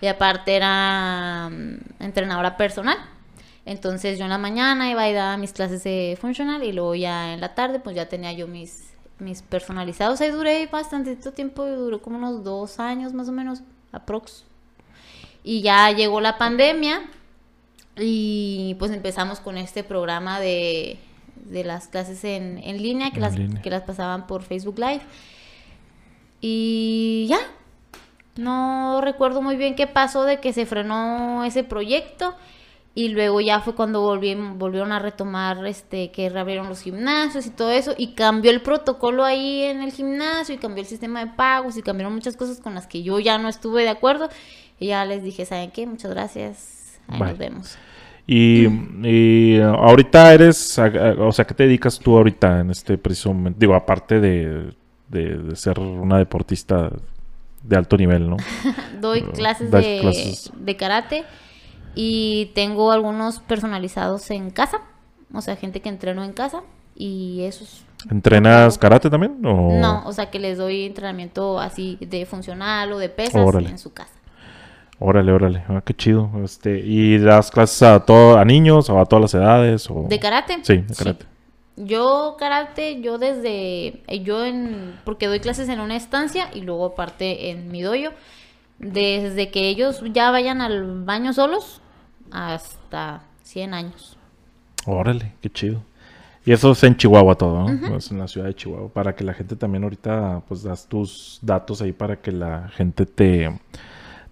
Y 0.01 0.07
aparte 0.07 0.57
era 0.57 1.51
mm, 1.51 2.03
entrenadora 2.03 2.57
personal. 2.57 2.97
Entonces 3.67 4.19
yo 4.19 4.25
en 4.25 4.31
la 4.31 4.39
mañana 4.39 4.91
iba 4.91 5.09
y 5.09 5.13
daba 5.13 5.37
mis 5.37 5.53
clases 5.53 5.85
de 5.85 6.17
funcional 6.21 6.65
y 6.65 6.73
luego 6.73 6.95
ya 6.95 7.35
en 7.35 7.41
la 7.41 7.55
tarde 7.55 7.79
pues 7.79 7.95
ya 7.95 8.09
tenía 8.09 8.33
yo 8.33 8.47
mis, 8.47 8.95
mis 9.19 9.43
personalizados. 9.43 10.21
Ahí 10.21 10.31
duré 10.31 10.67
bastante 10.67 11.15
tiempo, 11.17 11.67
duró 11.67 12.01
como 12.01 12.17
unos 12.17 12.43
dos 12.43 12.81
años 12.81 13.13
más 13.13 13.29
o 13.29 13.33
menos, 13.33 13.63
aprox. 13.93 14.45
Y 15.43 15.63
ya 15.63 15.91
llegó 15.91 16.21
la 16.21 16.39
pandemia 16.39 17.03
y 17.97 18.77
pues 18.79 18.91
empezamos 18.93 19.41
con 19.41 19.57
este 19.59 19.85
programa 19.85 20.41
de, 20.41 20.99
de 21.37 21.65
las 21.65 21.89
clases 21.89 22.25
en, 22.25 22.59
en 22.59 22.83
línea, 22.83 23.11
que, 23.11 23.21
las, 23.21 23.35
que 23.63 23.71
las 23.71 23.83
pasaban 23.83 24.27
por 24.27 24.43
Facebook 24.43 24.79
Live. 24.79 25.03
Y 26.41 27.27
ya, 27.29 27.39
no 28.37 29.01
recuerdo 29.03 29.43
muy 29.43 29.57
bien 29.57 29.75
qué 29.75 29.87
pasó 29.87 30.25
de 30.25 30.41
que 30.41 30.53
se 30.53 30.67
frenó 30.67 31.45
ese 31.45 31.65
proyecto 31.65 32.35
y 32.95 33.09
luego 33.09 33.41
ya 33.41 33.61
fue 33.61 33.75
cuando 33.75 34.01
volvieron 34.03 34.93
a 34.93 34.99
retomar 34.99 35.65
este 35.67 36.11
que 36.11 36.29
reabrieron 36.29 36.69
los 36.69 36.81
gimnasios 36.81 37.47
y 37.47 37.51
todo 37.51 37.71
eso 37.71 37.95
y 37.97 38.15
cambió 38.15 38.51
el 38.51 38.63
protocolo 38.63 39.25
ahí 39.25 39.63
en 39.63 39.81
el 39.83 39.93
gimnasio 39.93 40.55
y 40.55 40.59
cambió 40.59 40.83
el 40.83 40.89
sistema 40.89 41.25
de 41.25 41.33
pagos 41.33 41.77
y 41.77 41.83
cambiaron 41.83 42.15
muchas 42.15 42.37
cosas 42.37 42.59
con 42.61 42.75
las 42.75 42.89
que 42.89 43.03
yo 43.03 43.21
ya 43.21 43.39
no 43.39 43.49
estuve 43.49 43.83
de 43.83 43.91
acuerdo 43.91 44.29
y 44.81 44.89
ya 44.89 45.05
les 45.05 45.23
dije, 45.23 45.45
¿saben 45.45 45.71
qué? 45.71 45.87
Muchas 45.87 46.11
gracias. 46.11 46.99
Ahí 47.07 47.21
nos 47.21 47.39
vemos. 47.39 47.79
Y, 48.27 48.67
y, 49.03 49.61
ahorita 49.61 50.33
eres, 50.33 50.79
o 51.19 51.33
sea, 51.33 51.45
¿qué 51.45 51.55
te 51.55 51.65
dedicas 51.65 51.99
tú 51.99 52.17
ahorita 52.17 52.61
en 52.61 52.71
este 52.71 52.97
preciso 52.97 53.33
momento? 53.33 53.59
Digo, 53.59 53.75
aparte 53.75 54.21
de, 54.21 54.73
de, 55.09 55.57
ser 55.57 55.79
una 55.81 56.19
deportista 56.19 56.91
de 57.63 57.77
alto 57.77 57.97
nivel, 57.97 58.31
¿no? 58.31 58.37
Doy 59.01 59.23
clases, 59.23 59.71
de, 59.71 60.35
de 60.55 60.77
karate 60.77 61.25
y 61.95 62.53
tengo 62.55 62.93
algunos 62.93 63.41
personalizados 63.41 64.31
en 64.31 64.51
casa, 64.51 64.81
o 65.35 65.41
sea, 65.41 65.57
gente 65.57 65.81
que 65.81 65.89
entreno 65.89 66.25
en 66.25 66.33
casa 66.33 66.63
y 66.95 67.43
esos. 67.43 67.85
¿Entrenas 68.11 68.79
karate 68.79 69.11
también? 69.11 69.45
O... 69.45 69.79
No, 69.79 70.07
o 70.07 70.13
sea, 70.13 70.31
que 70.31 70.39
les 70.39 70.57
doy 70.57 70.85
entrenamiento 70.85 71.59
así 71.59 71.99
de 72.01 72.25
funcional 72.27 72.93
o 72.93 72.99
de 72.99 73.09
pesas 73.09 73.55
en 73.57 73.79
su 73.79 73.93
casa. 73.93 74.20
Órale, 75.03 75.33
órale, 75.33 75.65
ah, 75.69 75.81
qué 75.83 75.95
chido. 75.95 76.31
Este, 76.45 76.79
¿Y 76.79 77.17
das 77.17 77.51
clases 77.51 77.83
a 77.83 78.01
todo, 78.01 78.37
a 78.37 78.45
niños 78.45 78.91
o 78.91 79.01
a 79.01 79.07
todas 79.07 79.23
las 79.23 79.35
edades? 79.35 79.91
O... 79.91 80.07
¿De 80.07 80.21
karate? 80.21 80.59
Sí, 80.63 80.77
de 80.77 80.95
karate. 80.95 81.25
Yo 81.77 82.37
karate, 82.39 83.01
yo 83.01 83.17
desde, 83.17 84.03
yo 84.23 84.45
en, 84.45 85.01
porque 85.07 85.27
doy 85.27 85.41
clases 85.41 85.71
en 85.71 85.81
una 85.81 85.97
estancia 85.97 86.51
y 86.53 86.61
luego 86.61 86.85
aparte 86.85 87.49
en 87.49 87.73
mi 87.73 87.81
doyo, 87.81 88.13
desde 88.79 89.51
que 89.51 89.71
ellos 89.71 90.03
ya 90.13 90.31
vayan 90.31 90.61
al 90.61 91.05
baño 91.05 91.33
solos 91.33 91.81
hasta 92.31 93.23
100 93.45 93.73
años. 93.73 94.19
Órale, 94.85 95.33
qué 95.41 95.49
chido. 95.49 95.83
Y 96.45 96.53
eso 96.53 96.73
es 96.73 96.85
en 96.85 96.97
Chihuahua 96.97 97.37
todo, 97.37 97.71
¿no? 97.71 97.97
Es 97.97 98.11
en 98.11 98.19
la 98.19 98.29
ciudad 98.29 98.49
de 98.49 98.55
Chihuahua. 98.55 98.91
Para 98.91 99.15
que 99.15 99.25
la 99.25 99.33
gente 99.33 99.57
también 99.57 99.83
ahorita, 99.85 100.43
pues 100.47 100.63
das 100.63 100.87
tus 100.87 101.39
datos 101.41 101.81
ahí 101.81 101.93
para 101.93 102.21
que 102.21 102.33
la 102.33 102.69
gente 102.69 103.07
te 103.07 103.59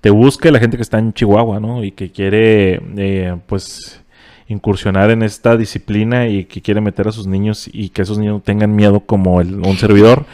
te 0.01 0.11
busque 0.11 0.51
la 0.51 0.59
gente 0.59 0.77
que 0.77 0.83
está 0.83 0.99
en 0.99 1.13
Chihuahua, 1.13 1.61
¿no? 1.61 1.85
Y 1.85 1.93
que 1.93 2.11
quiere, 2.13 2.81
eh, 2.97 3.37
pues, 3.47 4.01
incursionar 4.49 5.11
en 5.11 5.23
esta 5.23 5.57
disciplina 5.57 6.27
y 6.29 6.45
que 6.47 6.63
quiere 6.63 6.81
meter 6.81 7.09
a 7.09 7.13
sus 7.13 7.27
niños 7.27 7.69
y 7.73 7.91
que 7.91 8.03
esos 8.03 8.19
niños 8.19 8.43
tengan 8.43 8.75
miedo 8.75 9.01
como 9.01 9.41
el, 9.41 9.55
un 9.55 9.77
servidor. 9.79 10.25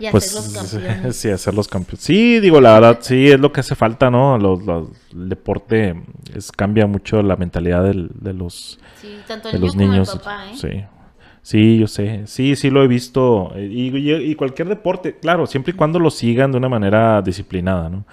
Y 0.00 0.10
pues 0.10 0.24
sí, 1.12 1.30
hacer 1.30 1.54
los 1.54 1.68
campeones. 1.68 2.04
Sí, 2.04 2.40
digo, 2.40 2.60
la 2.60 2.74
verdad, 2.74 2.98
sí, 3.00 3.28
es 3.30 3.40
lo 3.40 3.52
que 3.52 3.60
hace 3.60 3.74
falta, 3.74 4.10
¿no? 4.10 4.36
Los, 4.38 4.60
el 5.12 5.28
deporte 5.28 5.94
es, 6.34 6.50
cambia 6.52 6.86
mucho 6.86 7.22
la 7.22 7.36
mentalidad 7.36 7.84
del, 7.84 8.10
de 8.14 8.34
los, 8.34 8.78
sí, 9.00 9.18
tanto 9.26 9.48
el 9.48 9.54
de 9.54 9.58
los 9.60 9.76
niños. 9.76 10.10
Como 10.10 10.20
el 10.20 10.24
papá, 10.24 10.46
¿eh? 10.50 10.56
Sí. 10.56 10.84
Sí, 11.44 11.76
yo 11.76 11.86
sé. 11.88 12.22
Sí, 12.24 12.56
sí 12.56 12.70
lo 12.70 12.82
he 12.82 12.88
visto. 12.88 13.52
Y, 13.54 14.34
cualquier 14.34 14.66
deporte, 14.66 15.18
claro, 15.20 15.46
siempre 15.46 15.74
y 15.74 15.76
cuando 15.76 15.98
lo 15.98 16.10
sigan 16.10 16.50
de 16.50 16.56
una 16.56 16.70
manera 16.70 17.20
disciplinada, 17.20 17.90
¿no? 17.90 18.06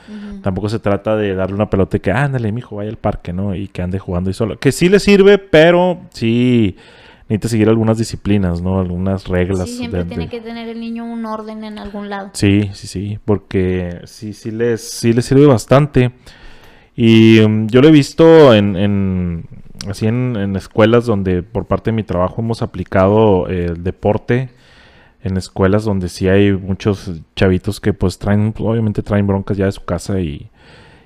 Tampoco 0.43 0.67
se 0.67 0.79
trata 0.79 1.15
de 1.15 1.33
darle 1.33 1.55
una 1.55 1.69
pelota 1.69 1.95
y 1.95 2.01
que, 2.01 2.11
ándale, 2.11 2.51
mijo, 2.51 2.75
vaya 2.75 2.89
al 2.89 2.97
parque, 2.97 3.31
¿no? 3.31 3.55
Y 3.55 3.69
que 3.69 3.81
ande 3.81 3.99
jugando 3.99 4.29
y 4.29 4.33
solo. 4.33 4.59
Que 4.59 4.73
sí 4.73 4.89
le 4.89 4.99
sirve, 4.99 5.37
pero 5.37 6.01
sí 6.09 6.75
necesita 7.29 7.47
seguir 7.47 7.69
algunas 7.69 7.97
disciplinas, 7.97 8.61
¿no? 8.61 8.81
Algunas 8.81 9.25
reglas. 9.29 9.69
Sí, 9.69 9.77
siempre 9.77 10.03
tiene 10.03 10.27
que 10.27 10.41
tener 10.41 10.67
el 10.67 10.81
niño 10.81 11.05
un 11.05 11.25
orden 11.25 11.63
en 11.63 11.79
algún 11.79 12.09
lado. 12.09 12.31
Sí, 12.33 12.69
sí, 12.73 12.87
sí, 12.87 13.17
porque 13.23 14.01
sí, 14.03 14.33
sí 14.33 14.51
les, 14.51 14.81
sí 14.81 15.13
les 15.13 15.23
sirve 15.23 15.45
bastante. 15.45 16.11
Y 16.97 17.39
mm, 17.39 17.67
yo 17.67 17.81
lo 17.81 17.87
he 17.87 17.91
visto 17.91 18.53
en 18.53 19.45
así 19.89 20.07
en, 20.07 20.55
escuelas 20.55 21.05
donde 21.05 21.43
por 21.43 21.65
parte 21.65 21.91
de 21.91 21.95
mi 21.95 22.03
trabajo 22.03 22.41
hemos 22.41 22.61
aplicado 22.61 23.49
eh, 23.49 23.65
el 23.65 23.83
deporte 23.83 24.49
en 25.23 25.37
escuelas 25.37 25.83
donde 25.83 26.09
sí 26.09 26.27
hay 26.27 26.51
muchos 26.51 27.11
chavitos 27.35 27.79
que 27.79 27.93
pues 27.93 28.17
traen, 28.17 28.53
obviamente 28.57 29.03
traen 29.03 29.27
broncas 29.27 29.57
ya 29.57 29.65
de 29.65 29.71
su 29.71 29.85
casa 29.85 30.19
y, 30.19 30.49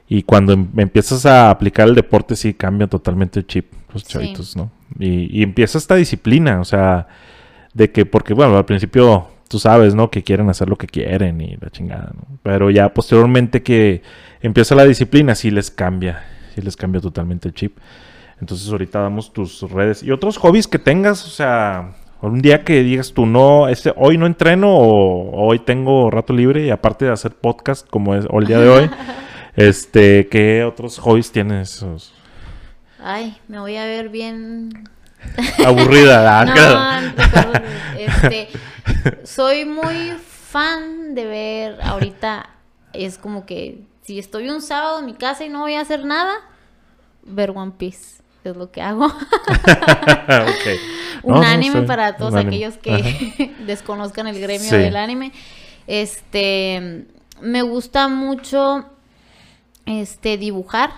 y 0.07 0.23
cuando 0.23 0.53
em, 0.53 0.67
empiezas 0.77 1.25
a 1.25 1.49
aplicar 1.49 1.87
el 1.87 1.95
deporte 1.95 2.35
sí 2.35 2.53
cambia 2.53 2.87
totalmente 2.87 3.39
el 3.39 3.47
chip 3.47 3.73
los 3.93 4.03
chavitos, 4.03 4.57
¿no? 4.57 4.71
Y, 4.99 5.39
y, 5.39 5.41
empieza 5.41 5.77
esta 5.77 5.95
disciplina, 5.95 6.59
o 6.59 6.65
sea, 6.65 7.07
de 7.73 7.91
que, 7.91 8.05
porque 8.05 8.33
bueno, 8.33 8.57
al 8.57 8.65
principio 8.65 9.29
tú 9.47 9.57
sabes, 9.57 9.95
¿no? 9.95 10.11
Que 10.11 10.21
quieren 10.21 10.49
hacer 10.49 10.67
lo 10.67 10.75
que 10.75 10.87
quieren 10.87 11.39
y 11.39 11.55
la 11.55 11.69
chingada, 11.69 12.11
¿no? 12.13 12.37
Pero 12.43 12.69
ya 12.69 12.93
posteriormente 12.93 13.63
que 13.63 14.01
empieza 14.41 14.75
la 14.75 14.83
disciplina 14.85 15.33
sí 15.33 15.49
les 15.49 15.71
cambia, 15.71 16.23
sí 16.53 16.61
les 16.61 16.75
cambia 16.75 17.01
totalmente 17.01 17.47
el 17.47 17.53
chip. 17.53 17.77
Entonces 18.41 18.69
ahorita 18.69 18.99
damos 18.99 19.31
tus 19.31 19.61
redes 19.61 20.03
y 20.03 20.11
otros 20.11 20.37
hobbies 20.37 20.67
que 20.67 20.79
tengas, 20.79 21.25
o 21.25 21.29
sea, 21.29 21.95
un 22.21 22.41
día 22.41 22.63
que 22.63 22.83
digas 22.83 23.13
tú, 23.13 23.25
no, 23.25 23.67
este, 23.67 23.93
hoy 23.95 24.17
no 24.17 24.25
entreno 24.25 24.75
o 24.75 25.47
hoy 25.47 25.59
tengo 25.59 26.11
rato 26.11 26.33
libre 26.33 26.65
y 26.65 26.69
aparte 26.69 27.05
de 27.05 27.11
hacer 27.11 27.31
podcast 27.31 27.87
como 27.87 28.15
es 28.15 28.25
el 28.29 28.45
día 28.45 28.59
de 28.59 28.69
hoy, 28.69 28.89
este, 29.55 30.27
¿qué 30.27 30.63
otros 30.63 30.99
hobbies 30.99 31.31
tienes? 31.31 31.85
Ay, 32.99 33.37
me 33.47 33.59
voy 33.59 33.77
a 33.77 33.85
ver 33.85 34.09
bien 34.09 34.89
aburrida. 35.65 36.41
Ah, 36.41 37.01
no, 37.03 37.59
este, 37.97 38.49
soy 39.23 39.65
muy 39.65 40.11
fan 40.19 41.15
de 41.15 41.25
ver 41.25 41.81
ahorita 41.81 42.49
es 42.91 43.17
como 43.17 43.45
que 43.45 43.85
si 44.01 44.19
estoy 44.19 44.49
un 44.49 44.61
sábado 44.61 44.99
en 44.99 45.05
mi 45.05 45.13
casa 45.13 45.45
y 45.45 45.49
no 45.49 45.61
voy 45.61 45.75
a 45.75 45.81
hacer 45.81 46.05
nada, 46.05 46.33
ver 47.23 47.51
One 47.51 47.73
Piece 47.77 48.24
es 48.49 48.57
lo 48.57 48.71
que 48.71 48.81
hago. 48.81 49.07
Un 51.23 51.43
anime 51.43 51.83
para 51.83 52.17
todos 52.17 52.35
aquellos 52.35 52.77
que 52.77 53.55
desconozcan 53.65 54.27
el 54.27 54.39
gremio 54.39 54.71
del 54.71 54.95
anime. 54.95 55.31
Este, 55.87 57.05
me 57.41 57.61
gusta 57.61 58.07
mucho 58.07 58.85
este 59.85 60.37
dibujar. 60.37 60.91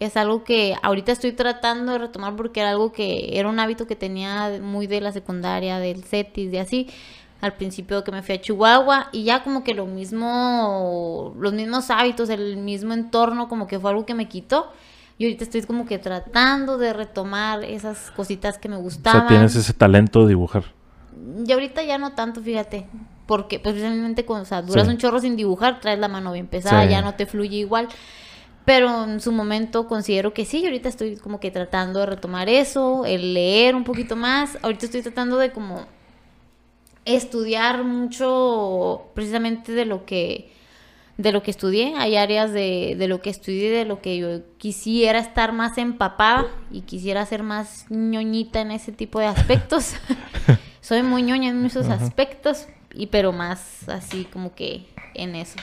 Es 0.00 0.16
algo 0.16 0.44
que 0.44 0.76
ahorita 0.82 1.10
estoy 1.10 1.32
tratando 1.32 1.92
de 1.92 1.98
retomar 1.98 2.36
porque 2.36 2.60
era 2.60 2.70
algo 2.70 2.92
que 2.92 3.38
era 3.38 3.48
un 3.48 3.58
hábito 3.58 3.86
que 3.86 3.96
tenía 3.96 4.60
muy 4.62 4.86
de 4.86 5.00
la 5.00 5.12
secundaria, 5.12 5.78
del 5.78 6.04
CETIS, 6.04 6.52
de 6.52 6.60
así. 6.60 6.88
Al 7.40 7.54
principio 7.54 8.04
que 8.04 8.12
me 8.12 8.22
fui 8.22 8.36
a 8.36 8.40
Chihuahua 8.40 9.08
y 9.12 9.24
ya 9.24 9.42
como 9.42 9.64
que 9.64 9.74
lo 9.74 9.86
mismo, 9.86 11.34
los 11.38 11.52
mismos 11.52 11.90
hábitos, 11.90 12.30
el 12.30 12.56
mismo 12.56 12.94
entorno, 12.94 13.48
como 13.48 13.66
que 13.66 13.78
fue 13.78 13.90
algo 13.90 14.06
que 14.06 14.14
me 14.14 14.28
quitó. 14.28 14.72
Y 15.18 15.24
ahorita 15.24 15.44
estoy 15.44 15.62
como 15.62 15.84
que 15.84 15.98
tratando 15.98 16.78
de 16.78 16.92
retomar 16.92 17.64
esas 17.64 18.12
cositas 18.12 18.56
que 18.56 18.68
me 18.68 18.76
gustaban. 18.76 19.24
O 19.24 19.28
sea, 19.28 19.36
tienes 19.36 19.56
ese 19.56 19.74
talento 19.74 20.22
de 20.22 20.28
dibujar. 20.28 20.64
Y 21.44 21.52
ahorita 21.52 21.82
ya 21.82 21.98
no 21.98 22.12
tanto, 22.12 22.40
fíjate. 22.40 22.86
Porque 23.26 23.58
pues 23.58 23.74
precisamente 23.74 24.24
cuando 24.24 24.44
o 24.44 24.46
sea, 24.46 24.62
duras 24.62 24.88
un 24.88 24.96
chorro 24.96 25.20
sin 25.20 25.36
dibujar, 25.36 25.80
traes 25.80 25.98
la 25.98 26.08
mano 26.08 26.32
bien 26.32 26.46
pesada, 26.46 26.86
ya 26.86 27.02
no 27.02 27.14
te 27.14 27.26
fluye 27.26 27.58
igual. 27.58 27.88
Pero 28.64 29.04
en 29.04 29.20
su 29.20 29.32
momento 29.32 29.88
considero 29.88 30.32
que 30.32 30.44
sí, 30.44 30.64
ahorita 30.64 30.88
estoy 30.88 31.16
como 31.16 31.40
que 31.40 31.50
tratando 31.50 32.00
de 32.00 32.06
retomar 32.06 32.48
eso, 32.48 33.04
el 33.04 33.34
leer 33.34 33.74
un 33.74 33.84
poquito 33.84 34.14
más. 34.14 34.56
Ahorita 34.62 34.86
estoy 34.86 35.02
tratando 35.02 35.36
de 35.36 35.52
como 35.52 35.86
estudiar 37.04 37.82
mucho 37.84 39.08
precisamente 39.14 39.72
de 39.72 39.84
lo 39.84 40.04
que 40.04 40.52
de 41.18 41.32
lo 41.32 41.42
que 41.42 41.50
estudié, 41.50 41.94
hay 41.96 42.16
áreas 42.16 42.52
de, 42.52 42.94
de 42.96 43.08
lo 43.08 43.20
que 43.20 43.28
estudié, 43.28 43.70
de 43.70 43.84
lo 43.84 44.00
que 44.00 44.16
yo 44.16 44.40
quisiera 44.56 45.18
estar 45.18 45.52
más 45.52 45.76
empapada 45.76 46.46
y 46.70 46.82
quisiera 46.82 47.26
ser 47.26 47.42
más 47.42 47.86
ñoñita 47.90 48.60
en 48.60 48.70
ese 48.70 48.92
tipo 48.92 49.18
de 49.18 49.26
aspectos. 49.26 49.94
Soy 50.80 51.02
muy 51.02 51.22
ñoña 51.22 51.50
en 51.50 51.66
esos 51.66 51.88
aspectos, 51.88 52.68
y 52.94 53.08
pero 53.08 53.32
más 53.32 53.88
así 53.88 54.26
como 54.32 54.54
que 54.54 54.86
en 55.14 55.34
eso. 55.34 55.58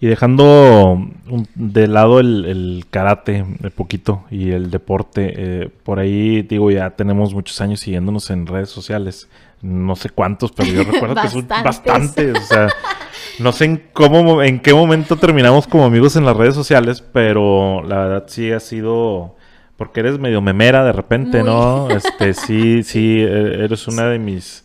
Y 0.00 0.06
dejando 0.06 1.10
de 1.56 1.88
lado 1.88 2.20
el, 2.20 2.84
karate 2.88 3.42
un 3.42 3.72
poquito 3.74 4.24
y 4.30 4.52
el 4.52 4.70
deporte, 4.70 5.34
eh, 5.36 5.70
por 5.82 5.98
ahí 5.98 6.42
digo, 6.42 6.70
ya 6.70 6.90
tenemos 6.90 7.34
muchos 7.34 7.60
años 7.60 7.80
siguiéndonos 7.80 8.30
en 8.30 8.46
redes 8.46 8.70
sociales. 8.70 9.28
No 9.60 9.96
sé 9.96 10.10
cuántos, 10.10 10.52
pero 10.52 10.70
yo 10.70 10.84
recuerdo 10.84 11.20
que 11.20 11.28
son 11.28 11.48
bastantes. 11.64 12.38
O 12.38 12.42
sea, 12.42 12.68
no 13.38 13.52
sé 13.52 13.64
en 13.66 13.82
cómo, 13.92 14.42
en 14.42 14.60
qué 14.60 14.74
momento 14.74 15.16
terminamos 15.16 15.66
como 15.66 15.84
amigos 15.84 16.16
en 16.16 16.24
las 16.24 16.36
redes 16.36 16.54
sociales, 16.54 17.02
pero 17.12 17.82
la 17.82 17.96
verdad 17.98 18.24
sí 18.28 18.52
ha 18.52 18.60
sido 18.60 19.36
porque 19.76 20.00
eres 20.00 20.18
medio 20.18 20.40
memera 20.42 20.84
de 20.84 20.92
repente, 20.92 21.42
¿no? 21.42 21.88
Este, 21.90 22.34
sí, 22.34 22.82
sí, 22.82 23.20
e, 23.20 23.64
eres 23.64 23.86
una 23.86 24.08
de 24.08 24.18
mis 24.18 24.64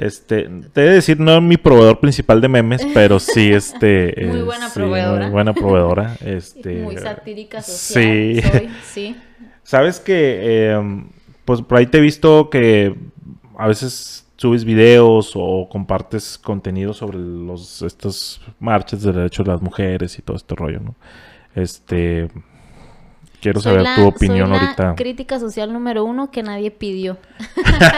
este, 0.00 0.48
te 0.72 0.80
he 0.80 0.84
de 0.84 0.94
decir, 0.94 1.20
no 1.20 1.42
mi 1.42 1.58
proveedor 1.58 2.00
principal 2.00 2.40
de 2.40 2.48
memes, 2.48 2.86
pero 2.94 3.20
sí, 3.20 3.52
este. 3.52 4.14
muy 4.26 4.40
buena 4.40 4.70
proveedora. 4.72 5.22
Muy 5.24 5.30
buena 5.30 5.52
proveedora. 5.52 6.16
Este, 6.24 6.76
muy 6.76 6.96
satírica 6.96 7.60
social. 7.60 8.70
Sí. 8.82 9.12
sí. 9.12 9.16
Sabes 9.62 10.00
que, 10.00 10.70
em, 10.70 11.10
pues 11.44 11.60
por 11.60 11.76
ahí 11.76 11.86
te 11.86 11.98
he 11.98 12.00
visto 12.00 12.48
que 12.48 12.94
a 13.58 13.68
veces 13.68 14.26
subes 14.40 14.64
videos 14.64 15.32
o 15.34 15.68
compartes 15.68 16.38
contenido 16.38 16.94
sobre 16.94 17.18
los 17.18 17.82
estas 17.82 18.40
marchas 18.58 19.02
de 19.02 19.12
derechos 19.12 19.44
de 19.44 19.52
las 19.52 19.60
mujeres 19.60 20.18
y 20.18 20.22
todo 20.22 20.34
este 20.34 20.54
rollo, 20.54 20.80
¿no? 20.80 20.94
Este 21.54 22.30
quiero 23.42 23.60
saber 23.60 23.84
tu 23.94 24.06
opinión 24.06 24.48
soy 24.48 24.56
la 24.56 24.62
ahorita. 24.62 24.94
Crítica 24.94 25.38
social 25.38 25.70
número 25.70 26.06
uno 26.06 26.30
que 26.30 26.42
nadie 26.42 26.70
pidió. 26.70 27.18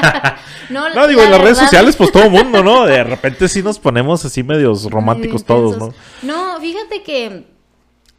no, 0.70 1.06
digo, 1.06 1.22
en 1.22 1.30
las 1.30 1.40
redes 1.40 1.58
sociales, 1.58 1.94
pues 1.94 2.10
todo 2.10 2.24
el 2.24 2.30
mundo, 2.32 2.64
¿no? 2.64 2.86
De 2.86 3.04
repente 3.04 3.46
sí 3.46 3.62
nos 3.62 3.78
ponemos 3.78 4.24
así 4.24 4.42
medios 4.42 4.90
románticos 4.90 5.44
todos, 5.44 5.78
¿no? 5.78 5.94
No, 6.22 6.60
fíjate 6.60 7.04
que 7.04 7.46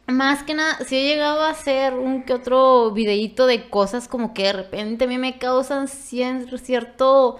más 0.06 0.42
que 0.44 0.54
nada, 0.54 0.78
sí 0.86 0.96
he 0.96 1.02
llegado 1.02 1.42
a 1.42 1.50
hacer 1.50 1.92
un 1.92 2.22
que 2.22 2.32
otro 2.32 2.90
videíto 2.92 3.46
de 3.46 3.68
cosas 3.68 4.08
como 4.08 4.32
que 4.32 4.44
de 4.44 4.54
repente 4.54 5.04
a 5.04 5.08
mí 5.08 5.18
me 5.18 5.36
causan 5.36 5.88
cierto 5.88 7.38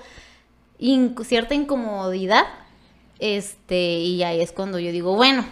cierta 1.24 1.54
incomodidad. 1.54 2.44
Este, 3.18 3.98
y 3.98 4.22
ahí 4.22 4.40
es 4.40 4.52
cuando 4.52 4.78
yo 4.78 4.92
digo, 4.92 5.14
bueno, 5.14 5.44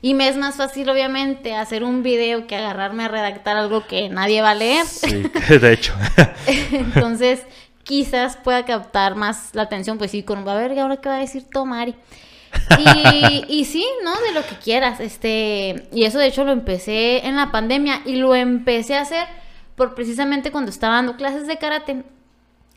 y 0.00 0.14
me 0.14 0.28
es 0.28 0.36
más 0.36 0.56
fácil, 0.56 0.88
obviamente, 0.90 1.54
hacer 1.54 1.84
un 1.84 2.02
video 2.02 2.48
que 2.48 2.56
agarrarme 2.56 3.04
a 3.04 3.08
redactar 3.08 3.56
algo 3.56 3.86
que 3.86 4.08
nadie 4.08 4.42
va 4.42 4.50
a 4.50 4.54
leer. 4.54 4.84
Sí, 4.84 5.22
de 5.48 5.72
hecho. 5.72 5.94
Entonces, 6.72 7.42
quizás 7.84 8.36
pueda 8.36 8.64
captar 8.64 9.14
más 9.14 9.50
la 9.54 9.62
atención, 9.62 9.98
pues 9.98 10.10
sí, 10.10 10.24
con, 10.24 10.48
a 10.48 10.54
ver, 10.54 10.78
ahora 10.78 10.96
qué 10.96 11.08
va 11.08 11.16
a 11.16 11.20
decir 11.20 11.44
Tomari? 11.48 11.94
Y, 12.78 13.44
y 13.48 13.64
sí, 13.64 13.86
¿no? 14.04 14.12
De 14.20 14.32
lo 14.32 14.44
que 14.44 14.56
quieras. 14.56 14.98
Este, 14.98 15.88
y 15.92 16.04
eso 16.04 16.18
de 16.18 16.26
hecho 16.26 16.44
lo 16.44 16.52
empecé 16.52 17.26
en 17.26 17.36
la 17.36 17.52
pandemia 17.52 18.02
y 18.04 18.16
lo 18.16 18.34
empecé 18.34 18.96
a 18.96 19.02
hacer 19.02 19.26
por 19.76 19.94
precisamente 19.94 20.50
cuando 20.50 20.70
estaba 20.70 20.96
dando 20.96 21.16
clases 21.16 21.46
de 21.46 21.58
karate. 21.58 22.02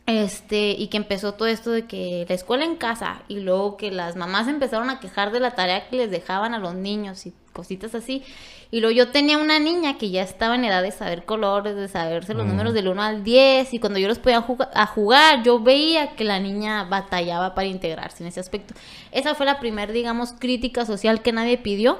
Este, 0.06 0.70
y 0.70 0.86
que 0.86 0.98
empezó 0.98 1.34
todo 1.34 1.48
esto 1.48 1.72
de 1.72 1.86
que 1.86 2.26
la 2.28 2.34
escuela 2.36 2.64
en 2.64 2.76
casa 2.76 3.22
y 3.26 3.40
luego 3.40 3.76
que 3.76 3.90
las 3.90 4.14
mamás 4.14 4.46
empezaron 4.46 4.88
a 4.88 5.00
quejar 5.00 5.32
de 5.32 5.40
la 5.40 5.56
tarea 5.56 5.88
que 5.88 5.96
les 5.96 6.12
dejaban 6.12 6.54
a 6.54 6.60
los 6.60 6.76
niños 6.76 7.26
y 7.26 7.34
cositas 7.52 7.92
así. 7.96 8.22
Y 8.70 8.80
luego 8.80 8.94
yo 8.94 9.08
tenía 9.10 9.36
una 9.38 9.58
niña 9.58 9.98
que 9.98 10.10
ya 10.10 10.22
estaba 10.22 10.54
en 10.54 10.64
edad 10.64 10.82
de 10.82 10.92
saber 10.92 11.24
colores, 11.24 11.74
de 11.74 11.88
saberse 11.88 12.34
los 12.34 12.46
números 12.46 12.72
del 12.72 12.86
1 12.86 13.02
al 13.02 13.24
10 13.24 13.74
y 13.74 13.80
cuando 13.80 13.98
yo 13.98 14.06
los 14.06 14.20
podía 14.20 14.44
a 14.74 14.86
jugar, 14.86 15.42
yo 15.42 15.58
veía 15.58 16.14
que 16.14 16.22
la 16.22 16.38
niña 16.38 16.84
batallaba 16.84 17.56
para 17.56 17.66
integrarse 17.66 18.22
en 18.22 18.28
ese 18.28 18.38
aspecto. 18.38 18.74
Esa 19.10 19.34
fue 19.34 19.46
la 19.46 19.58
primera, 19.58 19.92
digamos, 19.92 20.32
crítica 20.38 20.86
social 20.86 21.22
que 21.22 21.32
nadie 21.32 21.58
pidió, 21.58 21.98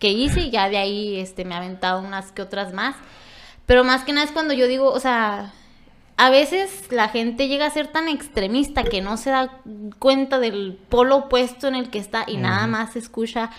que 0.00 0.10
hice 0.10 0.40
y 0.40 0.50
ya 0.50 0.68
de 0.68 0.78
ahí 0.78 1.20
este, 1.20 1.44
me 1.44 1.54
ha 1.54 1.58
aventado 1.58 2.00
unas 2.00 2.32
que 2.32 2.42
otras 2.42 2.72
más. 2.72 2.96
Pero 3.66 3.84
más 3.84 4.04
que 4.04 4.12
nada 4.12 4.26
es 4.26 4.32
cuando 4.32 4.54
yo 4.54 4.66
digo, 4.66 4.90
o 4.90 5.00
sea, 5.00 5.52
a 6.16 6.30
veces 6.30 6.90
la 6.90 7.08
gente 7.08 7.48
llega 7.48 7.66
a 7.66 7.70
ser 7.70 7.88
tan 7.88 8.08
extremista 8.08 8.84
que 8.84 9.02
no 9.02 9.16
se 9.16 9.30
da 9.30 9.60
cuenta 9.98 10.38
del 10.38 10.78
polo 10.88 11.16
opuesto 11.16 11.68
en 11.68 11.74
el 11.74 11.90
que 11.90 11.98
está 11.98 12.24
y 12.26 12.38
nada 12.38 12.66
más 12.66 12.96
escucha 12.96 13.50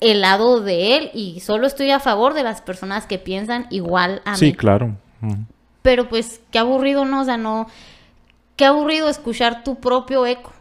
el 0.00 0.20
lado 0.20 0.60
de 0.60 0.96
él 0.96 1.10
y 1.14 1.40
solo 1.40 1.66
estoy 1.66 1.90
a 1.92 2.00
favor 2.00 2.34
de 2.34 2.42
las 2.42 2.60
personas 2.60 3.06
que 3.06 3.18
piensan 3.18 3.66
igual 3.70 4.22
a 4.24 4.32
mí. 4.32 4.38
Sí, 4.38 4.52
claro. 4.52 4.96
Pero 5.82 6.08
pues 6.08 6.40
qué 6.50 6.58
aburrido, 6.58 7.04
¿no? 7.04 7.22
O 7.22 7.24
sea, 7.24 7.36
no... 7.36 7.68
Qué 8.56 8.64
aburrido 8.64 9.08
escuchar 9.08 9.64
tu 9.64 9.76
propio 9.80 10.26
eco. 10.26 10.52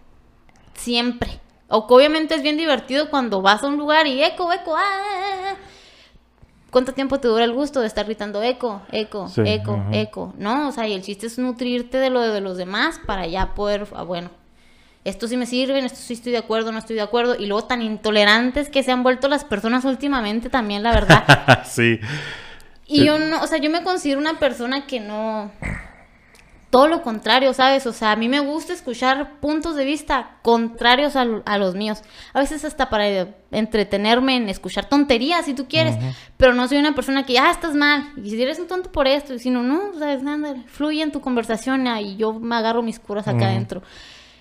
Siempre. 0.74 1.40
O 1.68 1.88
que 1.88 1.94
obviamente 1.94 2.36
es 2.36 2.44
bien 2.44 2.58
divertido 2.58 3.10
cuando 3.10 3.42
vas 3.42 3.64
a 3.64 3.68
un 3.68 3.78
lugar 3.78 4.08
y 4.08 4.24
eco, 4.24 4.52
eco, 4.52 4.76
ah, 4.76 4.82
ah, 4.84 5.52
ah, 5.52 5.56
¿Cuánto 6.74 6.94
tiempo 6.94 7.20
te 7.20 7.28
dura 7.28 7.44
el 7.44 7.54
gusto 7.54 7.82
de 7.82 7.88
estar 7.88 8.06
gritando 8.06 8.42
eco, 8.42 8.82
eco, 8.92 9.32
eco, 9.46 9.86
eco? 9.92 10.34
¿No? 10.40 10.70
O 10.70 10.72
sea, 10.72 10.88
y 10.88 10.94
el 10.94 11.04
chiste 11.04 11.28
es 11.28 11.38
nutrirte 11.38 12.00
de 12.00 12.10
lo 12.10 12.20
de 12.20 12.42
los 12.42 12.58
demás 12.58 13.00
para 13.06 13.28
ya 13.28 13.54
poder, 13.54 13.86
ah, 13.94 14.02
bueno, 14.02 14.32
esto 15.06 15.28
sí 15.28 15.38
me 15.38 15.46
sirve, 15.46 15.78
esto 15.86 16.00
sí 16.00 16.14
estoy 16.14 16.32
de 16.32 16.40
acuerdo, 16.40 16.72
no 16.72 16.80
estoy 16.80 16.96
de 16.96 17.04
acuerdo. 17.04 17.36
Y 17.36 17.46
luego 17.46 17.68
tan 17.68 17.84
intolerantes 17.84 18.70
que 18.70 18.82
se 18.82 18.92
han 18.92 19.04
vuelto 19.04 19.28
las 19.28 19.44
personas 19.44 19.86
últimamente 19.86 20.50
también, 20.50 20.82
la 20.82 20.94
verdad. 20.94 21.64
sí. 21.66 22.00
Y 22.88 23.06
yo 23.06 23.20
no, 23.20 23.44
o 23.44 23.46
sea, 23.46 23.60
yo 23.60 23.70
me 23.70 23.84
considero 23.84 24.20
una 24.20 24.40
persona 24.40 24.88
que 24.88 25.00
no, 25.00 25.52
todo 26.74 26.88
lo 26.88 27.04
contrario, 27.04 27.54
¿sabes? 27.54 27.86
O 27.86 27.94
sea, 27.94 28.14
a 28.14 28.16
mí 28.16 28.28
me 28.28 28.40
gusta 28.40 28.74
escuchar 28.74 29.40
puntos 29.40 29.76
de 29.76 29.86
vista 29.86 30.38
contrarios 30.42 31.16
a, 31.16 31.24
los 31.60 31.76
míos. 31.76 32.02
A 32.34 32.40
veces 32.40 32.66
hasta 32.66 32.90
para 32.90 33.28
entretenerme 33.52 34.38
en 34.38 34.50
escuchar 34.50 34.90
tonterías, 34.90 35.46
si 35.46 35.54
tú 35.54 35.68
quieres. 35.68 35.96
Pero 36.36 36.56
no 36.56 36.68
soy 36.68 36.80
una 36.80 36.96
persona 36.96 37.28
que, 37.28 37.38
ah, 37.38 37.52
estás 37.52 37.76
mal. 37.76 38.06
Y 38.18 38.32
si 38.32 38.42
eres 38.42 38.58
un 38.58 38.66
tonto 38.66 38.92
por 38.92 39.06
esto, 39.06 39.38
sino, 39.38 39.62
no, 39.62 39.94
¿sabes? 40.00 40.24
Nada, 40.24 40.56
fluye 40.66 41.04
en 41.04 41.12
tu 41.12 41.22
conversación 41.22 41.86
y 42.02 42.16
yo 42.16 42.34
me 42.40 42.56
agarro 42.56 42.82
mis 42.82 43.00
curas 43.00 43.28
acá 43.28 43.50
adentro. 43.50 43.84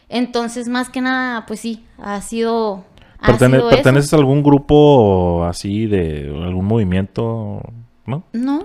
Entonces, 0.09 0.69
más 0.69 0.89
que 0.89 1.03
nada, 1.03 1.45
pues 1.45 1.61
sí, 1.61 1.85
ha 1.99 2.23
sido... 2.23 2.87
¿Perteneces 3.21 4.11
a 4.15 4.17
algún 4.17 4.43
grupo 4.43 5.45
así 5.45 5.85
de 5.85 6.33
algún 6.43 6.65
movimiento? 6.65 7.61
¿No? 8.07 8.25
No. 8.33 8.65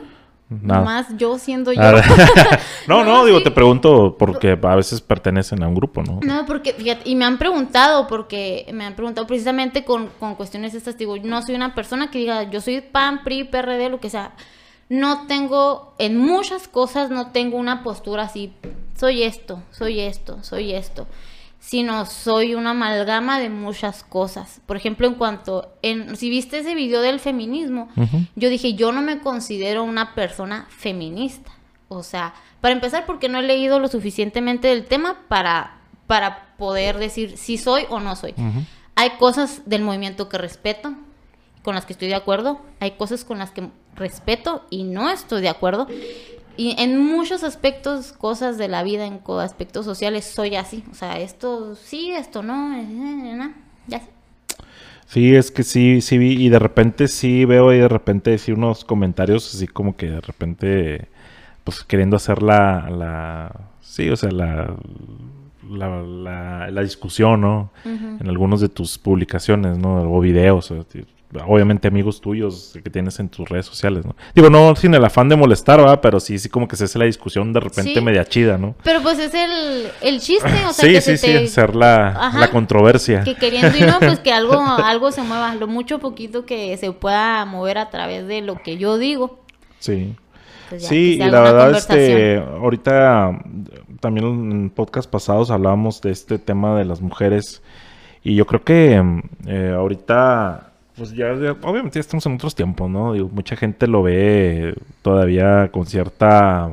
Nada. 0.50 0.82
Más 0.82 1.08
yo 1.18 1.38
siendo 1.38 1.74
yo. 1.74 1.82
no, 2.88 3.04
no, 3.04 3.26
digo, 3.26 3.44
te 3.44 3.52
pregunto 3.52 4.16
porque 4.18 4.58
a 4.62 4.76
veces 4.76 5.02
pertenecen 5.02 5.62
a 5.62 5.68
un 5.68 5.76
grupo, 5.76 6.02
¿no? 6.04 6.20
No, 6.22 6.46
porque, 6.46 6.74
fíjate, 6.74 7.10
y 7.10 7.16
me 7.16 7.26
han 7.26 7.38
preguntado, 7.38 8.08
porque 8.08 8.66
me 8.74 8.86
han 8.86 8.96
preguntado 8.96 9.28
precisamente 9.28 9.84
con, 9.84 10.08
con 10.20 10.36
cuestiones 10.36 10.74
estas, 10.74 10.98
digo, 10.98 11.18
no 11.18 11.42
soy 11.42 11.56
una 11.56 11.76
persona 11.76 12.10
que 12.10 12.20
diga, 12.20 12.50
yo 12.50 12.62
soy 12.62 12.80
PAN, 12.80 13.24
PRI, 13.26 13.44
PRD, 13.44 13.90
lo 13.90 14.00
que 14.00 14.10
sea. 14.10 14.32
No 14.88 15.28
tengo, 15.28 15.94
en 16.00 16.18
muchas 16.18 16.70
cosas 16.70 17.10
no 17.10 17.32
tengo 17.32 17.58
una 17.58 17.84
postura 17.84 18.24
así, 18.24 18.54
soy 18.96 19.24
esto, 19.24 19.62
soy 19.72 20.00
esto, 20.00 20.42
soy 20.44 20.74
esto 20.74 21.08
sino 21.60 22.06
soy 22.06 22.56
una 22.56 22.72
amalgama 22.72 23.40
de 23.40 23.50
muchas 23.50 24.04
cosas. 24.04 24.62
Por 24.66 24.78
ejemplo, 24.78 25.08
en 25.08 25.16
cuanto, 25.16 25.74
en, 25.82 26.16
si 26.16 26.30
viste 26.30 26.60
ese 26.60 26.76
video 26.76 27.02
del 27.02 27.20
feminismo, 27.20 27.90
yo 28.36 28.50
dije, 28.50 28.74
yo 28.76 28.92
no 28.92 29.02
me 29.02 29.20
considero 29.20 29.84
una 29.84 30.16
persona 30.16 30.68
feminista. 30.70 31.52
O 31.90 32.04
sea, 32.04 32.34
para 32.62 32.74
empezar, 32.74 33.06
porque 33.06 33.30
no 33.30 33.40
he 33.40 33.44
leído 33.44 33.80
lo 33.80 33.88
suficientemente 33.88 34.68
del 34.68 34.86
tema 34.86 35.18
para, 35.28 35.78
para 36.06 36.56
poder 36.58 36.98
decir 36.98 37.38
si 37.38 37.58
soy 37.58 37.86
o 37.90 38.00
no 38.00 38.16
soy. 38.16 38.34
Hay 38.96 39.12
cosas 39.20 39.62
del 39.66 39.84
movimiento 39.84 40.30
que 40.30 40.38
respeto, 40.38 40.94
con 41.64 41.76
las 41.76 41.86
que 41.86 41.94
estoy 41.94 42.08
de 42.08 42.16
acuerdo. 42.16 42.62
Hay 42.80 42.92
cosas 42.92 43.24
con 43.24 43.40
las 43.40 43.52
que 43.52 43.70
respeto 43.96 44.66
y 44.70 44.84
no 44.84 45.10
estoy 45.10 45.42
de 45.42 45.50
acuerdo. 45.50 45.88
Y 46.58 46.76
en 46.80 46.98
muchos 46.98 47.44
aspectos, 47.44 48.12
cosas 48.14 48.58
de 48.58 48.68
la 48.68 48.82
vida, 48.82 49.06
en 49.06 49.22
aspectos 49.40 49.86
sociales, 49.86 50.26
soy 50.26 50.56
así. 50.56 50.84
O 50.92 50.96
sea, 50.96 51.20
esto 51.20 51.76
sí, 51.76 52.12
esto 52.12 52.42
no, 52.42 52.76
eh, 52.76 52.82
eh, 52.82 53.40
eh, 53.40 53.52
ya 53.86 54.00
sé. 54.00 54.08
Sí, 55.06 55.36
es 55.36 55.52
que 55.52 55.64
sí, 55.64 56.02
sí 56.02 56.18
vi, 56.18 56.34
y 56.34 56.50
de 56.50 56.60
repente 56.60 57.08
sí 57.08 57.46
veo 57.46 57.72
y 57.72 57.78
de 57.78 57.88
repente 57.88 58.32
decir 58.32 58.56
unos 58.56 58.84
comentarios 58.84 59.56
así 59.56 59.66
como 59.68 59.96
que 59.96 60.10
de 60.10 60.20
repente, 60.20 61.08
pues 61.64 61.84
queriendo 61.84 62.18
hacer 62.18 62.44
la, 62.44 62.90
la 62.90 63.56
sí, 63.80 64.10
o 64.10 64.18
sea, 64.18 64.32
la, 64.32 64.76
la, 65.70 66.70
la, 66.70 66.82
discusión, 66.82 67.40
¿no? 67.40 67.72
En 67.86 68.28
algunos 68.28 68.60
de 68.60 68.68
tus 68.68 68.98
publicaciones, 68.98 69.78
¿no? 69.78 70.12
O 70.12 70.20
videos, 70.20 70.74
obviamente 71.46 71.88
amigos 71.88 72.22
tuyos 72.22 72.78
que 72.84 72.90
tienes 72.90 73.20
en 73.20 73.30
tus 73.30 73.48
redes 73.50 73.66
sociales, 73.66 74.06
¿no? 74.06 74.16
Digo, 74.34 74.50
no 74.50 74.76
sin 74.76 74.94
el 74.94 75.04
afán 75.04 75.28
de 75.30 75.36
molestar, 75.36 75.80
¿verdad? 75.80 76.00
Pero 76.02 76.20
sí, 76.20 76.40
sí 76.40 76.50
como 76.50 76.68
que 76.68 76.76
se 76.76 76.86
hace 76.86 76.98
la 76.98 77.06
discusión 77.06 77.52
de 77.54 77.60
repente 77.60 78.00
media 78.02 78.26
chida, 78.26 78.58
¿no? 78.58 78.76
Pero 78.84 79.02
pues 79.02 79.20
es 79.20 79.34
el, 79.34 79.88
el 80.02 80.20
chiste, 80.20 80.50
o 80.68 80.74
sea, 80.74 80.86
sí, 80.86 80.92
que 80.94 81.02
sí, 81.02 81.18
sí, 81.18 81.36
hacer 81.36 81.76
la, 81.76 82.32
la, 82.34 82.50
controversia. 82.50 83.24
Que 83.24 83.36
queriendo 83.36 83.78
y 83.78 83.82
no, 83.82 84.00
pues 84.00 84.20
que 84.20 84.32
algo, 84.32 84.60
algo 84.84 85.12
se 85.12 85.22
mueva, 85.22 85.54
lo 85.56 85.68
mucho 85.68 86.00
poquito 86.00 86.46
que 86.46 86.76
se 86.78 86.92
pueda 86.92 87.44
mover 87.46 87.78
a 87.78 87.90
través 87.90 88.28
de 88.28 88.42
lo 88.42 88.56
que 88.62 88.78
yo 88.78 88.98
digo. 88.98 89.40
Sí. 89.80 90.16
Pues 90.70 90.88
sí, 90.88 91.14
y 91.14 91.18
la 91.18 91.42
verdad, 91.42 91.78
este, 91.78 92.38
ahorita 92.38 93.40
también 94.02 94.26
en 94.26 94.70
podcast 94.70 95.10
pasados 95.10 95.50
hablábamos 95.50 96.02
de 96.02 96.12
este 96.12 96.40
tema 96.40 96.78
de 96.78 96.84
las 96.84 97.00
mujeres 97.00 97.62
y 98.28 98.36
yo 98.36 98.46
creo 98.46 98.64
que 98.64 99.02
eh, 99.46 99.74
ahorita, 99.74 100.67
pues 100.98 101.14
ya, 101.14 101.32
obviamente 101.62 101.96
ya 101.96 102.02
estamos 102.02 102.26
en 102.26 102.36
otros 102.36 102.56
tiempos, 102.56 102.90
¿no? 102.90 103.14
Digo, 103.14 103.30
mucha 103.32 103.56
gente 103.56 103.88
lo 103.88 104.04
ve 104.04 104.76
todavía 105.02 105.70
con 105.72 105.86
cierta 105.86 106.72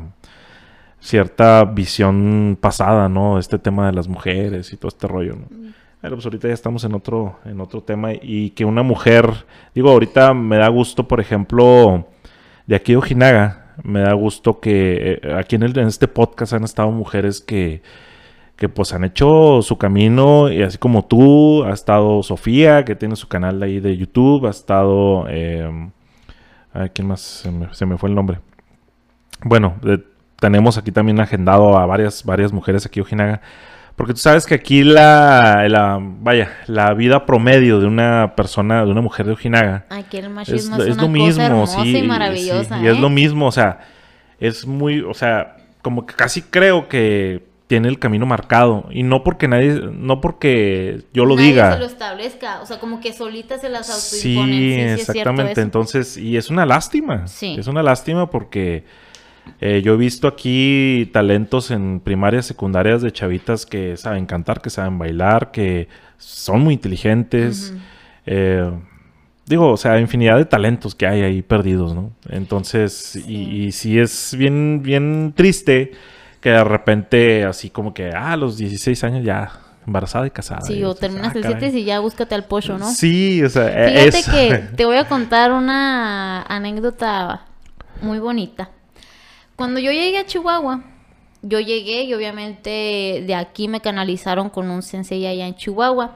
cierta 1.01 1.64
visión 1.64 2.57
pasada, 2.59 3.11
¿no? 3.11 3.39
Este 3.39 3.59
tema 3.59 3.87
de 3.87 3.93
las 3.93 4.09
mujeres 4.09 4.72
y 4.72 4.77
todo 4.79 4.89
este 4.89 5.07
rollo, 5.07 5.37
¿no? 5.37 5.47
Pero 6.01 6.16
pues 6.16 6.25
ahorita 6.27 6.49
ya 6.49 6.55
estamos 6.55 6.85
en 6.85 6.95
otro, 6.95 7.39
en 7.45 7.61
otro 7.61 7.83
tema 7.83 8.12
y 8.12 8.51
que 8.51 8.64
una 8.64 8.83
mujer, 8.83 9.47
digo, 9.75 9.91
ahorita 9.91 10.35
me 10.35 10.57
da 10.57 10.68
gusto, 10.68 11.09
por 11.09 11.20
ejemplo, 11.20 12.07
de 12.66 12.77
aquí 12.77 12.93
de 12.93 12.99
Ojinaga, 12.99 13.75
me 13.83 14.01
da 14.01 14.12
gusto 14.12 14.61
que 14.61 15.18
eh, 15.22 15.35
aquí 15.35 15.57
en, 15.57 15.62
el, 15.62 15.79
en 15.79 15.87
este 15.87 16.09
podcast 16.09 16.53
han 16.53 16.64
estado 16.64 16.91
mujeres 16.91 17.41
que, 17.41 17.83
que 18.57 18.68
pues 18.68 18.92
han 18.92 19.05
hecho 19.05 19.62
su 19.62 19.78
camino 19.78 20.50
y 20.50 20.62
así 20.62 20.78
como 20.78 21.05
tú, 21.05 21.64
ha 21.64 21.72
estado 21.72 22.22
Sofía, 22.22 22.84
que 22.84 22.94
tiene 22.94 23.16
su 23.16 23.28
canal 23.28 23.62
ahí 23.62 23.80
de 23.80 23.96
YouTube, 23.96 24.46
ha 24.46 24.50
estado... 24.50 25.26
Eh, 25.28 25.90
¿Quién 26.92 27.07
más? 27.07 27.46
Se 27.72 27.86
me, 27.86 27.96
fue 27.96 28.09
el 28.09 28.16
nombre. 28.16 28.40
Bueno, 29.44 29.76
tenemos 30.40 30.76
aquí 30.76 30.90
también 30.90 31.20
agendado 31.20 31.78
a 31.78 31.86
varias, 31.86 32.24
varias 32.24 32.52
mujeres 32.52 32.84
aquí 32.84 33.00
Ojinaga. 33.00 33.40
Porque 33.94 34.12
tú 34.12 34.18
sabes 34.18 34.44
que 34.44 34.55
aquí 34.55 34.82
la, 34.82 35.68
la, 35.68 36.00
vaya, 36.00 36.50
la 36.66 36.92
vida 36.94 37.26
promedio 37.26 37.78
de 37.78 37.86
una 37.86 38.34
persona, 38.34 38.84
de 38.84 38.90
una 38.90 39.00
mujer 39.00 39.26
de 39.26 39.32
Ojinaga. 39.32 39.84
Aquí 39.88 40.16
el 40.16 40.30
machismo 40.30 40.82
es, 40.82 40.96
lo 40.96 41.09
mismo, 41.09 41.66
sí, 41.68 41.98
y 41.98 42.02
maravillosa. 42.02 42.80
y 42.82 42.88
es 42.88 42.98
lo 42.98 43.07
¿eh? 43.07 43.11
mismo, 43.11 43.46
o 43.46 43.52
sea, 43.52 43.78
es 44.40 44.66
muy, 44.66 45.00
o 45.00 45.14
sea, 45.14 45.59
como 45.80 46.07
que 46.07 46.14
casi 46.14 46.42
creo 46.42 46.88
que 46.88 47.53
tiene 47.67 47.89
el 47.89 47.99
camino 47.99 48.27
marcado. 48.27 48.89
Y 48.91 49.03
no 49.03 49.25
porque 49.25 49.49
nadie 49.49 49.81
no 49.93 50.21
porque 50.21 51.03
yo 51.12 51.25
lo 51.25 51.37
diga. 51.37 51.73
se 51.73 51.79
lo 51.79 51.87
establezca. 51.87 52.61
O 52.61 52.67
sea 52.67 52.79
como 52.79 53.01
que 53.01 53.12
solita 53.12 53.59
se 53.59 53.69
las 53.69 53.91
autoimponen. 53.91 54.99
Sí, 54.99 55.05
sí 55.05 55.11
exactamente. 55.11 55.61
entonces 55.61 56.17
y 56.17 56.37
es 56.37 56.51
una 56.51 56.67
lástima. 56.67 57.27
Sí. 57.27 57.57
es 57.59 57.67
una 57.67 57.83
lástima 57.83 58.31
porque 58.31 58.85
eh, 59.61 59.83
yo 59.83 59.95
he 59.95 59.97
visto 59.97 60.29
aquí 60.29 61.11
talentos 61.12 61.71
en 61.71 62.01
primarias 62.01 62.47
secundarias 62.47 63.03
de 63.03 63.12
chavitas 63.12 63.67
que 63.67 63.97
saben 63.97 64.27
cantar 64.27 64.61
que 64.61 64.71
saben 64.71 64.99
bailar 64.99 65.51
que 65.51 65.89
son 66.19 66.61
muy 66.61 66.75
inteligentes. 66.75 67.75
Eh, 68.27 68.71
digo, 69.47 69.71
o 69.71 69.77
sea, 69.77 70.01
infinidad 70.01 70.37
de 70.37 70.45
talentos 70.47 70.95
que 70.95 71.07
hay 71.07 71.23
ahí 71.23 71.43
perdidos, 71.43 71.95
¿no? 71.95 72.12
Entonces, 72.31 73.17
y, 73.17 73.65
y 73.65 73.73
sí 73.73 73.99
es 73.99 74.35
bien, 74.37 74.83
bien 74.83 75.33
triste 75.37 75.93
que 76.45 76.51
de 76.51 76.62
repente 76.62 77.45
así 77.47 77.70
como 77.70 77.95
que, 77.95 78.11
ah, 78.11 78.32
a 78.32 78.36
los 78.36 78.59
16 78.59 79.03
años 79.05 79.24
ya 79.24 79.51
embarazada 79.86 80.26
y 80.26 80.30
casada. 80.30 80.61
Sí, 80.61 80.84
o 80.84 80.95
terminas 80.95 81.32
ah, 81.34 81.38
el 81.38 81.42
7 81.42 81.78
y 81.78 81.84
ya 81.84 82.01
búscate 82.01 82.34
al 82.34 82.45
pollo, 82.45 82.76
¿no? 82.76 82.92
Sí, 82.92 83.42
o 83.42 83.49
sea, 83.49 83.66
e-, 83.86 84.12
Fíjate 84.12 84.30
que 84.30 84.59
te 84.76 84.84
voy 84.84 84.99
a 84.99 85.09
contar 85.09 85.53
una 85.53 86.42
anécdota 86.42 87.47
muy 88.03 88.18
bonita. 88.18 88.68
Cuando 89.57 89.80
yo 89.80 89.90
llegué 89.90 90.18
a 90.18 90.26
Chihuahua, 90.26 90.84
yo 91.40 91.61
llegué 91.61 92.03
y 92.03 92.12
obviamente 92.12 93.24
de 93.26 93.34
aquí 93.34 93.66
me 93.66 93.80
canalizaron 93.80 94.51
con 94.51 94.68
un 94.68 94.82
sensei 94.82 95.26
allá 95.26 95.47
en 95.47 95.55
Chihuahua. 95.55 96.14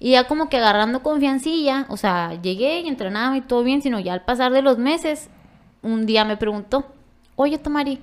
Y 0.00 0.12
ya 0.12 0.24
como 0.24 0.48
que 0.48 0.56
agarrando 0.56 1.02
confiancilla, 1.02 1.84
o 1.90 1.98
sea, 1.98 2.40
llegué 2.40 2.80
y 2.80 2.88
entrenaba 2.88 3.36
y 3.36 3.42
todo 3.42 3.62
bien, 3.62 3.82
sino 3.82 4.00
ya 4.00 4.14
al 4.14 4.24
pasar 4.24 4.52
de 4.52 4.62
los 4.62 4.78
meses, 4.78 5.28
un 5.82 6.06
día 6.06 6.24
me 6.24 6.38
preguntó, 6.38 6.86
oye 7.34 7.58
Tomari, 7.58 8.00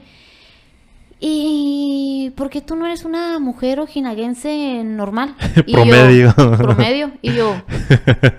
¿y 1.25 2.31
por 2.35 2.49
qué 2.49 2.59
tú 2.59 2.75
no 2.75 2.85
eres 2.85 3.05
una 3.05 3.39
mujer 3.39 3.79
ojinaguense 3.79 4.83
normal? 4.83 5.35
promedio. 5.71 6.33
promedio. 6.35 7.11
Y 7.21 7.33
yo, 7.33 7.55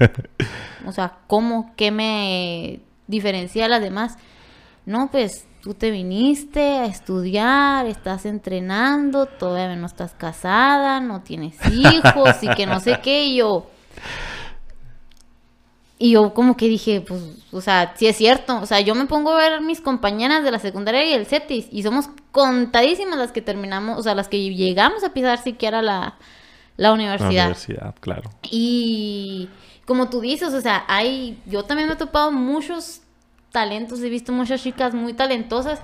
o 0.87 0.93
sea, 0.93 1.15
¿cómo? 1.27 1.73
¿Qué 1.77 1.91
me 1.91 2.81
diferencia 3.07 3.65
a 3.65 3.69
las 3.69 3.81
demás? 3.81 4.19
No, 4.85 5.11
pues 5.11 5.47
tú 5.63 5.73
te 5.73 5.91
viniste 5.91 6.61
a 6.61 6.85
estudiar, 6.85 7.87
estás 7.87 8.27
entrenando, 8.27 9.25
todavía 9.25 9.77
no 9.77 9.87
estás 9.87 10.13
casada, 10.13 11.01
no 11.01 11.23
tienes 11.23 11.57
hijos 11.73 12.43
y 12.43 12.49
que 12.49 12.67
no 12.67 12.81
sé 12.81 13.01
qué. 13.03 13.25
Y 13.25 13.37
yo, 13.37 13.71
y 15.99 16.13
yo 16.13 16.35
como 16.35 16.57
que 16.57 16.69
dije, 16.69 17.01
pues, 17.01 17.23
o 17.53 17.61
sea, 17.61 17.95
sí 17.97 18.07
es 18.07 18.17
cierto. 18.17 18.61
O 18.61 18.67
sea, 18.67 18.81
yo 18.81 18.95
me 18.95 19.07
pongo 19.07 19.31
a 19.31 19.37
ver 19.37 19.61
mis 19.61 19.81
compañeras 19.81 20.43
de 20.43 20.51
la 20.51 20.59
secundaria 20.59 21.05
y 21.05 21.13
el 21.13 21.27
CETIS 21.27 21.69
y 21.71 21.83
somos 21.83 22.09
contadísimas 22.33 23.19
las 23.19 23.33
que 23.33 23.43
terminamos, 23.43 23.99
o 23.99 24.03
sea, 24.03 24.15
las 24.15 24.29
que 24.29 24.55
llegamos 24.55 25.05
a 25.05 25.13
pisar 25.13 25.43
siquiera 25.43 25.83
la, 25.83 26.17
la 26.77 26.93
universidad. 26.93 27.31
La 27.31 27.43
universidad, 27.45 27.95
claro. 28.01 28.31
Y 28.51 29.49
como 29.87 30.11
tú 30.11 30.21
dices, 30.21 30.53
o 30.53 30.61
sea, 30.61 30.85
hay, 30.89 31.41
yo 31.47 31.65
también 31.65 31.89
me 31.89 31.95
he 31.95 31.99
topado 31.99 32.33
muchos 32.33 33.03
talentos, 33.53 34.03
he 34.03 34.09
visto 34.09 34.33
muchas 34.33 34.63
chicas 34.63 34.95
muy 34.95 35.13
talentosas, 35.13 35.79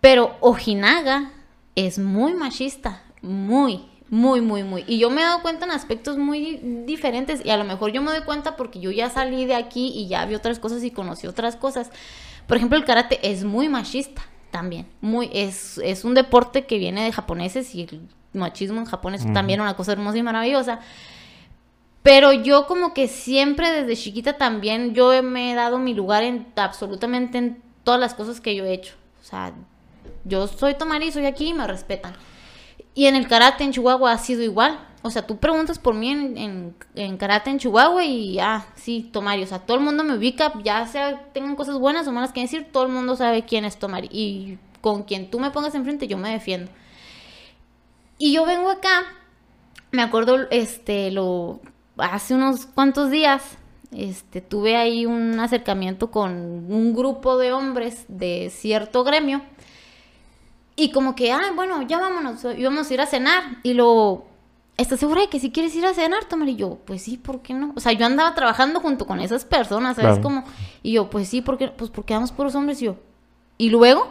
pero 0.00 0.36
Ojinaga 0.40 1.30
es 1.74 1.98
muy 1.98 2.34
machista, 2.34 3.02
muy, 3.22 3.86
muy, 4.10 4.40
muy, 4.40 4.62
muy. 4.64 4.84
Y 4.86 4.98
yo 4.98 5.10
me 5.10 5.20
he 5.20 5.24
dado 5.24 5.42
cuenta 5.42 5.66
en 5.66 5.70
aspectos 5.70 6.16
muy 6.16 6.60
diferentes 6.86 7.44
y 7.44 7.50
a 7.50 7.56
lo 7.56 7.64
mejor 7.64 7.92
yo 7.92 8.00
me 8.00 8.10
doy 8.10 8.22
cuenta 8.22 8.56
porque 8.56 8.80
yo 8.80 8.90
ya 8.90 9.10
salí 9.10 9.44
de 9.44 9.54
aquí 9.54 9.92
y 9.94 10.08
ya 10.08 10.24
vi 10.24 10.34
otras 10.34 10.58
cosas 10.58 10.82
y 10.82 10.90
conocí 10.90 11.26
otras 11.26 11.56
cosas. 11.56 11.90
Por 12.46 12.56
ejemplo, 12.56 12.78
el 12.78 12.84
karate 12.84 13.18
es 13.30 13.44
muy 13.44 13.68
machista 13.68 14.22
también. 14.50 14.86
Muy, 15.02 15.28
es, 15.32 15.78
es 15.78 16.04
un 16.04 16.14
deporte 16.14 16.64
que 16.64 16.78
viene 16.78 17.04
de 17.04 17.12
japoneses 17.12 17.74
y 17.74 17.82
el 17.82 18.08
machismo 18.32 18.80
en 18.80 18.86
Japón 18.86 19.14
es 19.14 19.30
también 19.32 19.60
una 19.60 19.76
cosa 19.76 19.92
hermosa 19.92 20.16
y 20.16 20.22
maravillosa. 20.22 20.80
Pero 22.02 22.32
yo 22.32 22.66
como 22.66 22.94
que 22.94 23.08
siempre 23.08 23.70
desde 23.70 23.94
chiquita 23.94 24.38
también 24.38 24.94
yo 24.94 25.22
me 25.22 25.52
he 25.52 25.54
dado 25.54 25.78
mi 25.78 25.92
lugar 25.92 26.22
en 26.22 26.46
absolutamente 26.56 27.36
en 27.36 27.62
todas 27.84 28.00
las 28.00 28.14
cosas 28.14 28.40
que 28.40 28.54
yo 28.54 28.64
he 28.64 28.72
hecho. 28.72 28.94
O 29.20 29.24
sea, 29.24 29.52
yo 30.24 30.46
soy 30.46 30.74
Tomari, 30.74 31.12
soy 31.12 31.26
aquí 31.26 31.48
y 31.48 31.54
me 31.54 31.66
respetan. 31.66 32.14
Y 32.94 33.06
en 33.06 33.14
el 33.14 33.28
karate 33.28 33.64
en 33.64 33.72
Chihuahua 33.72 34.12
ha 34.12 34.18
sido 34.18 34.42
igual. 34.42 34.78
O 35.02 35.10
sea, 35.10 35.26
tú 35.26 35.36
preguntas 35.38 35.78
por 35.78 35.94
mí 35.94 36.10
en, 36.10 36.74
en, 36.94 37.16
karate 37.16 37.50
en 37.50 37.58
Chihuahua 37.58 38.04
y 38.04 38.38
ah, 38.40 38.66
sí, 38.74 39.08
Tomari. 39.12 39.42
O 39.42 39.46
sea, 39.46 39.60
todo 39.60 39.76
el 39.76 39.82
mundo 39.84 40.02
me 40.02 40.16
ubica, 40.16 40.52
ya 40.64 40.86
sea 40.86 41.22
tengan 41.32 41.54
cosas 41.54 41.78
buenas 41.78 42.08
o 42.08 42.12
malas 42.12 42.32
que 42.32 42.40
decir, 42.40 42.66
todo 42.72 42.84
el 42.84 42.92
mundo 42.92 43.14
sabe 43.14 43.44
quién 43.44 43.64
es 43.64 43.78
Tomari. 43.78 44.08
Y 44.10 44.58
con 44.80 45.04
quien 45.04 45.30
tú 45.30 45.38
me 45.38 45.50
pongas 45.50 45.74
enfrente, 45.74 46.08
yo 46.08 46.18
me 46.18 46.30
defiendo. 46.30 46.70
Y 48.18 48.32
yo 48.32 48.44
vengo 48.44 48.68
acá, 48.68 49.04
me 49.92 50.02
acuerdo, 50.02 50.48
este, 50.50 51.12
lo, 51.12 51.60
hace 51.96 52.34
unos 52.34 52.66
cuantos 52.66 53.10
días, 53.10 53.58
este, 53.92 54.40
tuve 54.40 54.76
ahí 54.76 55.06
un 55.06 55.38
acercamiento 55.38 56.10
con 56.10 56.32
un 56.32 56.94
grupo 56.94 57.38
de 57.38 57.52
hombres 57.52 58.04
de 58.08 58.50
cierto 58.52 59.04
gremio 59.04 59.42
y 60.78 60.92
como 60.92 61.16
que, 61.16 61.32
ay, 61.32 61.50
bueno, 61.56 61.82
ya 61.82 61.98
vámonos, 61.98 62.46
íbamos 62.56 62.88
a 62.88 62.94
ir 62.94 63.00
a 63.00 63.06
cenar. 63.06 63.42
Y 63.64 63.74
lo, 63.74 64.26
¿estás 64.76 65.00
segura 65.00 65.22
de 65.22 65.28
que 65.28 65.40
si 65.40 65.50
quieres 65.50 65.74
ir 65.74 65.84
a 65.84 65.92
cenar, 65.92 66.26
Tomar? 66.26 66.48
Y 66.48 66.54
yo, 66.54 66.78
pues 66.84 67.02
sí, 67.02 67.16
¿por 67.16 67.42
qué 67.42 67.52
no? 67.52 67.72
O 67.74 67.80
sea, 67.80 67.92
yo 67.92 68.06
andaba 68.06 68.32
trabajando 68.36 68.78
junto 68.78 69.04
con 69.04 69.18
esas 69.18 69.44
personas, 69.44 69.96
¿sabes? 69.96 70.20
Como, 70.20 70.44
y 70.84 70.92
yo, 70.92 71.10
pues 71.10 71.28
sí, 71.28 71.42
porque, 71.42 71.66
pues 71.66 71.90
porque 71.90 72.14
vamos 72.14 72.30
puros 72.30 72.54
hombres. 72.54 72.80
Y 72.80 72.84
yo, 72.84 72.96
¿y 73.56 73.70
luego? 73.70 74.06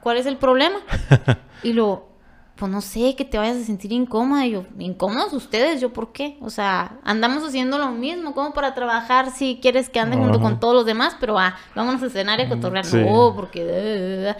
¿Cuál 0.00 0.18
es 0.18 0.26
el 0.26 0.36
problema? 0.36 0.78
y 1.64 1.72
lo, 1.72 2.06
pues 2.54 2.70
no 2.70 2.80
sé, 2.80 3.16
que 3.16 3.24
te 3.24 3.36
vayas 3.36 3.56
a 3.56 3.64
sentir 3.64 3.90
incómoda. 3.90 4.46
Y 4.46 4.52
yo, 4.52 4.66
¿incómodos 4.78 5.32
ustedes? 5.32 5.80
¿Yo 5.80 5.92
por 5.92 6.12
qué? 6.12 6.38
O 6.42 6.48
sea, 6.48 7.00
andamos 7.02 7.42
haciendo 7.42 7.76
lo 7.76 7.90
mismo, 7.90 8.34
como 8.34 8.54
para 8.54 8.72
trabajar 8.72 9.32
si 9.32 9.58
quieres 9.60 9.90
que 9.90 9.98
ande 9.98 10.16
junto 10.16 10.40
con 10.40 10.60
todos 10.60 10.74
los 10.76 10.86
demás, 10.86 11.16
pero 11.18 11.40
ah, 11.40 11.56
vámonos 11.74 12.04
a 12.04 12.08
cenar 12.08 12.38
y 12.38 12.44
a 12.44 12.48
cotorrear. 12.48 12.86
No, 12.94 13.34
porque... 13.34 14.36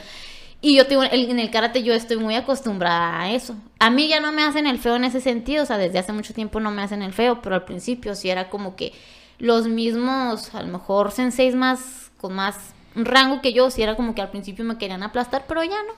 Y 0.65 0.77
yo 0.77 0.87
tengo, 0.87 1.03
en 1.05 1.39
el 1.39 1.51
karate 1.51 1.83
yo 1.83 1.93
estoy 1.93 2.17
muy 2.17 2.37
acostumbrada 2.37 3.21
a 3.21 3.31
eso. 3.31 3.55
A 3.81 3.91
mí 3.91 4.09
ya 4.09 4.21
no 4.21 4.33
me 4.33 4.45
hacen 4.45 4.67
el 4.67 4.79
feo 4.79 4.97
en 4.97 5.05
ese 5.05 5.21
sentido, 5.21 5.65
o 5.65 5.67
sea, 5.67 5.77
desde 5.77 5.99
hace 5.99 6.15
mucho 6.15 6.33
tiempo 6.33 6.59
no 6.59 6.71
me 6.71 6.81
hacen 6.81 7.03
el 7.03 7.13
feo, 7.13 7.43
pero 7.43 7.55
al 7.55 7.67
principio 7.67 8.15
sí 8.15 8.31
era 8.31 8.49
como 8.49 8.75
que 8.75 8.95
los 9.39 9.69
mismos, 9.69 10.55
a 10.55 10.63
lo 10.63 10.69
mejor 10.69 11.11
senseis 11.11 11.55
más, 11.55 12.11
con 12.19 12.33
más 12.33 12.57
rango 12.95 13.43
que 13.43 13.53
yo, 13.53 13.71
sí 13.71 13.83
era 13.83 13.95
como 13.95 14.15
que 14.15 14.23
al 14.23 14.31
principio 14.31 14.65
me 14.65 14.79
querían 14.79 15.03
aplastar, 15.03 15.45
pero 15.47 15.63
ya 15.63 15.77
no. 15.87 15.93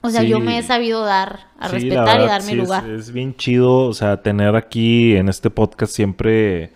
O 0.00 0.08
sea, 0.08 0.22
yo 0.22 0.40
me 0.40 0.56
he 0.56 0.62
sabido 0.62 1.04
dar, 1.04 1.48
a 1.58 1.68
respetar 1.68 2.22
y 2.22 2.24
dar 2.24 2.42
mi 2.44 2.54
lugar. 2.54 2.88
Es, 2.88 3.08
es, 3.08 3.12
bien 3.12 3.36
chido, 3.36 3.80
o 3.80 3.92
sea, 3.92 4.22
tener 4.22 4.56
aquí 4.56 5.14
en 5.14 5.28
este 5.28 5.50
podcast 5.50 5.94
siempre 5.94 6.72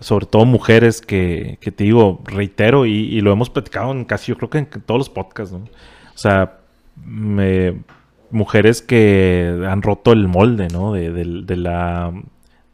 sobre 0.00 0.26
todo 0.26 0.44
mujeres 0.44 1.00
que, 1.00 1.58
que 1.60 1.70
te 1.70 1.84
digo, 1.84 2.20
reitero, 2.24 2.86
y, 2.86 3.20
lo 3.20 3.32
hemos 3.32 3.50
platicado 3.50 3.92
en 3.92 4.04
casi, 4.04 4.32
yo 4.32 4.36
creo 4.36 4.50
que 4.50 4.58
en 4.58 4.66
todos 4.66 4.98
los 4.98 5.10
podcasts, 5.10 5.52
¿no? 5.52 5.60
O 5.60 6.18
sea, 6.18 6.58
mujeres 8.30 8.82
que 8.82 9.64
han 9.68 9.82
roto 9.82 10.12
el 10.12 10.28
molde, 10.28 10.68
¿no? 10.68 10.92
De, 10.92 11.10
de, 11.10 11.56
la 11.56 12.12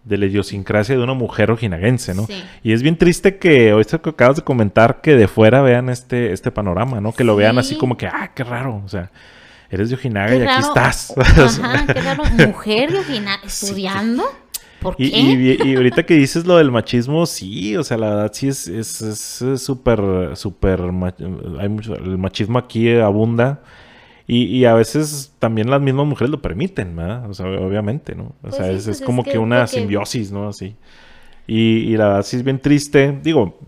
de 0.04 0.18
la 0.18 0.26
idiosincrasia 0.26 0.96
de 0.96 1.02
una 1.02 1.14
mujer 1.14 1.50
ojinaguense, 1.50 2.14
¿no? 2.14 2.26
Y 2.62 2.72
es 2.72 2.82
bien 2.82 2.96
triste 2.96 3.38
que 3.38 3.72
hoy 3.72 3.84
que 3.84 4.10
acabas 4.10 4.36
de 4.36 4.42
comentar 4.42 5.00
que 5.00 5.14
de 5.14 5.28
fuera 5.28 5.62
vean 5.62 5.88
este, 5.88 6.32
este 6.32 6.50
panorama, 6.50 7.00
¿no? 7.00 7.12
Que 7.12 7.24
lo 7.24 7.36
vean 7.36 7.58
así 7.58 7.76
como 7.76 7.96
que, 7.96 8.06
ah, 8.06 8.32
qué 8.34 8.44
raro, 8.44 8.82
o 8.84 8.88
sea, 8.88 9.10
eres 9.70 9.90
de 9.90 9.96
Ojinaga 9.96 10.34
y 10.34 10.42
aquí 10.42 10.60
estás. 10.60 11.14
Ajá, 11.16 11.86
qué 11.86 12.00
raro, 12.00 12.24
mujer 12.46 12.92
de 12.92 12.98
Ojinaga, 12.98 13.42
estudiando. 13.46 14.24
¿Por 14.80 14.96
qué? 14.96 15.04
Y, 15.04 15.74
ahorita 15.74 16.04
que 16.04 16.14
dices 16.14 16.46
lo 16.46 16.56
del 16.56 16.70
machismo, 16.70 17.26
sí, 17.26 17.76
o 17.76 17.84
sea, 17.84 17.96
la 17.96 18.10
verdad 18.10 18.30
sí 18.32 18.48
es 18.48 18.64
súper, 19.56 20.00
es, 20.32 20.38
súper, 20.38 20.80
hay 21.58 21.68
mucho, 21.68 21.94
el 21.94 22.18
machismo 22.18 22.58
aquí 22.58 22.90
abunda. 22.96 23.62
Y, 24.26 24.64
a 24.64 24.74
veces 24.74 25.34
también 25.40 25.70
las 25.70 25.80
mismas 25.80 26.06
mujeres 26.06 26.30
lo 26.30 26.40
permiten, 26.40 26.94
¿verdad? 26.94 27.28
O 27.28 27.34
sea, 27.34 27.46
obviamente, 27.46 28.14
¿no? 28.14 28.24
O 28.24 28.34
pues 28.42 28.54
sea, 28.54 28.70
es, 28.70 28.84
pues 28.84 29.00
como 29.00 29.24
que, 29.24 29.38
una 29.38 29.66
simbiosis, 29.66 30.30
¿no? 30.30 30.48
Así. 30.48 30.76
Y, 31.48 31.96
la 31.96 32.06
verdad 32.06 32.22
sí 32.22 32.36
es 32.36 32.44
bien 32.44 32.60
triste. 32.60 33.18
Digo, 33.24 33.58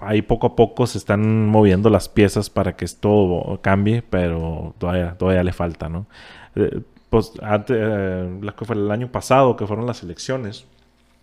ahí 0.00 0.20
poco 0.20 0.48
a 0.48 0.56
poco 0.56 0.86
se 0.86 0.98
están 0.98 1.46
moviendo 1.46 1.88
las 1.88 2.10
piezas 2.10 2.50
para 2.50 2.76
que 2.76 2.84
esto 2.84 3.58
cambie, 3.62 4.02
pero 4.02 4.74
todavía, 4.76 5.16
todavía 5.16 5.42
le 5.42 5.54
falta, 5.54 5.88
¿no? 5.88 6.06
Pues 7.14 7.30
antes, 7.42 7.76
eh, 7.80 8.40
que 8.58 8.64
fue 8.64 8.74
el 8.74 8.90
año 8.90 9.06
pasado, 9.06 9.54
que 9.54 9.68
fueron 9.68 9.86
las 9.86 10.02
elecciones, 10.02 10.66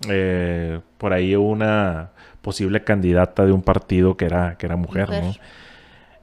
eh, 0.08 0.80
por 0.98 1.12
ahí 1.12 1.36
una 1.36 2.12
posible 2.42 2.86
candidata 2.86 3.46
de 3.46 3.52
un 3.52 3.62
partido 3.62 4.16
que 4.16 4.24
era, 4.24 4.58
que 4.58 4.68
era 4.68 4.78
mujer. 4.78 5.10
¿no? 5.10 5.34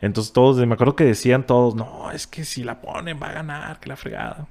Entonces 0.00 0.32
todos, 0.32 0.56
me 0.66 0.72
acuerdo 0.72 0.96
que 0.96 1.04
decían 1.04 1.44
todos, 1.44 1.74
no, 1.74 2.10
es 2.10 2.26
que 2.26 2.46
si 2.46 2.64
la 2.64 2.80
ponen 2.80 3.20
va 3.22 3.28
a 3.28 3.32
ganar, 3.32 3.78
que 3.78 3.90
la 3.90 3.96
fregada. 3.96 4.46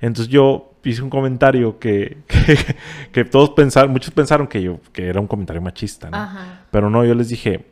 Entonces 0.00 0.32
yo 0.32 0.72
hice 0.82 1.00
un 1.00 1.10
comentario 1.10 1.78
que, 1.78 2.24
que, 3.12 3.24
todos 3.24 3.50
pensaron, 3.50 3.92
muchos 3.92 4.12
pensaron 4.12 4.48
que 4.48 4.60
yo, 4.60 4.80
que 4.92 5.06
era 5.06 5.20
un 5.20 5.28
comentario 5.28 5.62
machista, 5.62 6.10
¿no? 6.10 6.28
Pero 6.72 6.90
no, 6.90 7.04
yo 7.04 7.14
les 7.14 7.28
dije, 7.28 7.66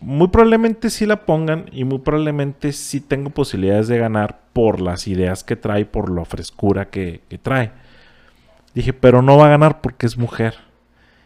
muy 0.00 0.28
probablemente 0.28 0.90
sí 0.90 1.06
la 1.06 1.24
pongan 1.24 1.66
y 1.72 1.84
muy 1.84 1.98
probablemente 1.98 2.72
sí 2.72 3.00
tengo 3.00 3.30
posibilidades 3.30 3.88
de 3.88 3.98
ganar 3.98 4.40
por 4.52 4.80
las 4.80 5.06
ideas 5.08 5.44
que 5.44 5.56
trae, 5.56 5.84
por 5.84 6.10
la 6.10 6.24
frescura 6.24 6.88
que, 6.90 7.20
trae. 7.42 7.72
Dije, 8.74 8.92
pero 8.92 9.22
no 9.22 9.36
va 9.36 9.46
a 9.46 9.50
ganar 9.50 9.80
porque 9.80 10.06
es 10.06 10.16
mujer. 10.16 10.54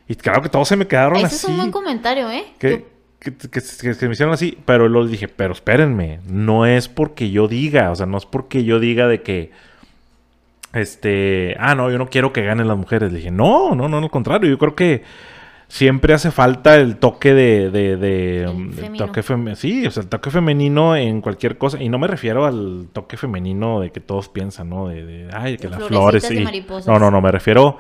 Y 0.08 0.14
claro 0.14 0.42
que 0.42 0.48
todos 0.48 0.68
se 0.68 0.76
me 0.76 0.86
quedaron 0.86 1.16
así. 1.16 1.26
Ese 1.26 1.36
es 1.36 1.44
un 1.44 1.56
buen 1.56 1.70
comentario, 1.70 2.30
¿eh? 2.30 2.44
que, 2.58 2.84
que, 3.20 4.06
me 4.06 4.12
hicieron 4.12 4.32
así, 4.32 4.58
pero 4.64 4.88
luego 4.88 5.06
dije, 5.06 5.28
pero 5.28 5.52
espérenme, 5.52 6.20
no 6.26 6.66
es 6.66 6.88
porque 6.88 7.30
yo 7.30 7.48
diga, 7.48 7.90
o 7.90 7.94
sea, 7.94 8.06
no 8.06 8.18
es 8.18 8.26
porque 8.26 8.64
yo 8.64 8.80
diga 8.80 9.06
de 9.06 9.22
que, 9.22 9.50
este, 10.72 11.56
ah, 11.58 11.74
no, 11.74 11.90
yo 11.90 11.98
no 11.98 12.08
quiero 12.08 12.32
que 12.32 12.44
ganen 12.44 12.68
las 12.68 12.78
mujeres. 12.78 13.12
Le 13.12 13.18
dije, 13.18 13.30
no, 13.30 13.74
no, 13.74 13.88
no, 13.88 13.98
al 13.98 14.10
contrario, 14.10 14.48
yo 14.48 14.58
creo 14.58 14.74
que 14.74 15.02
siempre 15.70 16.12
hace 16.12 16.32
falta 16.32 16.76
el 16.76 16.96
toque 16.96 17.32
de, 17.32 17.70
de, 17.70 17.96
de 17.96 18.48
um, 18.48 18.72
toque 18.96 19.22
sí, 19.54 19.86
o 19.86 19.90
sea, 19.90 20.02
el 20.02 20.08
toque 20.08 20.30
femenino 20.30 20.96
en 20.96 21.20
cualquier 21.20 21.56
cosa, 21.58 21.80
y 21.80 21.88
no 21.88 21.98
me 21.98 22.08
refiero 22.08 22.44
al 22.44 22.88
toque 22.92 23.16
femenino 23.16 23.80
de 23.80 23.92
que 23.92 24.00
todos 24.00 24.28
piensan, 24.28 24.68
¿no? 24.68 24.88
De, 24.88 25.28
ay, 25.32 25.56
que 25.56 25.68
las 25.68 25.82
flores, 25.84 26.24
sí. 26.24 26.44
No, 26.86 26.98
no, 26.98 27.10
no, 27.10 27.20
me 27.20 27.30
refiero 27.30 27.78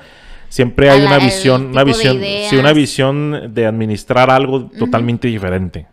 siempre 0.48 0.90
hay 0.90 1.02
una 1.02 1.18
visión, 1.18 1.66
una 1.66 1.84
visión, 1.84 2.18
sí, 2.48 2.56
una 2.56 2.72
visión 2.72 3.54
de 3.54 3.66
administrar 3.66 4.30
algo 4.30 4.66
totalmente 4.66 5.28
diferente. 5.28 5.86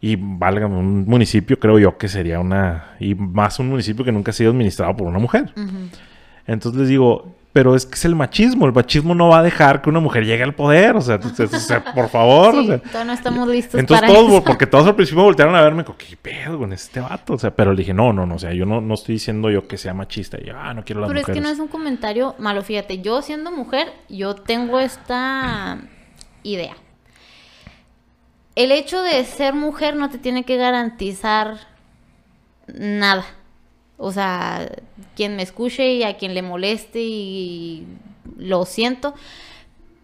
Y 0.00 0.16
valga 0.16 0.66
un 0.66 1.06
municipio, 1.06 1.58
creo 1.58 1.78
yo 1.78 1.96
que 1.96 2.08
sería 2.08 2.38
una, 2.38 2.96
y 3.00 3.14
más 3.14 3.58
un 3.58 3.68
municipio 3.68 4.04
que 4.04 4.12
nunca 4.12 4.30
ha 4.30 4.34
sido 4.34 4.50
administrado 4.50 4.94
por 4.96 5.06
una 5.06 5.18
mujer. 5.18 5.52
Entonces 6.46 6.80
les 6.80 6.88
digo, 6.88 7.35
pero 7.56 7.74
es 7.74 7.86
que 7.86 7.94
es 7.94 8.04
el 8.04 8.14
machismo. 8.14 8.66
El 8.66 8.74
machismo 8.74 9.14
no 9.14 9.28
va 9.30 9.38
a 9.38 9.42
dejar 9.42 9.80
que 9.80 9.88
una 9.88 9.98
mujer 9.98 10.26
llegue 10.26 10.42
al 10.42 10.54
poder. 10.54 10.94
O 10.94 11.00
sea, 11.00 11.18
por 11.18 12.10
favor. 12.10 12.54
Sí, 12.54 12.68
no 12.92 13.12
estamos 13.14 13.48
listos 13.48 13.80
entonces 13.80 14.06
todos, 14.06 14.42
porque 14.42 14.66
todos 14.66 14.86
al 14.86 14.94
principio 14.94 15.22
voltearon 15.22 15.56
a 15.56 15.62
verme 15.62 15.82
como, 15.82 15.96
¿qué 15.96 16.18
pedo 16.18 16.58
con 16.58 16.74
este 16.74 17.00
vato? 17.00 17.32
O 17.32 17.38
sea, 17.38 17.56
pero 17.56 17.72
le 17.72 17.78
dije, 17.78 17.94
no, 17.94 18.12
no, 18.12 18.26
no. 18.26 18.34
O 18.34 18.38
sea, 18.38 18.52
yo 18.52 18.66
no, 18.66 18.82
no 18.82 18.92
estoy 18.92 19.14
diciendo 19.14 19.48
yo 19.48 19.66
que 19.66 19.78
sea 19.78 19.94
machista. 19.94 20.36
Y 20.38 20.48
yo, 20.48 20.52
ah, 20.54 20.74
no 20.74 20.84
quiero 20.84 21.00
las 21.00 21.08
pero 21.08 21.20
mujeres. 21.20 21.24
Pero 21.24 21.32
es 21.32 21.34
que 21.34 21.40
no 21.40 21.48
es 21.48 21.58
un 21.58 21.68
comentario 21.68 22.34
malo. 22.38 22.62
Fíjate, 22.62 23.00
yo 23.00 23.22
siendo 23.22 23.50
mujer, 23.50 23.90
yo 24.10 24.34
tengo 24.34 24.78
esta 24.78 25.78
idea. 26.42 26.76
El 28.54 28.70
hecho 28.70 29.00
de 29.00 29.24
ser 29.24 29.54
mujer 29.54 29.96
no 29.96 30.10
te 30.10 30.18
tiene 30.18 30.44
que 30.44 30.58
garantizar 30.58 31.56
nada. 32.66 33.24
O 33.98 34.12
sea, 34.12 34.70
quien 35.14 35.36
me 35.36 35.42
escuche 35.42 35.94
y 35.94 36.02
a 36.02 36.16
quien 36.16 36.34
le 36.34 36.42
moleste 36.42 37.00
y 37.00 37.86
lo 38.36 38.64
siento. 38.64 39.14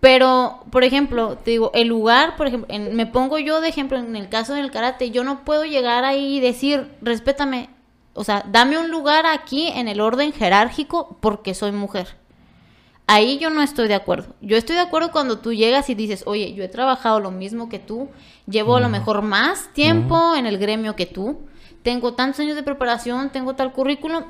Pero, 0.01 0.64
por 0.72 0.82
ejemplo, 0.82 1.36
te 1.36 1.53
digo, 1.53 1.70
el 1.74 1.86
lugar, 1.86 2.36
por 2.36 2.49
ejemplo, 2.49 2.74
me 2.93 3.07
pongo 3.07 3.38
yo 3.38 3.61
de 3.61 3.68
ejemplo 3.68 3.99
en 3.99 4.16
el 4.16 4.28
caso 4.28 4.55
del 4.55 4.72
karate, 4.72 5.12
yo 5.12 5.22
no 5.22 5.45
puedo 5.45 5.64
llegar 5.64 6.05
ahí 6.05 6.38
y 6.38 6.40
decir, 6.40 6.90
respétame, 7.03 7.70
o 8.14 8.24
sea, 8.24 8.45
dame 8.51 8.78
un 8.78 8.90
lugar 8.90 9.26
aquí 9.26 9.68
en 9.68 9.86
el 9.86 10.01
orden 10.01 10.32
jerárquico 10.32 11.16
porque 11.20 11.55
soy 11.55 11.70
mujer. 11.70 12.16
Ahí 13.07 13.38
yo 13.38 13.51
no 13.51 13.62
estoy 13.62 13.86
de 13.86 13.95
acuerdo. 13.95 14.34
Yo 14.40 14.57
estoy 14.57 14.74
de 14.74 14.82
acuerdo 14.82 15.12
cuando 15.12 15.38
tú 15.38 15.53
llegas 15.53 15.88
y 15.88 15.95
dices, 15.95 16.24
oye, 16.26 16.53
yo 16.53 16.64
he 16.64 16.68
trabajado 16.68 17.20
lo 17.20 17.30
mismo 17.30 17.68
que 17.68 17.78
tú, 17.78 18.09
llevo 18.47 18.76
a 18.76 18.80
lo 18.80 18.88
mejor 18.88 19.22
más 19.22 19.72
tiempo 19.72 20.34
en 20.34 20.47
el 20.47 20.59
gremio 20.59 20.97
que 20.97 21.07
tú, 21.07 21.38
tengo 21.83 22.14
tantos 22.14 22.41
años 22.41 22.57
de 22.57 22.62
preparación, 22.62 23.30
tengo 23.30 23.55
tal 23.55 23.72
currículum, 23.72 24.24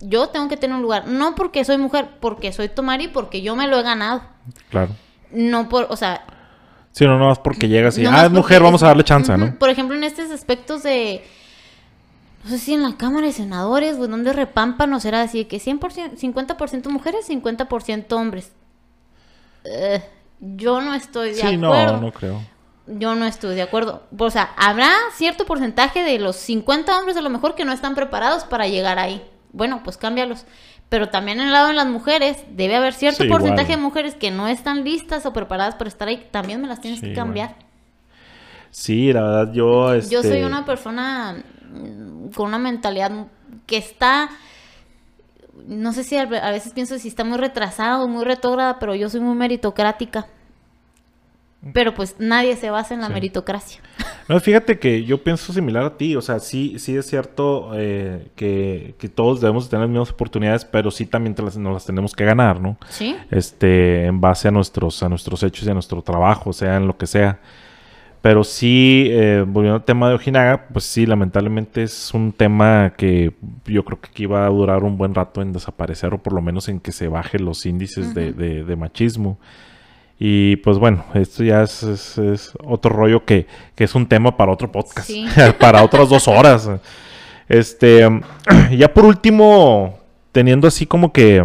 yo 0.00 0.28
tengo 0.28 0.48
que 0.48 0.56
tener 0.56 0.76
un 0.76 0.82
lugar. 0.82 1.06
No 1.06 1.34
porque 1.34 1.64
soy 1.64 1.78
mujer, 1.78 2.08
porque 2.20 2.52
soy 2.52 2.68
Tomari, 2.68 3.08
porque 3.08 3.42
yo 3.42 3.56
me 3.56 3.66
lo 3.66 3.78
he 3.78 3.82
ganado. 3.82 4.22
Claro. 4.70 4.90
No 5.30 5.68
por, 5.68 5.86
o 5.90 5.96
sea... 5.96 6.24
Sí, 6.92 7.04
no, 7.04 7.18
no 7.18 7.30
es 7.30 7.38
porque 7.38 7.68
llegas 7.68 7.98
y, 7.98 8.06
ah, 8.06 8.24
es 8.24 8.30
mujer, 8.30 8.62
vamos 8.62 8.82
a 8.82 8.86
darle 8.86 9.04
chance, 9.04 9.36
¿no? 9.36 9.58
Por 9.58 9.68
ejemplo, 9.68 9.96
en 9.96 10.04
estos 10.04 10.30
aspectos 10.30 10.82
de... 10.82 11.24
No 12.44 12.50
sé 12.50 12.58
si 12.58 12.74
en 12.74 12.82
la 12.82 12.96
Cámara 12.96 13.26
de 13.26 13.32
Senadores, 13.32 13.96
o 13.98 14.06
donde 14.06 14.32
repampan, 14.32 14.92
o 14.94 15.00
será 15.00 15.22
así, 15.22 15.44
que 15.46 15.58
100%, 15.58 16.16
50% 16.16 16.88
mujeres, 16.90 17.28
50% 17.28 18.12
hombres. 18.12 18.52
Eh, 19.64 20.00
yo 20.40 20.80
no 20.80 20.94
estoy 20.94 21.30
de 21.30 21.34
sí, 21.34 21.54
acuerdo. 21.54 21.94
no, 21.94 22.00
no 22.02 22.12
creo 22.12 22.55
yo 22.86 23.14
no 23.14 23.26
estoy 23.26 23.54
de 23.54 23.62
acuerdo. 23.62 24.02
O 24.18 24.30
sea, 24.30 24.50
habrá 24.56 24.92
cierto 25.14 25.44
porcentaje 25.44 26.02
de 26.02 26.18
los 26.18 26.36
50 26.36 26.98
hombres 26.98 27.16
a 27.16 27.22
lo 27.22 27.30
mejor 27.30 27.54
que 27.54 27.64
no 27.64 27.72
están 27.72 27.94
preparados 27.94 28.44
para 28.44 28.68
llegar 28.68 28.98
ahí. 28.98 29.22
Bueno, 29.52 29.82
pues 29.82 29.96
cámbialos. 29.96 30.44
Pero 30.88 31.08
también 31.08 31.40
en 31.40 31.46
el 31.46 31.52
lado 31.52 31.68
de 31.68 31.74
las 31.74 31.86
mujeres, 31.86 32.44
debe 32.50 32.76
haber 32.76 32.94
cierto 32.94 33.26
porcentaje 33.28 33.72
de 33.72 33.82
mujeres 33.82 34.14
que 34.14 34.30
no 34.30 34.46
están 34.46 34.84
listas 34.84 35.26
o 35.26 35.32
preparadas 35.32 35.74
para 35.74 35.88
estar 35.88 36.06
ahí. 36.06 36.28
También 36.30 36.60
me 36.60 36.68
las 36.68 36.80
tienes 36.80 37.00
que 37.00 37.12
cambiar. 37.12 37.56
Sí, 38.70 39.12
la 39.12 39.22
verdad, 39.22 39.52
yo... 39.52 39.94
Este... 39.94 40.14
Yo 40.14 40.22
soy 40.22 40.42
una 40.42 40.64
persona 40.64 41.42
mm, 41.72 42.28
con 42.28 42.46
una 42.46 42.58
mentalidad 42.58 43.10
que 43.66 43.78
está... 43.78 44.28
No 45.66 45.92
sé 45.92 46.04
si 46.04 46.16
a 46.16 46.26
veces 46.26 46.72
pienso 46.72 46.98
si 46.98 47.08
está 47.08 47.24
muy 47.24 47.38
retrasada 47.38 48.00
o 48.00 48.06
muy 48.06 48.24
retrógrada, 48.24 48.78
pero 48.78 48.94
yo 48.94 49.08
soy 49.08 49.20
muy 49.20 49.34
meritocrática. 49.34 50.26
Pero 51.72 51.94
pues 51.94 52.16
nadie 52.18 52.56
se 52.56 52.70
basa 52.70 52.94
en 52.94 53.00
la 53.00 53.08
meritocracia. 53.08 53.80
No, 54.28 54.38
fíjate 54.40 54.78
que 54.78 55.04
yo 55.04 55.22
pienso 55.22 55.52
similar 55.52 55.84
a 55.84 55.96
ti. 55.96 56.16
O 56.16 56.22
sea, 56.22 56.40
sí, 56.40 56.78
sí 56.78 56.96
es 56.96 57.06
cierto 57.06 57.70
eh, 57.74 58.28
que, 58.34 58.94
todos 59.14 59.40
debemos 59.40 59.68
tener 59.68 59.82
las 59.82 59.90
mismas 59.90 60.10
oportunidades, 60.10 60.64
pero 60.64 60.90
sí 60.90 61.06
también 61.06 61.34
las, 61.38 61.56
nos 61.56 61.74
las 61.74 61.86
tenemos 61.86 62.12
que 62.12 62.24
ganar, 62.24 62.60
¿no? 62.60 62.76
Sí. 62.88 63.16
Este, 63.30 64.06
en 64.06 64.20
base 64.20 64.48
a 64.48 64.50
nuestros, 64.50 65.02
a 65.02 65.08
nuestros 65.08 65.42
hechos 65.42 65.66
y 65.66 65.70
a 65.70 65.74
nuestro 65.74 66.02
trabajo, 66.02 66.52
sea 66.52 66.76
en 66.76 66.86
lo 66.86 66.96
que 66.96 67.06
sea. 67.06 67.38
Pero 68.20 68.42
sí, 68.42 69.06
eh, 69.10 69.44
volviendo 69.46 69.76
al 69.76 69.84
tema 69.84 70.08
de 70.08 70.16
Ojinaga, 70.16 70.66
pues 70.72 70.84
sí, 70.84 71.06
lamentablemente 71.06 71.84
es 71.84 72.12
un 72.12 72.32
tema 72.32 72.94
que 72.96 73.32
yo 73.66 73.84
creo 73.84 74.00
que 74.00 74.08
aquí 74.08 74.26
va 74.26 74.46
a 74.46 74.48
durar 74.48 74.82
un 74.82 74.98
buen 74.98 75.14
rato 75.14 75.42
en 75.42 75.52
desaparecer 75.52 76.12
o 76.12 76.18
por 76.18 76.32
lo 76.32 76.42
menos 76.42 76.68
en 76.68 76.80
que 76.80 76.90
se 76.90 77.06
bajen 77.06 77.44
los 77.44 77.64
índices 77.66 78.14
de, 78.14 78.32
de 78.32 78.76
machismo. 78.76 79.38
Y 80.18 80.56
pues 80.56 80.78
bueno, 80.78 81.04
esto 81.14 81.44
ya 81.44 81.62
es, 81.62 82.52
otro 82.64 82.90
rollo 82.90 83.24
que, 83.24 83.46
es 83.76 83.94
un 83.94 84.06
tema 84.06 84.36
para 84.36 84.52
otro 84.52 84.72
podcast, 84.72 85.10
para 85.60 85.82
otras 85.82 86.08
dos 86.08 86.26
horas. 86.26 86.68
Este, 87.48 88.08
ya 88.76 88.92
por 88.92 89.04
último, 89.04 89.98
teniendo 90.32 90.68
así 90.68 90.86
como 90.86 91.12
que 91.12 91.44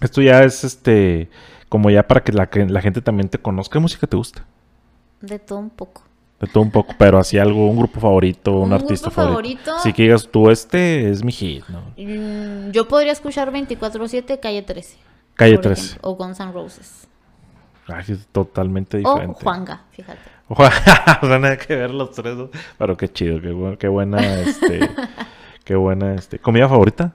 esto 0.00 0.22
ya 0.22 0.42
es 0.42 0.64
este, 0.64 1.28
como 1.68 1.90
ya 1.90 2.06
para 2.06 2.22
que 2.22 2.32
la, 2.32 2.48
que 2.48 2.66
la 2.66 2.80
gente 2.80 3.00
también 3.02 3.28
te 3.28 3.38
conozca. 3.38 3.74
¿Qué 3.74 3.80
música 3.80 4.06
te 4.06 4.16
gusta? 4.16 4.44
De 5.20 5.38
todo 5.38 5.58
un 5.58 5.70
poco. 5.70 6.02
De 6.40 6.48
todo 6.48 6.64
un 6.64 6.72
poco, 6.72 6.94
pero 6.98 7.18
así 7.18 7.38
algo, 7.38 7.68
un 7.68 7.78
grupo 7.78 8.00
favorito, 8.00 8.58
un, 8.58 8.72
artista 8.72 9.10
favorito. 9.10 9.78
Si 9.80 9.92
que 9.92 10.02
digas 10.02 10.28
tú, 10.28 10.50
este 10.50 11.08
es 11.08 11.22
mi 11.22 11.30
hit, 11.30 11.64
¿no? 11.68 11.82
Mm, 11.96 12.72
yo 12.72 12.88
podría 12.88 13.12
escuchar 13.12 13.52
24-7 13.52 14.40
Calle 14.40 14.62
13. 14.62 14.96
Calle 15.34 15.58
13. 15.58 15.98
o 16.00 16.16
Guns 16.16 16.40
N' 16.40 16.50
Roses. 16.50 17.01
Es 17.88 18.26
totalmente 18.28 18.98
diferente. 18.98 19.36
O 19.38 19.42
Juanga, 19.42 19.82
fíjate. 19.90 20.20
Nada 21.22 21.56
que 21.56 21.76
ver 21.76 21.90
los 21.90 22.12
tres, 22.12 22.36
pero 22.78 22.96
qué 22.96 23.10
chido, 23.10 23.40
qué, 23.40 23.76
qué 23.78 23.88
buena, 23.88 24.40
este, 24.40 24.90
qué 25.64 25.74
buena, 25.74 26.14
este, 26.14 26.38
¿comida 26.38 26.68
favorita? 26.68 27.14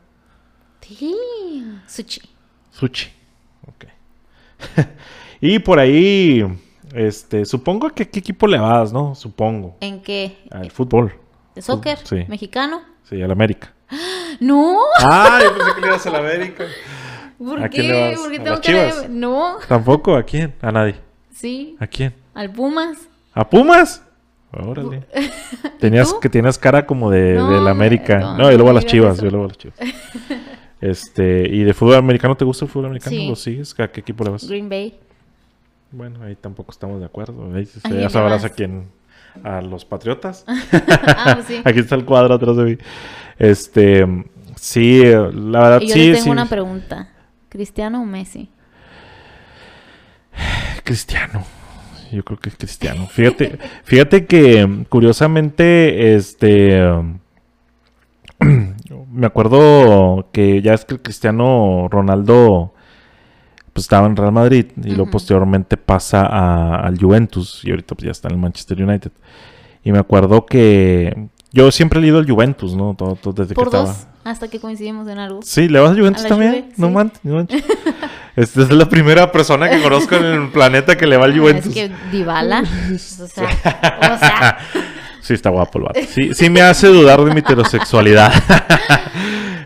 Sí, 0.81 1.15
sushi. 1.85 2.21
Sushi, 2.71 3.11
ok. 3.67 3.85
y 5.41 5.59
por 5.59 5.79
ahí, 5.79 6.45
este, 6.93 7.45
supongo 7.45 7.89
que 7.89 8.09
qué 8.09 8.19
equipo 8.19 8.47
le 8.47 8.57
vas, 8.57 8.91
¿no? 8.91 9.13
Supongo. 9.15 9.77
¿En 9.81 10.01
qué? 10.01 10.37
Al 10.49 10.71
fútbol. 10.71 11.13
¿De 11.53 11.61
soccer? 11.61 11.99
Sí. 12.03 12.25
¿Mexicano? 12.27 12.81
Sí, 13.03 13.21
al 13.21 13.31
América. 13.31 13.73
¡No! 14.39 14.79
Ah, 14.99 15.39
yo 15.43 15.55
pensé 15.57 15.75
que 15.75 15.81
le 15.81 15.87
ibas 15.87 16.05
al 16.07 16.15
América. 16.15 16.65
¿Por 17.37 17.61
¿A 17.63 17.69
qué? 17.69 17.79
quién 17.81 17.87
le 17.91 18.01
vas? 18.11 18.19
¿Por 18.19 18.29
qué 18.31 18.35
¿A 18.37 18.43
tengo 18.43 18.49
las 18.51 18.59
que 18.61 18.67
Chivas? 18.71 19.09
No. 19.09 19.57
¿Tampoco? 19.67 20.15
¿A 20.15 20.23
quién? 20.23 20.53
A 20.61 20.71
nadie. 20.71 20.95
Sí. 21.31 21.75
¿A 21.79 21.87
quién? 21.87 22.13
Al 22.33 22.51
Pumas. 22.51 22.97
¿A 23.33 23.47
Pumas? 23.49 24.03
Órale. 24.51 25.03
Tenías, 25.79 26.13
que 26.15 26.29
tienes 26.29 26.57
cara 26.57 26.85
como 26.85 27.11
de, 27.11 27.33
No, 27.35 27.51
del 27.51 27.67
América. 27.67 28.19
no, 28.19 28.37
No, 28.37 28.51
y 28.51 28.55
luego 28.55 28.69
a 28.71 28.73
las 28.73 28.85
chivas. 28.85 29.15
eso. 29.15 29.25
Yo 29.25 29.29
luego 29.31 29.45
a 29.45 29.47
las 29.49 29.57
chivas. 29.57 29.77
Este, 30.79 31.47
¿y 31.49 31.63
de 31.63 31.73
fútbol 31.73 31.95
americano 31.95 32.37
te 32.37 32.45
gusta 32.45 32.65
el 32.65 32.69
fútbol 32.69 32.85
americano? 32.85 33.15
Sí. 33.15 33.27
¿Lo 33.27 33.35
sigues? 33.35 33.79
¿A 33.79 33.87
qué 33.87 34.01
equipo 34.01 34.23
le 34.23 34.29
vas? 34.29 34.47
Green 34.47 34.69
Bay. 34.69 34.95
Bueno, 35.91 36.21
ahí 36.23 36.35
tampoco 36.35 36.71
estamos 36.71 36.99
de 36.99 37.05
acuerdo. 37.07 37.51
Ahí 37.55 37.67
¿A 37.83 37.89
ya 37.89 38.09
sabrás 38.11 38.43
vas? 38.43 38.51
a 38.51 38.53
quién. 38.53 38.83
A 39.43 39.61
los 39.61 39.85
Patriotas. 39.85 40.45
Ah, 40.77 41.31
pues 41.35 41.47
sí. 41.47 41.61
Aquí 41.65 41.79
está 41.79 41.95
el 41.95 42.05
cuadro 42.05 42.35
atrás 42.35 42.55
de 42.57 42.63
mí. 42.63 42.77
Este, 43.39 44.05
sí, 44.55 45.01
la 45.03 45.61
verdad 45.61 45.81
Y 45.81 45.87
yo 45.87 45.93
sí. 45.95 45.99
le 46.07 46.11
tengo 46.13 46.23
sí. 46.25 46.29
una 46.29 46.45
pregunta. 46.47 47.09
¿Cristiano 47.49 48.01
o 48.01 48.05
Messi? 48.05 48.49
Cristiano. 50.83 51.43
Yo 52.11 52.23
creo 52.23 52.39
que 52.39 52.49
es 52.49 52.55
cristiano. 52.55 53.07
Fíjate, 53.11 53.57
fíjate 53.83 54.25
que 54.25 54.85
curiosamente, 54.89 56.15
este 56.15 56.81
me 59.11 59.25
acuerdo 59.27 60.29
que 60.31 60.61
ya 60.61 60.73
es 60.73 60.85
que 60.85 60.93
el 60.95 61.01
Cristiano 61.01 61.87
Ronaldo 61.89 62.73
pues 63.73 63.85
estaba 63.85 64.07
en 64.07 64.15
Real 64.15 64.31
Madrid 64.31 64.67
y 64.83 64.91
luego 64.95 65.11
posteriormente 65.11 65.77
pasa 65.77 66.25
a- 66.25 66.79
al 66.79 66.97
Juventus 66.99 67.61
y 67.63 67.69
ahorita 67.71 67.93
pues 67.95 68.05
ya 68.05 68.11
está 68.11 68.27
en 68.29 68.35
el 68.35 68.39
Manchester 68.41 68.81
United. 68.81 69.11
Y 69.83 69.91
me 69.91 69.99
acuerdo 69.99 70.45
que 70.45 71.27
yo 71.53 71.71
siempre 71.71 71.99
he 71.99 72.01
leído 72.01 72.19
el 72.19 72.29
Juventus, 72.29 72.75
¿no? 72.75 72.93
Todo, 72.97 73.15
todo 73.15 73.33
desde 73.33 73.55
Por 73.55 73.69
que 73.69 73.77
dos, 73.77 73.89
estaba. 73.89 74.09
hasta 74.25 74.47
que 74.49 74.59
coincidimos 74.59 75.07
en 75.07 75.17
algo. 75.19 75.39
Sí, 75.43 75.67
¿le 75.69 75.79
vas 75.79 75.91
al 75.91 75.97
Juventus 75.99 76.25
A 76.25 76.27
también? 76.27 76.51
Juve, 76.51 76.73
No 76.77 76.87
sí. 76.87 76.93
manches, 76.93 77.19
no 77.23 77.35
manches. 77.35 77.63
Esta 78.35 78.61
es 78.61 78.71
la 78.71 78.87
primera 78.87 79.31
persona 79.31 79.69
que 79.69 79.81
conozco 79.81 80.15
en 80.15 80.25
el 80.25 80.49
planeta 80.51 80.95
que 80.97 81.07
le 81.07 81.17
va 81.17 81.25
al 81.25 81.31
Ah, 81.33 81.37
Juventus. 81.37 81.75
Es 81.75 81.89
que 81.89 81.91
Dybala. 82.11 82.59
o 82.93 82.97
sea, 82.97 83.25
o 83.25 83.27
sea, 84.19 84.57
Sí, 85.21 85.33
está 85.33 85.49
guapo 85.49 85.79
el 85.79 85.85
vato. 85.85 85.99
Sí, 86.09 86.33
sí 86.33 86.49
me 86.49 86.61
hace 86.61 86.87
dudar 86.87 87.21
de 87.23 87.33
mi 87.33 87.39
heterosexualidad. 87.39 88.31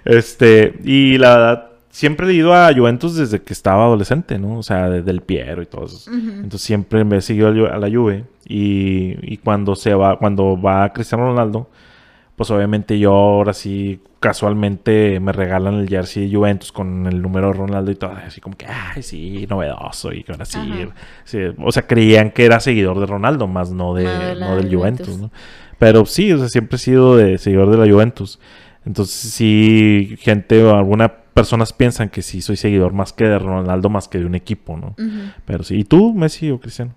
este, 0.06 0.74
y 0.84 1.18
la 1.18 1.36
verdad, 1.38 1.71
siempre 1.92 2.26
he 2.26 2.30
leído 2.30 2.54
a 2.54 2.74
Juventus 2.74 3.16
desde 3.16 3.42
que 3.42 3.54
estaba 3.54 3.84
adolescente, 3.84 4.40
¿no? 4.40 4.58
O 4.58 4.64
sea, 4.64 4.90
desde 4.90 5.12
el 5.12 5.22
Piero 5.22 5.62
y 5.62 5.66
todo 5.68 5.86
eso. 5.86 6.10
Entonces 6.12 6.62
siempre 6.62 7.04
me 7.04 7.18
he 7.18 7.22
seguido 7.22 7.50
a 7.50 7.78
la 7.78 7.90
Juve. 7.90 8.26
Y, 8.48 9.16
y 9.22 9.38
cuando 9.38 9.76
se 9.76 9.94
va, 9.94 10.18
cuando 10.18 10.60
va 10.60 10.92
Cristiano 10.92 11.26
Ronaldo, 11.26 11.70
pues 12.36 12.50
obviamente 12.50 12.98
yo 12.98 13.14
ahora 13.14 13.54
sí 13.54 14.02
casualmente 14.20 15.20
me 15.20 15.32
regalan 15.32 15.76
el 15.76 15.90
jersey 15.90 16.28
de 16.28 16.36
Juventus 16.36 16.72
con 16.72 17.08
el 17.08 17.22
número 17.22 17.48
de 17.48 17.54
Ronaldo 17.54 17.92
y 17.92 17.96
todo, 17.96 18.12
así 18.12 18.40
como 18.40 18.56
que, 18.56 18.68
ay, 18.68 19.02
sí, 19.02 19.48
novedoso, 19.50 20.14
y 20.14 20.24
que 20.24 20.32
ahora 20.32 20.46
sí, 20.46 20.60
sí, 21.24 21.40
O 21.58 21.72
sea, 21.72 21.88
creían 21.88 22.30
que 22.30 22.46
era 22.46 22.60
seguidor 22.60 23.00
de 23.00 23.08
Ronaldo, 23.08 23.48
más 23.48 23.72
no, 23.72 23.96
de, 23.96 24.04
No 24.04 24.20
de 24.20 24.36
la 24.36 24.50
no 24.50 24.56
del 24.58 24.76
Juventus, 24.76 25.08
Juventus. 25.08 25.18
¿no? 25.20 25.32
Pero 25.80 26.06
sí, 26.06 26.32
o 26.32 26.38
sea, 26.38 26.50
siempre 26.50 26.76
he 26.76 26.80
sido 26.80 27.16
de 27.16 27.40
seguidor 27.40 27.72
de 27.72 27.78
la 27.78 27.92
Juventus. 27.92 28.40
Entonces, 28.86 29.16
sí, 29.16 30.16
gente 30.20 30.64
o 30.64 30.76
algunas 30.76 31.12
personas 31.34 31.74
piensan 31.74 32.10
que 32.10 32.22
sí 32.22 32.42
soy 32.42 32.58
seguidor 32.58 32.94
más 32.94 33.14
que 33.14 33.26
de 33.26 33.40
Ronaldo, 33.40 33.90
más 33.90 34.08
que 34.08 34.20
de 34.20 34.26
un 34.26 34.36
equipo, 34.36 34.78
¿no? 34.78 34.96
Pero 35.46 35.64
sí, 35.64 35.80
¿y 35.80 35.84
tú, 35.84 36.14
Messi 36.14 36.52
o 36.52 36.60
Cristiano? 36.60 36.94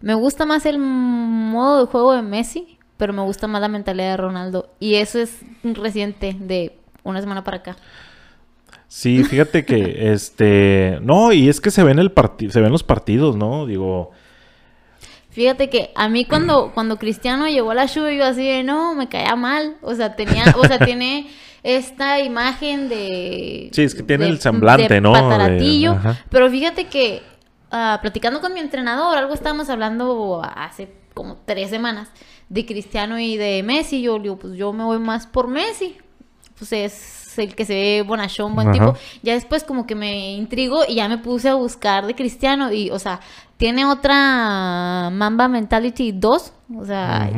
Me 0.00 0.14
gusta 0.14 0.46
más 0.46 0.66
el 0.66 0.78
modo 0.78 1.80
de 1.80 1.90
juego 1.90 2.12
de 2.12 2.22
Messi, 2.22 2.78
pero 2.96 3.12
me 3.12 3.22
gusta 3.22 3.46
más 3.46 3.60
la 3.60 3.68
mentalidad 3.68 4.10
de 4.10 4.16
Ronaldo. 4.16 4.70
Y 4.78 4.94
eso 4.94 5.18
es 5.18 5.40
reciente, 5.62 6.36
de 6.38 6.76
una 7.02 7.20
semana 7.20 7.44
para 7.44 7.58
acá. 7.58 7.76
Sí, 8.88 9.24
fíjate 9.24 9.64
que 9.64 10.12
este, 10.12 10.98
no, 11.02 11.32
y 11.32 11.48
es 11.48 11.60
que 11.60 11.70
se 11.70 11.82
ven 11.82 11.98
el 11.98 12.12
partido, 12.12 12.52
se 12.52 12.60
ven 12.60 12.72
los 12.72 12.82
partidos, 12.82 13.36
¿no? 13.36 13.66
Digo, 13.66 14.12
Fíjate 15.34 15.68
que 15.68 15.90
a 15.96 16.08
mí 16.08 16.24
cuando, 16.24 16.70
cuando 16.74 16.96
Cristiano 16.96 17.48
llegó 17.48 17.72
a 17.72 17.74
la 17.74 17.88
Juve, 17.88 18.16
yo 18.16 18.24
así 18.24 18.46
de, 18.46 18.62
no, 18.62 18.94
me 18.94 19.08
caía 19.08 19.34
mal. 19.34 19.76
O 19.82 19.94
sea, 19.94 20.14
tenía, 20.14 20.44
o 20.56 20.64
sea, 20.64 20.78
tiene 20.84 21.26
esta 21.64 22.20
imagen 22.20 22.88
de... 22.88 23.70
Sí, 23.72 23.82
es 23.82 23.94
que 23.94 24.02
tiene 24.04 24.26
de- 24.26 24.30
el 24.32 24.40
semblante, 24.40 24.86
de 24.94 25.00
¿no? 25.00 25.12
Pataratillo. 25.12 25.96
Pero 26.28 26.48
fíjate 26.50 26.86
que 26.86 27.22
ah, 27.72 27.98
platicando 28.00 28.40
con 28.40 28.52
mi 28.54 28.60
entrenador, 28.60 29.16
algo 29.16 29.34
estábamos 29.34 29.68
hablando 29.70 30.42
hace 30.44 30.92
como 31.14 31.38
tres 31.44 31.70
semanas 31.70 32.10
de 32.48 32.66
Cristiano 32.66 33.18
y 33.18 33.36
de 33.36 33.62
Messi. 33.62 34.02
Yo 34.02 34.18
le 34.18 34.24
digo, 34.24 34.36
pues 34.38 34.54
yo 34.56 34.72
me 34.72 34.84
voy 34.84 34.98
más 34.98 35.26
por 35.26 35.48
Messi. 35.48 35.96
Pues 36.58 36.72
es 36.72 37.38
el 37.38 37.54
que 37.54 37.64
se 37.64 37.72
ve 37.74 38.04
bonachón, 38.06 38.54
buen 38.54 38.68
Ajá. 38.68 38.78
tipo. 38.78 38.94
Ya 39.22 39.32
después 39.32 39.64
como 39.64 39.86
que 39.86 39.94
me 39.94 40.34
intrigo 40.34 40.82
y 40.86 40.96
ya 40.96 41.08
me 41.08 41.18
puse 41.18 41.48
a 41.48 41.54
buscar 41.54 42.06
de 42.06 42.14
Cristiano 42.14 42.70
y, 42.72 42.90
o 42.90 42.98
sea, 42.98 43.20
tiene 43.56 43.86
otra 43.86 45.08
Mamba 45.10 45.48
Mentality 45.48 46.12
2, 46.12 46.52
o 46.76 46.84
sea, 46.84 47.30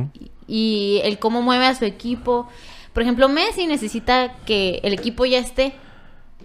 y 0.49 1.01
el 1.05 1.18
cómo 1.18 1.41
mueve 1.43 1.66
a 1.66 1.74
su 1.74 1.85
equipo. 1.85 2.49
Por 2.97 3.03
ejemplo, 3.03 3.28
Messi 3.28 3.66
necesita 3.66 4.36
que 4.47 4.80
el 4.82 4.94
equipo 4.94 5.26
ya 5.26 5.38
esté 5.38 5.74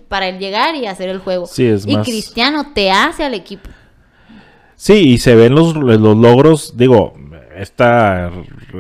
para 0.09 0.27
él 0.27 0.37
llegar 0.37 0.75
y 0.75 0.85
hacer 0.85 1.07
el 1.07 1.19
juego. 1.19 1.45
Sí, 1.45 1.63
es 1.63 1.87
y 1.87 1.95
más- 1.95 2.05
Cristiano 2.05 2.73
te 2.73 2.91
hace 2.91 3.23
al 3.23 3.33
equipo. 3.35 3.69
Sí, 4.75 4.95
y 5.11 5.17
se 5.19 5.33
ven 5.33 5.55
los, 5.55 5.73
los 5.77 6.17
logros, 6.17 6.75
digo, 6.75 7.13
esta, 7.55 8.29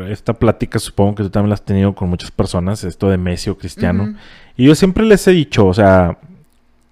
esta 0.09 0.33
plática 0.33 0.79
supongo 0.79 1.15
que 1.15 1.23
tú 1.23 1.29
también 1.29 1.47
la 1.47 1.53
has 1.53 1.63
tenido 1.63 1.95
con 1.95 2.09
muchas 2.09 2.29
personas, 2.29 2.83
esto 2.83 3.07
de 3.09 3.17
Messi 3.17 3.49
o 3.49 3.57
Cristiano. 3.57 4.15
Y 4.57 4.65
yo 4.65 4.75
siempre 4.75 5.05
les 5.05 5.25
he 5.29 5.31
dicho, 5.31 5.65
o 5.65 5.73
sea, 5.73 6.17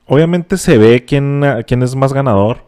obviamente 0.05 0.55
se 0.55 0.77
ve 0.77 1.03
quién, 1.03 1.43
quién 1.67 1.83
es 1.83 1.93
más 1.93 2.13
ganador 2.13 2.65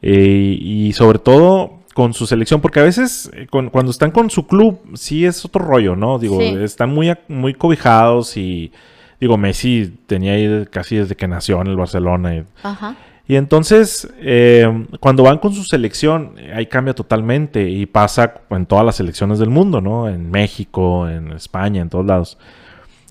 eh, 0.00 0.56
y 0.60 0.92
sobre 0.92 1.18
todo 1.18 1.75
con 1.96 2.12
su 2.12 2.26
selección, 2.26 2.60
porque 2.60 2.78
a 2.80 2.82
veces 2.82 3.30
eh, 3.32 3.46
con- 3.48 3.70
cuando 3.70 3.90
están 3.90 4.10
con 4.10 4.28
su 4.28 4.46
club 4.46 4.78
sí 4.92 5.24
es 5.24 5.42
otro 5.46 5.64
rollo, 5.64 5.96
¿no? 5.96 6.18
Digo, 6.18 6.38
Sí. 6.38 6.48
están 6.62 6.90
muy, 6.90 7.10
muy 7.26 7.54
cobijados 7.54 8.36
y 8.36 8.70
digo, 9.18 9.38
Messi 9.38 9.94
tenía 10.06 10.32
ahí 10.34 10.66
casi 10.70 10.96
desde 10.96 11.16
que 11.16 11.26
nació 11.26 11.58
en 11.62 11.68
el 11.68 11.76
Barcelona 11.76 12.36
y 12.36 12.44
Ajá. 12.62 12.96
y 13.26 13.36
entonces, 13.36 14.12
eh, 14.20 14.84
cuando 15.00 15.22
van 15.22 15.38
con 15.38 15.54
su 15.54 15.64
selección, 15.64 16.32
eh, 16.36 16.52
ahí 16.54 16.66
cambia 16.66 16.92
totalmente 16.94 17.66
y 17.70 17.86
pasa 17.86 18.34
en 18.50 18.66
todas 18.66 18.84
las 18.84 18.96
selecciones 18.96 19.38
del 19.38 19.48
mundo, 19.48 19.80
¿no? 19.80 20.06
En 20.06 20.30
México, 20.30 21.08
en 21.08 21.32
España, 21.32 21.80
en 21.80 21.88
todos 21.88 22.04
lados. 22.04 22.36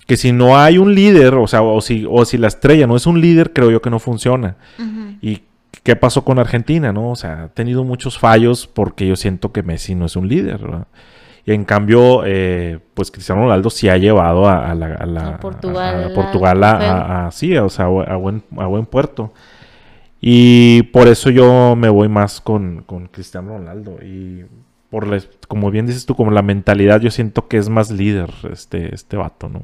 Que 0.06 0.16
si 0.16 0.30
no 0.30 0.56
hay 0.56 0.78
un 0.78 0.94
líder, 0.94 1.34
o 1.34 1.48
sea, 1.48 1.62
o 1.62 1.80
si, 1.80 2.06
o 2.08 2.24
si 2.24 2.38
la 2.38 2.46
estrella 2.46 2.86
no 2.86 2.94
es 2.94 3.08
un 3.08 3.20
líder, 3.20 3.52
creo 3.52 3.72
yo 3.72 3.82
que 3.82 3.90
no 3.90 3.98
funciona. 3.98 4.54
¿Y 5.20 5.40
qué 5.86 5.96
pasó 5.96 6.24
con 6.24 6.38
Argentina, 6.38 6.92
no? 6.92 7.12
O 7.12 7.16
sea, 7.16 7.44
ha 7.44 7.48
tenido 7.48 7.84
muchos 7.84 8.18
fallos 8.18 8.66
porque 8.66 9.06
yo 9.06 9.16
siento 9.16 9.52
que 9.52 9.62
Messi 9.62 9.94
no 9.94 10.04
es 10.06 10.16
un 10.16 10.28
líder, 10.28 10.58
¿verdad? 10.58 10.86
Y 11.46 11.52
en 11.52 11.64
cambio, 11.64 12.22
eh, 12.26 12.80
pues 12.94 13.12
Cristiano 13.12 13.42
Ronaldo 13.42 13.70
sí 13.70 13.88
ha 13.88 13.96
llevado 13.96 14.48
a, 14.48 14.68
a 14.70 14.74
la, 14.74 14.86
a 14.96 15.06
la- 15.06 15.38
A 16.04 16.12
Portugal 16.12 16.64
a- 16.64 16.64
a 17.28 17.30
Portugal 17.30 17.30
sí, 17.30 17.56
o 17.56 17.68
sea, 17.68 17.84
a, 17.84 17.88
bu- 17.88 18.08
a 18.10 18.16
buen, 18.16 18.42
a 18.58 18.66
buen 18.66 18.84
puerto. 18.84 19.32
Y 20.20 20.82
por 20.84 21.06
eso 21.08 21.30
yo 21.30 21.76
me 21.76 21.88
voy 21.88 22.08
más 22.08 22.40
con, 22.40 22.82
con 22.84 23.06
Cristiano 23.06 23.50
Ronaldo. 23.58 23.98
Y 24.02 24.44
por 24.90 25.06
la- 25.06 25.20
como 25.48 25.70
bien 25.70 25.86
dices 25.86 26.04
tú, 26.06 26.16
como 26.16 26.30
la 26.32 26.42
mentalidad, 26.42 27.00
yo 27.00 27.10
siento 27.10 27.46
que 27.48 27.58
es 27.58 27.68
más 27.68 27.90
líder 27.90 28.30
este, 28.52 28.94
este 28.94 29.16
vato, 29.16 29.48
¿no? 29.48 29.62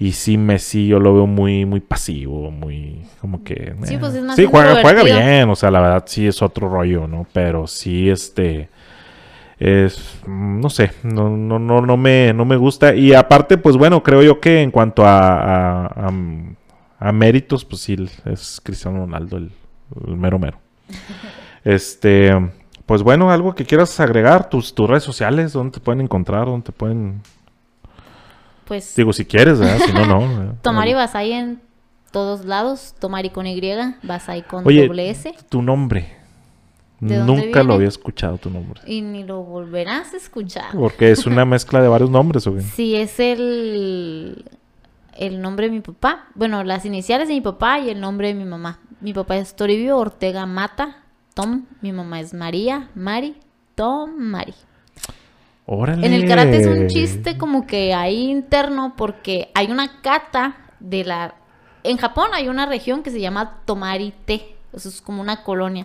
Y 0.00 0.12
sí, 0.12 0.38
Messi 0.38 0.86
yo 0.86 1.00
lo 1.00 1.12
veo 1.12 1.26
muy, 1.26 1.64
muy 1.64 1.80
pasivo, 1.80 2.50
muy 2.52 3.02
como 3.20 3.42
que... 3.42 3.74
Sí, 3.82 3.94
eh, 3.94 3.98
pues 3.98 4.14
es 4.14 4.22
más 4.22 4.36
Sí, 4.36 4.44
juega, 4.44 4.80
juega 4.80 5.02
bien, 5.02 5.50
o 5.50 5.56
sea, 5.56 5.70
la 5.72 5.80
verdad 5.80 6.04
sí 6.06 6.26
es 6.26 6.40
otro 6.40 6.68
rollo, 6.68 7.06
¿no? 7.08 7.26
Pero 7.32 7.66
sí, 7.66 8.08
este... 8.08 8.68
Es, 9.58 10.20
no 10.24 10.70
sé, 10.70 10.92
no, 11.02 11.30
no, 11.36 11.58
no, 11.58 11.80
no, 11.80 11.96
me, 11.96 12.32
no 12.32 12.44
me 12.44 12.56
gusta. 12.56 12.94
Y 12.94 13.12
aparte, 13.12 13.58
pues 13.58 13.76
bueno, 13.76 14.04
creo 14.04 14.22
yo 14.22 14.38
que 14.38 14.62
en 14.62 14.70
cuanto 14.70 15.04
a, 15.04 15.32
a, 15.32 15.86
a- 15.86 16.12
a 17.00 17.12
méritos, 17.12 17.64
pues 17.64 17.82
sí, 17.82 17.96
es 18.24 18.60
Cristiano 18.62 18.98
Ronaldo 18.98 19.36
el, 19.38 19.50
el 20.06 20.16
mero 20.16 20.38
mero. 20.38 20.58
Este, 21.64 22.32
pues 22.86 23.02
bueno, 23.02 23.30
algo 23.32 23.54
que 23.54 23.64
quieras 23.66 23.98
agregar, 24.00 24.48
tus, 24.48 24.74
tus 24.74 24.88
redes 24.88 25.02
sociales, 25.02 25.52
dónde 25.52 25.72
te 25.72 25.80
pueden 25.80 26.00
encontrar, 26.00 26.46
dónde 26.46 26.66
te 26.66 26.72
pueden... 26.72 27.20
Pues 28.68 28.94
Digo, 28.94 29.12
si 29.14 29.24
quieres, 29.24 29.58
¿verdad? 29.58 29.80
Si 29.84 29.92
no, 29.92 30.06
no. 30.06 30.54
Tomari 30.62 30.92
Basay 30.92 31.32
en 31.32 31.60
todos 32.12 32.44
lados. 32.44 32.94
Tomari 33.00 33.30
con 33.30 33.46
Y, 33.46 33.60
Basay 34.02 34.42
con 34.42 34.66
Oye, 34.66 34.86
doble 34.86 35.08
S. 35.08 35.34
tu 35.48 35.62
nombre, 35.62 36.18
Nunca 37.00 37.62
lo 37.62 37.74
había 37.74 37.88
escuchado 37.88 38.38
tu 38.38 38.50
nombre. 38.50 38.80
Y 38.86 39.00
ni 39.00 39.22
lo 39.24 39.42
volverás 39.42 40.12
a 40.14 40.16
escuchar. 40.16 40.72
Porque 40.72 41.10
es 41.10 41.26
una 41.26 41.44
mezcla 41.46 41.80
de 41.80 41.88
varios 41.88 42.10
nombres, 42.10 42.46
¿o 42.46 42.60
Sí, 42.60 42.96
es 42.96 43.20
el, 43.20 44.44
el 45.16 45.40
nombre 45.40 45.66
de 45.66 45.72
mi 45.72 45.80
papá. 45.80 46.26
Bueno, 46.34 46.64
las 46.64 46.84
iniciales 46.84 47.28
de 47.28 47.34
mi 47.34 47.40
papá 47.40 47.78
y 47.78 47.88
el 47.90 48.00
nombre 48.00 48.28
de 48.28 48.34
mi 48.34 48.44
mamá. 48.44 48.80
Mi 49.00 49.12
papá 49.12 49.36
es 49.36 49.54
Toribio 49.54 49.96
Ortega 49.96 50.44
Mata, 50.46 51.04
Tom. 51.34 51.66
Mi 51.80 51.92
mamá 51.92 52.20
es 52.20 52.34
María, 52.34 52.90
Mari, 52.94 53.36
Tom, 53.76 54.10
Mari. 54.18 54.54
Órale. 55.70 56.06
En 56.06 56.14
el 56.14 56.26
karate 56.26 56.56
es 56.56 56.66
un 56.66 56.86
chiste 56.86 57.36
como 57.36 57.66
que 57.66 57.92
ahí 57.92 58.30
interno 58.30 58.94
porque 58.96 59.50
hay 59.54 59.70
una 59.70 60.00
kata 60.00 60.56
de 60.80 61.04
la... 61.04 61.34
En 61.84 61.98
Japón 61.98 62.30
hay 62.32 62.48
una 62.48 62.64
región 62.64 63.02
que 63.02 63.10
se 63.10 63.20
llama 63.20 63.60
Tomari-te. 63.66 64.56
Eso 64.72 64.88
es 64.88 65.02
como 65.02 65.20
una 65.20 65.42
colonia. 65.42 65.84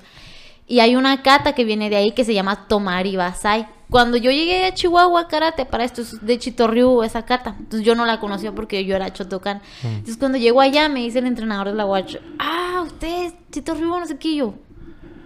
Y 0.67 0.79
hay 0.79 0.95
una 0.95 1.21
kata 1.21 1.51
que 1.51 1.65
viene 1.65 1.89
de 1.89 1.97
ahí 1.97 2.13
que 2.13 2.23
se 2.23 2.33
llama 2.33 2.65
Tomari 2.69 3.17
Basai. 3.17 3.67
Cuando 3.89 4.15
yo 4.15 4.31
llegué 4.31 4.65
a 4.65 4.73
Chihuahua 4.73 5.27
karate, 5.27 5.65
para 5.65 5.83
esto 5.83 6.01
es 6.01 6.25
de 6.25 6.39
Chitorriu 6.39 7.03
esa 7.03 7.25
kata. 7.25 7.57
Entonces 7.59 7.85
yo 7.85 7.93
no 7.93 8.05
la 8.05 8.21
conocía 8.21 8.53
porque 8.53 8.85
yo 8.85 8.95
era 8.95 9.11
Chotocan. 9.11 9.57
Mm. 9.83 9.87
Entonces 9.87 10.15
cuando 10.15 10.37
llego 10.37 10.61
allá 10.61 10.87
me 10.87 11.01
dice 11.01 11.19
el 11.19 11.27
entrenador 11.27 11.67
de 11.67 11.75
la 11.75 11.85
Watch, 11.85 12.15
ah, 12.39 12.83
usted 12.85 13.25
es 13.25 13.33
Chitorriu, 13.51 13.87
no 13.99 14.05
sé 14.05 14.17
qué. 14.17 14.37
yo, 14.37 14.53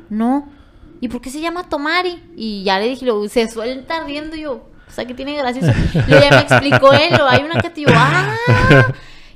no. 0.10 0.57
¿Y 1.00 1.08
por 1.10 1.22
qué 1.22 1.30
se 1.30 1.40
llama 1.40 1.70
Tomari? 1.70 2.24
Y 2.36 2.64
ya 2.64 2.80
le 2.80 2.90
dije, 2.90 3.06
lo, 3.06 3.28
se 3.30 3.50
suelta 3.50 4.04
riendo 4.04 4.36
yo, 4.36 4.54
o 4.88 4.92
sea, 4.92 5.06
que 5.06 5.14
tiene 5.14 5.36
gracioso. 5.36 5.72
Y 5.94 6.12
ya 6.12 6.30
me 6.32 6.40
explicó 6.40 6.92
él, 6.94 7.14
hay 7.28 7.44
una 7.44 7.62
kata 7.62 7.80
y 7.80 7.86
yo, 7.86 7.90
ah. 7.94 8.36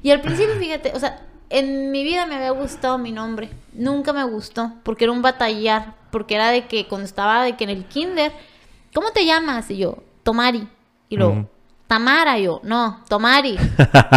Y 0.04 0.10
al 0.10 0.22
principio, 0.22 0.56
fíjate, 0.56 0.94
o 0.96 1.00
sea, 1.00 1.22
en 1.50 1.92
mi 1.92 2.04
vida 2.04 2.26
me 2.26 2.36
había 2.36 2.52
gustado 2.52 2.98
mi 2.98 3.12
nombre. 3.12 3.50
Nunca 3.74 4.14
me 4.14 4.24
gustó, 4.24 4.72
porque 4.84 5.06
era 5.06 5.12
un 5.12 5.22
batallar, 5.22 5.94
porque 6.10 6.36
era 6.36 6.50
de 6.50 6.66
que 6.66 6.88
cuando 6.88 7.06
estaba 7.06 7.44
de 7.44 7.56
que 7.56 7.66
en 7.66 7.70
el 7.70 7.86
kinder, 7.86 8.32
¿cómo 8.94 9.12
te 9.12 9.26
llamas? 9.26 9.70
Y 9.70 9.78
yo, 9.78 9.98
Tomari. 10.24 10.68
Y 11.10 11.18
luego, 11.18 11.48
Tamara, 11.88 12.40
yo, 12.40 12.62
no, 12.64 13.04
Tomari. 13.10 13.58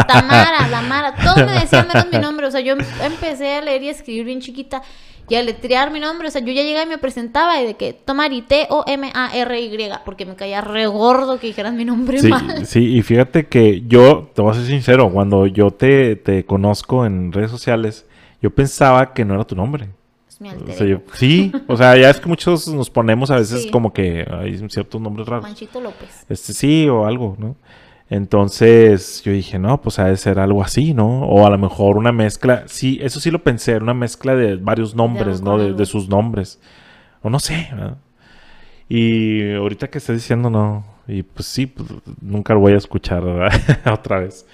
Tamara, 0.06 0.68
Tamara. 0.70 1.14
Todos 1.16 1.44
me 1.44 1.52
decían 1.58 1.88
menos 1.88 2.06
mi 2.10 2.18
nombre. 2.18 2.46
O 2.46 2.50
sea, 2.52 2.60
yo 2.60 2.74
em, 2.74 2.86
empecé 3.02 3.56
a 3.56 3.60
leer 3.60 3.82
y 3.82 3.88
a 3.88 3.90
escribir 3.90 4.24
bien 4.24 4.40
chiquita 4.40 4.80
y 5.28 5.34
a 5.34 5.42
letrear 5.42 5.90
mi 5.90 6.00
nombre. 6.00 6.28
O 6.28 6.30
sea, 6.30 6.40
yo 6.42 6.52
ya 6.52 6.62
llegaba 6.62 6.84
y 6.84 6.88
me 6.88 6.98
presentaba 6.98 7.60
y 7.60 7.66
de 7.66 7.74
que 7.74 7.92
Tomari, 7.92 8.42
T-O-M-A-R-Y, 8.42 9.90
porque 10.04 10.26
me 10.26 10.34
caía 10.34 10.60
re 10.60 10.86
gordo 10.86 11.38
que 11.38 11.46
dijeras 11.46 11.72
mi 11.72 11.84
nombre 11.84 12.22
mal. 12.22 12.66
Sí, 12.66 12.96
y 12.96 13.02
fíjate 13.02 13.46
que 13.46 13.82
yo, 13.86 14.30
te 14.34 14.42
voy 14.42 14.52
a 14.52 14.54
ser 14.54 14.66
sincero, 14.66 15.10
cuando 15.10 15.46
yo 15.46 15.70
te, 15.70 16.16
te 16.16 16.44
conozco 16.44 17.06
en 17.06 17.32
redes 17.32 17.50
sociales, 17.50 18.06
yo 18.42 18.50
pensaba 18.50 19.14
que 19.14 19.24
no 19.24 19.34
era 19.34 19.44
tu 19.44 19.56
nombre. 19.56 19.88
Es 20.28 20.40
mi 20.40 20.48
alter 20.48 21.02
Sí, 21.14 21.52
o 21.66 21.76
sea, 21.76 21.96
ya 21.96 22.10
es 22.10 22.20
que 22.20 22.28
muchos 22.28 22.68
nos 22.68 22.90
ponemos 22.90 23.30
a 23.30 23.36
veces 23.36 23.68
como 23.70 23.92
que 23.92 24.26
hay 24.30 24.68
ciertos 24.68 25.00
nombres 25.00 25.26
raros. 25.26 25.44
Manchito 25.44 25.80
López. 25.80 26.26
Este, 26.28 26.52
sí, 26.52 26.88
o 26.88 27.06
algo, 27.06 27.36
¿no? 27.38 27.56
Entonces 28.10 29.22
yo 29.24 29.32
dije, 29.32 29.58
no, 29.58 29.80
pues 29.80 29.98
ha 29.98 30.04
de 30.04 30.16
ser 30.16 30.38
algo 30.38 30.62
así, 30.62 30.92
¿no? 30.92 31.22
O 31.22 31.46
a 31.46 31.50
lo 31.50 31.58
mejor 31.58 31.96
una 31.96 32.12
mezcla, 32.12 32.64
sí, 32.66 32.98
eso 33.02 33.18
sí 33.18 33.30
lo 33.30 33.42
pensé, 33.42 33.76
una 33.76 33.94
mezcla 33.94 34.34
de 34.34 34.56
varios 34.56 34.94
nombres, 34.94 35.40
¿no? 35.40 35.56
De, 35.58 35.86
sus 35.86 36.08
nombres. 36.08 36.60
O 37.22 37.30
no 37.30 37.40
sé, 37.40 37.68
¿verdad? 37.72 37.96
Y 38.88 39.54
ahorita 39.54 39.88
que 39.88 39.98
estás 39.98 40.16
diciendo, 40.16 40.50
no, 40.50 40.84
y 41.08 41.22
pues 41.22 41.46
sí, 41.46 41.66
pues, 41.66 41.88
nunca 42.20 42.52
lo 42.54 42.60
voy 42.60 42.72
a 42.72 42.76
escuchar 42.76 43.22
otra 43.90 44.20
vez. 44.20 44.46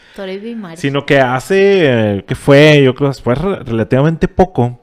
Sino 0.80 1.04
que 1.04 1.18
hace, 1.18 2.24
que 2.26 2.34
fue, 2.36 2.82
yo 2.84 2.94
creo 2.94 3.10
que 3.10 3.20
fue 3.20 3.34
relativamente 3.34 4.28
poco. 4.28 4.80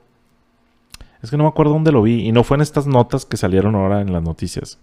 Es 1.22 1.32
que 1.32 1.38
no 1.38 1.44
me 1.44 1.50
acuerdo 1.50 1.74
dónde 1.74 1.92
lo 1.92 2.02
vi. 2.02 2.28
Y 2.28 2.32
no 2.32 2.44
fue 2.44 2.56
en 2.56 2.62
estas 2.62 2.88
notas 2.88 3.26
que 3.26 3.38
salieron 3.38 3.76
ahora 3.76 4.02
en 4.02 4.14
las 4.14 4.24
noticias. 4.24 4.80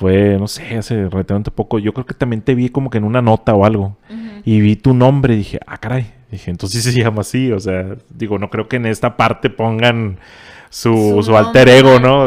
Fue, 0.00 0.38
no 0.38 0.48
sé, 0.48 0.78
hace 0.78 1.10
relativamente 1.10 1.50
poco. 1.50 1.78
Yo 1.78 1.92
creo 1.92 2.06
que 2.06 2.14
también 2.14 2.40
te 2.40 2.54
vi 2.54 2.70
como 2.70 2.88
que 2.88 2.96
en 2.96 3.04
una 3.04 3.20
nota 3.20 3.52
o 3.52 3.66
algo. 3.66 3.98
Y 4.46 4.62
vi 4.62 4.74
tu 4.76 4.94
nombre 4.94 5.34
y 5.34 5.36
dije, 5.36 5.60
ah, 5.66 5.76
caray. 5.76 6.10
Dije, 6.30 6.50
entonces 6.50 6.82
sí 6.82 6.90
se 6.90 6.98
llama 6.98 7.20
así. 7.20 7.52
O 7.52 7.60
sea, 7.60 7.96
digo, 8.08 8.38
no 8.38 8.48
creo 8.48 8.66
que 8.66 8.76
en 8.76 8.86
esta 8.86 9.18
parte 9.18 9.50
pongan 9.50 10.16
su, 10.70 11.20
su, 11.22 11.36
alter 11.36 11.68
ego, 11.68 12.00
¿no? 12.00 12.26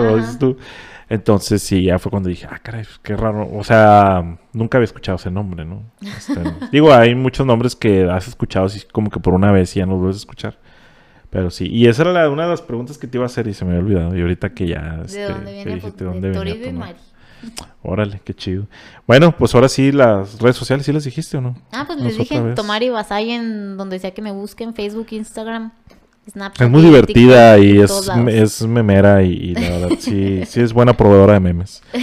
Entonces 1.09 1.63
sí, 1.63 1.85
ya 1.85 1.97
fue 1.97 2.11
cuando 2.11 2.29
dije, 2.29 2.45
ah, 2.47 2.59
caray, 2.61 2.85
qué 3.01 3.17
raro. 3.17 3.49
O 3.51 3.63
sea, 3.63 4.37
nunca 4.53 4.77
había 4.77 4.85
escuchado 4.85 5.15
ese 5.15 5.31
nombre, 5.31 5.65
¿no? 5.65 5.81
Este, 5.99 6.43
digo, 6.71 6.93
hay 6.93 7.15
muchos 7.15 7.43
nombres 7.43 7.75
que 7.75 8.03
has 8.07 8.27
escuchado 8.27 8.67
así 8.67 8.81
como 8.91 9.09
que 9.09 9.19
por 9.19 9.33
una 9.33 9.51
vez 9.51 9.75
y 9.75 9.79
ya 9.79 9.87
no 9.87 9.93
los 9.93 10.01
vuelves 10.01 10.17
a 10.17 10.19
escuchar. 10.19 10.59
Pero 11.31 11.49
sí, 11.49 11.67
y 11.71 11.87
esa 11.87 12.03
era 12.03 12.29
una 12.29 12.43
de 12.43 12.49
las 12.51 12.61
preguntas 12.61 12.99
que 12.99 13.07
te 13.07 13.17
iba 13.17 13.25
a 13.25 13.25
hacer 13.25 13.47
y 13.47 13.55
se 13.55 13.65
me 13.65 13.71
había 13.71 13.83
olvidado. 13.83 14.15
Y 14.15 14.21
ahorita 14.21 14.53
que 14.53 14.67
ya... 14.67 14.97
¿De 14.97 15.05
este, 15.05 15.23
dónde 15.23 15.53
viene? 15.53 15.75
Dijiste, 15.75 16.03
¿dónde 16.03 16.29
venía 16.29 16.67
y 16.67 16.73
Mari. 16.73 16.99
Órale, 17.81 18.21
qué 18.23 18.33
chido. 18.33 18.67
Bueno, 19.05 19.35
pues 19.37 19.53
ahora 19.55 19.67
sí, 19.67 19.91
las 19.91 20.39
redes 20.39 20.55
sociales, 20.55 20.85
¿sí 20.85 20.93
las 20.93 21.03
dijiste 21.03 21.37
o 21.37 21.41
no? 21.41 21.55
Ah, 21.71 21.83
pues 21.85 21.99
les 21.99 22.17
dije 22.17 22.39
Tomari 22.55 22.89
Basay 22.89 23.31
en 23.31 23.77
donde 23.77 23.99
sea 23.99 24.11
que 24.11 24.21
me 24.21 24.31
busquen, 24.31 24.73
Facebook, 24.73 25.07
Instagram, 25.11 25.71
Snapchat. 26.31 26.61
Es 26.61 26.71
muy 26.71 26.81
divertida 26.81 27.59
y 27.59 27.79
es, 27.79 28.09
es, 28.27 28.61
memera 28.65 29.21
y, 29.23 29.53
la 29.55 29.69
verdad 29.69 29.89
sí, 29.99 30.43
sí 30.45 30.61
es 30.61 30.71
buena 30.71 30.95
proveedora 30.95 31.33
de 31.33 31.39
memes. 31.39 31.83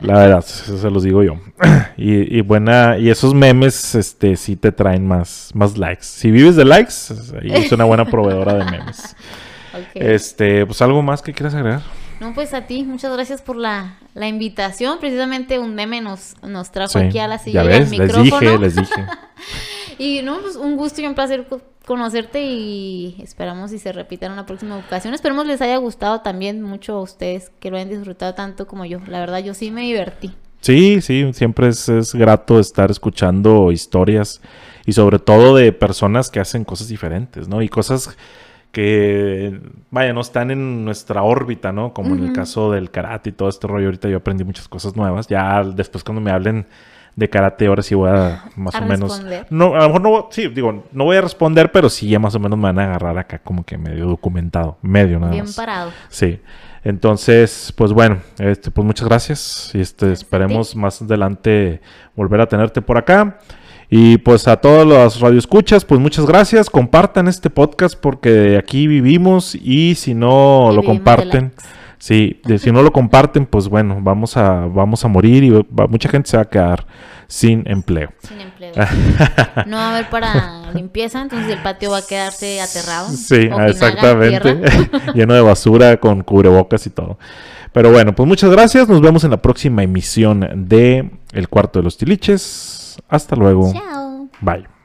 La 0.00 0.16
verdad, 0.18 0.44
eso 0.46 0.78
se 0.78 0.90
los 0.90 1.02
digo 1.02 1.22
yo. 1.22 1.34
Y, 2.00 2.42
buena, 2.42 2.96
y 2.96 3.10
esos 3.10 3.34
memes, 3.34 3.96
este, 3.96 4.36
sí 4.36 4.54
te 4.54 4.70
traen 4.70 5.04
más, 5.04 5.50
más 5.54 5.76
likes. 5.76 6.04
Si 6.04 6.30
vives 6.30 6.54
de 6.54 6.64
likes, 6.64 6.92
es 7.42 7.72
una 7.72 7.82
buena 7.84 8.04
proveedora 8.04 8.54
de 8.54 8.64
memes. 8.64 9.16
Este, 9.94 10.64
pues 10.66 10.80
algo 10.82 11.02
más 11.02 11.22
que 11.22 11.32
quieras 11.32 11.54
agregar. 11.54 11.82
No, 12.20 12.34
pues 12.34 12.52
a 12.52 12.66
ti, 12.66 12.82
muchas 12.82 13.12
gracias 13.12 13.42
por 13.42 13.56
la, 13.56 13.98
invitación. 14.20 14.98
Precisamente 14.98 15.58
un 15.58 15.74
meme 15.74 16.00
nos, 16.00 16.34
nos 16.42 16.72
trajo 16.72 16.98
aquí 16.98 17.18
a 17.18 17.28
la 17.28 17.38
silla 17.38 17.62
ya 17.62 17.68
ves, 17.68 17.90
Les 17.90 18.12
dije, 18.22 18.58
les 18.58 18.76
dije. 18.76 19.06
y 19.98 20.22
no, 20.22 20.40
pues 20.40 20.56
un 20.56 20.76
gusto 20.76 21.00
y 21.00 21.06
un 21.06 21.14
placer 21.14 21.46
conocerte 21.86 22.44
y 22.44 23.16
esperamos 23.22 23.70
si 23.70 23.78
se 23.78 23.92
repita 23.92 24.26
en 24.26 24.32
una 24.32 24.46
próxima 24.46 24.76
ocasión. 24.76 25.14
Esperemos 25.14 25.46
les 25.46 25.62
haya 25.62 25.76
gustado 25.76 26.20
también 26.20 26.60
mucho 26.62 26.94
a 26.94 27.00
ustedes, 27.00 27.50
que 27.60 27.70
lo 27.70 27.76
hayan 27.76 27.90
disfrutado 27.90 28.34
tanto 28.34 28.66
como 28.66 28.84
yo. 28.84 29.00
La 29.06 29.20
verdad, 29.20 29.38
yo 29.38 29.54
sí 29.54 29.70
me 29.70 29.82
divertí. 29.82 30.32
Sí, 30.60 31.00
sí, 31.00 31.30
siempre 31.32 31.68
es, 31.68 31.88
es 31.88 32.14
grato 32.14 32.58
estar 32.58 32.90
escuchando 32.90 33.70
historias 33.70 34.40
y 34.86 34.92
sobre 34.92 35.20
todo 35.20 35.54
de 35.54 35.72
personas 35.72 36.30
que 36.30 36.40
hacen 36.40 36.64
cosas 36.64 36.88
diferentes, 36.88 37.46
¿no? 37.46 37.62
Y 37.62 37.68
cosas 37.68 38.16
que, 38.72 39.60
vaya, 39.90 40.12
no 40.12 40.20
están 40.20 40.50
en 40.50 40.84
nuestra 40.84 41.22
órbita, 41.22 41.72
¿no? 41.72 41.92
Como 41.92 42.14
en 42.14 42.24
el 42.24 42.32
caso 42.32 42.70
del 42.70 42.90
karate 42.90 43.30
y 43.30 43.32
todo 43.32 43.48
este 43.48 43.66
rollo. 43.66 43.86
Ahorita 43.86 44.08
yo 44.08 44.18
aprendí 44.18 44.44
muchas 44.44 44.68
cosas 44.68 44.96
nuevas. 44.96 45.26
Ya 45.28 45.62
después 45.64 46.04
cuando 46.04 46.20
me 46.20 46.30
hablen 46.30 46.66
de 47.16 47.28
karate, 47.28 47.66
ahora 47.66 47.82
sí 47.82 47.94
voy 47.94 48.10
a 48.10 48.44
más 48.56 48.74
o 48.74 48.82
menos... 48.82 49.22
No, 49.50 49.74
a 49.74 49.80
lo 49.80 49.86
mejor 49.86 50.00
no, 50.00 50.28
sí, 50.30 50.48
digo, 50.48 50.84
no 50.92 51.04
voy 51.04 51.16
a 51.16 51.20
responder, 51.20 51.72
pero 51.72 51.88
sí 51.88 52.08
ya 52.08 52.18
más 52.18 52.34
o 52.34 52.40
menos 52.40 52.56
me 52.58 52.64
van 52.64 52.78
a 52.78 52.84
agarrar 52.84 53.18
acá 53.18 53.38
como 53.38 53.64
que 53.64 53.76
medio 53.76 54.06
documentado, 54.06 54.78
medio 54.82 55.18
nada 55.18 55.32
Bien 55.32 55.46
parado. 55.54 55.90
Sí. 56.08 56.40
Entonces, 56.84 57.72
pues 57.76 57.92
bueno, 57.92 58.18
este, 58.38 58.70
pues 58.70 58.86
muchas 58.86 59.08
gracias 59.08 59.72
y 59.74 59.80
este, 59.80 60.12
esperemos 60.12 60.76
más 60.76 61.02
adelante 61.02 61.80
volver 62.14 62.40
a 62.40 62.46
tenerte 62.46 62.80
por 62.82 62.96
acá. 62.96 63.40
Y 63.90 64.18
pues 64.18 64.46
a 64.48 64.56
todos 64.56 64.86
los 64.86 65.20
radioescuchas, 65.20 65.84
pues 65.84 66.00
muchas 66.00 66.26
gracias. 66.26 66.68
Compartan 66.68 67.26
este 67.26 67.48
podcast 67.48 67.98
porque 67.98 68.58
aquí 68.58 68.86
vivimos 68.86 69.54
y 69.54 69.94
si 69.94 70.12
no 70.12 70.70
lo 70.74 70.82
comparten, 70.82 71.52
sí, 71.98 72.40
si 72.58 72.70
no 72.70 72.82
lo 72.82 72.92
comparten, 72.92 73.46
pues 73.46 73.68
bueno, 73.68 73.98
vamos 74.02 74.36
a 74.36 74.66
vamos 74.66 75.04
a 75.06 75.08
morir 75.08 75.44
y 75.44 75.66
mucha 75.88 76.10
gente 76.10 76.28
se 76.28 76.36
va 76.36 76.42
a 76.42 76.50
quedar 76.50 76.86
sin 77.28 77.62
empleo. 77.66 78.10
Sin 78.26 78.40
empleo. 78.40 78.72
no 79.66 79.76
va 79.76 79.88
a 79.88 79.90
haber 79.94 80.10
para 80.10 80.70
limpieza, 80.74 81.22
entonces 81.22 81.50
el 81.50 81.62
patio 81.62 81.90
va 81.90 81.98
a 81.98 82.06
quedarse 82.06 82.60
aterrado. 82.60 83.08
Sí, 83.08 83.48
exactamente. 83.66 84.60
Lleno 85.14 85.32
de 85.32 85.40
basura 85.40 85.96
con 85.98 86.22
cubrebocas 86.22 86.86
y 86.86 86.90
todo. 86.90 87.18
Pero 87.72 87.92
bueno, 87.92 88.14
pues 88.14 88.26
muchas 88.26 88.50
gracias. 88.50 88.88
Nos 88.88 89.00
vemos 89.00 89.24
en 89.24 89.30
la 89.30 89.40
próxima 89.40 89.82
emisión 89.82 90.66
de 90.68 91.10
El 91.32 91.48
Cuarto 91.48 91.78
de 91.78 91.84
los 91.84 91.96
Tiliches. 91.96 92.87
Hasta 93.08 93.36
luego. 93.36 93.72
Chao. 93.72 94.28
Bye. 94.40 94.77